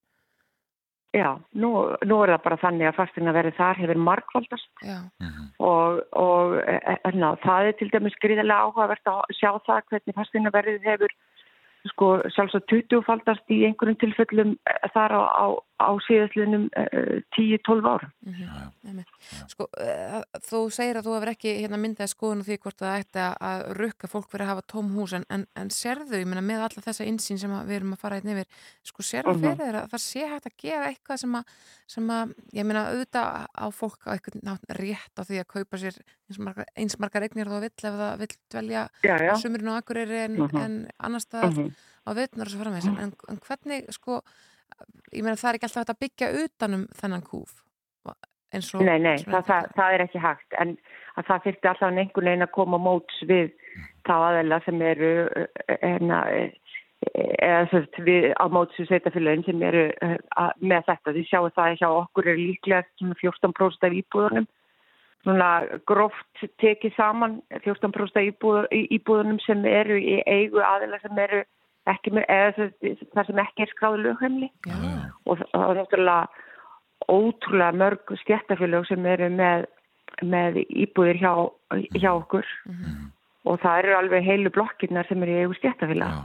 Já, 1.11 1.36
nú, 1.59 1.69
nú 2.07 2.17
er 2.24 2.32
það 2.32 2.43
bara 2.45 2.57
þannig 2.61 2.88
að 2.88 2.93
fastina 2.95 3.32
verið 3.36 3.57
þar 3.57 3.80
hefur 3.82 3.97
markvaldast 3.99 4.84
Já. 4.88 4.99
og, 5.59 5.97
og 6.15 6.53
e, 6.63 6.76
e, 6.93 7.11
ná, 7.19 7.34
það 7.43 7.67
er 7.67 7.76
til 7.82 7.89
dæmis 7.91 8.15
gríðarlega 8.24 8.69
áhugavert 8.69 9.11
að 9.11 9.34
sjá 9.36 9.49
það 9.65 9.82
hvernig 9.91 10.15
fastina 10.15 10.53
verið 10.55 10.88
hefur 10.88 11.15
sko 11.89 12.21
sjálfsagt 12.29 12.69
20-faldast 12.69 13.49
í 13.49 13.63
einhverjum 13.65 13.97
tilfellum 13.97 14.51
eh, 14.69 14.89
þar 14.93 15.11
á, 15.17 15.21
á, 15.21 15.45
á 15.82 15.82
á 15.82 15.97
síðastlinum 16.05 16.67
uh, 16.77 17.23
10-12 17.34 17.88
árum. 17.89 18.11
Einmitt. 18.86 19.09
Sko, 19.49 19.65
uh, 19.82 20.19
þú 20.45 20.59
segir 20.69 20.99
að 20.99 21.07
þú 21.07 21.15
hefur 21.15 21.32
ekki 21.32 21.53
hérna, 21.57 21.79
myndað 21.82 22.11
skoðun 22.13 22.43
og 22.43 22.45
því 22.45 22.57
hvort 22.61 22.77
það 22.84 22.99
ætti 23.01 23.23
að- 23.34 23.63
rukka 23.79 24.09
fólk 24.11 24.29
fyrir 24.29 24.45
að 24.45 24.51
hafa 24.51 24.65
tóm 24.69 24.91
hús 24.93 25.15
en, 25.17 25.25
en, 25.34 25.47
en 25.57 25.71
sérðu, 25.73 26.19
ég 26.21 26.29
meina 26.29 26.43
með 26.45 26.61
alla 26.67 26.84
þessa 26.86 27.07
insýn 27.09 27.41
sem 27.41 27.49
að 27.57 27.65
við 27.71 27.79
erum 27.79 27.95
að 27.97 28.01
fara 28.03 28.19
einn 28.21 28.29
yfir, 28.36 28.45
sko 28.86 29.01
sérðu 29.09 29.34
Mhm. 29.34 29.41
fyrir 29.41 29.57
þér 29.65 29.79
að 29.82 29.89
það 29.95 30.03
sé 30.05 30.27
hægt 30.29 30.45
að 30.51 30.57
gera 30.61 30.91
eitthvað 30.91 31.17
sem 31.23 31.36
að, 31.41 31.43
sem 31.95 32.07
að 32.13 32.36
ég 32.61 32.65
meina 32.69 32.86
auðvitað 32.91 33.47
á 33.57 33.65
fólk 33.73 34.05
á 34.05 34.09
eitthvað 34.13 34.38
nátt 34.45 34.65
rétt 34.77 35.15
á 35.17 35.21
því 35.25 35.41
að 35.41 35.47
kaupa 35.57 35.77
sér 35.82 35.97
eins 36.29 36.39
margar, 36.39 36.65
eins 36.77 36.99
margar 37.01 37.25
eignir 37.25 37.49
og 37.49 37.57
það 37.57 37.65
vill 37.65 37.89
ef 37.89 37.97
það 38.05 38.21
vill 38.21 38.36
dvelja 38.53 38.86
já. 39.01 39.34
sumurinn 39.41 39.73
á 39.73 39.79
Akureyri 39.82 40.21
en, 40.29 40.38
Mhm. 40.38 40.61
en 40.61 40.77
annars 41.01 41.25
staðar 41.25 41.57
Mhm. 41.57 41.70
Á 42.05 42.09
veitnar 42.17 42.47
og 42.47 42.53
svo 42.53 42.63
framvegs 42.63 42.89
en, 42.89 42.97
en, 43.07 43.13
en 43.29 43.41
hvernig 43.45 43.85
sko 43.95 44.21
ég 45.13 45.23
meina 45.23 45.37
það 45.37 45.49
er 45.51 45.59
ekki 45.59 45.67
alltaf 45.69 45.83
hægt 45.83 45.95
að 45.95 46.03
byggja 46.05 46.31
utanum 46.45 46.87
þennan 46.97 47.25
kúf 47.27 47.59
og 48.07 48.17
Nei, 48.51 48.97
nei, 48.99 49.15
það, 49.23 49.45
það, 49.47 49.67
það 49.77 49.93
er 49.95 50.01
ekki 50.03 50.19
hægt. 50.19 50.55
En 50.59 50.73
að 51.15 51.27
það 51.29 51.43
þyrfti 51.45 51.69
alltaf 51.69 51.99
einhvern 52.01 52.27
veginn 52.27 52.43
að 52.43 52.55
koma 52.57 52.79
á 52.79 52.83
móts 52.83 53.21
við 53.29 53.53
þá 54.07 54.11
aðeila 54.17 54.57
sem 54.65 54.81
eru 54.83 55.11
enna, 55.87 56.17
eða 57.11 57.61
sem 57.71 57.85
sagt, 57.85 58.01
við 58.07 58.27
á 58.35 58.45
móts 58.51 58.79
við 58.79 58.89
sveitafélagin 58.89 59.45
sem 59.47 59.63
eru 59.69 59.85
eh, 60.03 60.17
með 60.59 60.89
þetta. 60.89 61.13
Þið 61.15 61.29
sjáu 61.29 61.47
það 61.47 61.69
að 61.69 61.77
hjá 61.79 61.87
okkur 61.91 62.27
er 62.33 62.41
líklega 62.41 62.83
svona 62.99 63.17
14% 63.21 63.87
af 63.87 63.97
íbúðunum. 64.01 64.49
Svona 65.21 65.49
gróft 65.87 66.45
tekið 66.59 66.95
saman 66.97 67.39
14% 67.63 68.19
af 68.19 68.29
íbúð, 68.33 68.67
íbúðunum 68.97 69.39
sem 69.45 69.63
eru 69.69 69.95
í 69.95 70.19
eigu 70.27 70.59
aðeila 70.65 70.99
sem 71.05 71.23
eru 71.23 71.45
ekki 71.93 72.13
með, 72.15 72.25
eða 72.31 72.69
það 73.15 73.29
sem 73.29 73.43
ekki 73.43 73.65
er 73.65 73.71
skráðu 73.73 74.01
lögheimli 74.05 74.49
og 75.25 75.41
það 75.41 75.67
er 75.67 75.79
náttúrulega 75.79 76.47
ótrúlega 77.11 77.77
mörg 77.81 78.13
stjættafélög 78.21 78.85
sem 78.89 79.05
eru 79.09 79.29
með, 79.33 79.65
með 80.21 80.61
íbúðir 80.67 81.19
hjá, 81.21 81.33
hjá 81.97 82.11
okkur. 82.13 82.47
Og 83.49 83.57
það 83.63 83.79
eru 83.81 83.97
alveg 83.97 84.25
heilu 84.27 84.51
blokkirnar 84.53 85.07
sem 85.09 85.23
eru 85.25 85.33
í 85.33 85.43
eigu 85.43 85.57
stjættafélag. 85.57 86.19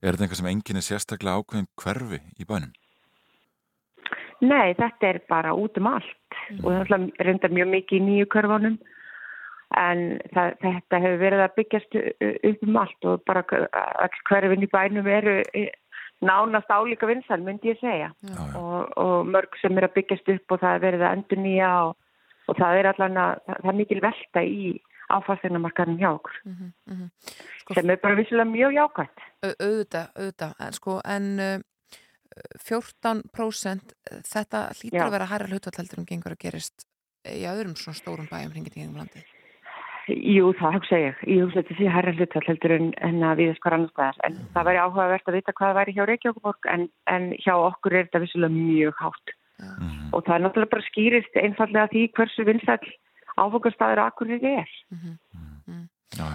Er 0.00 0.14
þetta 0.16 0.26
eitthvað 0.26 0.40
sem 0.40 0.50
enginn 0.50 0.80
er 0.80 0.86
sérstaklega 0.86 1.42
ákveðin 1.42 1.68
hverfi 1.78 2.20
í 2.40 2.46
bænum? 2.48 2.72
Nei, 4.40 4.72
þetta 4.78 5.10
er 5.10 5.20
bara 5.28 5.52
út 5.52 5.76
um 5.76 5.90
allt. 5.90 6.38
Og 6.62 6.72
það 6.72 6.94
er 6.96 7.28
reyndar 7.28 7.52
mjög 7.54 7.70
mikið 7.76 8.00
í 8.00 8.06
nýju 8.06 8.30
körfunum 8.32 8.78
en 9.78 10.18
það, 10.34 10.56
þetta 10.64 11.00
hefur 11.04 11.20
verið 11.20 11.44
að 11.44 11.54
byggjast 11.60 11.96
upp 12.50 12.66
um 12.66 12.80
allt 12.80 13.06
og 13.06 13.22
bara 13.28 13.44
all 14.02 14.18
hverfin 14.26 14.66
í 14.66 14.70
bænum 14.70 15.06
eru 15.10 15.36
eh, 15.54 15.70
nánast 16.26 16.70
álíka 16.74 17.08
vinsal, 17.08 17.40
myndi 17.44 17.70
ég 17.72 17.80
segja. 17.80 18.10
Og, 18.58 18.90
og 19.00 19.30
mörg 19.30 19.56
sem 19.62 19.78
er 19.78 19.88
að 19.88 19.96
byggjast 20.00 20.28
upp 20.34 20.56
og 20.56 20.62
það 20.64 20.76
er 20.76 20.84
verið 20.86 21.06
að 21.06 21.16
endur 21.18 21.42
nýja 21.44 21.70
og, 21.86 21.96
og 22.50 22.60
það 22.60 22.80
er 22.80 22.90
allan 22.92 23.22
að, 23.24 23.32
það, 23.46 23.70
er 23.72 23.78
mikil 23.80 24.02
velta 24.04 24.44
í 24.44 24.68
áfastinamarkaðum 25.10 25.98
hjá 26.02 26.10
okkur. 26.12 26.36
Sem 27.74 27.90
er 27.90 28.02
bara 28.02 28.18
vissilega 28.18 28.50
mjög 28.50 28.76
jákvæmt. 28.76 29.26
Au- 29.40 29.56
auðvitað, 29.56 30.12
auðvitað, 30.18 30.54
en 30.66 30.76
sko 30.76 31.00
en 31.16 31.32
uh, 31.46 31.56
14% 32.68 33.96
uh, 33.96 34.22
þetta 34.26 34.64
hlýtur 34.76 35.00
Já. 35.00 35.06
að 35.06 35.16
vera 35.16 35.30
hærra 35.32 35.50
hlutvallaldur 35.50 36.02
um 36.02 36.06
gengur 36.06 36.36
að 36.36 36.42
gerist 36.44 36.86
í 37.26 37.42
öðrum 37.48 37.76
svona 37.76 37.98
stórum 37.98 38.30
bæjum 38.30 38.54
hringið 38.54 38.78
í 38.78 38.84
engum 38.84 39.02
landi 39.02 39.24
Jú, 40.10 40.50
það 40.58 40.76
hugsa 40.78 40.98
ég. 40.98 41.18
Ég 41.28 41.44
hugsa 41.44 41.60
þetta 41.60 41.76
sé 41.78 41.90
herra 41.94 42.14
hlutfall 42.16 42.46
heldur 42.48 42.74
en, 42.76 42.88
en 43.06 43.20
að 43.26 43.42
við 43.42 43.52
skar 43.58 43.76
annars 43.76 43.92
staðar. 43.94 44.18
En 44.26 44.38
það 44.54 44.68
væri 44.68 44.80
áhugavert 44.82 45.30
að 45.30 45.36
vita 45.38 45.54
hvað 45.54 45.70
það 45.70 45.78
væri 45.80 45.94
hjá 45.96 46.02
Reykjavíkborg 46.10 46.70
en, 46.74 46.86
en 47.14 47.28
hjá 47.38 47.52
okkur 47.56 47.96
er 47.96 48.08
þetta 48.08 48.22
vissulega 48.24 48.56
mjög 48.56 49.00
hátt. 49.04 49.34
Og 50.16 50.24
það 50.24 50.34
er 50.36 50.44
náttúrulega 50.44 50.74
bara 50.74 50.86
skýrist 50.88 51.40
einfallega 51.40 51.90
því 51.92 52.04
hversu 52.16 52.46
vinsall 52.48 52.92
áfokastæður 53.40 54.02
akkur 54.06 54.32
er. 54.36 54.70
Já, 56.16 56.26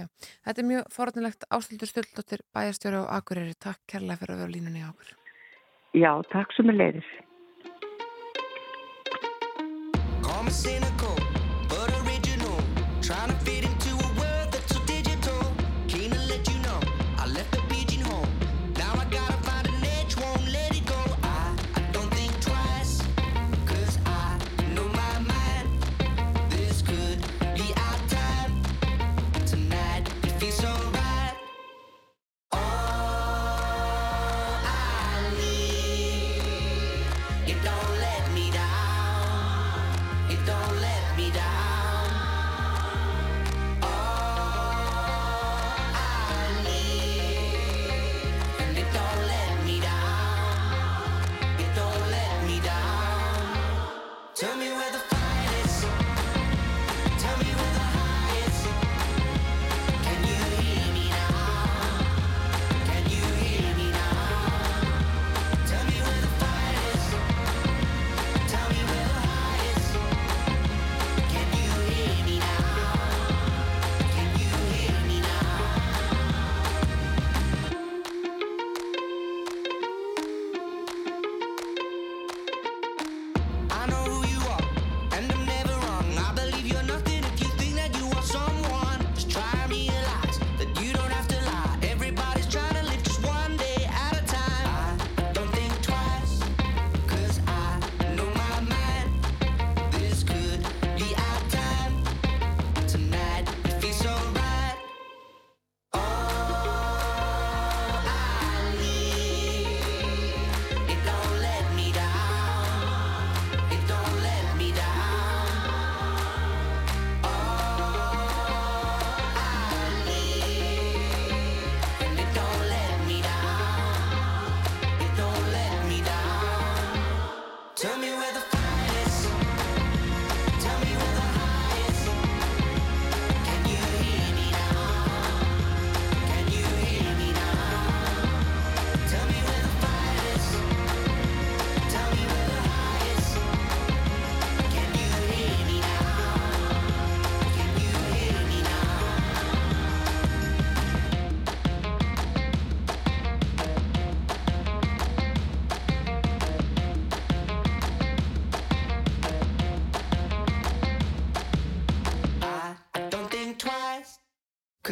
já. 0.00 0.06
Þetta 0.46 0.62
er 0.62 0.68
mjög 0.68 0.88
forðnilegt 0.94 1.46
ástöldur 1.52 1.90
stöldóttir 1.90 2.44
bæjarstjóri 2.56 3.02
og 3.02 3.10
Akureyri. 3.14 3.54
Takk 3.60 3.84
kærlega 3.90 4.20
fyrir 4.22 4.34
að 4.36 4.42
vera 4.42 4.50
á 4.50 4.54
línunni 4.56 4.84
á 4.84 4.88
okkur. 4.90 5.14
Já, 5.94 6.10
takk 6.32 6.56
sem 6.56 6.72
er 6.72 6.80
leiðis. 6.80 7.10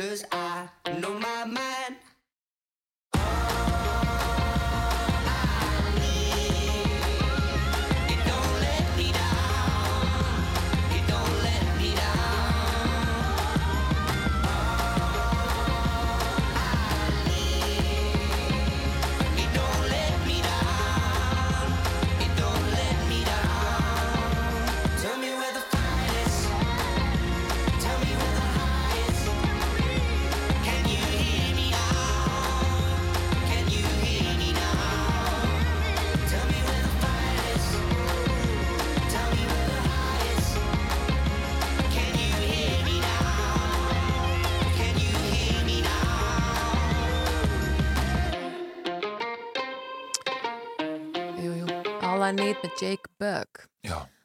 Cause 0.03 0.25
I 0.33 0.67
know 0.99 1.12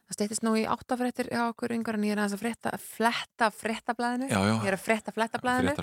Það 0.07 0.15
steytist 0.15 0.43
nú 0.45 0.53
í 0.55 0.61
áttafréttir 0.63 1.27
hjá 1.33 1.41
okkur 1.49 1.73
yngur 1.75 1.97
en 1.97 2.05
ég 2.07 2.13
er 2.15 2.21
að 2.23 2.37
frétta, 2.39 2.71
fletta 2.79 3.49
fréttablaðinu. 3.51 4.29
Ég 4.31 4.69
er 4.69 4.77
að 4.77 4.85
Frétta 4.85 5.11
flettablaðinu. 5.11 5.73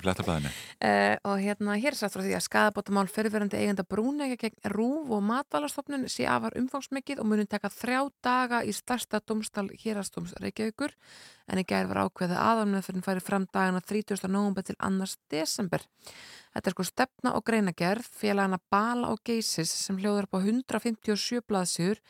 Uh, 0.81 1.13
og 1.29 1.43
hérna 1.43 1.75
hér 1.77 1.93
er 1.93 1.99
satt 1.99 2.15
frá 2.15 2.23
því 2.25 2.33
að 2.33 2.45
skadabótamál 2.47 3.05
fyrirverandi 3.13 3.59
eigenda 3.61 3.85
brúnega 3.85 4.39
gegn 4.41 4.73
rúf 4.73 5.13
og 5.13 5.21
matvalastofnun 5.29 6.07
sé 6.09 6.25
afar 6.25 6.57
umfangsmikið 6.57 7.21
og 7.21 7.29
munum 7.29 7.51
taka 7.51 7.69
þrjá 7.69 8.01
daga 8.25 8.63
í 8.65 8.73
starsta 8.73 9.21
domstal 9.21 9.67
hérastóms 9.83 10.33
Reykjavíkur 10.41 10.97
en 11.45 11.61
í 11.61 11.67
gær 11.69 11.85
var 11.91 12.07
ákveðið 12.07 12.41
aðanmeðferðin 12.41 13.05
færi 13.05 13.21
fram 13.21 13.45
dagana 13.53 13.85
30. 13.85 14.25
november 14.25 14.65
til 14.65 14.77
annars 14.81 15.19
desember. 15.29 15.85
Þetta 16.55 16.71
er 16.71 16.73
sko 16.73 16.85
stefna 16.87 17.37
og 17.37 17.45
greinagerð 17.45 18.07
félagana 18.09 18.57
Bala 18.73 19.13
og 19.13 19.21
Geisis 19.27 19.69
sem 19.69 19.99
hljóður 20.01 20.25
upp 20.25 20.39
á 20.39 20.41
157 20.41 21.45
blaðsjur 21.45 22.01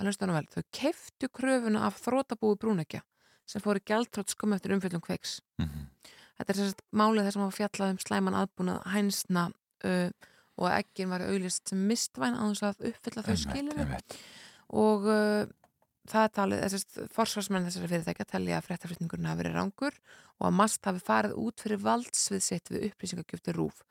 og 0.00 0.08
hlustanum 0.08 0.38
vel, 0.38 0.48
þau 0.48 0.64
keftu 0.72 1.28
kröfuna 1.28 1.84
af 1.86 2.00
þrótabúi 2.00 2.56
brúnegja 2.60 3.04
sem 3.50 3.62
fóru 3.62 3.82
gjaldtrótt 3.84 4.32
skum 4.32 4.54
eftir 4.56 4.72
umfjöldum 4.76 5.02
kveiks. 5.04 5.40
Þetta 6.40 6.52
er 6.54 6.58
sérst 6.60 6.82
málið 6.96 7.26
þess 7.26 7.36
að 7.36 7.42
maður 7.42 7.56
fjallað 7.58 7.94
um 7.94 7.98
slæman 8.00 8.36
aðbúnað 8.38 8.84
hænsna 8.94 9.46
uh, 9.84 10.10
og 10.60 10.68
ekkin 10.72 11.10
var 11.12 11.24
auðlist 11.26 11.72
sem 11.72 11.80
mistvæn 11.88 12.36
að 12.38 12.54
þess 12.54 12.68
að 12.68 12.86
uppfylla 12.92 13.24
þau 13.26 13.36
skilur 13.42 13.82
og 14.80 15.08
uh, 15.10 15.42
það 16.10 16.24
er 16.24 16.32
talið, 16.38 16.62
þessast 16.64 17.00
forsvarsmenn 17.14 17.66
þessari 17.68 17.90
fyrirtækja 17.90 18.28
telli 18.30 18.54
að 18.56 18.66
fréttaflutningurinn 18.68 19.28
hafi 19.28 19.42
verið 19.42 19.58
rángur 19.58 19.98
og 20.38 20.46
að 20.48 20.56
mast 20.62 20.88
hafi 20.88 21.02
farið 21.04 21.36
út 21.42 21.64
fyrir 21.64 21.82
valdsvið 21.84 22.44
sitt 22.46 22.72
við 22.72 22.86
upplýsingagjöfti 22.88 23.56
rúf. 23.56 23.82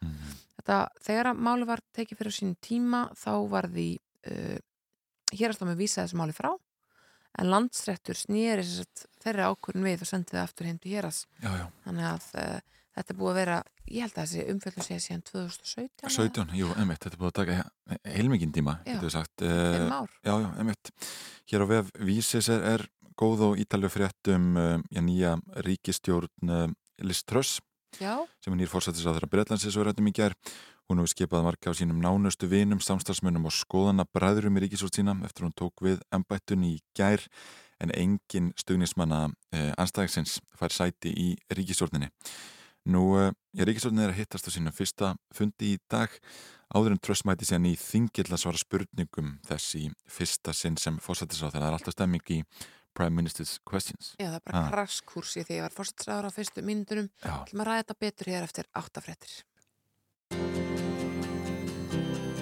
Þetta, 0.58 0.80
þegar 1.06 1.32
að 1.32 1.44
máli 1.46 1.70
var 1.70 1.84
tekið 1.96 2.22
fyrir 2.22 2.36
sín 2.36 2.56
tíma 2.66 3.04
þá 3.20 3.34
var 3.52 3.70
því 3.70 3.90
uh, 4.32 4.58
hérastámi 5.36 5.78
vísa 5.80 6.04
þessu 6.04 6.20
máli 6.20 6.36
frá 6.36 6.52
en 7.40 7.52
landsrættur 7.52 8.18
snýri 8.18 8.66
þeirra 9.22 9.52
ákvörðin 9.54 9.86
við 9.86 10.06
og 10.06 10.10
sendið 10.10 10.42
aftur 10.42 10.70
heim 10.70 10.80
til 10.82 10.96
héras 10.96 11.26
Já, 11.44 11.52
já. 11.62 11.66
þannig 11.86 12.08
að 12.10 12.30
uh, 12.42 12.56
þetta 12.98 13.14
er 13.14 13.20
búið 13.20 13.32
að 13.32 13.40
vera 13.40 13.58
ég 13.90 14.06
held 14.06 14.16
að 14.18 14.24
þessi 14.26 14.46
umfjöldu 14.54 14.86
sé 14.86 15.00
síðan 15.06 15.26
2017 15.30 16.16
17, 16.18 16.56
jú, 16.60 16.72
einmitt, 16.78 17.04
þetta 17.04 17.16
er 17.18 17.22
búið 17.22 17.32
að 17.32 17.40
taka 17.40 18.10
heilmikinn 18.18 18.54
tíma, 18.54 18.80
getur 18.86 19.08
við 19.08 19.16
sagt 19.16 19.46
ár. 19.46 20.18
Já, 20.26 20.34
já, 20.34 20.50
einmitt 20.58 20.94
Hér 21.50 21.66
á 21.66 21.68
vef 21.70 21.88
Vísis 22.06 22.50
er, 22.54 22.66
er 22.76 22.84
góð 23.18 23.48
og 23.48 23.62
ítalju 23.62 23.90
frétt 23.94 24.30
um 24.34 24.52
uh, 24.58 24.76
já, 24.90 25.02
nýja 25.06 25.38
ríkistjórn 25.66 26.54
uh, 26.54 26.70
Já. 27.98 28.22
sem 28.44 28.54
er 28.54 28.60
nýr 28.60 28.70
fórsættis 28.70 29.08
á 29.08 29.12
þeirra 29.16 29.30
Breitlandsis 29.32 29.78
og 29.80 29.88
rættum 29.88 30.10
í 30.12 30.14
gær 30.14 30.36
Hún 30.90 30.98
hefur 31.04 31.12
skipað 31.12 31.44
marka 31.46 31.70
á 31.70 31.78
sínum 31.78 32.00
nánustu 32.02 32.48
vinum, 32.50 32.80
samstagsmunum 32.82 33.44
og 33.46 33.54
skoðana 33.54 34.08
bræðurum 34.10 34.56
í 34.58 34.64
ríkisvort 34.64 34.96
sína 34.98 35.14
eftir 35.28 35.46
hún 35.46 35.54
tók 35.54 35.84
við 35.86 36.00
embættun 36.16 36.64
í 36.66 36.80
gær 36.98 37.22
en 37.80 37.92
engin 37.94 38.48
stugnismanna 38.58 39.28
eh, 39.54 39.70
anstæðingsins 39.78 40.40
fær 40.58 40.74
sæti 40.74 41.12
í 41.14 41.28
ríkisvordninni. 41.54 42.10
Nú, 42.90 43.04
eh, 43.22 43.30
já, 43.54 43.68
ríkisvordninni 43.70 44.08
er 44.08 44.16
að 44.16 44.24
hittast 44.24 44.50
á 44.50 44.52
sínum 44.56 44.74
fyrsta 44.74 45.12
fundi 45.36 45.76
í 45.76 45.78
dag 45.94 46.10
áður 46.74 46.96
en 46.96 47.04
tröstmæti 47.06 47.46
síðan 47.46 47.70
í 47.70 47.76
þingill 47.78 48.26
að 48.34 48.42
svara 48.42 48.58
spurningum 48.64 49.36
þess 49.46 49.78
í 49.78 49.86
fyrsta 50.10 50.56
sinn 50.58 50.78
sem 50.82 50.98
fórsættis 50.98 51.44
á 51.46 51.54
þeirra. 51.54 51.60
Það 51.62 51.70
er 51.70 51.78
alltaf 51.78 51.98
stemming 52.00 52.34
í 52.34 52.40
Prime 52.98 53.14
Minister's 53.14 53.60
Questions. 53.62 54.16
Já, 54.18 54.32
það 54.34 54.40
er 54.40 54.46
bara 54.50 54.64
Ha. 54.66 54.70
kraskursi 54.74 55.46
þegar 55.46 55.60
ég 55.60 55.68
var 55.70 55.78
fórstæðsraður 55.78 56.28
á 56.28 56.32
fyrstu 56.34 56.66
mínundunum 56.66 57.12
Já. 57.22 57.46
til 57.46 57.62
maður 57.62 57.70
ræða 57.70 57.84
þetta 57.86 58.00
betur 58.02 58.34
hér 58.34 58.50
eftir 58.50 58.66
áttafréttir 58.74 59.38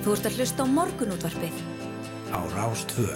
Þú 0.08 0.14
ert 0.16 0.28
að 0.30 0.38
hlusta 0.40 0.64
á 0.64 0.68
morgunútvarpið. 0.72 1.56
Á 2.32 2.40
Rástvö. 2.56 3.12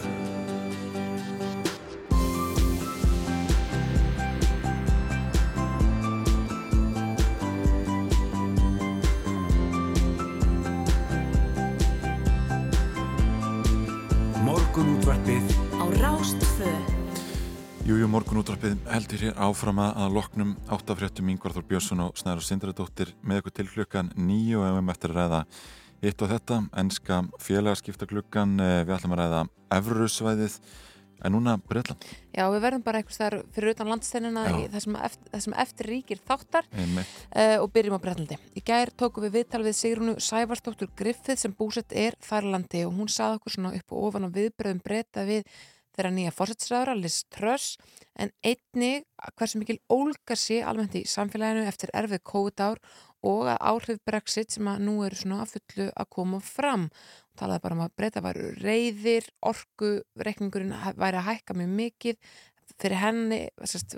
Morgunútvarpið. 14.44 15.56
Á 15.80 15.86
Rástfö 16.04 17.01
Jújú, 17.82 18.06
morgun 18.06 18.38
útvarpið 18.44 18.76
heldur 18.92 19.24
hér 19.26 19.40
áfram 19.42 19.80
að 19.82 20.14
loknum 20.14 20.52
áttafréttum 20.70 21.32
Ingvar 21.34 21.56
Þór 21.56 21.64
Björnsson 21.72 22.04
og 22.04 22.20
Snæður 22.20 22.46
Sindradóttir 22.46 23.16
með 23.26 23.42
ykkur 23.42 23.56
til 23.58 23.66
klukkan 23.72 24.12
nýju 24.14 24.62
og 24.62 24.78
við 24.78 24.92
eftir 24.94 25.14
að 25.14 25.18
ræða 25.18 25.40
hitt 26.04 26.22
og 26.22 26.32
þetta, 26.36 26.60
enska 26.84 27.18
félagaskipta 27.42 28.08
klukkan, 28.12 28.54
við 28.62 28.94
ætlum 28.94 29.16
að 29.16 29.22
ræða 29.24 29.42
Evrusvæðið, 29.80 30.60
en 31.26 31.36
núna 31.36 31.58
Breitland. 31.58 32.06
Já, 32.34 32.46
við 32.54 32.64
verðum 32.68 32.86
bara 32.86 33.02
einhvers 33.02 33.20
þar 33.22 33.38
fyrir 33.54 33.74
utan 33.76 33.92
landsteinina 33.92 34.46
Já. 34.46 34.56
í 34.58 34.70
þessum 34.78 35.58
eftir, 35.66 35.92
ríkir 35.92 36.22
þáttar 36.22 36.70
uh, 36.70 37.58
og 37.62 37.68
byrjum 37.74 37.98
á 37.98 38.04
Breitlandi. 38.06 38.38
Í 38.58 38.64
gær 38.66 38.94
tókum 38.94 39.26
við 39.26 39.40
viðtal 39.40 39.66
við 39.66 39.78
Sigrunu 39.78 40.16
Sævarsdóttur 40.22 40.90
Griffith 40.98 41.42
sem 41.42 41.54
búsett 41.58 41.94
er 41.94 42.18
þærlandi 42.26 42.86
og 42.88 42.98
hún 42.98 43.12
saði 43.12 43.42
okkur 43.42 43.58
svona 43.58 43.76
upp 43.78 43.94
og 43.94 44.10
ofan 44.10 44.30
á 44.30 44.34
viðbröðum 44.34 44.82
breyta 44.86 45.26
við 45.30 45.46
þeirra 45.96 46.12
nýja 46.16 46.34
fórsettsræðara, 46.36 46.98
Liz 46.98 47.22
Truss, 47.34 47.78
en 48.20 48.32
einnig 48.44 49.06
hversu 49.38 49.62
mikil 49.62 49.80
ólgar 49.92 50.40
sé 50.40 50.62
almennt 50.66 50.98
í 51.00 51.06
samfélaginu 51.08 51.66
eftir 51.70 51.94
erfið 51.98 52.24
COVID-ár 52.32 52.82
og 53.28 53.50
að 53.54 53.58
áhrif 53.72 54.00
Brexit 54.08 54.54
sem 54.54 54.68
að 54.70 54.86
nú 54.88 54.96
eru 55.06 55.18
svona 55.18 55.42
að 55.44 55.58
fullu 55.58 55.90
að 55.94 56.12
koma 56.16 56.40
fram. 56.44 56.88
Talaði 57.38 57.64
bara 57.64 57.78
um 57.78 57.84
að 57.86 57.98
breyta 57.98 58.24
væru 58.26 58.48
reyðir, 58.60 59.28
orku, 59.46 59.92
reikningurinn 60.20 60.74
væri 61.00 61.22
að 61.22 61.28
hækka 61.30 61.58
mjög 61.58 61.76
mikið 61.78 62.32
fyrir 62.82 62.98
henni, 63.02 63.40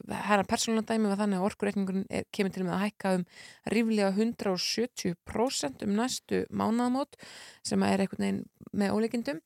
hennar 0.09 0.47
persónulega 0.49 0.93
dæmi 0.93 1.11
var 1.11 1.19
þannig 1.21 1.39
að 1.39 1.47
orkureikningurinn 1.49 2.05
er, 2.09 2.25
kemur 2.33 2.53
til 2.53 2.65
með 2.65 2.75
að 2.75 2.83
hækka 2.87 3.13
um 3.17 3.25
ríflega 3.73 4.11
170% 4.17 5.85
um 5.87 5.95
næstu 5.99 6.43
mánaðamót 6.49 7.17
sem 7.65 7.85
er 7.87 8.05
veginn 8.05 8.43
með 8.73 8.95
ólíkindum 8.97 9.41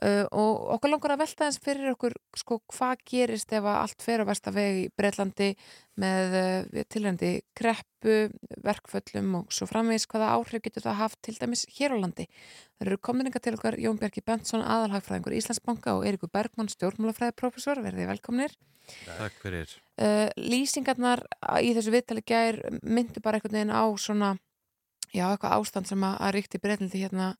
uh, 0.00 0.24
og 0.30 0.72
okkur 0.76 0.92
langar 0.92 1.14
að 1.14 1.22
velta 1.24 1.48
þess 1.48 1.62
fyrir 1.62 1.92
okkur 1.92 2.16
sko 2.38 2.58
hvað 2.72 3.04
gerist 3.08 3.52
ef 3.52 3.68
allt 3.68 4.04
fer 4.04 4.22
á 4.22 4.28
versta 4.28 4.52
veg 4.54 4.80
í 4.80 4.88
Breitlandi 4.96 5.52
með 6.00 6.36
uh, 6.38 6.82
tilhændi 6.92 7.32
kreppu, 7.58 8.16
verkföllum 8.64 9.38
og 9.42 9.54
svo 9.54 9.68
framvegis 9.70 10.08
hvaða 10.10 10.32
áhrif 10.38 10.64
getur 10.64 10.86
það 10.86 11.00
haft 11.02 11.20
til 11.26 11.36
dæmis 11.38 11.64
hér 11.76 11.94
á 11.94 12.02
landi. 12.02 12.28
Það 12.78 12.88
eru 12.88 13.00
komninga 13.08 13.42
til 13.42 13.54
okkar 13.58 13.78
Jón 13.80 14.00
Bjarki 14.00 14.24
Benson, 14.24 14.64
aðalhagfræðingur 14.64 15.36
Íslandsbanka 15.38 15.96
og 15.98 16.06
Eirikur 16.08 16.32
Bergmann, 16.32 16.72
stjórnmálafræðiprofessor, 16.72 17.82
verðið 17.84 18.10
velkomnir. 18.14 18.56
Takk 19.06 19.36
fyrir. 19.44 19.70
Uh, 20.00 20.28
lýsingarnar 20.40 21.22
í 21.62 21.70
þessu 21.76 21.92
viðtali 21.94 22.24
gær 22.26 22.58
myndu 22.82 23.22
bara 23.22 23.38
einhvern 23.38 23.58
veginn 23.58 23.74
á 23.76 23.84
svona, 24.00 24.34
já, 25.12 25.28
eitthvað 25.28 25.58
ástand 25.58 25.90
sem 25.90 26.06
að, 26.06 26.16
að 26.18 26.34
ríkti 26.38 26.62
Breitlandi 26.62 27.02
hérna 27.04 27.32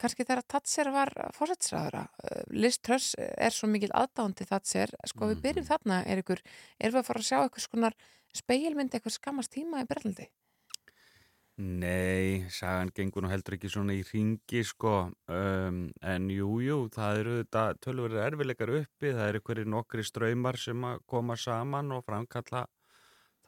kannski 0.00 0.24
þegar 0.24 0.44
Thatcher 0.48 0.90
var 0.94 1.12
fórsætsræðara 1.36 2.06
Liz 2.54 2.78
Truss 2.80 3.14
er 3.18 3.52
svo 3.54 3.68
mikil 3.68 3.92
aðdándi 3.92 4.46
Thatcher, 4.48 4.92
sko 5.08 5.30
við 5.32 5.42
byrjum 5.44 5.68
þarna 5.68 6.00
er 6.08 6.22
ykkur, 6.22 6.42
erum 6.80 6.96
við 6.96 7.02
að 7.02 7.08
fara 7.10 7.22
að 7.22 7.28
sjá 7.28 7.38
eitthvað 7.42 7.66
skonar 7.66 7.98
speilmynd 8.36 8.96
eitthvað 8.96 9.18
skammast 9.18 9.52
tíma 9.52 9.84
í 9.84 9.88
Berlandi? 9.88 10.28
Nei, 11.56 12.44
sagan 12.52 12.90
gengur 12.92 13.24
nú 13.24 13.30
heldur 13.32 13.54
ekki 13.56 13.70
svona 13.72 13.94
í 13.96 14.02
ringi 14.04 14.60
sko, 14.68 15.06
um, 15.32 15.78
en 16.04 16.26
jújú, 16.28 16.58
jú, 16.66 16.76
það 16.92 17.20
eru 17.20 17.36
þetta 17.38 17.62
tölverið 17.80 18.20
erfileikar 18.26 18.72
uppi, 18.82 19.12
það 19.16 19.30
eru 19.30 19.40
hverju 19.46 19.70
nokkri 19.72 20.04
ströymar 20.04 20.60
sem 20.60 20.84
að 20.84 21.00
koma 21.08 21.38
saman 21.40 21.94
og 21.96 22.04
framkalla 22.04 22.66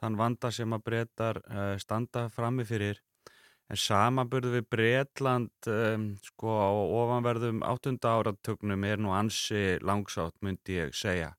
þann 0.01 0.17
vanda 0.17 0.49
sem 0.55 0.73
að 0.73 0.85
breytar 0.87 1.41
uh, 1.43 1.75
standa 1.77 2.25
frammi 2.33 2.65
fyrir. 2.65 2.97
En 3.69 3.77
samanburðu 3.77 4.51
við 4.55 4.65
Breitland 4.73 5.67
um, 5.69 6.05
sko 6.25 6.53
á 6.57 6.69
ofanverðum 7.01 7.59
áttunda 7.69 8.15
áratögnum 8.17 8.85
er 8.89 8.97
nú 9.01 9.11
ansi 9.13 9.77
langsátt 9.85 10.39
myndi 10.45 10.79
ég 10.79 10.95
segja. 10.97 11.35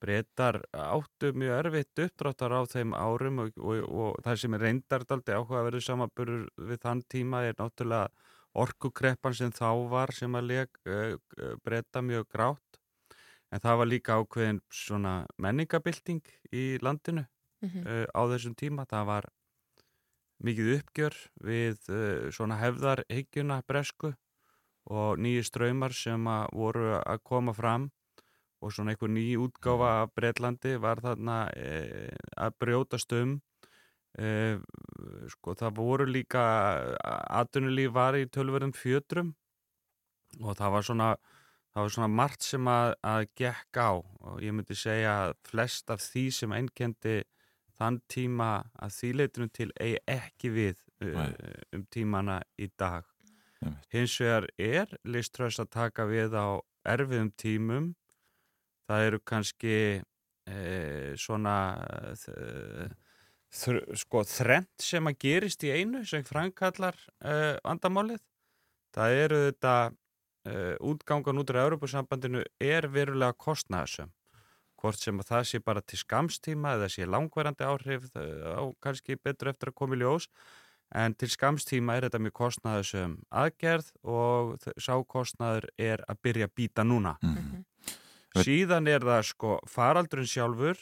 Breitar 0.00 0.58
áttu 0.76 1.32
mjög 1.36 1.58
erfitt 1.60 2.02
uppdráttar 2.04 2.52
á 2.52 2.60
þeim 2.68 2.92
árum 2.96 3.40
og, 3.44 3.52
og, 3.60 3.84
og 3.88 4.18
það 4.24 4.40
sem 4.42 4.56
er 4.58 4.64
reyndardaldi 4.66 5.36
áhugaverðu 5.36 5.82
samanburður 5.86 6.46
við 6.70 6.80
þann 6.84 7.02
tíma 7.14 7.42
er 7.48 7.56
náttúrulega 7.60 8.32
orkukreppan 8.64 9.36
sem 9.36 9.52
þá 9.56 9.68
var 9.92 10.12
sem 10.16 10.36
að 10.40 10.48
leg 10.52 10.80
uh, 10.88 11.16
breyta 11.64 12.02
mjög 12.04 12.28
grátt. 12.32 12.80
En 13.52 13.60
það 13.62 13.78
var 13.80 13.88
líka 13.90 14.16
ákveðin 14.20 14.60
svona 14.72 15.14
menningabilding 15.42 16.22
í 16.52 16.66
landinu 16.82 17.26
Mhm. 17.64 17.86
uh, 17.88 18.04
á 18.12 18.20
þessum 18.32 18.54
tíma. 18.54 18.84
Það 18.88 19.04
var 19.08 19.24
mikið 20.44 20.72
uppgjör 20.80 21.16
við 21.44 21.90
uh, 21.92 22.28
svona 22.34 22.58
hefðarhyggjuna 22.60 23.62
bresku 23.68 24.12
og 24.86 25.18
nýju 25.18 25.44
ströymar 25.46 25.94
sem 25.96 26.26
að 26.30 26.50
voru 26.54 26.90
að 27.00 27.22
koma 27.26 27.54
fram 27.56 27.90
og 28.62 28.72
svona 28.72 28.94
einhver 28.94 29.10
ný 29.12 29.36
útgáfa 29.40 29.90
af 30.02 30.12
Breitlandi 30.16 30.76
var 30.80 31.00
þarna 31.04 31.38
e, 31.52 32.08
að 32.40 32.54
brjótast 32.62 33.12
um. 33.12 33.36
E, 34.16 34.58
sko 35.28 35.54
það 35.58 35.76
voru 35.76 36.06
líka 36.08 36.44
atvinnulíf 37.36 37.92
var 37.92 38.16
í 38.16 38.24
tölverðum 38.32 38.72
fjötrum 38.72 39.34
og 40.40 40.56
það 40.56 40.72
var 40.72 40.86
svona 40.88 41.10
það 41.76 41.82
var 41.82 41.92
svona 41.92 42.08
margt 42.08 42.46
sem 42.46 42.68
að, 42.72 42.94
að 43.04 43.26
gekk 43.36 43.80
á. 43.82 43.92
Og 44.00 44.40
ég 44.40 44.56
myndi 44.56 44.78
segja 44.78 45.16
að 45.26 45.34
flest 45.50 45.92
af 45.92 46.00
því 46.00 46.24
sem 46.32 46.54
einkendi 46.56 47.18
þann 47.76 48.00
tíma 48.08 48.50
að 48.82 48.96
þýleitunum 49.00 49.52
til 49.52 49.68
eigi 49.80 50.00
ekki 50.10 50.52
við 50.54 50.80
uh, 51.04 51.28
um 51.76 51.84
tímana 51.92 52.40
í 52.58 52.70
dag. 52.78 53.04
Hins 53.92 54.16
vegar 54.20 54.46
er 54.60 54.92
liströðs 55.08 55.58
að 55.62 55.72
taka 55.74 56.06
við 56.08 56.36
á 56.36 56.60
erfiðum 56.86 57.32
tímum. 57.40 57.88
Það 58.86 59.06
eru 59.08 59.20
kannski 59.26 59.76
eh, 60.46 61.12
svona 61.18 61.56
eh, 62.30 62.92
þr, 63.50 63.80
sko, 63.98 64.22
þrent 64.28 64.86
sem 64.86 65.10
að 65.10 65.18
gerist 65.24 65.64
í 65.66 65.72
einu 65.74 66.04
sem 66.06 66.24
framkallar 66.26 66.98
eh, 67.24 67.56
vandamálið. 67.64 68.22
Það 68.96 69.20
eru 69.20 69.38
þetta 69.50 69.72
uh, 70.48 70.74
útgangan 70.88 71.40
út 71.42 71.50
úr 71.52 71.58
Europasambandinu 71.60 72.40
er 72.64 72.86
verulega 72.88 73.36
kostnæðasum 73.36 74.08
hvort 74.86 75.02
sem 75.02 75.18
að 75.20 75.30
það 75.32 75.48
sé 75.50 75.60
bara 75.66 75.82
til 75.82 75.98
skamstíma 76.00 76.76
eða 76.76 76.88
sé 76.92 77.08
langverandi 77.08 77.66
áhrif 77.66 78.06
á 78.14 78.62
kannski 78.82 79.18
betur 79.18 79.50
eftir 79.52 79.72
að 79.72 79.78
koma 79.82 79.98
í 79.98 80.00
ljós. 80.02 80.28
En 80.94 81.16
til 81.18 81.28
skamstíma 81.32 81.96
er 81.96 82.06
þetta 82.06 82.20
mjög 82.22 82.36
kostnæðasum 82.38 83.16
aðgerð 83.42 83.88
og 84.06 84.68
sá 84.78 84.94
kostnæður 85.02 85.66
er 85.74 86.04
að 86.06 86.20
byrja 86.22 86.46
að 86.46 86.54
býta 86.60 86.84
núna. 86.86 87.16
Mm 87.22 87.34
-hmm. 87.34 88.44
síðan 88.46 88.86
er 88.86 89.02
það 89.02 89.22
sko 89.32 89.58
faraldurinn 89.66 90.30
sjálfur. 90.30 90.78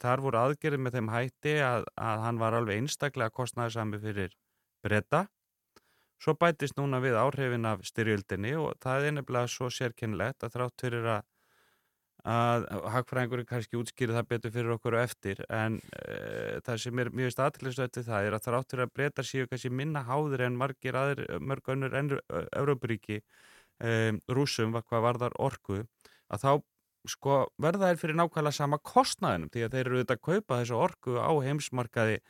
Þar 0.00 0.20
voru 0.22 0.38
aðgerðið 0.38 0.80
með 0.80 0.92
þeim 0.94 1.08
hætti 1.10 1.54
að, 1.60 1.84
að 1.98 2.18
hann 2.24 2.38
var 2.38 2.54
alveg 2.54 2.78
einstaklega 2.78 3.30
kostnæðisami 3.30 3.98
fyrir 3.98 4.36
breyta 4.82 5.26
Svo 6.24 6.32
bætist 6.40 6.78
núna 6.78 7.02
við 7.04 7.18
áhrifin 7.20 7.66
af 7.68 7.82
styrjöldinni 7.84 8.54
og 8.56 8.78
það 8.80 9.08
er 9.08 9.14
nefnilega 9.18 9.50
svo 9.52 9.66
sérkennlegt 9.68 10.46
að 10.46 10.54
þrátt 10.54 10.84
fyrir 10.86 11.08
að, 11.18 11.26
að 12.24 12.66
hagfræðingur 12.94 13.44
kannski 13.48 13.76
útskýri 13.76 14.14
það 14.16 14.28
betur 14.30 14.52
fyrir 14.54 14.74
okkur 14.78 14.96
og 14.96 15.02
eftir. 15.04 15.40
En 15.52 15.76
e, 15.92 16.60
það 16.64 16.78
sem 16.86 17.02
er 17.02 17.10
mjög 17.12 17.34
staðtilisvætti 17.34 18.04
það 18.06 18.28
er 18.28 18.36
að 18.36 18.46
þrátt 18.46 18.72
fyrir 18.72 18.86
að 18.86 18.94
breyta 18.96 19.24
síðu 19.28 19.50
kannski 19.50 19.72
minna 19.72 20.04
háður 20.08 20.46
en 20.46 20.56
margir 20.60 20.96
aðri, 20.96 21.26
mörg 21.40 21.68
önnur 21.74 21.98
ennur 22.00 22.22
Európaríki 22.56 23.20
e, 23.20 24.14
rúsum 24.32 24.72
hvað 24.72 25.04
varðar 25.04 25.36
orku 25.36 25.82
að 26.32 26.46
þá 26.46 26.52
sko 27.04 27.42
verða 27.60 27.90
þær 27.90 28.00
fyrir 28.00 28.16
nákvæmlega 28.16 28.56
sama 28.56 28.78
kostnaðinum 28.80 29.50
því 29.52 29.64
að 29.66 29.74
þeir 29.74 29.82
eru 29.84 29.98
auðvitað 29.98 30.16
að 30.16 30.24
kaupa 30.24 30.60
þessu 30.62 30.78
orku 30.80 31.16
á 31.20 31.32
heimsmarkaði 31.44 32.20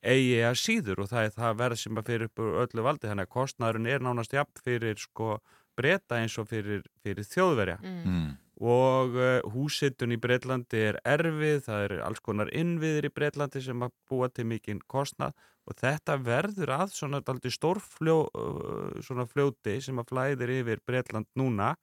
eigi 0.00 0.36
að 0.46 0.60
síður 0.60 1.02
og 1.02 1.10
það 1.10 1.26
er 1.26 1.34
það 1.34 1.58
verð 1.60 1.80
sem 1.80 1.98
að 1.98 2.06
fyrir 2.08 2.30
upp 2.30 2.44
öllu 2.62 2.84
valdi. 2.86 3.08
Þannig 3.10 3.26
að 3.26 3.34
kostnæðurinn 3.34 3.90
er 3.90 4.04
nánast 4.06 4.36
jafn 4.36 4.62
fyrir 4.64 5.02
sko 5.02 5.40
breyta 5.76 6.20
eins 6.20 6.36
og 6.40 6.48
fyrir, 6.50 6.86
fyrir 7.02 7.26
þjóðverja. 7.26 7.76
Mm. 7.82 8.30
Og 8.60 9.14
uh, 9.16 9.40
húsittun 9.54 10.12
í 10.12 10.18
Breitlandi 10.20 10.82
er 10.90 10.98
erfið, 11.08 11.62
það 11.64 11.84
er 11.86 11.94
alls 12.04 12.20
konar 12.20 12.50
innviðir 12.52 13.08
í 13.08 13.12
Breitlandi 13.16 13.62
sem 13.64 13.86
að 13.86 13.94
búa 14.10 14.28
til 14.28 14.44
mikinn 14.50 14.82
kostnæð 14.84 15.32
og 15.70 15.76
þetta 15.80 16.16
verður 16.20 16.74
að 16.76 16.92
svona 16.92 17.22
aldrei 17.24 17.52
stórfljó 17.54 18.16
uh, 18.28 18.98
svona 19.04 19.24
fljóti 19.30 19.78
sem 19.80 20.00
að 20.02 20.12
flæðir 20.12 20.54
yfir 20.58 20.84
Breitland 20.86 21.30
núna. 21.38 21.74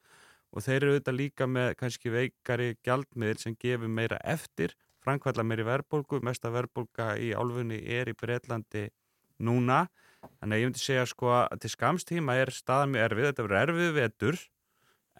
Og 0.56 0.64
þeir 0.64 0.78
eru 0.78 0.92
auðvitað 0.94 1.18
líka 1.18 1.46
með 1.50 1.74
kannski 1.76 2.12
veikari 2.14 2.70
gjaldmiðil 2.86 3.40
sem 3.42 3.56
gefur 3.60 3.92
meira 3.92 4.20
eftir 4.24 4.74
framkvæmla 5.04 5.44
meiri 5.44 5.66
verðbólgu, 5.68 6.22
mesta 6.24 6.52
verðbólga 6.52 7.16
í 7.20 7.34
álfunni 7.36 7.80
er 7.98 8.10
í 8.12 8.16
Breitlandi 8.18 8.88
núna, 9.44 9.86
þannig 10.40 10.56
að 10.56 10.62
ég 10.62 10.70
myndi 10.70 10.84
segja 10.84 11.06
sko 11.08 11.32
að 11.36 11.60
til 11.64 11.72
skamstíma 11.72 12.38
er 12.42 12.52
staðan 12.56 12.96
mjög 12.96 13.06
erfið, 13.10 13.28
þetta 13.30 13.46
verður 13.46 13.62
erfið 13.62 13.94
vetur 13.98 14.40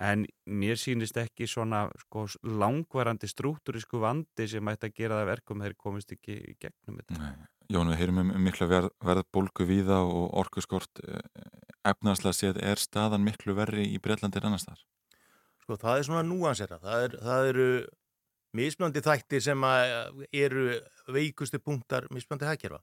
en 0.04 0.26
mér 0.46 0.78
sýnist 0.78 1.18
ekki 1.18 1.48
svona 1.50 1.88
sko 2.04 2.28
langvarandi 2.46 3.30
strúturísku 3.30 4.02
vandi 4.02 4.48
sem 4.50 4.70
ætti 4.70 4.90
að 4.90 4.98
gera 5.00 5.22
það 5.22 5.30
verkum 5.32 5.64
þegar 5.64 5.78
komist 5.82 6.12
ekki 6.14 6.36
í 6.38 6.58
gegnum 6.62 7.00
þetta. 7.02 7.22
Nei. 7.22 7.48
Jón, 7.68 7.90
við 7.92 8.00
heyrum 8.00 8.22
um 8.24 8.30
mikla 8.40 8.68
verð, 8.70 8.92
verðbólgu 9.04 9.66
víða 9.68 9.98
og 10.08 10.30
orkuskort 10.40 11.02
efnarslega 11.88 12.36
séð, 12.36 12.60
er 12.64 12.80
staðan 12.80 13.26
miklu 13.26 13.56
verri 13.58 13.90
í 13.92 14.00
Breitlandi 14.04 14.40
en 14.40 14.50
annars 14.52 14.68
þar? 14.68 14.84
Sko 15.64 15.80
það 15.82 16.00
er 16.00 16.08
svona 16.08 16.24
núansera, 16.24 16.78
það, 16.84 17.08
er, 17.08 17.18
það 17.26 17.50
eru 17.50 17.68
mismjöndi 18.56 19.04
þættir 19.04 19.44
sem 19.44 19.66
eru 19.68 20.70
veikustu 21.12 21.60
punktar 21.60 22.08
mismjöndi 22.16 22.48
hækjörfa. 22.48 22.80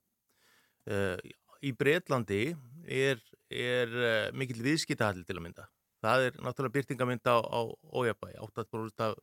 Uh, 0.84 1.16
í 1.64 1.72
Breitlandi 1.72 2.42
er, 2.84 3.22
er 3.48 3.96
mikill 4.36 4.60
viðskiptahalli 4.66 5.24
til 5.24 5.38
að 5.38 5.46
mynda. 5.46 5.68
Það 6.04 6.26
er 6.28 6.38
náttúrulega 6.44 6.76
byrtingamind 6.76 7.30
á, 7.30 7.36
á 7.40 7.60
ójabæi, 7.96 8.34
8% 8.44 9.04
af 9.06 9.16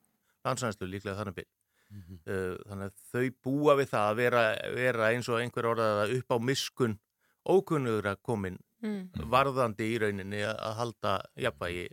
landsæðanslu 0.46 0.90
líklega 0.90 1.20
þannig 1.20 1.38
byrj. 1.40 1.50
Mm 1.92 2.02
-hmm. 2.02 2.20
uh, 2.32 2.58
þannig 2.70 2.86
að 2.90 3.00
þau 3.12 3.26
búa 3.44 3.78
við 3.80 3.90
það 3.94 4.10
að 4.10 4.20
vera, 4.22 4.44
vera 4.76 5.10
eins 5.12 5.30
og 5.30 5.40
einhver 5.42 5.68
orðað 5.74 6.14
upp 6.18 6.30
á 6.32 6.38
miskun 6.40 7.00
ókunnugur 7.46 8.08
að 8.08 8.22
komin 8.22 8.60
mm. 8.82 9.28
varðandi 9.34 9.90
í 9.92 9.98
rauninni 10.00 10.44
að 10.46 10.78
halda 10.78 11.18
jafnvægi 11.36 11.90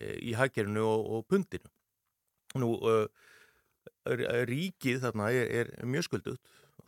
í 0.00 0.32
hækjörnu 0.38 0.80
og, 0.80 1.10
og 1.10 1.26
pundinu. 1.28 1.68
Nú, 2.54 2.70
ríkið 4.48 5.02
þarna 5.04 5.30
er, 5.30 5.68
er 5.76 5.86
mjög 5.86 6.08
skuldut 6.08 6.40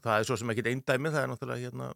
það 0.02 0.18
er 0.18 0.26
svo 0.26 0.38
sem 0.38 0.52
ekki 0.52 0.64
einn 0.70 0.82
dæmi 0.86 1.12
það 1.12 1.24
er 1.24 1.30
náttúrulega 1.30 1.66
hérna, 1.66 1.88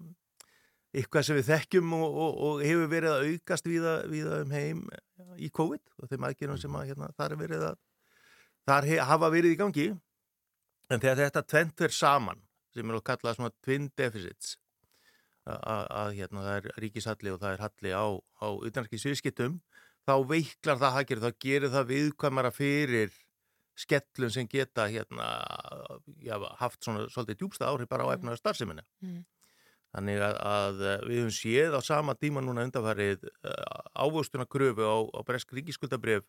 eitthvað 0.97 1.27
sem 1.29 1.39
við 1.39 1.51
þekkjum 1.51 1.95
og, 1.97 2.07
og, 2.07 2.41
og 2.47 2.65
hefur 2.65 2.91
verið 2.93 3.13
að 3.13 3.29
aukast 3.33 3.69
viða, 3.69 3.95
viða 4.11 4.41
um 4.45 4.55
heim 4.57 4.83
í 5.37 5.51
COVID 5.53 5.83
og 6.01 6.11
þeim 6.11 6.29
aðgerðum 6.29 6.61
sem 6.63 6.79
að 6.79 6.91
hérna, 6.91 7.11
þar, 7.19 7.37
að, 7.45 7.81
þar 8.69 8.89
hef, 8.91 9.03
hafa 9.11 9.33
verið 9.35 9.57
í 9.57 9.61
gangi 9.61 9.89
en 10.91 11.03
þegar 11.03 11.23
þetta 11.25 11.45
tvent 11.53 11.85
verð 11.85 11.99
saman 11.99 12.43
sem 12.77 12.91
er 12.91 12.99
að 12.99 13.07
kalla 13.11 13.35
svona 13.37 13.53
twin 13.65 13.91
deficits 13.97 14.57
að 15.47 16.17
hérna, 16.17 16.43
það 16.43 16.57
er 16.57 16.81
ríkishalli 16.83 17.31
og 17.31 17.39
það 17.43 17.53
er 17.53 17.63
halli 17.63 17.93
á, 17.95 18.07
á 18.43 18.47
utanarkisviðskiptum 18.67 19.61
þá 20.07 20.15
veiklar 20.27 20.81
það 20.81 20.97
hagir, 20.97 21.23
þá 21.23 21.31
gerir 21.43 21.73
það 21.75 21.89
viðkvæmara 21.93 22.53
fyrir 22.55 23.15
skellun 23.77 24.33
sem 24.33 24.49
geta 24.49 24.87
hérna, 24.89 25.29
já, 26.25 26.37
haft 26.61 26.83
svona 26.85 27.07
svolítið 27.13 27.43
djúbsta 27.43 27.69
áhrif 27.69 27.91
bara 27.91 28.07
á 28.09 28.15
efnaðar 28.15 28.41
starfseminni. 28.41 28.85
Mm. 29.05 29.25
Þannig 29.97 30.21
að, 30.21 30.35
að 30.45 30.81
við 31.09 31.21
höfum 31.23 31.33
séð 31.33 31.77
á 31.77 31.81
sama 31.81 32.15
tíma 32.21 32.43
núna 32.45 32.67
undanfarið 32.67 33.23
uh, 33.25 33.55
ávöstuna 33.97 34.45
kröfu 34.45 34.85
á, 34.85 34.97
á 35.17 35.21
Bresk 35.25 35.55
ríkiskuldabref 35.57 36.27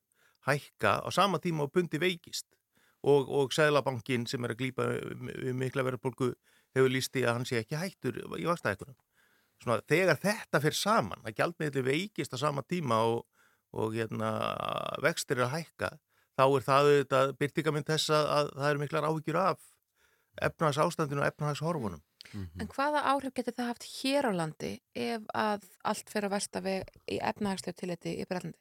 hækka 0.47 1.01
á 1.03 1.09
sama 1.11 1.41
tíma 1.43 1.67
á 1.67 1.73
bundi 1.73 1.99
veikist 1.99 2.47
og, 3.03 3.27
og 3.27 3.51
Sæðlabankin 3.51 4.25
sem 4.29 4.43
er 4.47 4.53
að 4.55 4.61
glýpa 4.61 4.87
mikla 5.55 5.83
verðarbólku 5.83 6.31
hefur 6.75 6.91
lísti 6.91 7.25
að 7.25 7.39
hann 7.39 7.47
sé 7.49 7.59
ekki 7.61 7.79
hættur 7.79 8.19
í 8.39 8.47
vakstæðikunum. 8.47 8.95
Svona 9.63 9.81
þegar 9.89 10.19
þetta 10.21 10.61
fyrir 10.61 10.77
saman, 10.77 11.23
að 11.25 11.39
gjaldmiðli 11.39 11.83
veikist 11.85 12.35
á 12.35 12.37
sama 12.39 12.63
tíma 12.63 12.99
og, 13.09 13.23
og 13.73 13.95
hérna, 13.97 14.31
vextir 15.03 15.41
er 15.41 15.47
að 15.47 15.55
hækka 15.57 15.91
þá 16.37 16.43
er 16.45 16.65
það 16.67 16.91
auðvitað 16.91 17.33
byrtingamind 17.41 17.89
þess 17.89 18.13
að 18.13 18.51
það 18.53 18.69
eru 18.69 18.83
miklar 18.83 19.07
áhyggjur 19.09 19.39
af 19.41 19.63
efnahags 20.47 20.81
ástandinu 20.83 21.23
og 21.23 21.31
efnahags 21.31 21.63
horfunum. 21.65 22.03
Mm 22.33 22.43
-hmm. 22.43 22.61
En 22.61 22.67
hvaða 22.67 23.03
áhrif 23.11 23.33
getur 23.33 23.53
það 23.53 23.69
haft 23.71 23.85
hér 23.97 24.23
á 24.27 24.31
landi 24.35 24.71
ef 24.93 25.21
að 25.33 25.67
allt 25.83 26.09
fyrir 26.09 26.27
að 26.27 26.35
versta 26.35 26.61
við 26.61 26.83
í 27.07 27.19
efnahagslega 27.21 27.79
tilliti 27.79 28.15
í 28.21 28.25
Brellandi? 28.29 28.57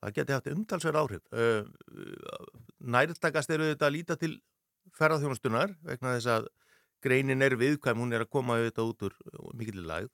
Það 0.00 0.14
getur 0.14 0.34
haft 0.34 0.52
umtalsverð 0.52 1.00
áhrif. 1.00 1.24
Nærtakast 2.78 3.50
eru 3.50 3.70
þetta 3.72 3.86
að 3.86 3.96
líta 3.96 4.16
til 4.16 4.40
ferðarþjónustunar 4.96 5.74
vegna 5.82 6.14
þess 6.16 6.26
að 6.26 6.48
greinin 7.02 7.42
er 7.42 7.56
viðkvæm, 7.56 7.98
hún 7.98 8.12
er 8.12 8.24
að 8.24 8.32
koma 8.32 8.58
auðvitað 8.58 8.90
út 8.90 9.02
úr 9.08 9.16
mikilvæg 9.54 9.86
lagð. 9.90 10.12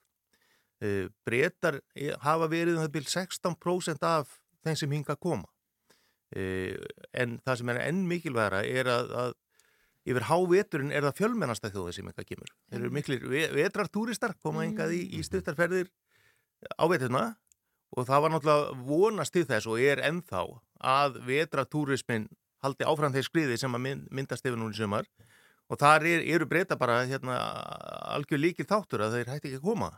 Bretar 1.26 1.80
hafa 2.24 2.48
verið 2.50 2.76
um 2.76 2.82
það 2.82 2.94
byrj 2.96 3.10
16% 3.12 4.06
af 4.06 4.38
þeim 4.64 4.78
sem 4.78 4.94
hinga 4.96 5.14
að 5.14 5.22
koma. 5.22 5.48
En 6.32 7.38
það 7.44 7.58
sem 7.60 7.72
er 7.72 7.80
enn 7.84 8.06
mikilvægara 8.08 8.62
er 8.64 8.90
að, 8.90 9.12
að 9.24 9.34
yfir 10.08 10.26
háveturinn 10.26 10.92
er 10.94 11.06
það 11.06 11.18
fjölmennasta 11.20 11.70
þjóði 11.70 11.96
sem 11.96 12.08
eitthvað 12.10 12.28
kemur. 12.32 12.52
Þeir 12.70 12.80
eru 12.80 12.94
miklir 12.96 13.26
vetrartúristar, 13.54 14.34
koma 14.42 14.64
engað 14.66 14.96
í, 14.96 15.02
í 15.06 15.20
mm. 15.20 15.26
stuttarferðir 15.28 15.90
á 16.74 16.84
veturna 16.90 17.24
og 17.92 18.06
það 18.08 18.24
var 18.24 18.32
náttúrulega 18.32 18.86
vonast 18.88 19.34
til 19.34 19.44
þess 19.48 19.68
og 19.70 19.82
er 19.82 20.02
ennþá 20.06 20.44
að 20.92 21.20
vetratúrismin 21.28 22.28
haldi 22.62 22.86
áfram 22.86 23.14
þeir 23.14 23.26
skriði 23.26 23.58
sem 23.60 23.74
að 23.74 23.86
myndast 24.10 24.46
yfir 24.46 24.58
núni 24.58 24.76
sumar 24.78 25.06
og 25.70 25.80
þar 25.80 26.06
er, 26.08 26.24
eru 26.34 26.46
breyta 26.48 26.76
bara 26.78 27.02
hérna, 27.08 27.38
algjör 28.14 28.40
líkir 28.42 28.68
þáttur 28.68 29.06
að 29.06 29.18
þeir 29.18 29.32
hætti 29.32 29.50
ekki 29.50 29.60
að 29.60 29.66
koma. 29.66 29.90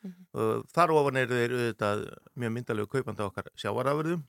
Mm 0.00 0.12
-hmm. 0.12 0.66
Þar 0.74 0.92
ofan 0.96 1.20
eru 1.20 1.36
þeir 1.36 1.54
auðvitað 1.54 2.04
mjög 2.34 2.52
myndalegu 2.56 2.88
kaupandi 2.88 3.22
okkar 3.22 3.50
sjávarafurðum 3.54 4.22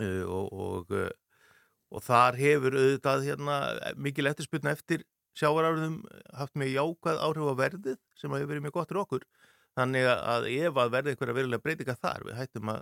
uh, 0.00 0.24
og, 0.26 0.52
og, 0.52 0.90
uh, 0.96 1.10
og 1.88 2.04
þar 2.04 2.36
hefur 2.38 2.76
auðvitað 2.76 3.24
hérna, 3.30 3.56
mikil 3.96 4.28
eftirsputna 4.30 4.74
eftir 4.76 5.04
sjávarafröðum 5.38 5.98
haft 6.36 6.58
mjög 6.58 6.74
jákvæð 6.74 7.22
áhrif 7.24 7.48
á 7.48 7.54
verðið 7.62 7.98
sem 8.18 8.34
hefur 8.34 8.50
verið 8.50 8.66
mjög 8.66 8.76
gott 8.76 8.92
fyrir 8.92 9.02
okkur. 9.04 9.26
Þannig 9.78 10.08
að 10.10 10.46
ef 10.50 10.80
að 10.82 10.94
verði 10.94 11.12
einhverja 11.14 11.36
verulega 11.38 11.64
breytinga 11.64 11.98
þar 11.98 12.24
við 12.26 12.38
hættum 12.40 12.72
að, 12.72 12.80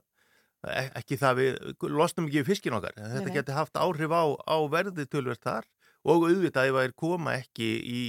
e- 0.72 0.92
ekki 1.02 1.18
það 1.20 1.40
við 1.40 1.58
losnum 1.92 2.28
ekki 2.30 2.40
við 2.40 2.52
fiskin 2.52 2.76
okkar 2.78 2.96
þetta 2.96 3.34
geti 3.34 3.56
haft 3.56 3.76
áhrif 3.76 4.14
á, 4.16 4.24
á 4.32 4.56
verði 4.72 5.08
tölvert 5.10 5.42
þar. 5.44 5.68
Og 6.06 6.28
auðvitað 6.28 6.70
ef 6.70 6.78
það 6.78 6.86
er 6.86 6.94
koma 7.02 7.34
ekki 7.34 7.68
í, 7.82 8.02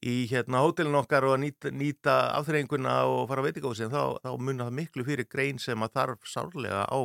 í 0.00 0.16
hérna 0.32 0.64
hótelin 0.64 0.96
okkar 0.98 1.28
og 1.28 1.36
að 1.36 1.42
nýta, 1.44 1.72
nýta 1.72 2.14
afþreyinguna 2.40 2.98
og 3.12 3.26
fara 3.30 3.44
á 3.44 3.46
veitingósin 3.46 3.92
þá, 3.92 4.16
þá 4.24 4.30
mun 4.40 4.64
það 4.64 4.76
miklu 4.80 5.06
fyrir 5.06 5.28
grein 5.28 5.60
sem 5.62 5.84
að 5.84 5.98
þarf 6.00 6.30
sárlega 6.32 6.86
á 6.88 7.00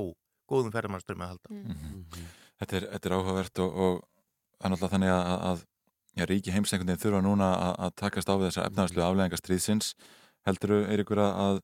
góðum 0.47 0.71
ferðamannströmi 0.73 1.27
að 1.27 1.35
halda 1.35 2.39
Þetta 2.62 2.78
er, 2.78 2.88
þetta 2.93 3.09
er 3.09 3.16
áhugavert 3.18 3.62
og, 3.64 3.78
og 3.86 4.01
náttúrulega 4.62 4.91
þannig 4.93 5.14
að, 5.16 5.32
að 5.49 5.64
já, 6.18 6.26
ríki 6.30 6.53
heims 6.53 6.74
einhvern 6.74 6.91
veginn 6.91 7.01
þurfa 7.01 7.24
núna 7.26 7.47
að, 7.55 7.74
að 7.88 7.95
takast 8.03 8.30
á 8.30 8.36
við 8.36 8.45
þessar 8.49 8.70
efnaðarslu 8.70 9.03
afleðingar 9.05 9.41
stríðsins 9.41 9.93
heldur 10.47 10.76
er 10.82 11.03
ykkur 11.03 11.24
að, 11.24 11.59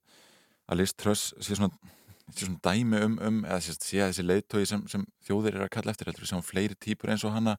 að, 0.68 0.80
Liz 0.80 0.94
Truss 0.98 1.32
sé 1.38 1.58
svona, 1.58 1.94
sé 2.34 2.48
svona 2.48 2.62
dæmi 2.66 3.02
um, 3.06 3.18
um 3.30 3.40
eða 3.46 3.62
sé, 3.66 3.78
sé 3.78 4.02
að 4.02 4.14
þessi 4.14 4.28
leiðtói 4.28 4.66
sem, 4.70 4.86
sem 4.90 5.06
þjóðir 5.28 5.60
eru 5.60 5.68
að 5.68 5.74
kalla 5.78 5.94
eftir 5.94 6.10
heldur 6.10 6.30
sjáum 6.30 6.46
fleiri 6.46 6.78
típur 6.82 7.14
eins 7.14 7.26
og 7.28 7.36
hana 7.36 7.58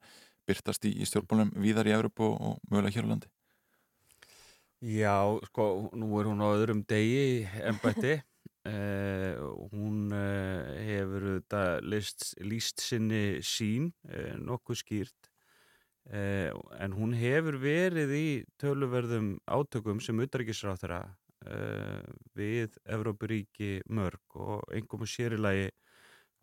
byrtast 0.48 0.86
í, 0.88 0.94
í 0.98 1.08
stjórnbólum 1.08 1.54
víðar 1.60 1.90
í 1.90 1.94
Evropu 1.94 2.32
og, 2.32 2.38
og 2.38 2.72
mögulega 2.72 2.98
hér 2.98 3.06
á 3.06 3.12
landi 3.14 3.30
Já, 4.78 5.34
sko, 5.50 5.90
nú 5.98 6.12
er 6.20 6.28
hún 6.30 6.38
á 6.38 6.54
öðrum 6.54 6.84
degi 6.86 7.48
ennbætti. 7.66 8.20
Uh, 8.68 9.38
hún 9.72 10.10
uh, 10.12 10.66
hefur 10.82 11.24
þetta 11.38 11.62
list, 11.86 12.34
líst 12.44 12.82
sinni 12.84 13.40
sín 13.46 13.92
uh, 14.10 14.34
nokkuð 14.42 14.82
skýrt. 14.82 15.32
En 16.08 16.94
hún 16.96 17.10
hefur 17.12 17.58
verið 17.60 18.12
í 18.16 18.28
töluverðum 18.56 19.34
átökum 19.44 19.98
sem 20.00 20.16
uh, 21.04 22.00
við 22.32 22.78
Evrópuríki 22.88 23.82
mörg 23.92 24.38
og 24.40 24.64
einhverjum 24.72 25.10
sérilagi 25.12 25.68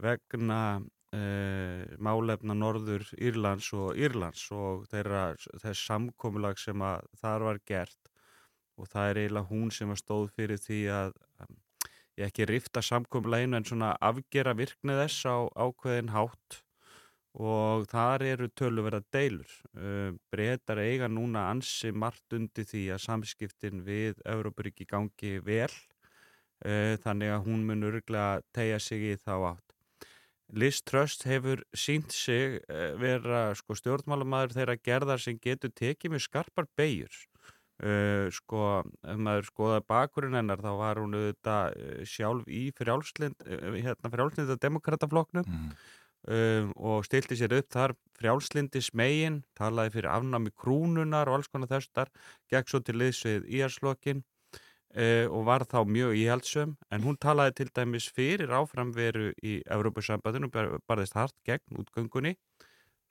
vegna 0.02 0.62
uh, 0.78 1.84
málefna 1.98 2.56
Norður 2.58 3.08
Írlands 3.18 3.72
og 3.74 3.98
Írlands 3.98 4.46
og 4.54 4.86
þeirra, 4.92 5.32
þess 5.62 5.86
samkomulag 5.90 6.62
sem 6.62 6.82
að 6.86 7.10
þar 7.22 7.50
var 7.50 7.62
gert. 7.66 8.12
Og 8.76 8.90
það 8.92 9.10
er 9.10 9.22
eiginlega 9.22 9.52
hún 9.52 9.72
sem 9.72 9.92
að 9.92 10.02
stóð 10.02 10.32
fyrir 10.36 10.60
því 10.60 10.82
að 10.92 11.14
um, 11.42 11.60
ég 12.20 12.30
ekki 12.30 12.48
rifta 12.50 12.84
samkomleginu 12.86 13.60
en 13.60 13.68
svona 13.68 13.96
afgera 14.04 14.56
virknið 14.58 15.02
þess 15.04 15.26
á 15.28 15.38
ákveðin 15.56 16.14
hátt 16.16 16.62
og 17.36 17.84
þar 17.92 18.24
eru 18.24 18.48
töluverða 18.56 19.02
deilur. 19.12 19.52
Uh, 19.76 20.16
Bretar 20.32 20.80
eiga 20.80 21.10
núna 21.12 21.50
ansi 21.52 21.92
margt 21.92 22.36
undir 22.36 22.68
því 22.70 22.86
að 22.96 23.04
samskiptin 23.04 23.84
við 23.84 24.22
Európaríki 24.24 24.88
gangi 24.88 25.38
vel 25.44 25.68
uh, 25.68 26.96
þannig 27.04 27.36
að 27.36 27.46
hún 27.50 27.68
mun 27.68 27.88
örglega 27.92 28.42
tegja 28.56 28.80
sig 28.80 29.04
í 29.12 29.14
þá 29.20 29.36
átt. 29.52 29.62
Liz 30.56 30.80
Trust 30.86 31.26
hefur 31.28 31.64
sínt 31.76 32.14
sig 32.16 32.62
uh, 32.70 32.96
vera 33.02 33.50
sko, 33.58 33.76
stjórnmálamæður 33.76 34.56
þeirra 34.56 34.80
gerðar 34.80 35.24
sem 35.24 35.40
getur 35.42 35.74
tekið 35.76 36.16
mjög 36.16 36.28
skarpar 36.30 36.72
beigur. 36.78 37.26
Uh, 37.76 38.30
sko, 38.32 38.86
ef 39.04 39.18
maður 39.20 39.50
skoða 39.50 39.82
bakurinn 39.84 40.38
hennar 40.38 40.62
þá 40.64 40.70
var 40.80 41.00
hún 41.02 41.18
auðvitað 41.18 41.74
uh, 41.76 42.06
sjálf 42.08 42.46
í 42.48 42.70
frjálslind 42.78 43.36
uh, 43.44 43.76
hérna 43.76 44.12
frjálslinda 44.14 44.56
demokratafloknum 44.64 45.44
mm. 45.44 45.74
um, 46.32 46.70
og 46.80 47.04
stilti 47.04 47.36
sér 47.36 47.58
upp 47.58 47.68
þar 47.76 47.96
frjálslindi 48.16 48.80
smegin 48.80 49.42
talaði 49.60 49.92
fyrir 49.98 50.08
afnámi 50.14 50.56
krúnunar 50.56 51.28
og 51.28 51.42
alls 51.42 51.52
konar 51.52 51.74
þess 51.74 51.92
þar, 51.92 52.14
gekk 52.56 52.72
svo 52.72 52.80
til 52.80 52.96
liðs 53.02 53.20
við 53.28 53.52
íarslokkin 53.60 54.24
uh, 54.24 55.28
og 55.28 55.44
var 55.52 55.68
þá 55.68 55.82
mjög 55.84 56.16
íhaldsum 56.22 56.78
en 56.96 57.04
hún 57.04 57.20
talaði 57.20 57.58
til 57.60 57.70
dæmis 57.76 58.08
fyrir 58.08 58.56
áframveru 58.56 59.34
í 59.44 59.60
Evrópusambandinu 59.68 60.48
og 60.48 60.80
barðist 60.88 61.20
hart 61.20 61.36
gegn 61.44 61.84
útgöngunni 61.84 62.38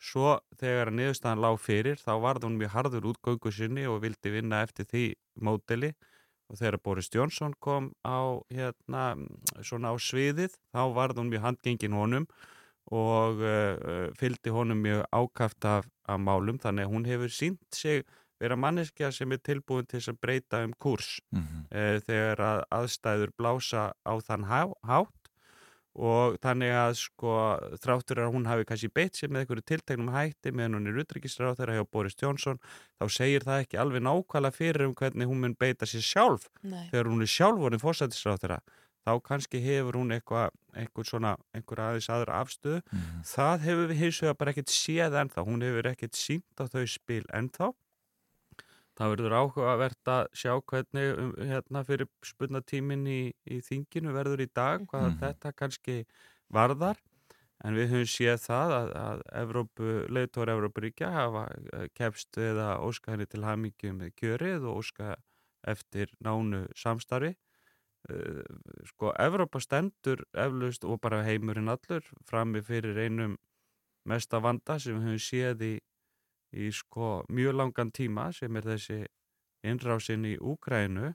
Svo 0.05 0.39
þegar 0.61 0.91
niðurstaðan 0.93 1.41
lág 1.41 1.61
fyrir 1.63 2.01
þá 2.01 2.13
varð 2.21 2.49
hún 2.49 2.59
mjög 2.61 2.75
harður 2.75 3.07
útgöngu 3.13 3.53
sinni 3.55 3.87
og 3.89 4.03
vildi 4.05 4.33
vinna 4.35 4.61
eftir 4.67 4.89
því 4.91 5.05
móteli 5.41 5.95
og 6.51 6.59
þegar 6.61 6.81
Boris 6.85 7.09
Johnson 7.13 7.55
kom 7.63 7.93
á, 8.05 8.37
hérna, 8.53 9.15
á 9.17 9.95
sviðið 9.97 10.59
þá 10.75 10.83
varð 10.97 11.23
hún 11.23 11.33
mjög 11.33 11.47
handgengin 11.47 11.97
honum 11.97 12.29
og 12.93 13.41
uh, 13.41 14.13
fylgdi 14.21 14.53
honum 14.53 14.83
mjög 14.85 15.07
ákaft 15.09 15.65
af, 15.65 15.89
af 16.05 16.21
málum. 16.21 16.61
Þannig 16.61 16.85
að 16.85 16.93
hún 16.93 17.09
hefur 17.09 17.33
sínt 17.33 17.65
sig 17.73 18.05
vera 18.43 18.59
manneskja 18.61 19.09
sem 19.15 19.33
er 19.33 19.41
tilbúin 19.41 19.89
til 19.89 20.03
að 20.05 20.21
breyta 20.21 20.61
um 20.67 20.75
kurs. 20.77 21.21
Mm 21.33 21.41
-hmm. 21.41 21.65
uh, 21.73 22.01
þegar 22.05 22.45
að 22.45 22.65
aðstæður 22.71 23.33
blása 23.39 23.93
á 24.05 24.15
þann 24.21 24.45
há, 24.45 24.69
hátt 24.85 25.24
og 25.95 26.39
þannig 26.43 26.73
að 26.75 26.93
sko 26.99 27.35
þráttur 27.83 28.21
að 28.25 28.33
hún 28.35 28.47
hafi 28.51 28.65
kannski 28.66 28.89
beitt 28.91 29.15
sér 29.19 29.31
með 29.31 29.45
einhverju 29.45 29.65
tiltegnum 29.71 30.11
hætti 30.15 30.51
meðan 30.53 30.79
hún 30.81 30.89
er 30.91 30.99
utryggisráð 31.05 31.59
þeirra 31.61 31.77
hjá 31.79 31.85
Boris 31.93 32.16
Johnson 32.21 32.59
þá 32.99 33.05
segir 33.15 33.47
það 33.47 33.62
ekki 33.66 33.79
alveg 33.79 34.03
nákvæmlega 34.03 34.57
fyrir 34.59 34.87
um 34.89 34.95
hvernig 34.99 35.31
hún 35.31 35.41
mun 35.45 35.55
beita 35.55 35.87
sér 35.87 36.03
sjálf 36.03 36.49
Nei. 36.62 36.89
þegar 36.91 37.12
hún 37.12 37.23
er 37.23 37.31
sjálf 37.31 37.61
vorin 37.62 37.83
fórsættisráð 37.85 38.41
þeirra 38.43 38.59
þá 39.05 39.12
kannski 39.21 39.61
hefur 39.61 39.99
hún 40.01 40.15
eitthvað 40.16 40.51
einhver 40.81 41.05
svona, 41.05 41.37
einhver 41.55 41.81
aðeins 41.85 42.09
aðra 42.11 42.41
afstöðu 42.43 42.81
Mhm. 42.91 43.23
það 43.29 43.59
hefur 43.69 43.89
við 43.93 43.99
hins 44.01 44.21
vegar 44.23 44.35
bara 44.41 44.51
ekkert 44.55 44.73
séð 44.73 45.19
ennþá, 45.23 45.45
hún 45.47 45.62
hefur 45.62 45.91
ekkert 45.93 46.16
sínt 46.16 46.57
á 46.59 46.65
þau 46.66 46.87
spil 46.89 47.23
ennþá 47.33 47.69
það 48.99 49.12
verður 49.15 49.37
áhugavert 49.41 50.11
að 50.15 50.23
sjá 50.39 50.53
hvernig 50.71 51.09
um, 51.19 51.33
hérna 51.51 51.83
fyrir 51.89 52.09
spunnatímin 52.27 53.07
í, 53.11 53.21
í 53.47 53.59
þinginu 53.66 54.15
verður 54.16 54.45
í 54.47 54.49
dag 54.55 54.87
hvað 54.91 55.09
Mhm. 55.09 55.19
þetta 55.23 55.53
kannski 55.57 55.97
varðar 56.55 57.01
en 57.65 57.75
við 57.79 57.91
höfum 57.95 58.11
séð 58.15 58.41
það 58.45 58.75
að, 58.79 58.91
að 59.05 59.23
Evrópu, 59.43 59.89
leiðtóri 60.12 60.55
Evrópuríkja 60.57 61.11
hafa 61.15 61.45
eh, 61.55 61.89
kepst 61.97 62.37
við 62.39 62.61
að 62.65 62.85
óska 62.89 63.15
henni 63.15 63.27
til 63.31 63.45
hamingju 63.47 63.95
með 63.99 64.15
kjörið 64.21 64.66
og 64.71 64.83
óska 64.85 65.16
eftir 65.75 66.15
nánu 66.21 66.66
samstarfi 66.77 67.35
Uh, 68.05 68.43
sko, 68.85 69.15
Evrópa 69.16 69.61
stendur 69.65 70.27
eflaust 70.37 70.85
og 70.85 70.99
bara 71.01 71.23
heimurinn 71.25 71.71
allur 71.73 72.05
frammi 72.29 72.61
fyrir 72.61 72.99
einum 73.01 73.39
mesta 74.11 74.41
vanda 74.45 74.77
sem 74.83 74.99
við 74.99 75.07
höfum 75.09 75.23
séð 75.27 75.65
í, 75.65 75.73
í 76.55 76.71
sko 76.75 77.25
mjög 77.29 77.59
langan 77.59 77.93
tíma 77.95 78.31
sem 78.37 78.57
er 78.57 78.69
þessi 78.73 79.01
innrásin 79.65 80.27
í 80.29 80.37
Úkrænu 80.39 81.13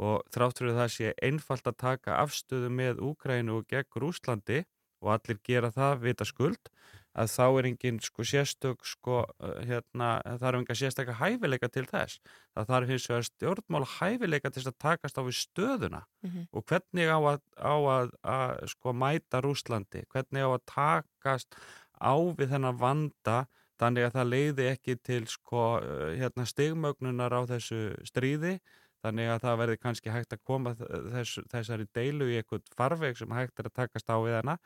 og 0.00 0.26
þrátt 0.30 0.60
fyrir 0.60 0.76
það 0.78 0.92
sé 0.94 1.14
einfalt 1.22 1.66
að 1.66 1.80
taka 1.82 2.20
afstöðu 2.22 2.70
með 2.72 3.02
Úkrænu 3.10 3.60
og 3.60 3.68
gegn 3.70 4.02
Rúslandi 4.02 4.64
og 5.00 5.14
allir 5.16 5.40
gera 5.46 5.70
það 5.72 6.02
vita 6.04 6.26
skuld 6.28 6.70
að 7.18 7.30
þá 7.32 7.44
er 7.58 7.66
engin 7.70 7.98
sko 8.04 8.24
sérstök 8.26 8.84
sko 8.86 9.16
uh, 9.24 9.54
hérna, 9.66 10.10
er 10.22 10.58
enga 10.58 10.76
sérstakka 10.78 11.16
hæfileika 11.18 11.70
til 11.72 11.86
þess. 11.90 12.20
Það 12.54 12.68
þarf 12.70 12.92
hins 12.92 13.06
vegar 13.10 13.26
stjórnmál 13.26 13.86
hæfileika 13.96 14.50
til 14.50 14.62
þess 14.62 14.70
að 14.70 14.78
takast 14.84 15.18
á 15.18 15.22
við 15.26 15.38
stöðuna. 15.40 16.02
Mhm. 16.22 16.46
og 16.52 16.66
hvernig 16.70 17.10
á 17.10 17.18
að, 17.18 17.40
á 17.58 17.74
að, 17.96 18.12
að 18.22 18.66
sko 18.74 18.92
mæta 18.94 19.42
Rúslandi 19.42 20.04
hvernig 20.12 20.46
á 20.46 20.50
að 20.54 20.66
takast 20.70 21.58
á 21.98 22.14
við 22.14 22.54
þennan 22.54 22.78
vanda 22.78 23.38
þannig 23.80 24.06
að 24.06 24.14
það 24.18 24.30
leiði 24.34 24.68
ekki 24.74 24.98
til 25.06 25.22
sko 25.30 25.64
uh, 25.80 26.12
hérna 26.20 26.46
stigmögnunar 26.48 27.34
á 27.34 27.40
þessu 27.50 27.82
stríði. 28.08 28.58
Þannig 29.00 29.30
að 29.32 29.44
það 29.46 29.60
verði 29.62 29.80
kannski 29.80 30.12
hægt 30.12 30.34
að 30.36 30.40
koma 30.44 30.74
þess, 30.76 31.38
þessari 31.48 31.86
deilu 31.96 32.26
í 32.28 32.34
eitthvað 32.36 32.66
farveg 32.76 33.16
sem 33.16 33.30
hægt 33.32 33.62
er 33.62 33.70
að 33.70 33.78
takast 33.78 34.12
á 34.12 34.16
við 34.20 34.36
hana. 34.36 34.58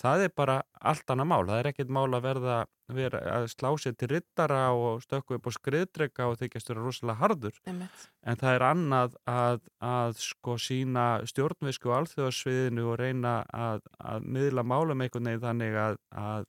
Það 0.00 0.24
er 0.24 0.32
bara 0.34 0.54
allt 0.82 1.12
annað 1.12 1.28
mál. 1.30 1.42
Það 1.46 1.58
er 1.60 1.68
ekkit 1.70 1.92
mál 1.92 2.08
að 2.08 2.24
verða, 2.24 2.56
vera 2.96 3.20
að 3.36 3.46
slá 3.52 3.68
sér 3.78 3.94
til 4.00 4.08
rittara 4.10 4.62
og 4.74 5.04
stökku 5.04 5.36
upp 5.36 5.46
á 5.46 5.52
skriðdrega 5.54 6.26
og 6.30 6.40
þykjast 6.40 6.72
vera 6.72 6.82
rosalega 6.82 7.20
harður. 7.20 7.60
Einmitt. 7.70 8.08
en 8.24 8.40
það 8.40 8.56
er 8.56 8.66
annað 8.70 9.16
að, 9.30 9.60
að 9.84 10.18
sko 10.24 10.56
sína 10.58 11.06
stjórnvisku 11.30 11.94
á 11.94 11.96
alþjóðarsviðinu 12.00 12.88
og 12.90 12.98
reyna 12.98 13.36
að, 13.54 13.86
að 14.00 14.28
miðla 14.38 14.66
málum 14.66 15.04
einhvern 15.04 15.30
veginn 15.30 15.44
þannig 15.44 15.78
að, 15.84 16.00
að, 16.10 16.48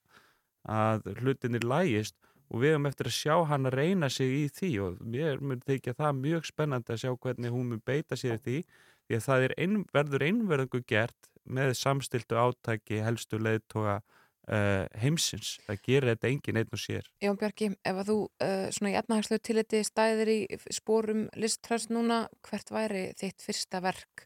að 0.66 1.12
hlutinir 1.20 1.66
lægist 1.68 2.16
og 2.50 2.62
við 2.62 2.76
höfum 2.76 2.90
eftir 2.90 3.10
að 3.10 3.18
sjá 3.18 3.36
hann 3.50 3.70
að 3.70 3.78
reyna 3.80 4.10
sig 4.10 4.34
í 4.34 4.44
því 4.54 4.72
og 4.86 5.00
mér 5.02 5.40
mun 5.42 5.64
þykja 5.66 5.96
það 5.98 6.20
mjög 6.22 6.50
spennandi 6.50 6.94
að 6.94 7.02
sjá 7.04 7.14
hvernig 7.14 7.54
hún 7.54 7.72
mun 7.72 7.86
beita 7.86 8.18
sér 8.20 8.38
í 8.38 8.44
því 8.44 8.58
því 9.06 9.18
að 9.18 9.26
það 9.26 9.48
ein, 9.58 9.80
verður 9.94 10.28
einverðingu 10.30 10.84
gert 10.90 11.32
með 11.46 11.74
samstiltu 11.78 12.38
átæki 12.42 13.02
helstu 13.06 13.38
leiðtoga 13.38 14.00
uh, 14.00 14.86
heimsins. 15.02 15.56
Það 15.68 15.82
gerir 15.86 16.12
þetta 16.14 16.32
engin 16.32 16.62
einn 16.62 16.74
og 16.74 16.82
sér. 16.82 17.10
Jón 17.22 17.38
Björki, 17.42 17.70
ef 17.86 18.02
að 18.02 18.10
þú 18.10 18.18
uh, 18.26 18.66
svona 18.74 18.94
í 18.94 18.98
efnahagslu 19.02 19.40
tilliti 19.46 19.84
stæðir 19.86 20.34
í 20.34 20.40
spórum 20.74 21.28
listtröst 21.38 21.94
núna, 21.94 22.26
hvert 22.48 22.74
væri 22.74 23.08
þitt 23.20 23.46
fyrsta 23.46 23.82
verk 23.86 24.26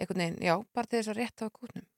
einhvern 0.00 0.22
veginn, 0.22 0.42
já, 0.46 0.54
bara 0.74 0.88
til 0.88 1.00
þess 1.00 1.12
að 1.12 1.20
rétta 1.20 1.50
á 1.50 1.50
kútnum? 1.52 1.89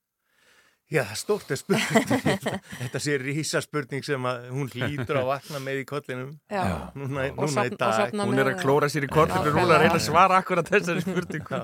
Já, 0.91 1.03
stórt 1.17 1.49
er 1.49 1.57
spurning. 1.57 2.43
Þetta 2.81 2.99
sé 3.01 3.13
rísa 3.17 3.61
spurning 3.63 4.03
sem 4.05 4.25
að 4.29 4.49
hún 4.53 4.67
hlýtur 4.69 5.17
að 5.21 5.29
vakna 5.31 5.61
með 5.63 5.79
í 5.79 5.85
kollinum. 5.89 6.33
Já. 6.51 6.63
Núna, 6.99 7.23
Og 7.31 7.39
núna 7.47 7.63
í 7.65 7.71
sofna- 7.71 7.71
og 7.71 7.77
dag. 7.79 8.17
Hún 8.27 8.41
er 8.43 8.49
að 8.51 8.59
klóra 8.61 8.89
sér 8.91 9.07
í 9.07 9.09
korfinu 9.09 9.53
núna 9.55 9.77
að 9.77 9.81
reyna 9.85 9.95
að 9.97 10.03
svara 10.05 10.37
akkurat 10.43 10.69
þessari 10.69 11.01
spurningu. 11.05 11.61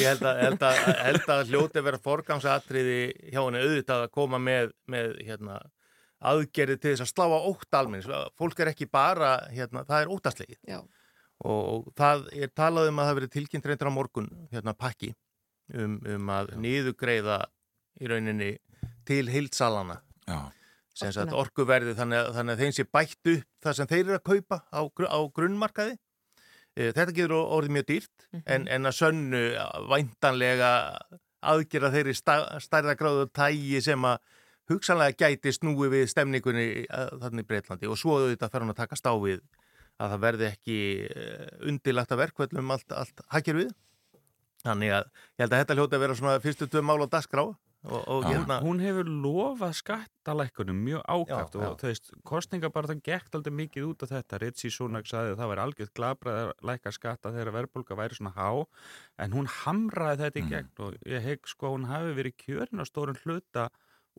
Ég 0.00 0.08
held 0.08 0.26
að, 0.26 0.40
held 0.46 0.66
að, 0.70 0.80
held 1.04 1.30
að 1.36 1.44
hljóti 1.52 1.78
að 1.82 1.86
vera 1.90 2.02
forgangsatriði 2.08 2.98
hjá 3.28 3.38
henni 3.44 3.62
auðvitað 3.62 4.06
að 4.08 4.12
koma 4.18 4.42
með, 4.42 4.72
með 4.96 5.14
hérna, 5.28 5.60
aðgerði 6.32 6.78
til 6.82 6.96
þess 6.96 7.06
að 7.06 7.12
slá 7.12 7.24
á 7.28 7.38
ótt 7.52 7.78
almenns. 7.78 8.10
Fólk 8.40 8.64
er 8.64 8.72
ekki 8.72 8.88
bara, 8.90 9.34
hérna, 9.52 9.84
það 9.86 10.06
er 10.08 10.12
óttaslegið. 10.16 10.60
Já. 10.72 10.80
Og 11.46 11.88
það 11.98 12.28
er 12.38 12.50
talað 12.56 12.90
um 12.90 13.00
að 13.02 13.08
það 13.12 13.16
verið 13.20 13.34
tilkynnt 13.38 13.64
reyndir 13.70 13.90
á 13.90 13.94
morgun, 13.94 14.28
hérna, 14.50 14.74
pakki 14.78 15.12
um, 15.74 15.96
um 16.16 16.30
að 16.34 16.52
niðugreiða 16.62 17.40
í 18.00 18.08
rauninni 18.10 18.50
til 19.08 19.26
Orkuna. 21.32 21.40
orkuverði 21.42 21.94
þannig 21.98 22.18
að, 22.20 22.30
þannig 22.36 22.52
að 22.56 22.62
þeim 22.62 22.74
sé 22.76 22.84
bætt 22.92 23.30
upp 23.32 23.46
það 23.64 23.76
sem 23.78 23.86
þeir 23.92 24.02
eru 24.04 24.16
að 24.18 24.24
kaupa 24.28 24.58
á, 24.68 24.80
á 24.84 25.18
grunnmarkaði. 25.36 25.94
Eh, 26.76 26.92
Þetta 26.92 27.12
getur 27.16 27.34
or- 27.36 27.50
orðið 27.58 27.74
mjög 27.76 27.86
dýrt 27.90 28.26
en, 28.46 28.68
en 28.68 28.88
að 28.88 28.96
sönnu 28.98 29.40
væntanlega 29.92 30.70
aðgera 31.42 31.90
þeirri 31.92 32.14
stærða 32.16 32.94
gráðu 32.96 33.26
tægi 33.34 33.80
sem 33.84 34.04
að 34.08 34.20
hugsanlega 34.70 35.16
gæti 35.26 35.52
snúi 35.52 35.88
við 35.92 36.06
stemningunni 36.12 36.66
eh, 36.86 37.08
þarna 37.20 37.42
í 37.42 37.48
Breitlandi 37.48 37.90
og 37.90 37.98
svo 38.00 38.20
auðvitað 38.20 38.52
fer 38.54 38.64
hann 38.64 38.72
að 38.72 38.80
taka 38.84 39.00
stáfið 39.00 39.40
að 40.02 40.12
það 40.14 40.22
verði 40.22 40.46
ekki 40.52 40.78
eh, 41.08 41.48
undilagt 41.68 42.12
að 42.14 42.22
verkvöldum 42.22 42.70
allt, 42.76 42.92
allt 42.96 43.24
hakir 43.34 43.58
við. 43.58 43.72
Þannig 44.62 44.92
að 44.94 45.08
ég 45.10 45.42
held 45.42 45.52
að 45.56 45.60
þetta 45.64 45.76
hljóti 45.80 45.96
að 45.98 46.04
vera 46.06 46.16
svona 46.20 46.40
fyrstu 46.44 46.68
tvö 46.70 46.84
mál 46.86 47.00
á 47.02 47.08
dagskrá 47.10 47.48
og, 47.82 48.02
og 48.06 48.26
hérna 48.28 48.60
hún 48.62 48.80
hefur 48.82 49.08
lofað 49.10 49.72
skattalækkunum 49.80 50.78
mjög 50.86 51.02
já. 51.02 51.38
og 51.42 51.80
þú 51.80 51.88
veist, 51.88 52.10
kostninga 52.28 52.70
bara 52.70 52.92
það 52.92 53.02
gekk 53.08 53.38
aldrei 53.38 53.54
mikið 53.58 53.88
út 53.90 54.04
af 54.06 54.12
þetta 54.14 54.40
Ritsi 54.42 54.70
Súnak 54.70 55.08
sagði 55.10 55.34
að 55.34 55.40
það 55.42 55.50
væri 55.52 55.64
algjörð 55.64 55.94
glabrað 55.98 56.40
að 56.42 56.52
lækka 56.70 56.92
skatta 56.94 57.32
þegar 57.34 57.54
verðbólka 57.58 57.98
væri 57.98 58.18
svona 58.18 58.34
há 58.36 58.50
en 59.18 59.32
hún 59.34 59.50
hamraði 59.62 60.22
þetta 60.24 60.38
í 60.38 60.42
Mm. 60.42 60.52
gegn 60.54 60.84
og 60.86 60.94
ég 61.06 61.22
hegg 61.26 61.48
sko 61.50 61.74
hún 61.74 61.88
hafi 61.90 62.14
verið 62.18 62.38
kjörin 62.44 62.82
á 62.82 62.84
stórun 62.86 63.18
hluta 63.24 63.68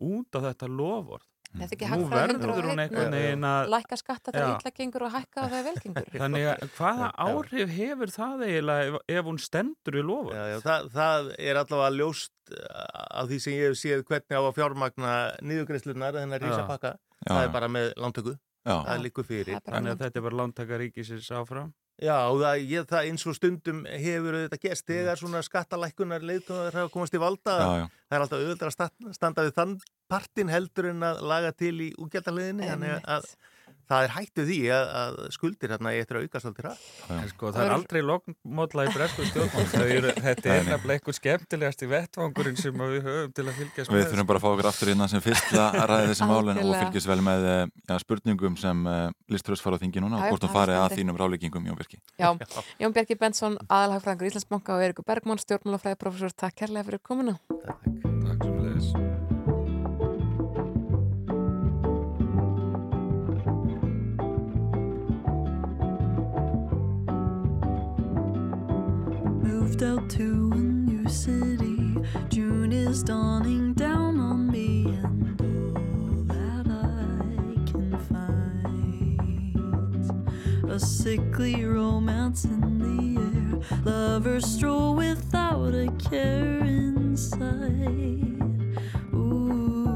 út 0.01 0.35
af 0.35 0.43
þetta 0.49 0.67
loford 0.67 1.27
Þetta 1.53 1.67
er 1.67 1.75
ekki 1.77 1.87
Nú 1.89 2.05
hagfræði 2.07 2.37
verður 2.41 2.67
hún 2.69 2.81
einhvern 2.81 3.13
veginn 3.13 3.45
að 3.45 3.67
Lækka 3.73 3.97
skatta 3.99 4.33
þegar 4.33 4.53
illa 4.53 4.71
gengur 4.79 5.05
og 5.05 5.11
hækka 5.13 5.43
þegar 5.51 5.65
vel 5.67 5.75
gengur. 5.83 6.07
Þannig 6.23 6.47
að 6.49 6.63
hvaða 6.77 7.09
áhrif 7.27 7.73
hefur 7.77 8.13
það 8.13 8.45
eiginlega 8.47 8.87
ef, 8.87 8.97
ef 9.17 9.29
hún 9.29 9.39
stendur 9.43 9.99
í 9.99 10.05
lofa? 10.07 10.33
Já, 10.33 10.43
já, 10.49 10.57
það, 10.65 10.89
það 10.95 11.29
er 11.37 11.61
allavega 11.61 11.91
ljóst 11.99 12.55
af 12.57 13.29
því 13.29 13.39
sem 13.45 13.57
ég 13.57 13.69
hef 13.69 13.79
séð 13.83 14.03
hvernig 14.09 14.33
á 14.33 14.41
að 14.41 14.55
fjármagna 14.57 15.13
niðugreislunar 15.45 16.17
þennar 16.17 16.43
rísapakka. 16.47 16.95
Það 17.27 17.45
er 17.45 17.53
bara 17.53 17.71
með 17.71 17.93
lántöku. 18.01 18.35
Já. 18.63 18.75
Það 18.87 19.01
likur 19.03 19.27
fyrir. 19.27 19.61
Þannig 19.67 19.93
að 19.93 20.03
þetta 20.05 20.19
er 20.19 20.25
bara 20.25 20.39
lántaka 20.39 20.79
ríkisins 20.79 21.29
áfram? 21.35 21.73
Já, 22.03 22.17
það, 22.35 22.63
ég, 22.67 22.85
það 22.89 23.07
eins 23.09 23.23
og 23.31 23.35
stundum 23.37 23.77
hefur 23.87 24.35
þetta 24.41 24.57
gerst 24.65 24.87
þegar 24.89 25.19
svona 25.21 25.41
skattalækkunar 25.47 26.25
leiðtóðar 26.27 26.75
hafa 26.81 26.91
komast 26.91 27.15
í 27.15 27.21
valda. 27.23 27.53
Já, 27.61 27.69
já. 27.79 27.85
Það 28.09 28.17
er 28.17 28.25
alltaf 28.25 28.41
auðvitað 28.43 28.67
að 28.69 28.75
sta- 28.75 29.13
standa 29.17 29.45
við 29.47 29.53
þann 29.59 29.75
partin 30.11 30.51
heldur 30.51 30.89
en 30.91 31.05
að 31.07 31.21
laga 31.31 31.53
til 31.55 31.73
í 31.85 31.89
útgjaldaliðinni. 32.03 32.67
Þannig 32.73 33.07
að 33.15 33.29
það 33.93 34.05
er 34.07 34.13
hættu 34.13 34.45
því 34.47 34.59
að, 34.73 34.89
að 34.99 35.17
skuldir 35.35 35.73
hérna 35.73 35.93
eftir 35.97 36.19
að 36.19 36.25
aukast 36.27 36.49
aldrei 36.49 36.65
ræð. 36.67 36.85
En 37.13 37.29
sko, 37.31 37.51
það 37.53 37.65
er 37.65 37.73
aldrei 37.77 37.99
lokmódla 38.03 38.85
í 38.87 38.93
bresku 38.93 39.27
stjórnum. 39.29 39.69
Þetta 40.27 40.53
er 40.53 40.67
nefnilega 40.67 40.97
eitthvað 40.97 41.17
skemmtilegast 41.19 41.85
í 41.85 41.89
vettvangurinn 41.91 42.59
sem 42.59 42.83
við 42.83 43.07
höfum 43.07 43.33
til 43.37 43.45
að 43.45 43.59
fylgjast 43.59 43.93
Við 43.93 43.99
með. 43.99 44.07
þurfum 44.11 44.29
bara 44.31 44.41
að 44.41 44.45
fá 44.45 44.49
okkur 44.51 44.69
aftur 44.71 44.93
innan 44.93 45.11
sem 45.13 45.23
fyrst 45.23 45.55
að 45.55 45.79
ræða 45.93 46.11
þessi 46.11 46.29
málin 46.29 46.61
og 46.63 46.75
fylgjast 46.81 47.11
vel 47.13 47.19
með 47.29 47.49
eh, 47.53 47.63
já, 47.89 47.95
spurningum 48.03 48.59
sem 48.59 48.85
uh, 48.89 49.01
Liströðs 49.33 49.63
fara 49.65 49.79
á 49.79 49.81
þingi 49.83 50.03
núna 50.03 50.19
og 50.21 50.33
hvort 50.33 50.47
hún 50.47 50.53
það 50.53 50.53
er 50.53 50.59
fari 50.59 50.77
að 50.81 50.97
þínum 50.99 51.19
ráleggingum 51.21 51.69
Jón 51.71 51.79
Birki. 51.79 52.01
Já, 52.19 52.29
Jón 52.83 52.95
Bjarki 52.95 53.19
Bensson, 53.19 53.59
aðalhagfræðingur 53.67 54.31
Íslandsbanka 54.31 54.77
og 54.77 54.85
Eirikur 54.87 55.07
Bergmann, 55.07 55.41
stjórnmálafræði 55.43 56.01
professor, 56.05 56.37
takk 56.45 56.63
kærlega 56.63 56.89
fyrir 56.91 57.03
komuna. 57.03 57.37
Takk 57.63 58.49
sem 58.83 59.22
out 69.81 70.09
to 70.09 70.51
a 70.53 70.57
new 70.57 71.09
city. 71.09 71.97
June 72.29 72.71
is 72.71 73.01
dawning 73.01 73.73
down 73.73 74.19
on 74.19 74.51
me, 74.51 74.85
and 74.85 75.41
all 75.41 76.23
that 76.35 76.67
I 76.67 77.55
can 77.71 77.97
find 78.09 79.11
a 80.69 80.79
sickly 80.79 81.65
romance 81.65 82.45
in 82.45 82.77
the 82.79 83.21
air. 83.21 83.59
Lovers 83.83 84.45
stroll 84.45 84.95
without 84.95 85.73
a 85.73 85.89
care 86.09 86.59
inside. 86.59 87.59
Ooh, 89.13 89.92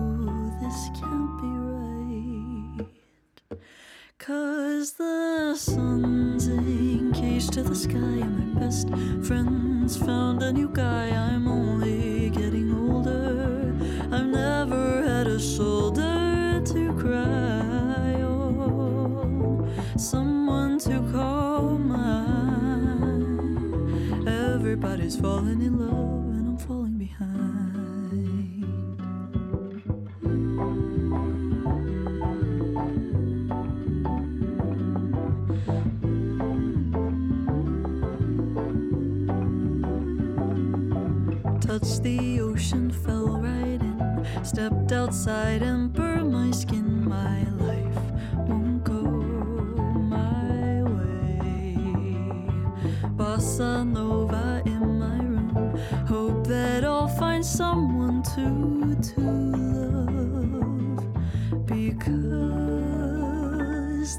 Cause 4.28 4.92
the 4.92 5.56
sun's 5.56 6.48
engaged 6.50 7.54
to 7.54 7.64
the 7.64 7.74
sky, 7.74 7.96
and 7.96 8.56
my 8.56 8.60
best 8.60 8.90
friends 9.26 9.96
found 9.96 10.44
a 10.44 10.52
new 10.52 10.68
guy. 10.68 11.12
I'm 11.12 11.48
only 11.48 12.30
getting 12.32 12.74
older. 12.74 13.74
I've 14.12 14.26
never 14.26 15.02
had 15.02 15.28
a 15.28 15.40
shoulder 15.40 16.62
to 16.62 16.94
cry 17.00 18.22
on, 18.22 19.72
someone 19.98 20.78
to 20.80 21.00
call 21.14 21.78
mine. 21.78 23.08
Everybody's 24.28 25.16
falling 25.16 25.62
in 25.62 25.80
love, 25.80 26.17
touched 41.80 42.02
the 42.04 42.40
ocean, 42.42 42.90
fell 42.90 43.40
right 43.40 43.82
in. 43.82 44.26
Stepped 44.44 44.92
outside 44.92 45.62
and 45.62 45.94
burned 45.94 46.32
my 46.32 46.50
skin. 46.52 47.08
My 47.08 47.44
life 47.64 47.98
won't 48.48 48.84
go 48.84 49.02
my 50.10 50.82
way. 50.84 51.78
Bossa 53.16 53.86
Nova 53.86 54.62
in 54.66 55.00
my 55.00 55.20
room. 55.20 55.80
Hope 56.08 56.48
that 56.48 56.84
I'll 56.84 57.08
find 57.08 57.46
someone 57.46 58.24
to 58.34 58.96
to 59.14 59.22
love. 59.22 61.06
Because 61.68 62.58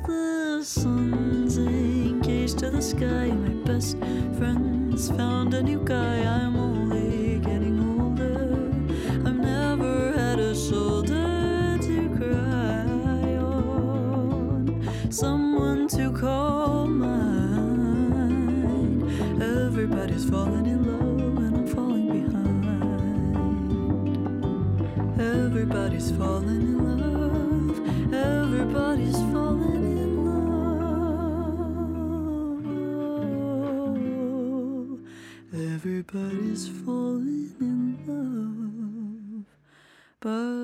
the 0.06 0.60
sun's 0.62 1.59
engaged 1.59 2.59
to 2.59 2.70
the 2.70 2.82
sky. 2.82 3.32
My 3.32 3.55
best 3.64 3.98
friends 4.39 5.10
found 5.10 5.55
a 5.55 5.62
new 5.62 5.80
guy. 5.85 6.22
I'm 6.22 6.56
Falling 20.19 20.66
in 20.66 20.82
love, 20.85 21.39
and 21.39 21.57
I'm 21.57 21.66
falling 21.69 22.09
behind. 22.27 22.65
Everybody's 25.19 26.11
falling 26.11 26.61
in 26.61 26.78
love. 26.85 27.78
Everybody's 28.12 29.20
falling 29.32 29.85
in 30.03 30.11
love. 35.53 35.65
Everybody's 35.74 36.69
falling 36.69 37.55
in 37.61 37.82
love, 38.07 39.45
but 40.20 40.57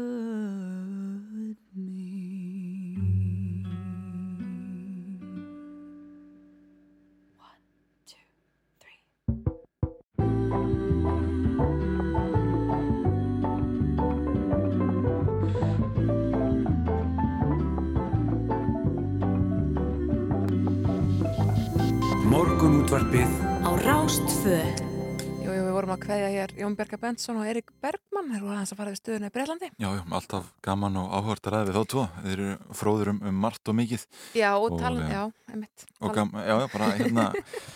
að 26.05 26.11
kveðja 26.11 26.31
hér 26.35 26.53
Jón 26.59 26.75
Bjarka 26.77 26.99
Benson 27.01 27.39
og 27.41 27.47
Erik 27.49 27.71
Bergmann 27.81 28.29
þeir 28.29 28.43
voru 28.43 28.55
aðeins 28.55 28.73
að 28.75 28.81
fara 28.81 28.93
við 28.93 28.99
stöðuna 29.01 29.29
í 29.31 29.33
Breitlandi 29.33 29.69
Já, 29.81 29.87
já, 29.89 30.03
alltaf 30.19 30.51
gaman 30.65 30.99
og 31.01 31.15
áhört 31.17 31.49
að 31.49 31.55
ræða 31.55 31.69
við 31.69 31.79
þá 31.79 31.85
tvo. 31.93 32.05
Þeir 32.25 32.35
eru 32.35 32.75
fróður 32.81 33.11
um, 33.15 33.21
um 33.31 33.39
margt 33.45 33.71
og 33.71 33.79
mikið. 33.79 34.05
Já, 34.37 34.51
og 34.53 34.67
Og, 34.69 34.77
tala, 34.83 35.05
eh, 35.05 35.15
já, 35.15 35.23
gam, 36.19 36.35
já, 36.35 36.55
já, 36.61 36.67
bara 36.75 36.91
hérna 36.99 37.27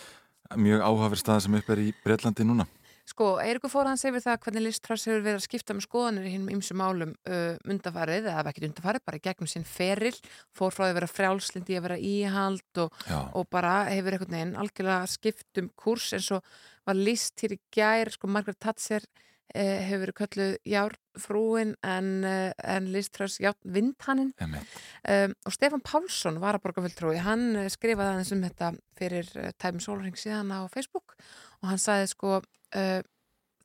mjög 0.65 0.85
áhafir 0.85 1.23
stað 1.23 1.41
sem 1.45 1.57
upp 1.59 1.73
er 1.73 1.81
í 1.81 1.89
Breitlandi 2.05 2.45
núna. 2.45 2.67
Sko, 3.09 3.29
Eirikur 3.41 3.71
fór 3.73 3.87
hans 3.89 4.03
yfir 4.05 4.21
það 4.21 4.39
hvernig 4.43 4.65
Liz 4.67 4.79
Truss 4.83 5.07
hefur 5.09 5.23
verið 5.25 5.39
að 5.39 5.45
skipta 5.47 5.75
með 5.75 5.87
skoðanir 5.87 6.27
í 6.29 6.33
hinnum 6.35 6.51
ymsum 6.53 6.77
málum 6.77 7.13
uh, 7.25 7.55
undafarið, 7.65 8.27
eða 8.29 8.51
ekki 8.51 8.67
undafarið, 8.67 9.05
bara 9.09 9.21
gegnum 9.23 9.49
sinn 9.49 9.65
feril, 9.65 10.13
fór 10.55 10.75
frá 10.75 10.83
því 10.85 10.91
að 10.91 10.99
vera 10.99 11.09
frjálslindi 11.09 11.79
að 11.79 11.87
vera 11.87 11.97
íhald 12.11 12.83
og, 12.83 12.99
og 13.33 13.47
bara 13.49 13.73
hefur 13.89 14.17
einhvern 14.17 14.35
veginn 14.35 14.59
algjörlega 14.61 15.09
skipt 15.09 15.61
um 15.63 15.71
kurs 15.79 16.11
eins 16.13 16.29
og 16.35 16.45
var 16.85 16.99
list 16.99 17.41
hér 17.43 17.55
í 17.55 17.59
gær, 17.73 18.13
sko 18.13 18.29
Margaret 18.29 18.59
Thatcher 18.61 19.05
eh, 19.53 19.81
hefur 19.87 20.05
verið 20.05 20.17
kölluð 20.19 20.53
járfrúin 20.69 21.73
en, 21.85 22.11
eh, 22.27 22.51
en 22.75 22.91
Liz 22.93 23.09
Truss 23.13 23.39
járvindhannin 23.41 24.31
um, 24.45 25.33
og 25.45 25.55
Stefan 25.55 25.83
Pálsson 25.85 26.39
var 26.41 26.57
að 26.57 26.65
borga 26.67 26.85
fulltrúi, 26.85 27.17
hann 27.25 27.55
eh, 27.55 27.71
skrifaði 27.73 28.13
aðeins 28.13 28.33
um 28.35 28.45
þetta 28.45 28.71
fyrir 28.99 29.33
uh, 29.37 29.51
tæmi 29.57 29.83
sólring 29.83 30.17
síðan 30.19 30.53
á 30.53 30.69
Facebook 30.71 31.17
og 31.61 31.71
hann 31.71 31.81
sagði 31.81 32.13
sko 32.13 32.39
uh, 32.77 32.99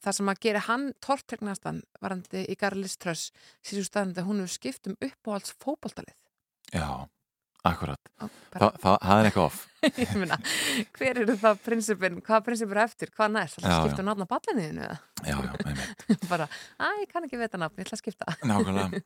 það 0.04 0.18
sem 0.18 0.30
að 0.30 0.44
gera 0.46 0.62
hann 0.68 0.86
tortregnastan 1.04 1.82
varandi 2.02 2.44
í 2.50 2.56
Garlis 2.60 2.98
Tröss 3.00 3.32
síðan 3.64 3.88
staðan 3.88 4.14
þegar 4.14 4.30
hún 4.30 4.44
hefur 4.44 4.54
skipt 4.58 4.90
um 4.90 4.96
uppáhalds 5.00 5.54
fótboltalið. 5.62 6.16
Já, 6.74 6.88
akkurat. 7.64 8.10
Þa, 8.18 8.28
það, 8.58 8.76
það 8.82 9.14
er 9.14 9.28
eitthvað 9.28 9.46
off. 9.46 9.62
Ég 10.02 10.14
meina, 10.18 10.38
hver 10.96 11.20
eru 11.22 11.36
það 11.40 11.58
prinsipin, 11.64 12.20
hvaða 12.24 12.44
prinsipur 12.46 12.80
eftir, 12.84 13.12
hvað 13.14 13.34
næst? 13.36 13.60
Það 13.60 13.90
já. 13.92 14.04
um 14.04 14.24
á 14.24 14.32
ballinniðinu 14.34 14.86
eða? 14.86 15.00
Já, 15.24 15.34
já, 15.36 15.50
einmitt. 15.64 16.06
Bara, 16.32 16.48
að 16.80 17.02
ég 17.02 17.10
kann 17.12 17.28
ekki 17.28 17.40
veta 17.40 17.60
nafn, 17.60 17.80
ég 17.80 17.88
ætla 17.88 17.98
að 17.98 18.04
skipta. 18.04 18.36
Nákvæmlega. 18.50 19.02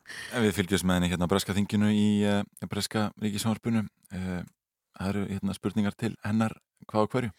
Við 0.46 0.54
fylgjumst 0.58 0.88
með 0.88 1.00
henni 1.00 1.10
hérna 1.14 1.30
á 1.30 1.32
Breska 1.34 1.56
þinginu 1.56 1.90
í 1.94 2.06
uh, 2.30 2.70
Breska 2.70 3.08
ríkisjónarspunu. 3.22 3.84
Uh, 4.14 4.40
það 4.98 5.10
eru 5.12 5.26
hérna 5.32 5.56
spurningar 5.56 5.96
til 5.98 6.14
hennar 6.24 6.56
hvað 6.88 7.04
og 7.04 7.12
hverju. 7.14 7.34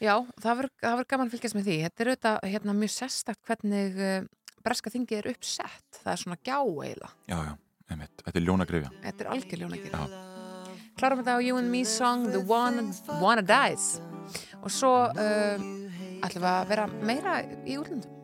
Já, 0.00 0.14
það 0.42 0.60
verður 0.60 1.08
gaman 1.10 1.28
að 1.28 1.34
fylgjast 1.34 1.56
með 1.56 1.66
því. 1.68 1.78
Þetta 1.86 2.04
er 2.04 2.10
auðvitað 2.10 2.38
hérna, 2.52 2.76
mjög 2.80 2.92
sérstakt 2.94 3.42
hvernig 3.48 3.98
uh, 4.00 4.28
breska 4.66 4.92
þingið 4.92 5.22
er 5.22 5.30
uppsett. 5.32 6.00
Það 6.02 6.12
er 6.12 6.22
svona 6.24 6.38
gjá 6.40 6.58
eiginlega. 6.60 7.12
Já, 7.30 7.38
já, 7.48 7.52
einmitt. 7.88 8.22
Þetta 8.26 8.40
er 8.40 8.46
ljónagrifja. 8.46 8.92
Þetta 9.06 9.26
er 9.26 9.32
algjör 9.34 9.64
ljónagir. 9.64 9.98
Klárum 11.00 11.20
þetta 11.22 11.36
á 11.36 11.40
You 11.40 11.56
and 11.56 11.72
Me 11.72 11.82
song 11.88 12.28
The 12.28 12.44
One 12.44 12.90
Wanna 13.22 13.44
Dies. 13.46 13.92
Og 14.60 14.72
svo 14.74 14.94
uh, 15.08 15.68
ætlum 16.20 16.44
við 16.44 16.50
að 16.52 16.72
vera 16.74 16.88
meira 17.00 17.40
í 17.64 17.78
útlundum. 17.80 18.19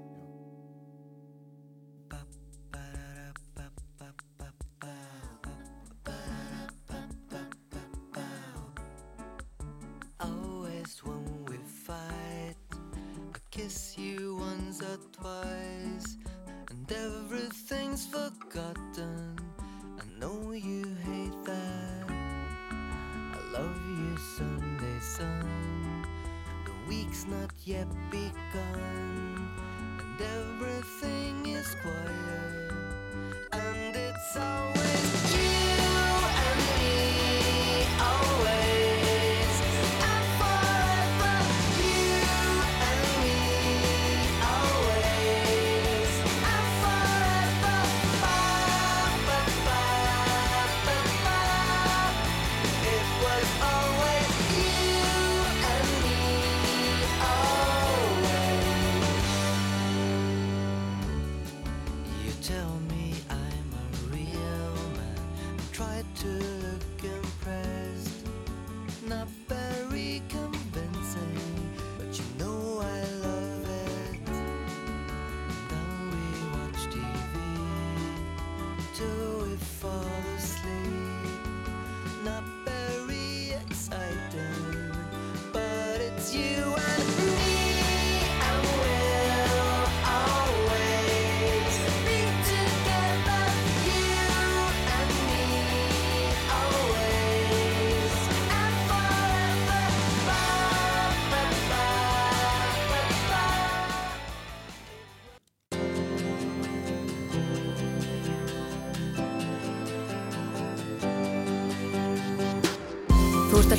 Yet 27.66 27.88
begun, 28.12 29.50
and 29.98 30.20
everything 30.20 31.46
is 31.46 31.74
quiet, 31.82 32.15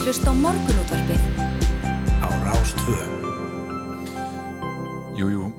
Hlusta 0.07 0.31
á 0.31 0.39
morgunútvarpið 0.39 1.23
Á 2.23 2.29
Rástvö 2.47 2.93
Jú, 5.19 5.27
jú, 5.27 5.49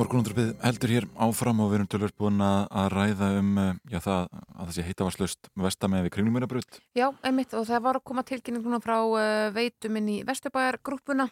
morgunundrabið 0.00 0.54
heldur 0.64 0.94
hér 0.94 1.06
áfram 1.20 1.60
og 1.60 1.68
við 1.68 1.76
erum 1.76 1.90
tölvöld 1.92 2.16
búin 2.16 2.40
að 2.40 2.62
að 2.72 2.88
ræða 2.94 3.28
um 3.42 3.50
uh, 3.60 3.68
já, 3.92 3.98
það, 4.06 4.32
að 4.32 4.62
það 4.62 4.72
sé 4.78 4.86
heitavarslaust 4.86 5.52
vestamegi 5.60 6.06
við 6.06 6.14
kringlumirabrut. 6.16 6.80
Já, 6.96 7.10
einmitt 7.20 7.52
og 7.52 7.68
það 7.68 7.84
var 7.84 8.00
að 8.00 8.06
koma 8.08 8.24
tilkynning 8.32 8.64
núna 8.64 8.80
frá 8.80 8.96
uh, 8.96 9.52
veitum 9.52 10.00
inn 10.00 10.08
í 10.14 10.18
Vesturbæjargrúppuna 10.24 11.28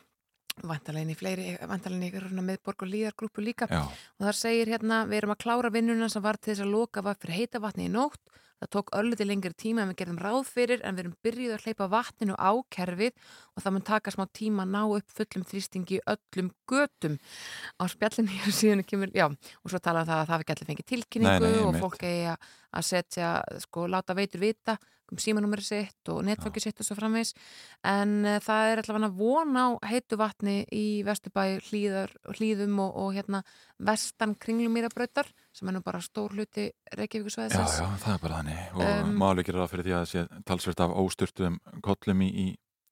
vantarlegin 0.68 1.16
í 1.16 1.16
fleiri, 1.16 1.50
vantarlegin 1.64 2.28
í 2.28 2.44
meðborg 2.44 2.84
og 2.84 2.92
líðargrúpu 2.92 3.40
líka 3.40 3.72
Já. 3.72 3.86
og 3.88 4.28
þar 4.28 4.42
segir 4.44 4.76
hérna, 4.76 5.06
við 5.08 5.22
erum 5.22 5.32
að 5.32 5.46
klára 5.48 5.72
vinnuna 5.72 6.12
sem 6.12 6.28
var 6.28 6.36
til 6.36 6.52
þess 6.52 6.68
að 6.68 6.76
loka 6.76 7.08
var 7.08 7.16
fyrir 7.24 7.40
heita 7.40 7.64
vatni 7.64 7.88
í 7.88 7.96
nótt 7.96 8.20
það 8.60 8.70
tók 8.72 8.92
örliti 8.96 9.26
lengri 9.26 9.52
tíma 9.56 9.84
en 9.84 9.92
við 9.92 9.98
gerðum 10.00 10.20
ráð 10.22 10.48
fyrir 10.48 10.82
en 10.82 10.96
við 10.96 11.04
erum 11.04 11.16
byrjuð 11.26 11.54
að 11.56 11.66
hleypa 11.66 11.88
vatninu 11.92 12.36
á 12.40 12.50
kerfið 12.72 13.12
og 13.54 13.62
það 13.64 13.74
mun 13.76 13.86
taka 13.90 14.14
smá 14.14 14.24
tíma 14.32 14.64
að 14.64 14.72
ná 14.72 14.80
upp 14.96 15.16
fullum 15.18 15.46
þrýstingi 15.50 16.00
öllum 16.14 16.50
götum. 16.70 17.18
Á 17.76 17.82
spjallinu 17.92 18.32
hér 18.32 18.56
síðan 18.56 18.84
kemur, 18.88 19.12
já, 19.12 19.28
og 19.28 19.70
svo 19.72 19.80
talaði 19.82 20.12
það 20.12 20.22
að 20.22 20.28
það 20.32 20.44
ekki 20.44 20.56
allir 20.56 20.70
fengið 20.72 20.90
tilkynningu 20.92 21.46
Nei, 21.46 21.56
nei, 21.56 21.64
og 21.68 21.80
fólk 21.84 22.06
eigi 22.06 22.28
að- 22.32 22.52
setja, 22.86 23.40
sko, 23.62 23.86
láta 23.88 24.14
veitur 24.16 24.40
vita 24.42 24.76
um 25.12 25.18
símanúmeri 25.22 25.62
sitt 25.62 26.10
og 26.10 26.24
netfangi 26.26 26.60
sitt 26.60 26.80
og 26.82 26.86
svo 26.88 26.96
framvegs 26.98 27.32
en 27.86 28.24
uh, 28.26 28.38
það 28.42 28.72
er 28.72 28.82
allavega 28.82 29.10
von 29.14 29.54
á 29.54 29.66
heitu 29.86 30.18
vatni 30.18 30.56
í 30.74 31.02
Vesturbæ 31.06 31.60
hlýðum 31.62 32.80
og, 32.82 32.90
og 32.90 33.14
hérna 33.14 33.42
vestan 33.78 34.34
kringlumýrabrautar 34.34 35.30
sem 35.56 35.70
er 35.70 35.76
nú 35.76 35.82
bara 35.84 36.02
stór 36.04 36.34
hluti 36.36 36.68
Já, 36.68 36.96
Reykjavíkusvæðisins 37.00 37.78
já, 37.80 37.86
það 38.02 38.14
er 38.14 38.22
bara 38.22 38.38
þannig 38.40 38.76
og 38.76 38.84
Um, 38.86 39.16
máli 39.20 39.44
gerir 39.46 39.62
það 39.62 39.72
fyrir 39.72 39.86
því 39.86 39.94
að 39.96 40.02
það 40.02 40.10
sé 40.12 40.42
talsvert 40.50 40.82
af 40.84 40.94
ósturtum 41.00 41.58
kollum 41.84 42.22
í, 42.24 42.28
í 42.28 42.46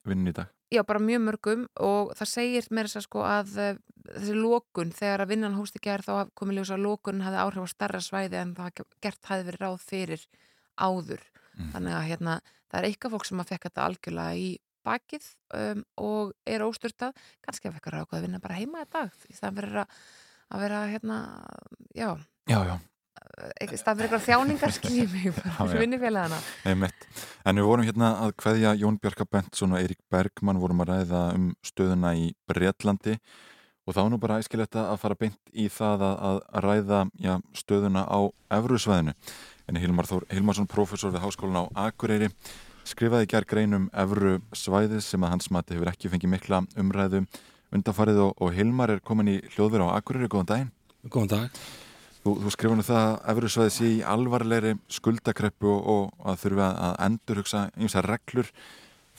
vinnun 0.09 0.33
í 0.33 0.37
dag. 0.37 0.51
Já, 0.73 0.83
bara 0.87 1.03
mjög 1.03 1.23
mörgum 1.29 1.67
og 1.85 2.15
það 2.19 2.31
segir 2.31 2.69
mér 2.75 2.89
þess 2.89 3.01
að 3.01 3.07
sko 3.07 3.23
að 3.29 3.55
uh, 3.61 3.71
þessi 4.09 4.35
lókun, 4.39 4.93
þegar 4.97 5.25
að 5.25 5.33
vinnan 5.35 5.59
hósti 5.59 5.83
gerð 5.85 6.09
þá 6.09 6.33
komið 6.41 6.61
ljós 6.61 6.75
að 6.75 6.85
lókun 6.89 7.23
hafði 7.25 7.41
áhrif 7.45 7.69
á 7.69 7.75
starra 7.75 8.03
svæði 8.05 8.41
en 8.41 8.57
það 8.59 8.85
gert 9.05 9.31
hafði 9.31 9.49
verið 9.51 9.65
ráð 9.65 9.79
fyrir 9.85 10.27
áður. 10.75 11.25
Þannig 11.55 11.95
að 11.95 12.07
hérna, 12.09 12.37
það 12.67 12.79
er 12.81 12.89
eitthvað 12.89 13.15
fólk 13.15 13.27
sem 13.29 13.41
að 13.45 13.51
fekk 13.53 13.67
þetta 13.69 13.85
algjörlega 13.85 14.39
í 14.43 14.49
bakið 14.85 15.27
um, 15.57 15.83
og 16.01 16.35
er 16.49 16.65
óstyrtað, 16.67 17.17
kannski 17.45 17.71
að 17.71 17.79
fekk 17.79 17.91
að 18.03 18.25
vinna 18.27 18.43
bara 18.43 18.59
heima 18.59 18.85
í 18.85 18.91
dag 18.93 19.13
í 19.31 19.37
staðan 19.37 19.59
fyrir 19.61 19.83
að, 19.85 19.99
að 20.51 20.65
vera 20.65 20.81
hérna, 20.91 21.19
já, 21.97 22.09
Já, 22.51 22.59
já. 22.69 22.75
staðan 23.79 23.99
fyrir 23.99 24.09
eitthvað 24.09 24.27
þjáningar 24.29 24.75
skiljið 24.77 25.15
mig 25.17 25.33
bara 25.39 25.49
Já, 25.49 25.57
já. 25.57 25.71
fyrir 25.71 25.85
vinnifélagana. 25.87 26.43
En 27.45 27.59
við 27.59 27.71
vorum 27.71 27.89
hérna 27.89 28.13
að 28.27 28.37
kveðja 28.43 28.77
Jón 28.83 29.01
Bjarka 29.03 29.27
Bentsson 29.31 29.75
og 29.75 29.81
Eirík 29.83 30.01
Bergmann 30.13 30.61
vorum 30.63 30.85
að 30.85 30.93
ræða 30.93 31.25
um 31.39 31.51
stöðuna 31.65 32.15
í 32.21 32.31
Bretlandi 32.49 33.19
Og 33.85 33.93
þá 33.93 34.01
er 34.01 34.13
nú 34.15 34.19
bara 34.21 34.39
æskilegt 34.41 34.77
að 34.81 34.95
fara 34.97 35.17
beint 35.21 35.51
í 35.53 35.67
það 35.69 36.05
að, 36.07 36.15
að 36.25 36.63
ræða 36.65 37.01
já, 37.21 37.35
stöðuna 37.53 38.07
á 38.09 38.19
Evrusvæðinu. 38.57 39.13
En 39.69 39.81
Hilmar 39.81 40.09
Þór 40.09 40.25
Hilmarsson, 40.33 40.69
professor 40.69 41.13
við 41.13 41.21
Háskólan 41.25 41.69
á 41.69 41.89
Akureyri, 41.91 42.31
skrifaði 42.89 43.29
gerð 43.29 43.51
greinum 43.53 43.91
Evru 43.93 44.39
svæðið 44.57 45.05
sem 45.05 45.25
að 45.25 45.35
hans 45.37 45.51
mati 45.53 45.77
hefur 45.77 45.93
ekki 45.93 46.13
fengið 46.13 46.33
mikla 46.33 46.63
umræðu 46.81 47.27
undanfarið 47.77 48.23
og, 48.25 48.35
og 48.41 48.57
Hilmar 48.57 48.97
er 48.97 49.05
komin 49.05 49.35
í 49.37 49.41
hljóðverð 49.53 49.93
á 49.93 49.97
Akureyri. 50.01 50.33
Góðan 50.33 50.53
daginn. 50.55 50.73
Góðan 51.05 51.35
dag. 51.37 51.65
Þú, 52.25 52.33
þú 52.41 52.51
skrifa 52.55 52.77
nú 52.79 52.85
það 52.87 53.03
að 53.05 53.31
Evru 53.35 53.49
svæðið 53.53 53.75
sé 53.75 53.89
í 53.93 53.97
alvarlegri 54.09 54.71
skuldakreppu 54.97 55.69
og, 55.69 55.91
og 55.93 56.31
að 56.31 56.39
þurfi 56.41 56.63
að 56.65 56.95
endurhugsa 57.05 57.65
einhversa 57.75 58.03
reglur. 58.07 58.53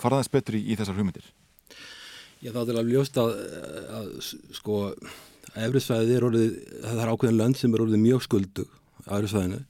Farðaðis 0.02 0.32
betur 0.34 0.58
í, 0.58 0.62
í 0.66 0.78
þessar 0.80 0.98
hugmyndir? 0.98 1.28
Já 2.42 2.50
þá 2.50 2.60
er 2.64 2.80
alveg 2.80 2.90
ljóst 2.96 3.20
að, 3.22 3.38
að 4.00 4.10
sko 4.58 4.80
Efrisvæðið 5.56 6.16
er 6.16 6.26
orðið, 6.28 6.58
það 6.82 7.02
er 7.04 7.12
ákveðin 7.14 7.40
lönd 7.44 7.60
sem 7.60 7.78
er 7.78 7.84
orðið 7.86 8.02
mjög 8.02 8.26
skuldug 8.26 8.74
á 9.06 9.12
Efrisvæðinu 9.20 9.62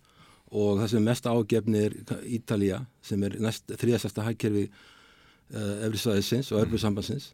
og 0.56 0.80
það 0.80 0.92
sem 0.94 1.06
mest 1.10 1.28
ágefni 1.28 1.82
er 1.90 1.96
Ítalija 2.38 2.80
sem 3.04 3.26
er 3.28 3.36
þriðastasta 3.68 4.24
hækkerfi 4.30 4.70
uh, 4.70 5.84
Efrisvæðisins 5.90 6.54
og 6.54 6.64
Örbursambansins 6.64 7.34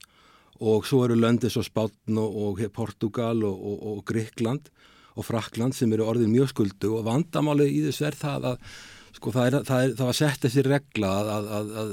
og 0.61 0.89
svo 0.89 1.05
eru 1.05 1.19
löndi 1.19 1.51
svo 1.53 1.61
Spátn 1.65 2.17
og, 2.17 2.41
og 2.41 2.63
Portugal 2.73 3.45
og, 3.45 3.53
og, 3.69 3.85
og 3.91 4.01
Gríkland 4.09 4.65
og 4.73 4.89
Frakland 5.27 5.75
sem 5.77 5.91
eru 5.91 6.07
orðið 6.07 6.31
mjög 6.31 6.51
skuldug 6.53 6.97
og 6.99 7.05
vandamáli 7.09 7.67
í 7.67 7.83
þessu 7.89 8.09
er 8.09 8.19
það 8.19 8.51
að 8.53 8.73
Sko 9.11 9.27
það, 9.35 9.47
er, 9.47 9.55
það, 9.67 9.81
er, 9.83 9.91
það 9.99 10.07
var 10.07 10.15
sett 10.17 10.45
þessi 10.45 10.61
regla 10.65 11.09
að, 11.11 11.27
að, 11.35 11.47
að, 11.57 11.71
að 11.81 11.89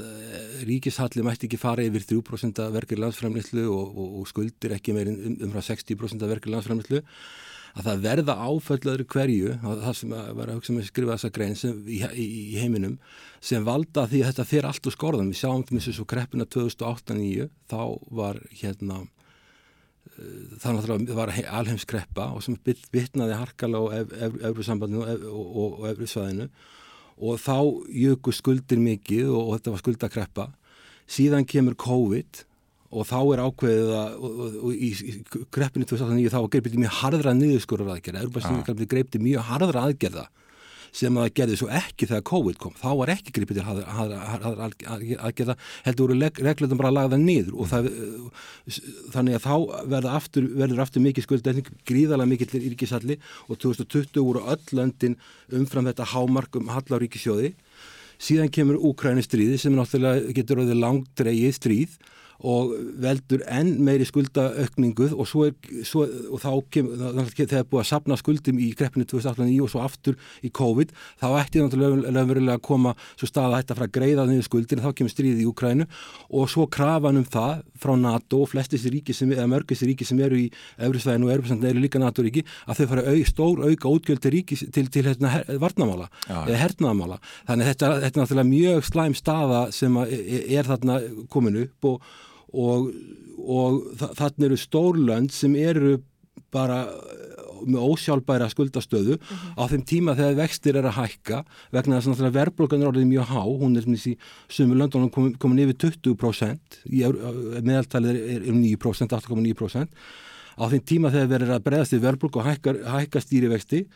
ríkishalli 0.68 1.24
mætti 1.26 1.48
ekki 1.48 1.58
fara 1.58 1.82
yfir 1.84 2.04
3% 2.14 2.60
af 2.62 2.70
verkefni 2.76 3.02
landsframlýslu 3.02 3.64
og, 3.74 3.90
og, 3.90 4.12
og 4.20 4.28
skuldir 4.30 4.76
ekki 4.76 4.94
meir 4.94 5.10
um, 5.10 5.34
um 5.34 5.50
frá 5.52 5.64
60% 5.66 6.22
af 6.22 6.30
verkefni 6.30 6.54
landsframlýslu 6.54 7.02
að 7.78 7.88
það 7.88 8.04
verða 8.06 8.36
áföllaður 8.48 9.04
hverju, 9.12 9.56
það 9.62 9.92
sem 9.98 10.14
var 10.14 10.48
að 10.48 10.56
hugsa 10.56 10.74
með 10.74 10.84
að 10.84 10.88
skrifa 10.88 11.16
þessa 11.18 11.32
grein 11.36 11.58
sem, 11.58 11.76
í, 11.84 11.98
í, 12.22 12.56
heiminum 12.58 12.96
sem 13.44 13.66
valda 13.66 14.06
því 14.08 14.22
að 14.22 14.32
þetta 14.32 14.48
fer 14.48 14.68
allt 14.68 14.88
úr 14.88 14.96
skorðan. 14.96 15.30
Við 15.30 15.42
sjáum 15.42 15.64
til 15.68 15.78
þessu 15.78 16.06
kreppuna 16.08 16.48
2008-2009 16.48 17.48
þá 17.70 17.82
var 18.22 18.40
hérna 18.62 19.02
þannig 20.58 20.82
að 20.82 20.88
það 20.88 21.14
var 21.18 21.32
alheimskreppa 21.60 22.26
og 22.34 22.42
sem 22.44 22.56
bitnaði 22.64 23.38
harkala 23.38 23.80
á 23.80 23.84
Evrusambandinu 24.50 25.04
og 25.30 25.86
Evrusvæðinu. 25.92 26.48
Og 27.18 27.40
þá 27.42 27.58
jöku 27.90 28.34
skuldir 28.34 28.78
mikið 28.82 29.30
og, 29.32 29.40
og 29.40 29.56
þetta 29.56 29.74
var 29.74 29.82
skuldakreppa. 29.82 30.46
Síðan 31.08 31.46
kemur 31.48 31.74
COVID 31.78 32.44
og 32.88 33.04
þá 33.08 33.18
er 33.20 33.42
ákveðið 33.44 33.94
að 33.98 34.12
og, 34.16 34.42
og, 34.48 34.68
í, 34.72 34.90
í 34.96 35.44
kreppinu 35.52 35.88
2009 35.88 36.32
þá 36.32 36.38
greipið 36.54 36.78
mjög 36.80 36.94
harðra 37.02 37.34
niðurskurur 37.36 37.90
aðgerða 37.92 38.22
Európa 38.24 38.86
greipið 38.94 39.24
mjög 39.26 39.48
harðra 39.50 39.84
aðgerða 39.88 40.24
sem 40.94 41.18
að 41.20 41.30
gerði 41.38 41.58
svo 41.60 41.68
ekki 41.80 42.08
þegar 42.08 42.24
COVID 42.30 42.58
kom. 42.62 42.74
Þá 42.78 42.88
var 43.00 43.12
ekki 43.14 43.34
gripið 43.36 43.60
til 43.60 43.66
harðra 43.68 44.68
aðgerða 45.28 45.56
heldur 45.86 46.08
voru 46.08 46.30
reglutum 46.48 46.80
bara 46.80 46.92
að 46.92 46.98
laga 46.98 47.12
það 47.14 47.24
niður 47.26 47.58
og 47.58 47.70
það, 47.72 47.90
þannig 49.14 49.38
að 49.38 49.46
þá 49.46 49.54
verður 49.94 50.10
aftur, 50.14 50.50
verður 50.62 50.84
aftur 50.84 51.04
mikið 51.04 51.28
skuldending 51.28 51.70
gríðalega 51.88 52.32
mikið 52.34 52.52
til 52.54 52.64
ríkisalli 52.66 53.18
og 53.48 53.62
2020 53.62 54.26
voru 54.28 54.44
öll 54.48 54.78
löndin 54.78 55.18
umfram 55.54 55.88
þetta 55.90 56.10
hámarkum 56.14 56.72
hallar 56.72 57.04
ríkisjóði 57.04 57.54
síðan 58.18 58.50
kemur 58.52 58.80
Úkræni-stríði 58.90 59.58
sem 59.60 59.74
náttúrulega 59.76 60.32
getur 60.34 60.64
orðið 60.64 60.80
langdreigið 60.82 61.54
stríð 61.54 61.98
og 62.46 62.70
veldur 63.02 63.42
enn 63.50 63.72
meiri 63.82 64.06
skuldaaukninguð 64.06 65.14
og, 65.16 65.26
svo 65.26 65.46
er, 65.48 65.54
svo, 65.86 66.04
og 66.06 66.42
þá 66.42 66.50
kemur, 66.70 67.32
þegar 67.34 67.66
búið 67.66 67.82
að 67.82 67.88
sapna 67.88 68.18
skuldum 68.18 68.60
í 68.62 68.68
greppinu 68.78 69.06
2009 69.10 69.56
og 69.64 69.72
svo 69.72 69.82
aftur 69.82 70.18
í 70.46 70.50
COVID, 70.54 70.92
þá 71.18 71.26
ætti 71.40 71.62
náttúrulega 71.64 72.24
verulega 72.28 72.58
að 72.60 72.64
koma 72.68 72.94
svo 73.16 73.26
stað 73.26 73.48
að 73.50 73.56
þetta 73.58 73.78
frá 73.80 73.88
greiða 73.98 74.26
niður 74.28 74.46
skuldir, 74.46 74.82
þá 74.84 74.94
kemur 74.94 75.14
stríðið 75.14 75.42
í 75.42 75.48
Ukrænu 75.50 75.88
og 76.30 76.52
svo 76.52 76.68
krafan 76.70 77.18
um 77.18 77.26
það 77.26 77.64
frá 77.78 77.94
NATO 77.98 78.44
og 78.44 78.52
flestis 78.52 78.86
ríki 78.90 79.14
sem, 79.16 79.32
eða 79.34 79.48
mörgist 79.50 79.86
ríki 79.86 80.06
sem 80.06 80.20
eru 80.22 80.38
í 80.38 80.46
Európsvæðinu 80.78 81.28
og 81.28 81.34
Európsvæðinu 81.34 81.70
eru 81.72 81.82
líka 81.82 82.02
NATO 82.02 82.22
ríki, 82.26 82.44
að 82.66 82.82
þau 82.82 82.88
fara 82.92 83.06
au, 83.10 83.18
stór 83.26 83.64
auka 83.66 83.92
útgjöld 83.92 84.22
til 84.22 84.34
ríki 84.34 84.58
til, 84.58 84.86
til 84.92 85.04
hérna, 85.06 85.34
her, 85.36 85.58
varnamála, 85.62 86.08
eða 86.28 86.62
hernaðamála 86.62 87.20
þannig 87.48 87.66
að 87.66 87.70
þetta, 87.72 87.92
þetta 88.04 88.20
er 88.20 88.24
náttúrulega 88.24 88.50
mjög 88.52 88.88
slæm 88.88 89.18
staða 89.18 89.62
sem 89.74 90.00
er, 90.04 90.16
er 90.58 90.70
þarna 90.72 90.98
komin 91.32 91.62
upp 91.64 91.92
og 91.92 92.10
og, 92.52 92.90
og 93.38 93.80
þarna 93.98 94.48
eru 94.48 94.58
stórlönd 94.60 95.34
sem 95.34 95.56
eru 95.56 95.98
bara 96.54 96.84
með 97.66 97.84
ósjálfbæra 97.92 98.48
skuldastöðu 98.52 99.16
mm 99.16 99.20
-hmm. 99.20 99.54
á 99.58 99.62
þeim 99.70 99.84
tíma 99.84 100.14
þegar 100.14 100.34
vextir 100.34 100.76
er 100.76 100.86
að 100.86 100.98
hækka 101.00 101.44
vegna 101.72 102.00
þess 102.00 102.20
að 102.20 102.36
verðblokkan 102.38 102.82
er 102.82 102.88
orðið 102.88 103.06
mjög 103.06 103.26
há 103.26 103.42
hún 103.42 103.76
er 103.76 103.84
í 103.84 104.16
sumur 104.48 104.76
löndunum 104.76 105.10
komin, 105.10 105.34
komin 105.34 105.58
yfir 105.58 105.76
20% 105.76 106.58
í, 106.86 107.02
meðaltalið 107.62 108.16
er 108.34 108.42
um 108.50 108.62
9%, 108.62 109.12
8,9% 109.12 109.88
á 110.58 110.64
þeim 110.70 110.84
tíma 110.84 111.10
þegar 111.10 111.28
verður 111.28 111.54
að 111.54 111.64
bregðast 111.64 111.92
í 111.92 112.02
verðblokk 112.02 112.36
og 112.36 112.44
hækka, 112.44 112.74
hækka 112.86 113.20
stýrivexti 113.20 113.86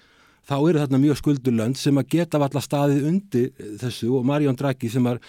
þá 0.48 0.56
eru 0.68 0.78
þarna 0.82 0.98
mjög 0.98 1.16
skuldulönd 1.20 1.76
sem 1.78 1.98
að 1.98 2.08
geta 2.08 2.38
valla 2.38 2.60
staðið 2.60 3.06
undir 3.06 3.50
þessu 3.78 4.10
og 4.18 4.26
Marjón 4.26 4.58
Draghi 4.58 4.90
sem 4.90 5.06
er 5.06 5.20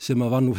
sem 0.00 0.22
var 0.32 0.40
nú 0.40 0.54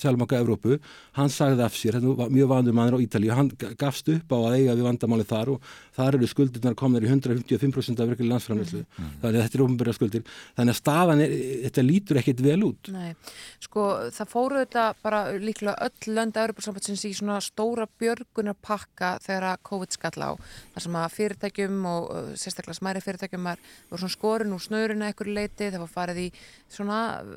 Sælabanka 0.00 0.36
Evrópu, 0.40 0.76
hann 1.16 1.30
sagði 1.32 1.64
af 1.64 1.76
sér, 1.76 1.96
þetta 1.96 2.16
var 2.18 2.32
mjög 2.32 2.50
vandur 2.50 2.74
maður 2.76 2.98
á 3.00 3.04
Ítalíu, 3.04 3.32
hann 3.34 3.48
gafst 3.80 4.10
upp 4.12 4.34
á 4.36 4.38
að 4.38 4.56
eiga 4.58 4.76
við 4.76 4.84
vandamáli 4.84 5.24
þar 5.28 5.54
og 5.54 5.70
þar 5.96 6.18
eru 6.18 6.28
skuldirnar 6.28 6.76
komnar 6.78 7.04
í 7.04 7.08
155% 7.08 8.02
af 8.02 8.10
virkileg 8.10 8.34
landsframleyslu, 8.34 8.82
mm. 8.84 9.10
þannig 9.22 9.40
að 9.40 9.46
þetta 9.46 9.58
er 9.58 9.64
ofnbæra 9.64 9.94
skuldir, 9.96 10.26
þannig 10.58 10.74
að 10.74 10.80
stafan, 10.80 11.22
er, 11.24 11.34
þetta 11.64 11.86
lítur 11.86 12.20
ekkit 12.20 12.42
vel 12.44 12.60
út. 12.68 12.92
Nei, 12.92 13.10
sko 13.64 13.86
það 14.18 14.32
fóru 14.34 14.60
þetta 14.60 14.84
bara 15.00 15.22
líklega 15.40 15.88
öll 15.88 16.14
lönda 16.18 16.44
Európa-sambandsins 16.44 17.06
í 17.08 17.14
svona 17.16 17.40
stóra 17.44 17.88
björgunarpakka 18.00 19.14
þegar 19.24 19.48
að 19.54 19.64
COVID 19.70 19.96
skall 19.96 20.20
á, 20.20 20.30
þar 20.74 20.86
sem 20.86 21.00
að 21.00 21.16
fyrirtækjum 21.16 21.80
og 21.94 22.12
sérstaklega 22.36 22.76
smæri 22.76 23.04
fyrirtækjum 23.04 23.50
var 23.50 23.64
svona 23.94 24.12
skorun 24.12 24.56
úr 24.56 24.64
snöruna 24.64 25.10
ekkur 25.14 25.32
leiti, 25.32 25.70
það 25.70 25.84
var 25.86 25.92
farið 25.94 26.24
í 26.26 26.28
svona 26.70 26.89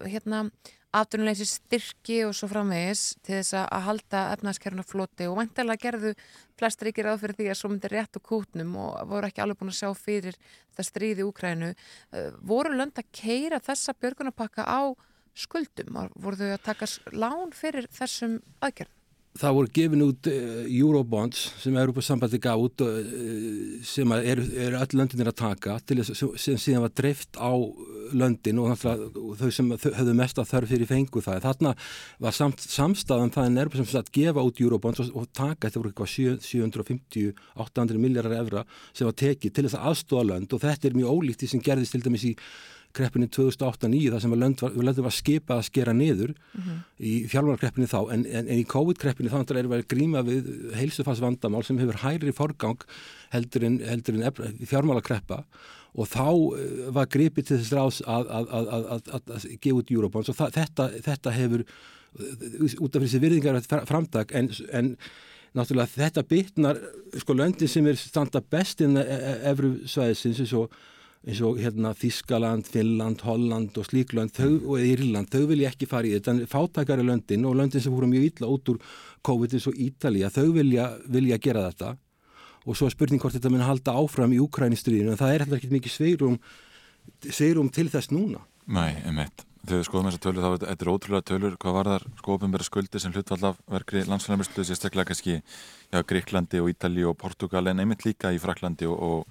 hérna 0.09 0.45
aftunuleysi 0.93 1.47
styrki 1.49 2.19
og 2.27 2.35
svo 2.37 2.47
framvegis 2.51 3.15
til 3.25 3.39
þess 3.39 3.55
að 3.63 3.85
halda 3.87 4.23
efnaðskerfuna 4.35 4.85
floti 4.85 5.27
og 5.29 5.39
vantilega 5.39 5.87
gerðu 5.87 6.13
flest 6.59 6.85
ríkir 6.85 7.09
áð 7.09 7.23
fyrir 7.23 7.39
því 7.39 7.49
að 7.49 7.59
svo 7.59 7.71
myndir 7.71 7.95
rétt 7.95 8.19
og 8.19 8.25
kútnum 8.29 8.75
og 8.77 8.99
voru 9.09 9.29
ekki 9.29 9.41
alveg 9.41 9.61
búin 9.61 9.73
að 9.73 9.79
sjá 9.79 9.89
fyrir 9.97 10.37
þetta 10.37 10.87
stríði 10.89 11.25
Úkrænu. 11.25 11.71
Voru 12.45 12.75
lönd 12.77 13.01
að 13.01 13.09
keira 13.15 13.61
þessa 13.63 13.97
björgunapakka 13.97 14.67
á 14.69 14.93
skuldum? 15.33 15.97
Voru 16.13 16.43
þau 16.43 16.51
að 16.53 16.67
taka 16.69 16.91
lán 17.09 17.55
fyrir 17.57 17.89
þessum 17.93 18.37
aðgerðum? 18.61 18.99
það 19.39 19.55
voru 19.57 19.71
gefin 19.73 20.05
út 20.05 20.29
uh, 20.29 20.65
Eurobonds 20.69 21.39
sem 21.61 21.77
Európa 21.79 22.03
sambandi 22.05 22.39
gaf 22.41 22.61
út 22.61 22.83
uh, 22.85 22.99
sem 23.85 24.11
eru 24.19 24.45
er 24.61 24.77
öll 24.77 24.97
löndinir 24.99 25.31
að 25.31 25.39
taka 25.41 25.79
til 25.81 25.99
þess 26.01 26.23
sem 26.41 26.59
síðan 26.61 26.85
var 26.85 26.93
dreift 26.93 27.39
á 27.41 27.49
löndin 28.17 28.59
og 28.61 28.75
þau 28.77 29.49
sem 29.53 29.71
höfðu 29.73 30.15
mest 30.17 30.41
að 30.41 30.49
þörf 30.51 30.73
fyrir 30.73 30.89
fengu 30.89 31.23
það. 31.23 31.41
Þarna 31.47 31.73
var 32.25 32.37
samt, 32.37 32.65
samstæðan 32.73 33.33
það 33.33 33.49
en 33.49 33.61
Európa 33.63 33.81
sem 33.81 33.89
satt 33.93 34.13
gefa 34.15 34.45
út 34.45 34.61
Eurobonds 34.63 35.03
og, 35.03 35.15
og 35.15 35.31
taka, 35.33 35.67
þetta 35.67 35.81
voru 35.81 35.93
eitthvað 35.93 36.13
750-800 36.49 38.03
miljardar 38.03 38.37
evra 38.39 38.65
sem 38.91 39.09
var 39.09 39.17
tekið 39.23 39.53
til 39.55 39.67
þess 39.67 39.79
að 39.79 39.89
aðstóða 39.91 40.29
lönd 40.31 40.53
og 40.53 40.63
þetta 40.63 40.89
er 40.89 40.97
mjög 40.99 41.17
ólíkt 41.17 41.43
því 41.43 41.51
sem 41.53 41.65
gerðist 41.65 41.97
til 41.97 42.05
dæmis 42.05 42.29
í 42.29 42.35
kreppinu 42.93 43.27
2008-2009 43.33 44.11
þar 44.13 44.21
sem 44.21 44.35
löndum 44.37 45.05
var 45.07 45.15
skipað 45.15 45.61
að 45.61 45.67
skera 45.69 45.93
niður 45.97 46.33
mm 46.33 46.61
-hmm. 46.61 46.81
í 46.99 47.13
fjármálarkreppinu 47.31 47.89
þá 47.89 47.99
en, 48.13 48.25
en, 48.25 48.47
en 48.47 48.59
í 48.59 48.65
COVID-kreppinu 48.69 49.31
þá 49.33 49.39
er 49.41 49.69
verið 49.71 49.87
gríma 49.89 50.21
við 50.21 50.51
heilsufarsvandamál 50.77 51.63
sem 51.65 51.79
hefur 51.81 52.01
hærri 52.05 52.31
forgang 52.31 52.85
heldur 53.33 53.65
en, 53.65 53.79
heldur 53.79 54.21
en 54.21 54.67
fjármálarkreppa 54.69 55.43
og 55.93 56.09
þá 56.09 56.27
var 56.95 57.09
gripið 57.11 57.49
til 57.49 57.59
þess 57.59 57.75
ráðs 57.77 57.99
að, 58.09 58.31
að, 58.33 58.71
að, 58.77 59.11
að 59.17 59.45
gefa 59.61 59.81
út 59.81 59.91
Eurobonds 59.93 60.31
og 60.31 60.39
það, 60.39 60.55
þetta, 60.57 60.87
þetta 61.09 61.35
hefur 61.35 61.65
út 62.13 62.95
af 62.95 63.03
þessi 63.03 63.21
virðingar 63.21 63.85
framtak 63.89 64.33
en, 64.37 64.49
en 64.73 64.95
náttúrulega 65.53 65.93
þetta 65.93 66.25
bytnar 66.29 66.81
sko 67.21 67.35
löndin 67.37 67.69
sem 67.69 67.87
er 67.89 67.99
standa 67.99 68.41
best 68.41 68.81
inn 68.85 68.97
efru 68.97 69.75
svæðisins 69.89 70.41
eins 70.43 70.57
og 70.57 70.73
eins 71.23 71.39
og 71.45 71.59
hérna 71.61 71.93
Þískaland, 71.95 72.67
Finnland, 72.67 73.21
Holland 73.23 73.77
og 73.79 73.85
slíklönd 73.87 74.35
og 74.43 74.81
Írland, 74.83 75.29
þau 75.31 75.45
vilja 75.53 75.69
ekki 75.71 75.87
fara 75.87 76.09
í 76.09 76.17
þetta. 76.17 76.33
En 76.33 76.49
fátakari 76.51 77.05
löndin 77.07 77.45
og 77.47 77.55
löndin 77.55 77.83
sem 77.83 77.93
fóru 77.95 78.09
mjög 78.11 78.25
illa 78.27 78.49
út 78.51 78.71
úr 78.73 78.81
COVID 79.23 79.55
eins 79.55 79.69
og 79.71 79.77
Ítalija, 79.79 80.31
þau 80.33 80.49
vilja, 80.57 80.89
vilja 81.07 81.39
gera 81.39 81.69
þetta 81.69 81.93
og 82.65 82.77
svo 82.77 82.87
er 82.87 82.95
spurning 82.95 83.21
hvort 83.21 83.35
þetta 83.35 83.51
mun 83.51 83.65
halda 83.65 83.95
áfram 83.99 84.33
í 84.35 84.41
Ukrænistriðinu 84.43 85.13
en 85.13 85.19
það 85.19 85.33
er 85.33 85.45
alltaf 85.45 85.59
ekki 85.59 85.71
mikið 85.73 85.95
sveirum, 85.97 86.37
sveirum 87.29 87.71
til 87.73 87.89
þess 87.91 88.13
núna. 88.13 88.43
Nei, 88.67 88.93
emitt. 89.09 89.43
Þegar 89.63 89.79
við 89.79 89.87
skoðum 89.87 90.07
þessa 90.09 90.21
tölur 90.23 90.43
þá 90.43 90.49
er 90.51 90.63
þetta- 90.75 90.93
ótrúlega 90.93 91.27
tölur 91.29 91.53
hvað 91.55 91.73
var 91.77 91.89
þar 91.93 92.05
sko 92.19 92.33
ofinbæra 92.37 92.65
skuldi 92.67 92.99
sem 92.99 93.13
hlutfall 93.15 93.45
af 93.47 93.59
verkri 93.71 94.03
landsfæðarmjörslu 94.03 94.65
sérstaklega 94.67 95.07
kannski 95.07 95.35
já, 95.39 95.99
Gríklandi 96.03 96.59
og 96.59 96.67
Ítali 96.71 97.05
og 97.07 97.17
Portugal 97.17 97.67
en 97.67 97.79
einmitt 97.79 98.03
líka 98.03 98.33
í 98.35 98.39
Fraklandi 98.43 98.85
og, 98.91 98.99
og, 98.99 99.27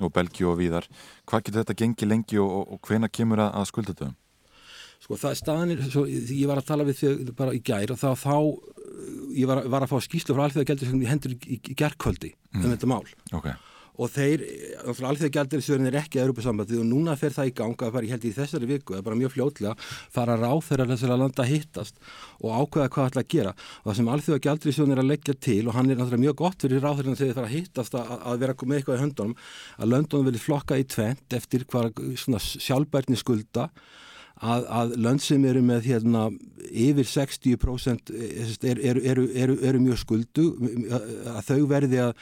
og 0.00 0.12
Belgíu 0.12 0.50
og 0.52 0.58
víðar. 0.60 0.84
Hvað 1.24 1.44
getur 1.44 1.64
þetta 1.64 1.78
gengið 1.80 2.08
lengi 2.08 2.38
og, 2.38 2.68
og, 2.74 2.80
hvena 2.84 3.08
kemur 3.08 3.40
að, 3.40 3.54
að 3.54 3.68
skulda 3.72 3.94
þetta? 3.94 4.10
Sko 5.02 5.16
það 5.16 5.30
er 5.30 5.40
staðanir, 5.40 5.80
svo, 5.90 6.04
ég 6.06 6.46
var 6.46 6.60
að 6.60 6.68
tala 6.68 6.84
við 6.84 7.00
þig 7.00 7.32
bara 7.34 7.56
í 7.56 7.62
gær 7.64 7.90
og 7.90 7.98
þá, 7.98 8.12
þá 8.12 8.36
ég 9.36 9.48
var, 9.48 9.64
var 9.70 9.82
að 9.84 9.92
fá 9.92 9.98
skýslu 10.04 10.36
frá 10.36 10.46
alþjóða 10.46 10.68
gældur 10.70 10.88
sem 10.90 11.02
ég 11.02 11.12
hendur 11.12 11.32
í, 11.34 11.36
í 11.58 11.74
gerkvöldi 11.76 12.30
um 12.56 12.70
þetta 12.70 12.88
mál. 12.90 13.06
Ok. 13.32 13.48
og 14.02 14.08
þeir, 14.08 14.40
alþjóða 14.88 15.34
gældur 15.36 15.60
sem 15.64 15.86
er 15.86 15.96
ekki 16.00 16.16
að 16.18 16.24
Europasambandið 16.26 16.80
og 16.80 16.86
núna 16.88 17.12
fer 17.20 17.32
það 17.34 17.50
í 17.50 17.54
ganga 17.58 17.82
að 17.86 17.94
bara 17.96 18.06
ég 18.08 18.14
held 18.14 18.24
í 18.24 18.36
þessari 18.36 18.66
viku, 18.70 18.94
það 18.94 19.00
er 19.02 19.06
bara 19.08 19.20
mjög 19.20 19.32
fljótlega 19.34 19.74
fara 20.16 20.34
ráð 20.40 20.62
þeirra 20.68 20.86
þessara 20.92 21.20
landa 21.20 21.44
að 21.44 21.52
hittast 21.52 21.94
og 22.40 22.48
ákveða 22.56 22.92
hvað 22.94 23.08
ætla 23.10 23.22
að 23.22 23.32
gera. 23.36 23.52
Og 23.82 23.86
það 23.90 23.98
sem 23.98 24.12
alþjóða 24.16 24.44
gældur 24.46 24.72
er 24.96 25.02
að 25.02 25.10
leggja 25.10 25.34
til 25.48 25.64
og 25.66 25.74
hann 25.76 25.88
er 25.90 25.96
náttúrulega 26.00 26.24
mjög 26.24 26.36
gott 26.40 26.58
fyrir 26.64 26.80
ráð 26.80 26.96
þeirra 27.02 27.12
þegar 27.12 27.28
þeir 27.28 27.38
fara 27.38 27.50
að 27.50 27.56
hittast 27.58 27.92
að, 28.00 28.04
að 28.32 28.40
vera 28.46 28.54
með 28.62 28.76
eitthvað 28.80 28.96
í 28.96 29.04
höndunum 29.04 29.36
að 29.76 29.90
að, 34.42 34.64
að 34.78 34.94
lönd 35.04 35.22
sem 35.22 35.44
eru 35.48 35.62
með 35.64 35.88
hérna, 35.90 36.28
yfir 36.72 37.08
60% 37.08 38.12
eru 38.12 39.04
er, 39.04 39.20
er, 39.34 39.52
er, 39.60 39.78
mjög 39.82 40.00
skuldu 40.02 40.48
að 40.90 41.44
þau 41.50 41.60
verði 41.70 42.02
að 42.06 42.16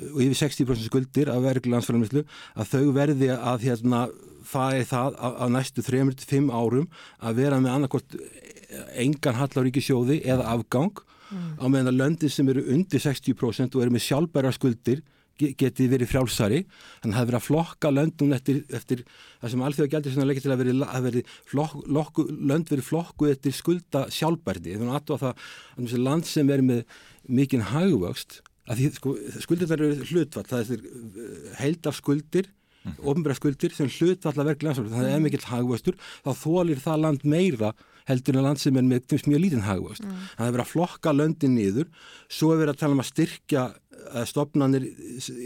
og 0.00 0.20
yfir 0.22 0.38
60% 0.38 0.86
skuldir 0.86 1.28
af 1.32 1.42
verkli 1.44 1.72
landsfæðarmyslu 1.72 2.22
að 2.54 2.68
þau 2.70 2.92
verði 2.94 3.30
að 3.34 3.64
hérna, 3.66 4.04
fari 4.46 4.84
það 4.88 5.18
á, 5.18 5.44
næstu 5.50 5.82
3-5 5.84 6.50
árum 6.54 6.86
að 7.18 7.40
vera 7.42 7.58
með 7.60 7.74
annarkort 7.74 8.16
engan 8.94 9.38
hallaríkisjóði 9.40 10.20
eða 10.24 10.46
afgang. 10.54 11.02
Á 11.30 11.64
meðan 11.70 11.92
að 11.92 11.98
löndi 12.00 12.30
sem 12.32 12.48
eru 12.50 12.64
undir 12.74 13.02
60% 13.02 13.76
og 13.76 13.84
eru 13.84 13.94
með 13.94 14.06
sjálfbæra 14.06 14.50
skuldir 14.54 15.02
geti 15.60 15.88
verið 15.90 16.10
frjálsari. 16.12 16.60
Þannig 17.00 17.04
að 17.04 17.16
það 17.16 17.20
hefur 17.20 17.30
verið 17.30 17.40
að 17.40 17.46
flokka 17.46 17.92
löndum 17.94 18.34
eftir, 18.36 18.60
eftir 18.76 19.02
það 19.40 19.54
sem 19.54 19.64
alþjóða 19.68 19.92
gældir 19.94 20.14
sem 20.14 20.28
leggja 20.28 20.44
til 20.44 20.54
að 20.54 20.62
veri, 20.64 20.76
að 20.86 21.08
veri 21.08 21.24
flokk, 21.52 21.80
lokku, 21.98 22.26
lönd 22.52 22.70
verið 22.72 22.88
flokku 22.90 23.30
eftir 23.30 23.56
skulda 23.56 24.06
sjálfbærdi 24.14 24.76
þannig 24.76 24.96
að 25.00 25.10
það 25.10 25.26
að 25.30 25.50
þessi 25.80 26.04
land 26.04 26.30
sem 26.30 26.54
er 26.54 26.64
með 26.66 26.84
mikinn 27.30 27.66
hagvöxt 27.72 28.40
að 28.70 28.80
því 28.80 28.88
sko, 28.94 29.12
skuldir 29.42 29.70
þar 29.70 29.84
eru 29.86 30.08
hlutfall. 30.12 30.46
Það 30.46 30.74
er 30.76 30.82
heildaf 31.58 31.98
skuldir 31.98 32.50
mm. 32.84 32.96
ofnbæra 33.10 33.36
skuldir 33.38 33.74
sem 33.74 33.90
hlutfall 33.90 34.36
að 34.36 34.52
verklega 34.52 34.70
landsfólk 34.70 34.92
þannig 34.94 35.10
að 35.10 35.16
ef 35.16 35.24
mikill 35.26 35.46
hagvöxtur. 35.50 35.98
Þá 36.24 36.30
þólir 36.42 36.82
það 36.84 37.02
land 37.04 37.26
meira 37.34 37.72
heldur 38.08 38.36
en 38.36 38.42
að 38.42 38.48
land 38.48 38.62
sem 38.62 38.78
er 38.80 38.86
með 38.86 39.16
mjög 39.28 39.42
lítinn 39.44 39.66
hagvöxt. 39.66 40.06
Mm. 40.06 40.26
það 40.38 40.46
er 40.46 40.54
verið 40.56 40.64
að 40.64 40.72
flokka 40.72 41.14
löndin 41.14 41.56
niður. 41.56 41.90
Svo 42.30 42.52
er 42.54 42.62
verið 42.62 42.74
að 42.74 42.82
tala 42.82 42.96
um 42.96 43.04
að 43.04 43.10
styrkja 43.10 43.66
stofnanir 44.28 44.86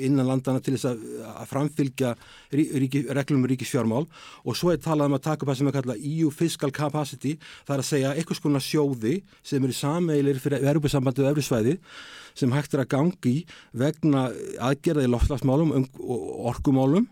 innan 0.06 0.28
landana 0.28 0.62
til 0.64 0.76
þess 0.76 0.90
að, 0.93 1.02
framfylgja 1.51 2.14
rí, 2.55 2.66
ríki, 2.85 3.05
reglum 3.14 3.43
um 3.43 3.48
ríkisfjármál. 3.51 4.06
Og 4.44 4.59
svo 4.59 4.72
er 4.72 4.81
talað 4.82 5.10
um 5.10 5.18
að 5.18 5.24
taka 5.28 5.44
upp 5.44 5.52
það 5.52 5.60
sem 5.60 5.70
er 5.70 5.76
kallað 5.78 6.06
EU 6.10 6.31
Fiscal 6.35 6.74
Capacity. 6.74 7.35
Það 7.66 7.76
er 7.76 7.85
að 7.85 7.90
segja 7.90 8.14
einhvers 8.14 8.43
konar 8.44 8.64
sjóði 8.64 9.18
sem 9.43 9.64
eru 9.64 9.76
sameilir 9.76 10.40
fyrir 10.43 10.64
Europasambandið 10.64 11.26
og 11.26 11.35
Eurósvæði 11.35 11.76
sem 12.35 12.55
hægt 12.55 12.74
er 12.74 12.82
að 12.82 12.90
gangi 12.97 13.36
vegna 13.78 14.26
aðgerða 14.62 15.05
í 15.06 15.12
loftslagsmálum 15.12 15.76
um, 15.76 15.86
og 16.02 16.51
orkumálum 16.55 17.06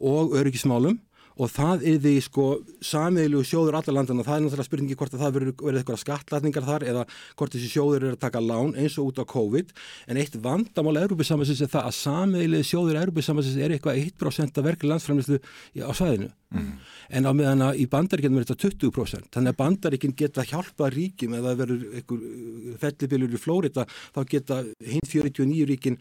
og 0.00 0.34
öryggismálum 0.40 0.98
og 1.38 1.52
það 1.52 1.84
er 1.90 2.00
því 2.04 2.14
sko 2.26 2.46
samiðilegu 2.84 3.46
sjóður 3.46 3.78
allar 3.80 3.96
landana, 4.00 4.26
það 4.26 4.36
er 4.36 4.44
náttúrulega 4.46 4.68
spurningi 4.68 4.98
hvort 4.98 5.14
að 5.14 5.24
það 5.24 5.36
verður 5.36 5.78
eitthvað 5.80 6.02
skatlatningar 6.02 6.68
þar 6.68 6.88
eða 6.90 7.06
hvort 7.38 7.56
þessi 7.56 7.70
sjóður 7.74 8.08
eru 8.08 8.16
að 8.16 8.24
taka 8.26 8.44
lán 8.44 8.74
eins 8.74 8.98
og 8.98 9.12
út 9.12 9.22
á 9.22 9.24
COVID. 9.30 9.72
En 10.10 10.20
eitt 10.20 10.36
vandamál 10.42 10.98
Európa-sambansins 11.04 11.64
er 11.64 11.72
það 11.72 11.88
að 11.90 11.98
samiðilegu 12.00 12.70
sjóður 12.72 13.02
Európa-sambansins 13.04 13.60
er 13.60 13.76
eitthvað 13.76 14.02
1% 14.08 14.60
af 14.60 14.70
verkli 14.70 14.92
landsframlislu 14.92 15.40
á 15.40 15.92
svæðinu 15.92 16.32
en 16.50 17.26
á 17.26 17.32
meðan 17.34 17.62
að 17.62 17.78
í 17.82 17.86
bandaríkjum 17.90 18.38
er 18.38 18.46
þetta 18.48 18.70
20% 18.70 19.28
þannig 19.34 19.52
að 19.52 19.58
bandaríkinn 19.60 20.14
geta 20.18 20.42
hjálpað 20.46 20.94
ríkjum 20.96 21.34
eða 21.38 21.52
verður 21.58 21.82
einhver 22.00 22.20
fellibilur 22.82 23.34
í 23.34 23.40
Flórida 23.40 23.84
þá 23.86 24.20
geta 24.30 24.58
hinn 24.82 25.06
49 25.06 25.68
ríkin 25.70 25.98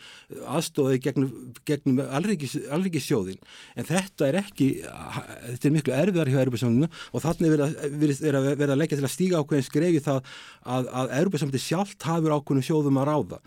aðstóðið 0.50 1.02
gegnum, 1.06 1.32
gegnum 1.70 2.02
alríkis, 2.06 2.56
alríkissjóðin 2.70 3.38
en 3.76 3.90
þetta 3.90 4.28
er 4.30 4.40
ekki 4.42 4.68
þetta 4.84 5.70
er 5.70 5.76
miklu 5.76 5.94
erfiðar 5.98 6.32
hjá 6.34 6.40
Európa-samlinu 6.44 6.90
og 6.90 7.26
þannig 7.26 7.56
er 7.56 7.64
að, 7.66 7.78
að 7.90 8.50
vera 8.64 8.74
að 8.74 8.82
leggja 8.82 9.00
til 9.00 9.06
að 9.08 9.14
stíga 9.16 9.42
ákveðin 9.44 9.68
skrefi 9.70 10.04
það 10.06 10.22
að, 10.66 10.90
að 11.02 11.14
Európa-samlinu 11.20 11.64
sjálft 11.64 12.08
hafur 12.10 12.36
ákveðin 12.38 12.68
sjóðum 12.70 13.00
að 13.02 13.10
ráða. 13.10 13.40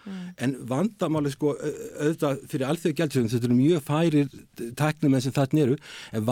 En 0.43 0.55
vandamáli 0.69 1.33
sko 1.35 1.55
au- 1.55 1.73
auðvitað 2.03 2.43
fyrir 2.51 2.66
alþjóð 2.69 2.97
gældsjóðin 2.99 3.33
þetta 3.33 3.49
eru 3.49 3.59
mjög 3.59 3.81
færir 3.87 4.27
tæknumenn 4.79 5.24
sem 5.24 5.35
þarna 5.37 5.65
eru 5.66 5.77
en 6.12 6.27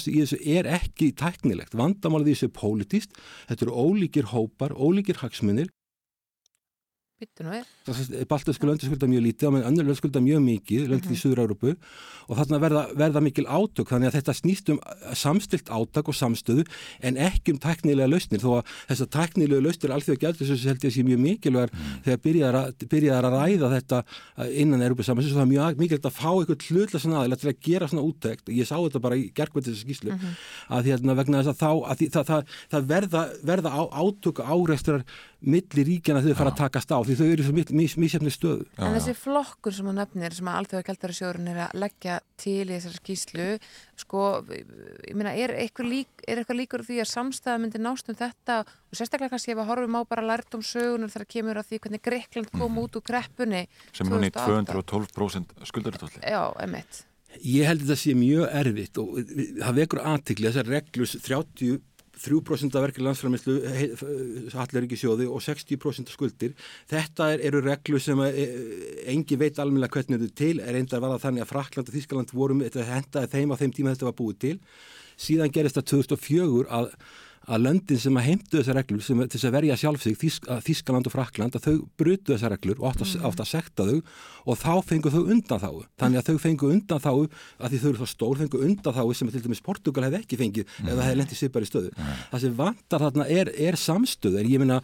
vandamáli 0.00 0.14
í 0.14 0.22
þessu 0.22 0.38
er 0.58 0.68
ekki 0.78 1.10
tæknilegt, 1.18 1.76
vandamáli 1.76 2.30
í 2.30 2.36
þessu 2.36 2.50
er 2.50 2.56
pólitíst, 2.56 3.20
þetta 3.50 3.66
eru 3.66 3.76
ólíkir 3.84 4.30
hópar, 4.32 4.72
ólíkir 4.72 5.20
hagsmunir 5.20 5.70
Baltasku 8.30 8.64
löndi 8.64 8.88
skulda 8.88 9.06
mjög 9.10 9.22
lítið 9.26 9.48
og 9.50 9.66
önnur 9.68 9.96
skulda 9.98 10.20
mjög 10.24 10.40
mikið, 10.44 10.86
löndið 10.88 11.12
í 11.12 11.18
Suður-Európu 11.20 11.74
og 12.30 12.38
þarna 12.38 12.60
verða, 12.62 12.82
verða 12.96 13.20
mikil 13.24 13.44
átök 13.44 13.90
þannig 13.90 14.08
að 14.08 14.16
þetta 14.16 14.34
snýst 14.38 14.70
um 14.72 14.78
samstilt 15.18 15.68
átök 15.68 16.08
og 16.12 16.16
samstöðu 16.16 16.64
en 17.04 17.18
ekki 17.20 17.52
um 17.52 17.60
tæknilega 17.60 18.08
lausnir 18.08 18.40
þó 18.40 18.50
að 18.60 18.64
þessar 18.88 19.10
tæknilega 19.16 19.64
lausnir 19.66 19.94
alþjóða 19.96 20.22
gældur 20.24 20.46
sem 20.48 20.70
held 20.70 20.86
ég 20.86 20.94
sé 20.94 21.02
mjög 21.04 21.20
mikilvægar 21.26 21.70
þegar 22.06 22.20
byrjaðar 22.24 22.56
að, 22.60 22.68
byrjaðar 22.94 23.26
að 23.28 23.36
ræða 23.36 23.68
þetta 23.74 23.98
innan 24.62 24.84
Európa 24.86 25.02
saman 25.08 25.24
það 25.26 25.42
er 25.44 25.52
mjög 25.52 25.76
mikilvægt 25.82 26.08
að 26.08 26.18
fá 26.20 26.30
eitthvað 26.30 26.66
hlutlega 26.70 27.02
svona 27.04 27.20
aðeins 27.24 27.42
til 27.42 27.50
að 27.50 27.60
gera 27.66 27.90
svona 27.90 28.06
úttækt, 28.06 28.44
ég 28.54 28.64
sá 28.68 28.76
þetta 28.78 29.00
bara 29.04 29.18
í 29.18 29.26
gerkvæmt 29.34 29.66
þessu 29.68 29.84
skýslu 29.84 30.10
Mhm. 30.10 30.30
að 30.70 30.82
hérna 30.90 31.12
vegna 31.16 31.42
þess 31.42 31.52
að 31.52 31.60
þá 31.60 31.72
að 31.90 31.96
því, 32.00 32.06
milli 35.40 35.84
ríkjana 35.86 36.20
þau 36.24 36.34
fara 36.36 36.52
að 36.52 36.58
takast 36.60 36.92
á 36.92 36.98
því 37.00 37.16
þau 37.16 37.26
eru 37.26 37.46
svo 37.46 37.54
mísjafni 38.02 38.32
stöðu 38.34 38.66
En 38.76 38.96
þessi 38.96 39.14
flokkur 39.16 39.74
sem 39.74 39.88
þú 39.88 39.94
nefnir 39.96 40.36
sem 40.36 40.50
að 40.50 40.58
alþjóða 40.60 40.86
gældarasjóðurinn 40.90 41.50
er 41.52 41.60
að 41.64 41.76
leggja 41.80 42.18
til 42.40 42.66
í 42.66 42.74
þessari 42.74 43.00
skýslu 43.00 43.48
sko, 44.00 44.24
ég 44.50 45.16
meina, 45.16 45.34
er 45.36 45.54
eitthvað, 45.56 45.90
lík, 45.94 46.24
er 46.28 46.40
eitthvað 46.40 46.60
líkur 46.60 46.86
því 46.86 47.02
að 47.04 47.10
samstæða 47.14 47.58
myndi 47.64 47.82
nást 47.82 48.12
um 48.12 48.20
þetta? 48.20 48.62
Og 48.90 49.00
sérstaklega 49.00 49.34
kannski 49.34 49.54
ef 49.54 49.62
að 49.64 49.70
horfum 49.72 50.00
á 50.00 50.02
bara 50.12 50.26
lært 50.32 50.56
um 50.56 50.64
sögunar 50.64 51.12
þegar 51.12 51.30
kemur 51.36 51.60
að 51.60 51.70
því 51.70 51.82
hvernig 51.84 52.04
Greikland 52.08 52.50
kom 52.56 52.80
út 52.84 52.98
úr 53.00 53.06
kreppunni 53.06 53.66
sem 53.92 54.08
er 54.08 54.28
í 54.28 54.34
2008. 54.34 54.74
212% 54.76 55.70
skuldaritvalli. 55.70 56.24
Já, 56.24 56.42
emitt 56.64 57.06
Ég 57.38 57.68
held 57.68 57.84
að 57.84 57.92
þetta 57.92 58.00
sé 58.00 58.12
mjög 58.18 58.54
erfitt 58.58 58.98
og 58.98 59.18
það 59.60 59.76
vekur 59.76 60.00
aðtikli 60.02 60.48
þessar 60.48 60.70
reglus 60.72 61.12
33% 62.20 62.76
af 62.76 62.84
verkefni 62.84 63.06
landsframislu 63.06 63.54
allir 64.60 64.86
ekki 64.86 64.98
sjóði 65.00 65.28
og 65.30 65.40
60% 65.44 66.12
skuldir. 66.12 66.52
Þetta 66.90 67.30
er, 67.34 67.44
eru 67.48 67.62
reglu 67.64 68.00
sem 68.02 68.20
að, 68.20 68.36
e, 68.36 68.46
engi 69.14 69.38
veit 69.40 69.58
almennilega 69.62 69.96
hvernig 69.96 70.20
eru 70.20 70.30
til, 70.36 70.60
er 70.60 70.78
enda 70.80 71.00
var 71.00 71.16
það 71.16 71.26
þannig 71.26 71.46
að 71.46 71.52
Frakland 71.54 71.90
og 71.90 71.96
Þískaland 71.96 72.34
vorum, 72.36 72.62
þetta 72.66 72.88
hendaði 72.90 73.32
þeim 73.34 73.54
á 73.56 73.60
þeim 73.60 73.74
tíma 73.78 73.94
þetta 73.94 74.10
var 74.10 74.18
búið 74.20 74.38
til. 74.44 74.54
Síðan 75.20 75.52
gerist 75.54 75.80
það 75.80 75.90
2004 75.94 76.68
að 76.76 76.92
að 77.48 77.62
löndin 77.64 77.98
sem 77.98 78.16
að 78.20 78.26
heimtu 78.28 78.58
þessar 78.60 78.76
reglur 78.76 79.00
sem, 79.02 79.20
til 79.24 79.38
þess 79.38 79.46
að 79.48 79.54
verja 79.56 79.76
sjálf 79.80 80.02
sig, 80.04 80.16
Þísk, 80.20 80.48
að 80.52 80.60
Þískaland 80.66 81.08
og 81.08 81.12
Frakland 81.14 81.56
að 81.56 81.64
þau 81.66 81.76
brutu 81.98 82.34
þessar 82.34 82.52
reglur 82.52 82.80
og 82.82 82.90
átt 82.90 83.00
að, 83.00 83.14
Mm. 83.16 83.40
að 83.40 83.48
sekta 83.48 83.86
þau 83.88 84.02
og 84.50 84.58
þá 84.60 84.74
fengu 84.84 85.10
þau 85.10 85.24
undan 85.32 85.60
þáu 85.60 85.80
þannig 85.98 86.20
að 86.20 86.28
þau 86.28 86.38
fengu 86.44 86.70
undan 86.70 87.00
þáu 87.00 87.28
að 87.60 87.70
því 87.70 87.80
þau 87.80 87.88
eru 87.90 88.00
þá 88.02 88.08
stór 88.12 88.36
fengu 88.42 88.60
undan 88.68 88.94
þáu 88.94 89.14
sem 89.16 89.30
til 89.30 89.42
dæmis 89.42 89.62
Portugal 89.64 90.04
hefði 90.04 90.20
ekki 90.20 90.38
fengið 90.40 90.66
ef 90.68 90.84
það 90.90 91.02
hefði 91.06 91.18
lendið 91.20 91.40
svipari 91.40 91.70
stöðu. 91.70 91.90
Það 92.30 92.40
sem 92.44 92.54
vantar 92.60 93.00
þarna 93.06 93.26
er, 93.28 93.52
er 93.56 93.74
samstöð 93.80 94.38
en 94.40 94.50
ég 94.52 94.60
meina 94.62 94.80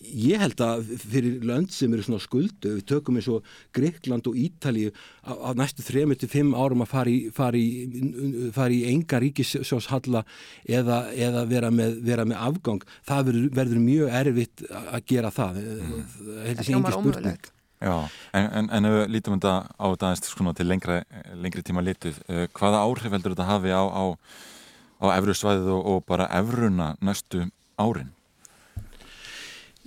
ég 0.00 0.40
held 0.40 0.60
að 0.64 0.92
fyrir 1.00 1.40
lönd 1.46 1.72
sem 1.74 1.92
eru 1.94 2.04
svona 2.06 2.22
skuldu 2.22 2.76
við 2.76 2.86
tökum 2.90 3.18
eins 3.18 3.28
og 3.32 3.46
Greikland 3.76 4.28
og 4.30 4.38
Ítalíu 4.38 4.92
á, 5.24 5.32
á 5.32 5.50
næstu 5.58 5.84
3-5 5.86 6.54
árum 6.56 6.84
að 6.84 6.92
fara 6.92 7.12
í, 7.12 7.18
fara 7.34 7.60
í, 7.60 8.50
fara 8.56 8.74
í 8.74 8.84
enga 8.90 9.20
ríkissjóshalla 9.22 10.24
eða, 10.64 11.02
eða 11.14 11.44
vera, 11.50 11.72
með, 11.74 12.00
vera 12.06 12.28
með 12.28 12.40
afgang 12.50 12.86
það 13.08 13.28
verður, 13.30 13.50
verður 13.60 13.84
mjög 13.88 14.16
erfitt 14.22 14.64
að 14.70 15.04
gera 15.12 15.34
það 15.34 15.60
mm. 15.62 16.00
það 16.16 16.40
er 16.46 16.64
engin 16.66 16.90
spurning 16.96 17.52
Já, 17.76 18.08
en, 18.32 18.46
en, 18.56 18.68
en 18.72 18.88
ef 18.88 18.94
við 18.94 19.10
lítum 19.12 19.34
þetta 19.36 19.54
á 19.68 19.84
þetta 19.84 20.06
aðeins 20.08 20.30
svona 20.32 20.52
til 20.56 20.64
lengra, 20.64 20.94
lengri 21.36 21.60
tíma 21.60 21.82
litið, 21.84 22.22
uh, 22.32 22.46
hvaða 22.56 22.80
áhrif 22.86 23.12
heldur 23.12 23.34
þetta 23.34 23.48
hafi 23.50 23.74
á, 23.76 23.84
á, 23.84 24.04
á 25.04 25.06
efru 25.18 25.34
og, 25.44 25.82
og 25.92 25.98
bara 26.08 26.30
efruna 26.38 26.94
næstu 27.04 27.44
árin? 27.76 28.14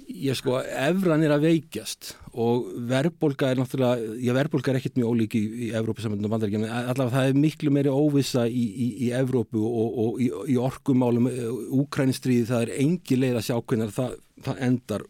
Ég 0.09 0.33
sko, 0.33 0.55
efran 0.65 1.21
er 1.21 1.35
að 1.35 1.43
veikjast 1.45 2.15
og 2.33 2.71
verðbólga 2.89 3.51
er 3.51 3.59
náttúrulega, 3.59 4.15
já 4.25 4.31
verðbólga 4.33 4.71
er 4.71 4.79
ekkert 4.79 4.97
mjög 4.97 5.11
ólík 5.13 5.35
í, 5.37 5.41
í 5.67 5.69
Evrópu 5.77 6.01
saman 6.01 6.25
og 6.25 6.33
bandaríkjum, 6.33 6.65
allavega 6.65 7.13
það 7.13 7.29
er 7.29 7.37
miklu 7.43 7.73
meiri 7.75 7.93
óvissa 7.93 8.47
í, 8.49 8.63
í, 8.65 8.87
í 9.05 9.11
Evrópu 9.19 9.61
og, 9.61 9.99
og 10.03 10.23
í, 10.25 10.57
orkumálum, 10.57 11.29
Úkrænistriði, 11.83 12.47
það 12.49 12.65
er 12.65 12.73
engi 12.87 13.19
leið 13.19 13.37
að 13.37 13.47
sjá 13.51 13.55
hvernig 13.59 13.93
það, 13.93 14.17
það 14.47 14.65
endar 14.69 15.05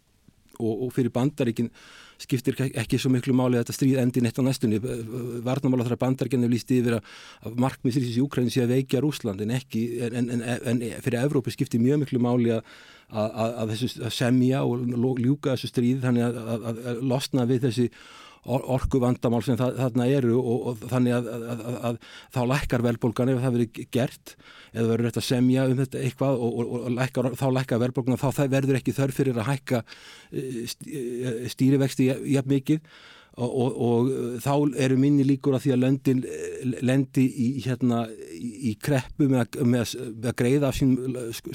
og, 0.59 0.73
og 0.73 0.93
fyrir 0.97 1.15
bandaríkin 1.15 1.71
skiptir 2.19 2.57
ekki 2.67 2.99
svo 2.99 3.11
miklu 3.13 3.33
máli 3.37 3.57
að 3.57 3.63
þetta 3.63 3.75
stríð 3.77 3.99
endi 4.01 4.23
neitt 4.23 4.39
á 4.39 4.43
næstunni. 4.43 4.79
Varnamála 5.45 5.87
þar 5.87 5.97
að 5.97 6.03
bandargennu 6.03 6.51
líst 6.51 6.71
yfir 6.75 6.99
að 6.99 7.59
markmiðsrýsins 7.63 8.19
í 8.19 8.23
Úkræni 8.25 8.53
sé 8.53 8.63
að 8.65 8.75
veikja 8.75 9.03
Rúsland 9.03 9.43
en 9.45 9.55
ekki, 9.55 9.83
en, 10.09 10.31
en, 10.35 10.43
en 10.43 10.81
fyrir 11.05 11.21
Evrópi 11.23 11.55
skiptir 11.55 11.83
mjög 11.83 12.03
miklu 12.03 12.21
máli 12.23 12.53
að, 12.55 12.73
að, 13.09 13.59
að, 13.63 13.75
að 14.09 14.15
semja 14.15 14.63
og 14.67 15.19
ljúka 15.19 15.55
þessu 15.55 15.71
stríð 15.71 16.03
þannig 16.07 16.41
að 16.57 17.05
losna 17.07 17.47
við 17.49 17.69
þessi 17.69 17.89
orku 18.47 19.01
vandamál 19.03 19.41
sem 19.43 19.57
það, 19.59 19.75
þarna 19.81 20.07
eru 20.15 20.39
og, 20.39 20.65
og 20.71 20.87
þannig 20.89 21.17
að, 21.17 21.29
að, 21.33 21.43
að, 21.51 21.77
að 21.89 21.99
þá 22.35 22.39
lækkar 22.53 22.85
velbólgan 22.85 23.33
ef 23.33 23.43
það 23.43 23.57
verið 23.57 23.83
gert 23.91 24.35
eða 24.69 24.87
verður 24.93 25.05
rétt 25.07 25.21
að 25.21 25.27
semja 25.27 25.67
um 25.67 25.77
þetta 25.81 26.01
eitthvað 26.05 26.41
og, 26.47 26.57
og, 26.63 26.73
og 26.79 26.89
lækkar, 26.95 27.31
þá 27.39 27.47
lækkar 27.57 27.83
velbólgan 27.83 28.21
þá 28.21 28.43
verður 28.47 28.79
ekki 28.79 28.95
þörf 28.95 29.19
fyrir 29.19 29.39
að 29.39 29.49
hækka 29.51 29.83
eh, 30.31 31.47
stýrivexti 31.51 32.11
jafn 32.35 32.53
mikið 32.55 32.83
og 33.39 34.09
þá 34.43 34.53
eru 34.83 34.97
minni 34.99 35.23
líkur 35.23 35.55
að 35.55 35.65
því 35.65 35.73
að 35.73 35.83
löndin 35.83 36.23
lendi 36.83 37.25
í, 37.29 37.49
hérna, 37.63 38.01
í 38.35 38.73
kreppu 38.81 39.29
með, 39.31 39.59
með, 39.63 39.93
með 40.17 40.31
að 40.31 40.37
greiða 40.41 40.71
af 40.71 40.79
sín 40.79 40.97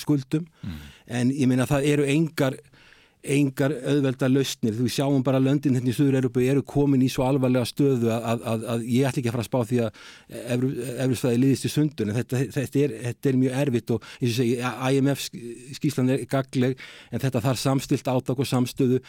skuldum 0.00 0.46
mm. 0.62 0.78
en 1.18 1.32
ég 1.34 1.50
meina 1.50 1.68
það 1.68 1.90
eru 1.92 2.06
engar 2.14 2.56
engar 3.24 3.72
auðvelda 3.88 4.28
lausnir, 4.28 4.74
þú 4.76 4.86
sjáum 4.92 5.22
bara 5.24 5.40
löndin 5.40 5.76
hérna 5.76 5.88
í 5.88 5.94
Suður-Európu 5.96 6.42
eru 6.44 6.62
komin 6.68 7.02
í 7.04 7.08
svo 7.12 7.24
alvarlega 7.24 7.68
stöðu 7.68 8.10
að, 8.12 8.42
að, 8.52 8.64
að 8.74 8.82
ég 8.92 9.08
ætla 9.08 9.22
ekki 9.22 9.30
að 9.30 9.36
fara 9.36 9.44
að 9.44 9.48
spá 9.48 9.70
því 9.70 9.78
að 9.84 10.02
Evrusfæði 11.04 11.40
liðist 11.40 11.68
í 11.68 11.70
sundun 11.72 12.12
en 12.12 12.18
þetta, 12.18 12.42
þetta, 12.56 12.82
er, 12.82 12.96
þetta 13.06 13.30
er 13.30 13.38
mjög 13.40 13.56
erfitt 13.62 13.94
og 13.94 14.08
eins 14.18 14.34
og 14.34 14.36
segi, 14.40 14.58
IMF 14.98 15.22
skíslan 15.78 16.12
er 16.12 16.26
gagleg 16.34 16.76
en 17.10 17.24
þetta 17.24 17.44
þarf 17.46 17.62
samstilt 17.62 18.12
átak 18.12 18.44
og 18.44 18.50
samstöðu 18.50 19.00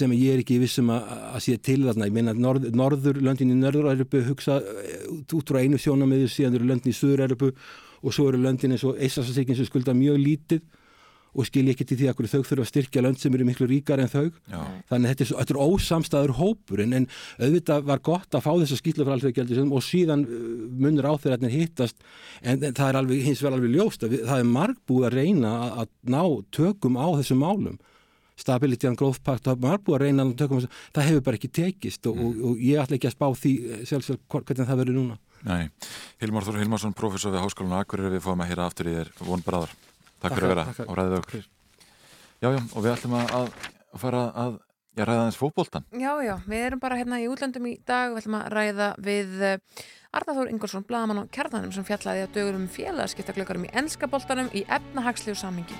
sem 0.00 0.16
ég 0.18 0.34
er 0.34 0.42
ekki 0.42 0.58
vissum 0.62 0.90
að, 0.94 1.14
að 1.30 1.46
sé 1.46 1.56
til 1.70 1.78
þarna, 1.86 2.10
ég 2.10 2.18
meina 2.18 2.34
norð, 2.34 2.70
norður 2.74 3.22
löndin 3.22 3.54
í 3.54 3.60
Norður-Európu 3.60 4.24
hugsa 4.32 4.58
eh, 4.58 5.06
út 5.30 5.46
frá 5.46 5.62
einu 5.62 5.78
sjónamiðu 5.78 6.26
síðan 6.32 6.58
eru 6.58 6.72
löndin 6.72 6.90
í 6.90 6.98
Suður-Európu 6.98 7.54
og 8.00 8.14
svo 8.16 8.30
eru 8.32 8.42
löndin 8.42 8.74
eins 8.74 8.86
og 8.88 8.98
Eisasasíkin 8.98 9.58
sem 9.58 9.68
skulda 9.68 9.94
mjög 9.94 10.18
lítið 10.24 10.66
og 11.34 11.46
skilji 11.46 11.74
ekki 11.74 11.86
til 11.86 11.98
því 12.00 12.08
að 12.10 12.30
þau 12.30 12.42
þurfa 12.48 12.64
að 12.64 12.70
styrkja 12.70 13.02
lönd 13.04 13.20
sem 13.20 13.34
eru 13.36 13.46
miklu 13.46 13.68
ríkar 13.70 14.02
en 14.02 14.10
þau. 14.10 14.30
Já. 14.50 14.60
þannig 14.90 15.06
að 15.06 15.12
þetta 15.12 15.24
er, 15.24 15.30
þetta 15.40 15.54
er 15.54 15.60
ósamstæður 15.66 16.34
hópur 16.40 16.82
en, 16.84 16.96
en 16.98 17.06
auðvitað 17.38 17.86
var 17.90 18.02
gott 18.10 18.34
að 18.34 18.44
fá 18.46 18.50
þessa 18.50 18.80
skýtla 18.80 19.06
frá 19.06 19.14
alþjóðgjaldi 19.16 19.66
og 19.68 19.84
síðan 19.86 20.24
uh, 20.26 20.40
munur 20.80 21.10
á 21.10 21.14
þeirra 21.14 21.38
hérna 21.38 21.52
hittast 21.52 22.02
en, 22.42 22.58
en 22.58 22.74
það 22.74 22.88
er 22.88 23.00
alveg, 23.02 23.22
hins 23.28 23.44
vegar 23.44 23.58
alveg 23.58 23.76
ljóst 23.76 24.04
að 24.06 24.16
við, 24.16 24.26
það 24.30 24.42
er 24.42 24.50
margbúið 24.56 25.08
að 25.08 25.16
reyna 25.20 25.54
að, 25.60 25.78
að 25.84 25.94
ná 26.16 26.22
tökum 26.58 27.00
á 27.00 27.08
þessum 27.20 27.42
málum. 27.44 27.80
Stability 28.40 28.88
and 28.88 28.96
Growth 28.96 29.20
Pact, 29.20 29.44
það 29.44 29.58
er 29.58 29.66
margbúið 29.66 29.98
að 29.98 30.04
reyna 30.06 30.24
að 30.24 30.36
tökum 30.40 30.56
á 30.56 30.60
þessum, 30.62 30.78
það 30.96 31.10
hefur 31.10 31.26
bara 31.26 31.40
ekki 31.40 31.50
tekist 31.60 32.08
og, 32.08 32.22
og, 32.24 32.38
og 32.50 32.62
ég 32.64 32.80
ætla 32.80 32.96
ekki 32.96 33.10
að 33.10 33.16
spá 33.18 33.26
því 33.42 33.52
eh, 33.60 33.82
sjálfsög 33.90 34.22
hvernig 34.32 34.70
það 34.70 34.80
verður 34.80 34.96
núna. 34.96 35.18
Nei, 35.44 35.68
Hilmar 36.20 36.44
Þór 36.44 36.58
Hilmarsson, 36.60 36.96
professor 36.96 37.36
við 37.36 37.44
Háskólan 37.44 37.78
Akureyri, 37.78 38.16
við 38.16 38.24
fáum 38.24 38.40
að 38.44 38.52
hýra 38.52 38.66
aftur 38.68 38.88
í 38.88 38.96
þér. 38.96 39.12
Vonbræðar 39.28 39.76
Takk 40.20 40.36
fyrir 40.36 40.50
að 40.50 40.52
vera 40.54 40.64
á 40.84 40.92
ræðið 40.98 41.16
okkur. 41.20 41.46
Já, 42.40 42.48
já, 42.48 42.60
og 42.60 42.84
við 42.84 42.90
ætlum 42.94 43.16
að, 43.20 43.32
að 43.36 43.48
fara 44.00 44.20
að 44.42 44.58
já, 44.96 45.04
ræða 45.04 45.24
þess 45.28 45.40
fókbóltan. 45.40 45.88
Já, 45.92 46.12
já, 46.24 46.34
við 46.48 46.66
erum 46.66 46.82
bara 46.82 47.00
hérna 47.00 47.22
í 47.22 47.28
útlöndum 47.30 47.70
í 47.70 47.74
dag, 47.88 48.12
við 48.12 48.22
ætlum 48.22 48.38
að 48.40 48.52
ræða 48.56 48.90
við 49.06 49.42
eh, 49.48 49.82
Arnaþór 50.10 50.50
Ingolson, 50.50 50.86
bladamann 50.88 51.22
á 51.22 51.32
kjarnanum 51.32 51.72
sem 51.74 51.86
fjallaði 51.86 52.26
að 52.26 52.36
dögurum 52.36 52.68
félagskiptaglökarum 52.74 53.68
í 53.68 53.74
ennskapoltanum 53.82 54.52
í 54.56 54.64
efnahagslegu 54.66 55.38
samingi. 55.38 55.78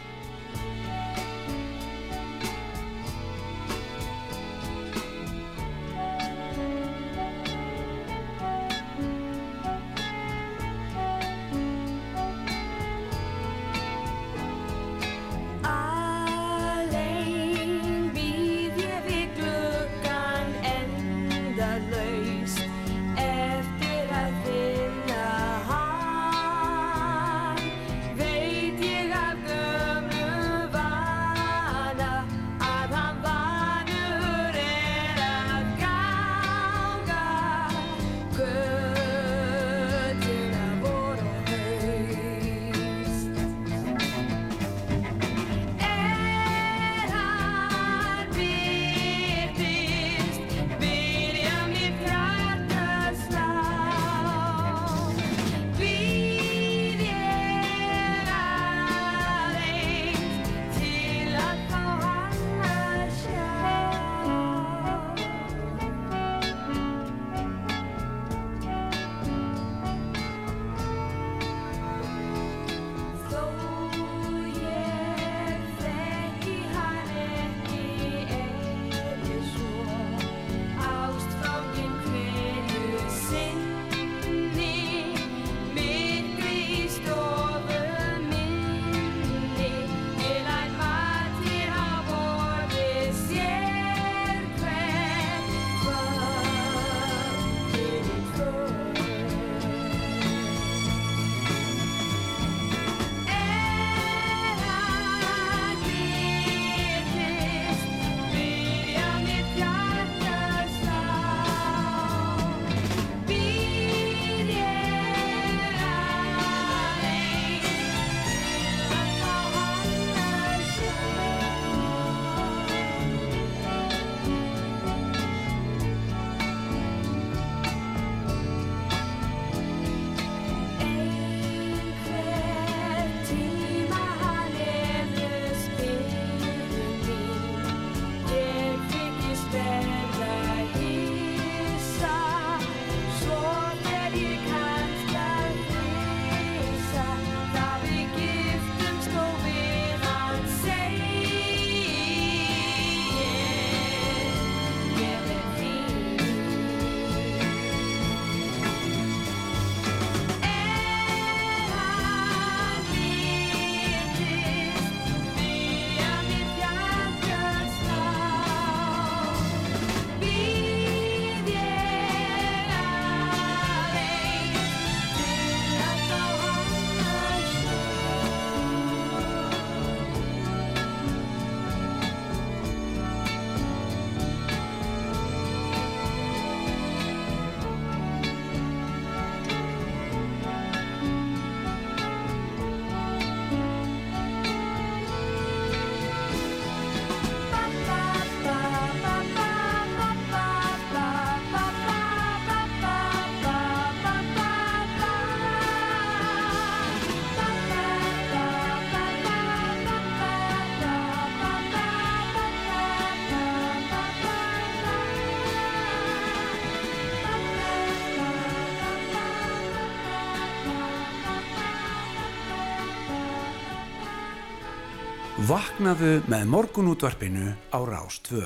Vaknaðu 225.50 226.20
með 226.30 226.44
morgunútvarpinu 226.46 227.48
á 227.74 227.78
Rás 227.82 228.20
2. 228.28 228.38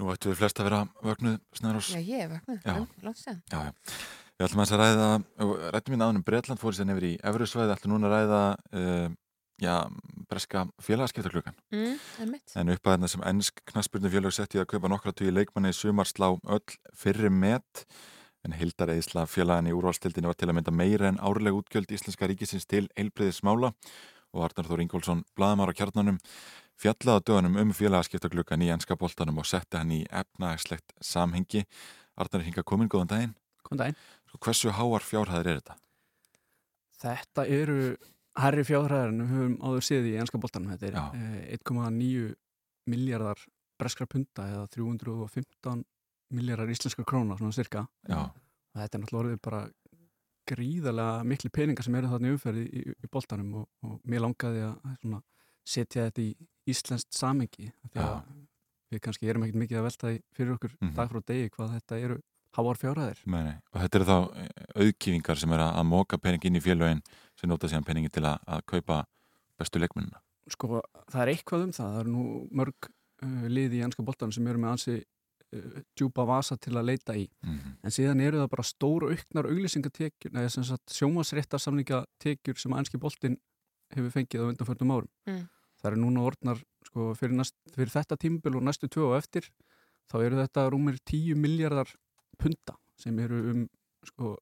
Nú 0.00 0.06
ættu 0.08 0.30
við 0.30 0.38
flest 0.38 0.60
að 0.62 0.68
vera 0.70 0.78
vögnuð 1.04 1.34
snarás. 1.58 1.90
Já, 1.92 2.00
ég 2.00 2.22
er 2.24 2.30
vögnuð, 2.32 2.94
langt 3.04 3.20
sér. 3.20 3.36
Já, 3.52 3.58
já. 3.66 3.98
Við 4.38 4.46
ætlum 4.46 4.62
að 4.64 4.72
ræða, 4.80 5.10
rættum 5.74 5.92
við 5.92 6.00
náðunum 6.00 6.24
Breitland 6.24 6.62
fór 6.62 6.78
sér 6.78 6.88
nefnir 6.88 7.08
í 7.10 7.12
Efrusvæði, 7.28 7.76
ætlum 7.76 7.92
núna 7.92 8.08
að 8.08 8.14
ræða 8.14 8.40
uh, 8.80 9.12
já, 9.66 9.74
breska 10.32 10.64
félagaskiptaklukkan. 10.88 11.60
Mm, 11.76 12.00
einmitt. 12.24 12.56
En 12.56 12.72
uppaðina 12.72 13.12
sem 13.12 13.28
ennsk 13.34 13.60
knaspurnu 13.74 14.16
félag 14.16 14.38
setti 14.38 14.62
að 14.62 14.70
kaupa 14.72 14.94
nokkra 14.94 15.12
tugi 15.12 15.36
leikmanni 15.36 15.74
í 15.74 15.76
sumar 15.76 16.08
slá 16.08 16.30
öll 16.40 16.80
fyrri 16.96 17.28
met 17.28 17.84
en 18.48 18.56
hildareðisla 18.56 19.28
félagin 19.28 19.74
í 19.74 19.76
úrvalstildinu 19.76 20.32
var 20.32 20.40
til 20.40 20.48
að 20.48 20.56
mynda 20.62 20.72
meira 20.72 21.12
en 21.12 21.20
árleg 21.20 21.60
útgjöld 21.60 21.92
Íslenska 21.92 22.32
ríkisins 22.32 22.64
til 22.64 22.86
eilbriðis 22.96 23.42
smála 23.42 23.74
og 24.36 24.44
Arnar 24.46 24.68
Þór 24.68 24.84
Ingólfsson, 24.84 25.24
bladamár 25.36 25.72
á 25.72 25.78
kjarnanum, 25.78 26.18
fjallaða 26.76 27.24
dögunum 27.24 27.56
um 27.62 27.72
félagaskiptaklukkan 27.76 28.64
í 28.64 28.70
ennska 28.74 28.98
boltanum 29.00 29.40
og 29.40 29.48
setti 29.48 29.80
hann 29.80 29.94
í 29.96 30.02
efnagslegt 30.06 30.94
samhengi. 31.00 31.64
Arnar 32.16 32.42
er 32.42 32.48
hinga 32.50 32.64
komin, 32.66 32.90
góðan 32.92 33.12
daginn. 33.12 33.34
Góðan 33.64 33.82
daginn. 33.82 33.98
Svo 34.30 34.42
hversu 34.44 34.74
háar 34.76 35.04
fjárhæðir 35.04 35.50
er 35.52 35.60
þetta? 35.60 35.78
Þetta 37.00 37.46
eru 37.58 37.80
herri 38.36 38.64
fjárhæðar 38.68 39.12
en 39.12 39.20
við 39.22 39.34
höfum 39.34 39.58
áður 39.64 39.86
séð 39.88 40.08
í 40.10 40.16
ennska 40.20 40.40
boltanum. 40.40 40.72
Þetta 40.76 40.88
er 40.90 40.98
eh, 41.16 41.56
1,9 41.58 42.34
miljardar 42.92 43.40
breskra 43.80 44.06
punta 44.08 44.46
eða 44.52 44.66
315 44.72 45.84
miljardar 46.36 46.72
íslenska 46.72 47.04
króna, 47.06 47.36
svona 47.38 47.54
cirka. 47.54 47.86
Já. 48.08 48.28
Þetta 48.76 48.98
er 48.98 49.02
náttúrulega 49.02 49.22
orðið 49.24 49.42
bara 49.46 49.60
gríðarlega 50.50 51.24
miklu 51.26 51.50
peningar 51.54 51.86
sem 51.86 51.94
eru 51.98 52.10
þarna 52.12 52.32
umferði 52.34 52.64
í, 52.66 52.82
í, 52.92 53.10
boltanum 53.12 53.54
og, 53.62 53.66
og 53.86 53.98
mér 54.04 54.24
langaði 54.26 54.62
að 54.68 55.18
setja 55.66 56.06
þetta 56.08 56.22
í 56.22 56.30
íslenskt 56.70 57.14
samengi 57.16 57.72
því 57.92 58.02
að 58.04 58.16
við 58.94 59.02
kannski 59.02 59.28
erum 59.30 59.44
ekkert 59.46 59.60
mikið 59.64 59.80
að 59.80 59.86
velta 59.88 60.12
fyrir 60.36 60.54
okkur 60.56 60.76
Mhm. 60.80 60.94
dag 60.94 61.10
frá 61.10 61.20
degi 61.26 61.50
hvað 61.56 61.72
þetta 61.76 61.98
eru 62.06 62.18
háar 62.56 62.78
nei. 63.44 63.56
Og 63.74 63.80
þetta 63.82 63.98
eru 63.98 64.06
þá 64.06 64.18
auðkýfingar 64.80 65.36
sem 65.40 65.52
er 65.52 65.60
að, 65.60 65.72
að 65.80 65.88
móka 65.90 66.18
pening 66.22 66.44
inn 66.48 66.56
í 66.56 66.62
félögin 66.64 67.02
sem 67.36 67.50
nota 67.50 67.68
síðan 67.68 67.84
peningi 67.84 68.08
til 68.14 68.24
að, 68.24 68.38
að 68.46 68.62
kaupa 68.66 69.00
bestu 69.58 69.82
leikmennina. 69.82 70.22
Sko, 70.48 70.80
það 71.10 71.22
er 71.24 71.32
eitthvað 71.34 71.66
um 71.66 71.72
það. 71.74 71.90
Það 71.92 72.00
eru 72.00 72.14
nú 72.14 72.24
mörg 72.54 72.88
uh, 72.88 73.46
liði 73.50 73.80
í 73.80 73.84
ennska 73.84 74.06
boltanum 74.06 74.32
sem 74.32 74.46
eru 74.46 74.62
með 74.62 74.72
ansi 74.76 74.96
uh, 75.54 75.82
djúpa 75.98 76.26
vasa 76.28 76.56
til 76.56 76.74
að 76.76 76.88
leita 76.90 77.16
í. 77.16 77.26
Mhm. 77.44 77.76
En 77.82 77.90
síðan 77.94 78.22
eru 78.24 78.42
það 78.42 78.52
bara 78.54 78.66
stóru 78.66 79.10
auknar 79.12 79.50
auglýsingatekjur, 79.50 80.32
neða 80.32 80.50
sem 80.50 80.64
sagt 80.64 80.94
sjómasréttarsamningatekjur 80.96 82.58
sem 82.58 82.72
ennski 82.72 82.98
boltin 82.98 83.38
hefur 83.94 84.10
fengið 84.10 84.42
á 84.42 84.50
undanförnum 84.50 84.94
árum. 84.96 85.12
Mm. 85.28 85.44
Það 85.76 85.90
eru 85.90 86.00
núna 86.02 86.24
orðnar 86.26 86.62
sko, 86.88 87.12
fyrir, 87.14 87.36
næst, 87.38 87.54
fyrir 87.74 87.92
þetta 87.92 88.18
tímbil 88.18 88.56
og 88.58 88.64
næstu 88.66 88.88
tvö 88.90 89.12
og 89.12 89.18
eftir 89.20 89.46
þá 90.10 90.16
eru 90.24 90.40
þetta 90.40 90.66
rúmir 90.72 90.98
10 91.04 91.38
miljardar 91.38 91.90
punta 92.40 92.76
sem 92.98 93.18
eru 93.22 93.38
um 93.52 93.62
sko, 94.06 94.36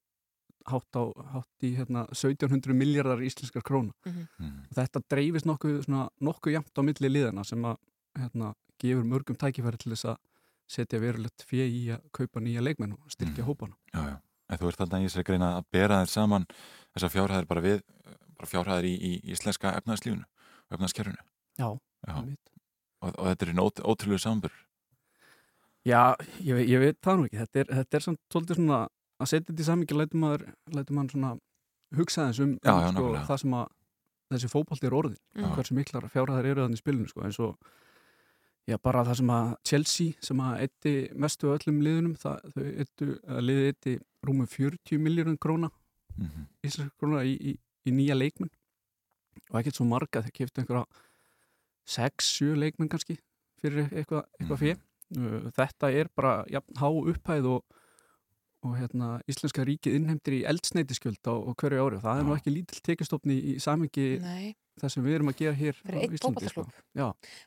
hátt, 0.68 0.96
á, 0.96 1.02
hátt 1.34 1.66
í 1.66 1.74
hérna, 1.76 2.04
1700 2.12 2.76
miljardar 2.76 3.22
íslenskar 3.24 3.64
króna. 3.64 3.92
Mhm. 4.06 4.68
Og 4.70 4.76
þetta 4.78 5.02
dreifist 5.10 5.48
nokkuð, 5.48 5.82
svona, 5.84 6.08
nokkuð 6.20 6.56
jæmt 6.58 6.78
á 6.78 6.82
milli 6.82 7.10
liðana 7.10 7.44
sem 7.44 7.64
að 7.64 7.76
hérna, 8.18 8.54
gefur 8.78 9.04
mörgum 9.04 9.38
tækifæri 9.38 9.78
til 9.78 9.92
þess 9.92 10.12
að 10.12 10.16
setja 10.70 11.00
verulegt 11.02 11.44
fjö 11.46 11.66
í 11.68 11.82
að 11.94 12.04
kaupa 12.16 12.40
nýja 12.40 12.62
leikmenn 12.64 12.96
og 12.96 13.12
styrkja 13.12 13.44
hópana. 13.46 13.76
Já, 13.92 14.14
já. 14.14 14.16
En 14.52 14.60
þú 14.60 14.68
ert 14.68 14.80
þarna 14.82 15.00
í 15.00 15.06
þessari 15.08 15.28
greina 15.28 15.50
að 15.58 15.68
bera 15.72 16.00
þeir 16.02 16.12
saman 16.12 16.46
þessar 16.94 17.12
fjárhæðir 17.14 17.48
bara 17.48 17.64
við, 17.64 17.82
bara 18.36 18.50
fjárhæðir 18.50 18.88
í, 18.90 18.94
í 18.94 19.12
íslenska 19.32 19.72
efnaðslífunu 19.80 20.24
og 20.24 20.76
efnaðskerfinu. 20.76 21.24
Já, 21.60 21.68
Já. 22.04 22.16
Og, 23.04 23.12
og 23.12 23.28
þetta 23.30 23.46
er 23.46 23.56
nót, 23.56 23.80
ótrúlega 23.84 24.22
samburður. 24.24 24.60
Já, 25.84 26.16
ég, 26.40 26.60
ég 26.70 26.80
veit 26.80 27.00
það 27.04 27.18
nú 27.18 27.26
ekki. 27.28 27.40
Þetta 27.42 27.60
er, 27.60 27.70
þetta 27.80 27.98
er 27.98 28.04
samt 28.06 28.20
svolítið 28.32 28.60
svona 28.60 28.80
að 29.20 29.30
setja 29.30 29.48
þetta 29.50 29.64
í 29.64 29.68
samingi 29.68 29.98
lætur 29.98 30.20
maður, 30.22 30.44
lætur 30.72 30.96
maður 30.96 31.14
svona 31.14 31.32
hugsa 31.98 32.28
þess 32.30 32.44
um, 32.44 32.54
Já, 32.64 32.72
um 32.72 32.80
já, 32.80 32.90
sko, 32.94 33.08
það 33.28 33.40
sem 33.42 33.56
að 33.58 33.66
þessi 34.34 34.50
fótbolti 34.52 34.88
er 34.88 34.96
orðin. 34.96 35.20
Hversu 35.54 35.76
miklar 35.76 36.08
fjárhæðar 36.12 36.48
eru 36.50 36.64
þannig 36.64 36.80
í 36.80 36.82
spilinu 36.82 37.10
sko. 37.10 37.24
eins 37.28 37.40
og 37.44 37.58
já, 38.68 38.76
bara 38.82 39.04
það 39.04 39.18
sem 39.20 39.30
að 39.34 39.48
Chelsea 39.68 40.12
sem 40.24 40.40
að 40.40 40.60
eitti 40.64 40.92
mestu 41.24 41.50
öllum 41.52 41.80
liðunum 41.84 42.14
það, 42.20 42.44
þau 42.54 42.64
eittu, 42.84 43.08
að 43.28 43.42
liði 43.48 43.66
eitti 43.72 43.94
rúmum 44.24 44.46
40 44.48 44.98
miljónum 45.04 45.38
króna 45.38 45.70
Mhm. 46.14 46.44
íslenska 46.62 46.94
króna 47.02 47.24
í, 47.26 47.32
í, 47.34 47.52
í 47.86 47.90
nýja 47.90 48.14
leikmenn. 48.14 48.50
Og 49.50 49.56
ekkert 49.58 49.74
svo 49.80 49.84
marga 49.90 50.20
þeir 50.22 50.30
keftu 50.36 50.60
einhverja 50.62 50.84
6-7 51.90 52.54
leikmenn 52.56 52.88
kannski 52.92 53.16
fyrir 53.60 53.88
eitthvað, 53.90 54.28
eitthvað 54.38 54.60
fyrir 54.62 55.50
þetta 55.56 55.90
er 55.92 56.08
bara 56.16 56.44
jafn, 56.50 56.76
há 56.80 56.86
upphæð 56.88 57.48
og, 57.50 57.64
og 58.64 58.74
hérna, 58.80 59.08
íslenska 59.30 59.64
ríkið 59.68 59.98
innheimtir 59.98 60.38
í 60.38 60.42
eldsneitiskjöld 60.48 61.20
á, 61.28 61.34
á 61.36 61.50
hverju 61.60 61.84
ári 61.84 61.98
og 61.98 62.04
það 62.04 62.20
er 62.20 62.28
nú 62.28 62.34
ekki 62.36 62.54
lítill 62.54 62.80
tekistofni 62.86 63.36
í, 63.36 63.54
Nei. 64.24 64.54
það 64.80 64.92
sem 64.94 65.04
við 65.04 65.14
erum 65.18 65.30
að 65.30 65.38
gera 65.42 65.54
hér 65.58 65.78
á 65.84 65.98
Íslandi, 66.08 66.50
sko. 66.50 66.66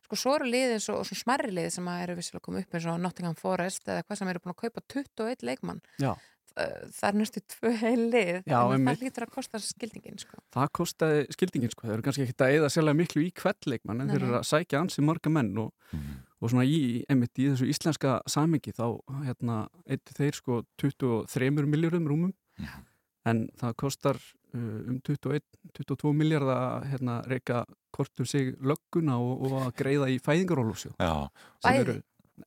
Sko 0.05 0.19
svo 0.21 0.35
eru 0.37 0.47
liðið 0.53 0.79
svo, 0.85 1.01
svo 1.07 1.17
smerri 1.17 1.51
liðið 1.57 1.75
sem 1.79 1.91
eru 1.97 2.15
vissilega 2.19 2.45
komið 2.47 2.65
upp 2.67 2.77
eins 2.79 2.87
og 2.93 3.01
Nottingham 3.03 3.37
Forest 3.39 3.89
eða 3.89 4.05
hvað 4.05 4.21
sem 4.21 4.31
eru 4.33 4.43
búin 4.45 4.53
að 4.55 4.61
kaupa 4.63 4.85
21 4.95 5.47
leikmann. 5.49 5.81
já. 5.99 6.13
Það 6.57 7.03
er 7.11 7.17
næstu 7.19 7.41
tvö 7.53 7.71
heil 7.83 8.05
lið 8.09 8.37
Já, 8.49 8.59
en 8.73 8.87
það 8.87 9.01
lítur 9.05 9.25
að 9.27 9.33
kosta 9.35 9.59
skildingin 9.61 10.15
sko. 10.17 10.39
það 10.55 10.71
kostaði 10.79 11.19
skildingin 11.35 11.69
sko, 11.69 11.85
þeir 11.85 11.93
eru 11.99 12.05
kannski 12.07 12.23
ekkert 12.25 12.45
að 12.47 12.55
eða 12.55 12.71
sérlega 12.73 12.97
miklu 12.97 13.21
í 13.27 13.33
hvert 13.37 13.67
leikmann 13.69 14.01
en 14.01 14.09
þeir 14.09 14.23
eru 14.25 14.39
að 14.39 14.47
sækja 14.49 14.81
ansi 14.81 15.03
marga 15.05 15.29
menn 15.29 15.51
og, 15.61 15.69
og 16.41 16.51
svona 16.51 16.65
í, 16.69 17.03
einmitt, 17.09 17.33
í 17.41 17.47
þessu 17.51 17.67
íslenska 17.71 18.19
samingi 18.29 18.73
þá 18.77 18.85
hérna, 19.25 19.61
eittu 19.89 20.13
þeir 20.17 20.37
sko 20.37 20.59
23 20.81 21.49
miljórum 21.65 22.05
rúmum 22.09 22.33
en 23.27 23.47
það 23.59 23.73
kostar 23.81 24.19
uh, 24.19 24.91
um 24.91 24.99
21, 25.03 25.41
22 25.79 26.13
miljard 26.15 26.51
að 26.53 26.85
hérna, 26.91 27.17
reyka 27.27 27.63
hvort 27.97 28.21
um 28.23 28.29
sig 28.29 28.53
lögguna 28.61 29.17
og, 29.17 29.47
og 29.47 29.57
að 29.65 29.73
greiða 29.81 30.11
í 30.13 30.19
fæðingarólúsjó 30.23 30.93
Já. 31.01 31.27
Bæði? 31.65 31.97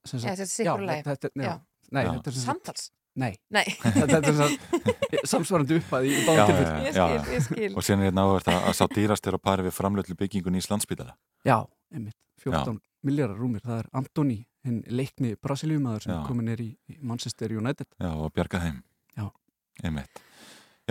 Þetta 0.07 0.33
er 0.37 0.47
sitt 0.47 0.71
hvort 0.71 0.87
lagi? 0.87 1.05
þetta, 1.09 1.33
já, 1.35 1.45
Já. 1.51 1.55
Nei, 1.91 2.05
Já. 2.07 2.11
þetta 2.15 2.31
er 2.31 2.35
sem 2.37 2.43
sagt- 2.45 2.51
Samtals? 2.55 2.89
Nei, 3.21 3.33
Nei. 3.51 3.65
þetta 3.99 4.19
er 4.21 4.27
sem 4.29 4.37
sagt 4.39 5.27
samsvarandi 5.27 5.81
uppæði 5.81 6.13
í 6.15 6.21
báðum 6.29 6.53
tilfellum. 6.55 7.75
Og 7.75 7.83
síðan 7.85 8.05
er 8.05 8.07
hérna 8.13 8.23
áverð 8.29 8.53
að, 8.53 8.61
að 8.71 8.77
sá 8.79 8.85
dýrast 8.95 9.27
er 9.27 9.37
að 9.37 9.43
pari 9.49 9.65
við 9.67 9.75
framlöflu 9.75 10.15
byggingun 10.21 10.55
í 10.55 10.63
Íslandsbytala. 10.63 11.17
Já, 11.43 11.57
einmitt, 11.91 12.15
14 12.45 12.79
miljardar 13.07 13.39
rúmir, 13.41 13.63
það 13.65 13.79
er 13.85 13.89
Antoni, 14.01 14.39
hinn 14.67 14.83
leikni 14.93 15.35
brasilíumadur 15.41 16.03
sem 16.05 16.23
komin 16.27 16.49
er 16.53 16.61
í, 16.61 16.69
í 16.93 16.99
Manchester 17.01 17.53
United. 17.57 17.87
Já, 18.01 18.11
og 18.13 18.33
bjarga 18.37 18.61
þeim. 18.61 18.83
Já. 19.17 19.31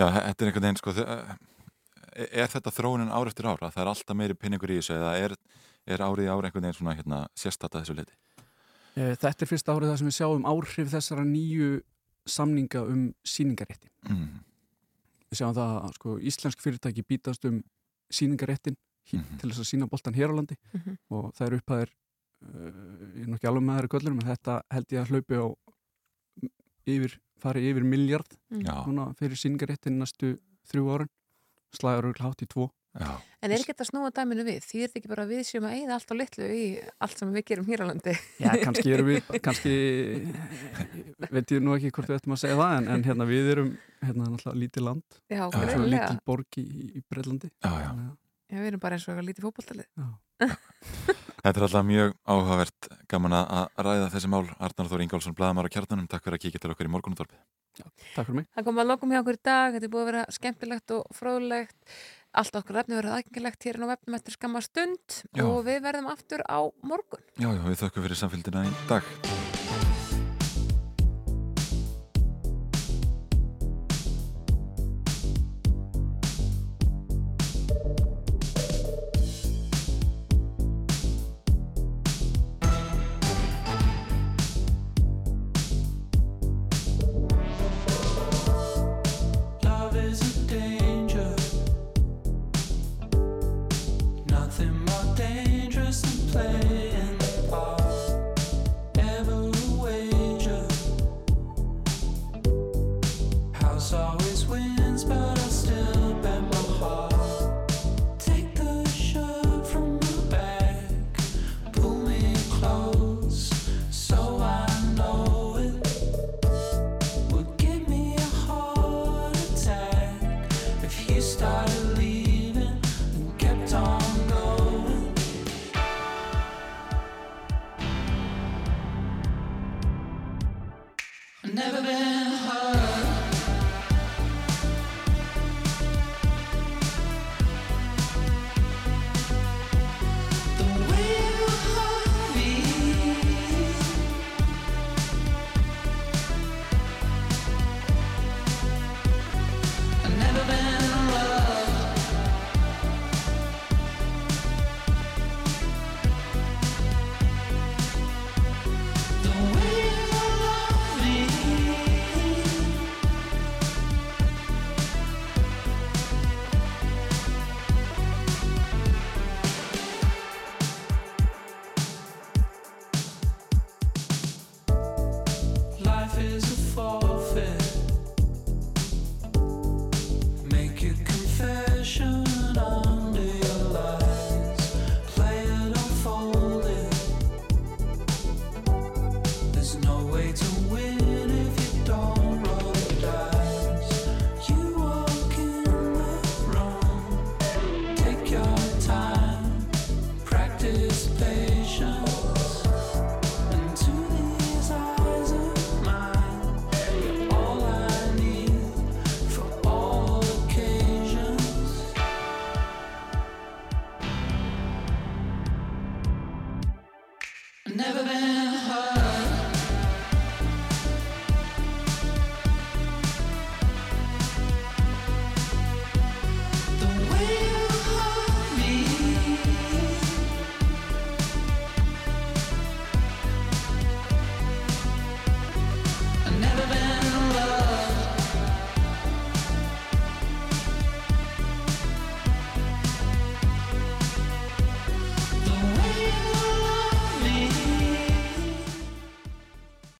Já, 0.00 0.06
þe- 0.08 0.24
þetta 0.24 0.42
er 0.44 0.48
einhvern 0.50 0.64
veginn, 0.66 0.80
sko, 0.80 0.94
þe- 0.96 1.06
er, 2.16 2.28
er 2.42 2.48
þetta 2.50 2.72
þróunin 2.74 3.12
ár 3.14 3.30
eftir 3.30 3.46
ára? 3.46 3.70
Það 3.70 3.82
er 3.84 3.90
alltaf 3.92 4.16
meiri 4.18 4.34
pinningur 4.34 4.72
í 4.74 4.78
þessu 4.80 4.96
eða 4.96 5.12
er, 5.22 5.34
er 5.86 6.02
árið 6.06 6.26
í 6.26 6.30
ára 6.32 6.48
einhvern 6.50 6.66
veginn 6.66 6.78
svona 6.80 6.96
hérna 6.98 7.20
sérstata 7.38 7.82
þessu 7.84 7.94
leiti? 8.00 8.16
Eh, 8.96 9.14
Þetta 9.14 9.44
er 9.46 9.50
fyrsta 9.52 9.74
árið 9.76 9.92
þar 9.92 10.00
sem 10.02 10.08
við 10.10 10.16
sjáum 10.18 10.46
áhrif 10.50 10.90
þessara 10.90 11.24
nýju 11.28 11.70
samninga 12.26 12.82
um 12.90 13.04
síningarétti. 13.24 13.88
Mm. 14.10 14.40
Við 15.30 15.38
sjáum 15.38 15.54
það 15.54 15.76
að 15.84 15.94
sko, 16.00 16.16
íslensk 16.18 16.64
fyrirtæki 16.64 17.04
bítast 17.06 17.44
um 17.46 17.60
síningaréttin 18.10 18.74
Mhm. 19.12 19.38
til 19.40 19.50
þess 19.50 19.62
að 19.64 19.70
sína 19.72 19.88
boltan 19.90 20.14
hér 20.14 20.30
á 20.30 20.34
landi 20.38 20.56
Mhm. 20.74 20.96
og 21.10 21.32
það 21.34 21.46
eru 21.46 21.58
upphæðir 21.60 21.90
uh, 21.90 22.72
ég 23.16 23.22
er 23.24 23.28
nú 23.30 23.34
ekki 23.38 23.48
alveg 23.50 23.64
með 23.66 23.76
það 23.80 23.84
í 23.88 23.92
göllurum 23.94 24.20
en 24.22 24.28
þetta 24.30 24.60
held 24.70 24.86
ég 24.94 25.00
að 25.02 25.10
hlaupi 25.10 25.34
á 25.40 25.46
yfir, 26.90 27.18
fari 27.40 27.64
yfir 27.70 27.84
miljard 27.84 28.36
Mm. 28.50 28.62
Já. 28.66 28.84
núna 28.86 29.14
fyrir 29.16 29.36
síningaréttin 29.38 29.98
næstu 29.98 30.38
þrjú 30.70 30.86
árin 30.94 31.08
slagur 31.72 32.08
og 32.10 32.16
hátt 32.18 32.42
í 32.42 32.46
tvo 32.48 32.70
Já. 32.98 33.20
En 33.40 33.52
er 33.52 33.58
ekki 33.62 33.70
þetta 33.70 33.86
snúa 33.86 34.10
dæminu 34.10 34.42
við? 34.42 34.64
Því 34.66 34.80
er 34.82 34.88
þetta 34.88 34.98
ekki 34.98 35.08
bara 35.12 35.22
að 35.22 35.30
við 35.30 35.42
séum 35.46 35.62
að 35.68 35.74
eigða 35.78 35.94
allt 35.94 36.10
á 36.10 36.14
litlu 36.18 36.44
í 36.50 36.64
allt 37.00 37.18
sem 37.20 37.32
við 37.32 37.44
gerum 37.46 37.66
hér 37.70 37.82
á 37.82 37.86
landi? 37.86 38.14
Já, 38.42 38.50
kannski 38.66 38.90
erum 38.96 39.06
við, 39.06 39.28
kannski 39.46 39.74
veit 41.30 41.52
ég 41.54 41.62
nú 41.62 41.76
ekki 41.76 41.92
hvort 41.94 42.10
við 42.10 42.18
ættum 42.18 42.34
að 42.34 42.40
segja 42.42 42.56
það 42.58 42.74
en, 42.80 42.88
en 42.96 43.04
hérna 43.06 43.26
við 43.30 43.50
erum 43.54 43.70
hérna 44.02 44.26
náttúrulega 44.32 44.58
lítið 44.64 44.82
land 44.88 45.20
Já, 45.30 45.44
Svona 45.54 45.86
lítil 45.86 46.18
borg 46.26 46.58
í, 46.58 46.66
í 46.98 47.02
Breitlandi 47.06 47.52
Já, 47.62 47.94
já. 48.50 48.58
Við 48.58 48.68
erum 48.72 48.82
bara 48.82 48.98
eins 48.98 49.06
og 49.06 49.14
eitthvað 49.14 49.28
lítið 49.30 49.46
fótboltalið. 49.46 49.88
Þetta 51.40 51.56
er 51.56 51.64
alltaf 51.64 51.86
mjög 51.88 52.14
áhugavert 52.28 52.88
gaman 53.08 53.36
að 53.38 53.82
ræða 53.86 54.10
þessi 54.12 54.28
mál. 54.28 54.44
Arnar 54.60 54.90
Þór 54.90 55.04
Ingólfsson, 55.06 55.36
Blaðamár 55.38 55.70
á 55.70 55.72
kjarnanum, 55.72 56.08
takk 56.10 56.26
fyrir 56.26 56.36
að 56.36 56.44
kíkja 56.44 56.60
til 56.60 56.72
okkar 56.74 56.90
í 56.90 56.92
morgunútvarpið. 56.92 57.40
Takk 57.80 58.26
fyrir 58.26 58.40
mig. 58.42 58.48
Það 58.56 58.66
kom 58.68 58.80
að 58.82 58.90
lokum 58.92 59.14
hjá 59.14 59.20
okkur 59.22 59.38
í 59.38 59.42
dag, 59.48 59.76
þetta 59.76 59.88
er 59.88 59.94
búið 59.94 60.04
að 60.04 60.10
vera 60.10 60.24
skemmtilegt 60.36 60.96
og 60.96 61.16
fróðlegt. 61.16 61.78
Allt 62.40 62.58
okkur 62.60 62.82
efni 62.82 62.98
verið 62.98 63.16
aðgengilegt 63.16 63.66
hér 63.66 63.78
inn 63.80 63.86
á 63.88 63.92
vefnum 63.94 64.18
eftir 64.20 64.36
skamma 64.36 64.62
stund 64.62 65.22
Já. 65.32 65.46
og 65.48 65.64
við 65.66 65.80
verðum 65.88 66.12
aftur 66.12 66.44
á 66.46 66.60
morgun. 66.84 67.24
Já, 67.40 67.48
já, 67.48 67.62
við 67.64 67.80
þökkum 67.86 68.06
fyrir 68.06 68.20
samfélgina 68.20 68.68
í 68.68 68.76
dag. 68.90 69.49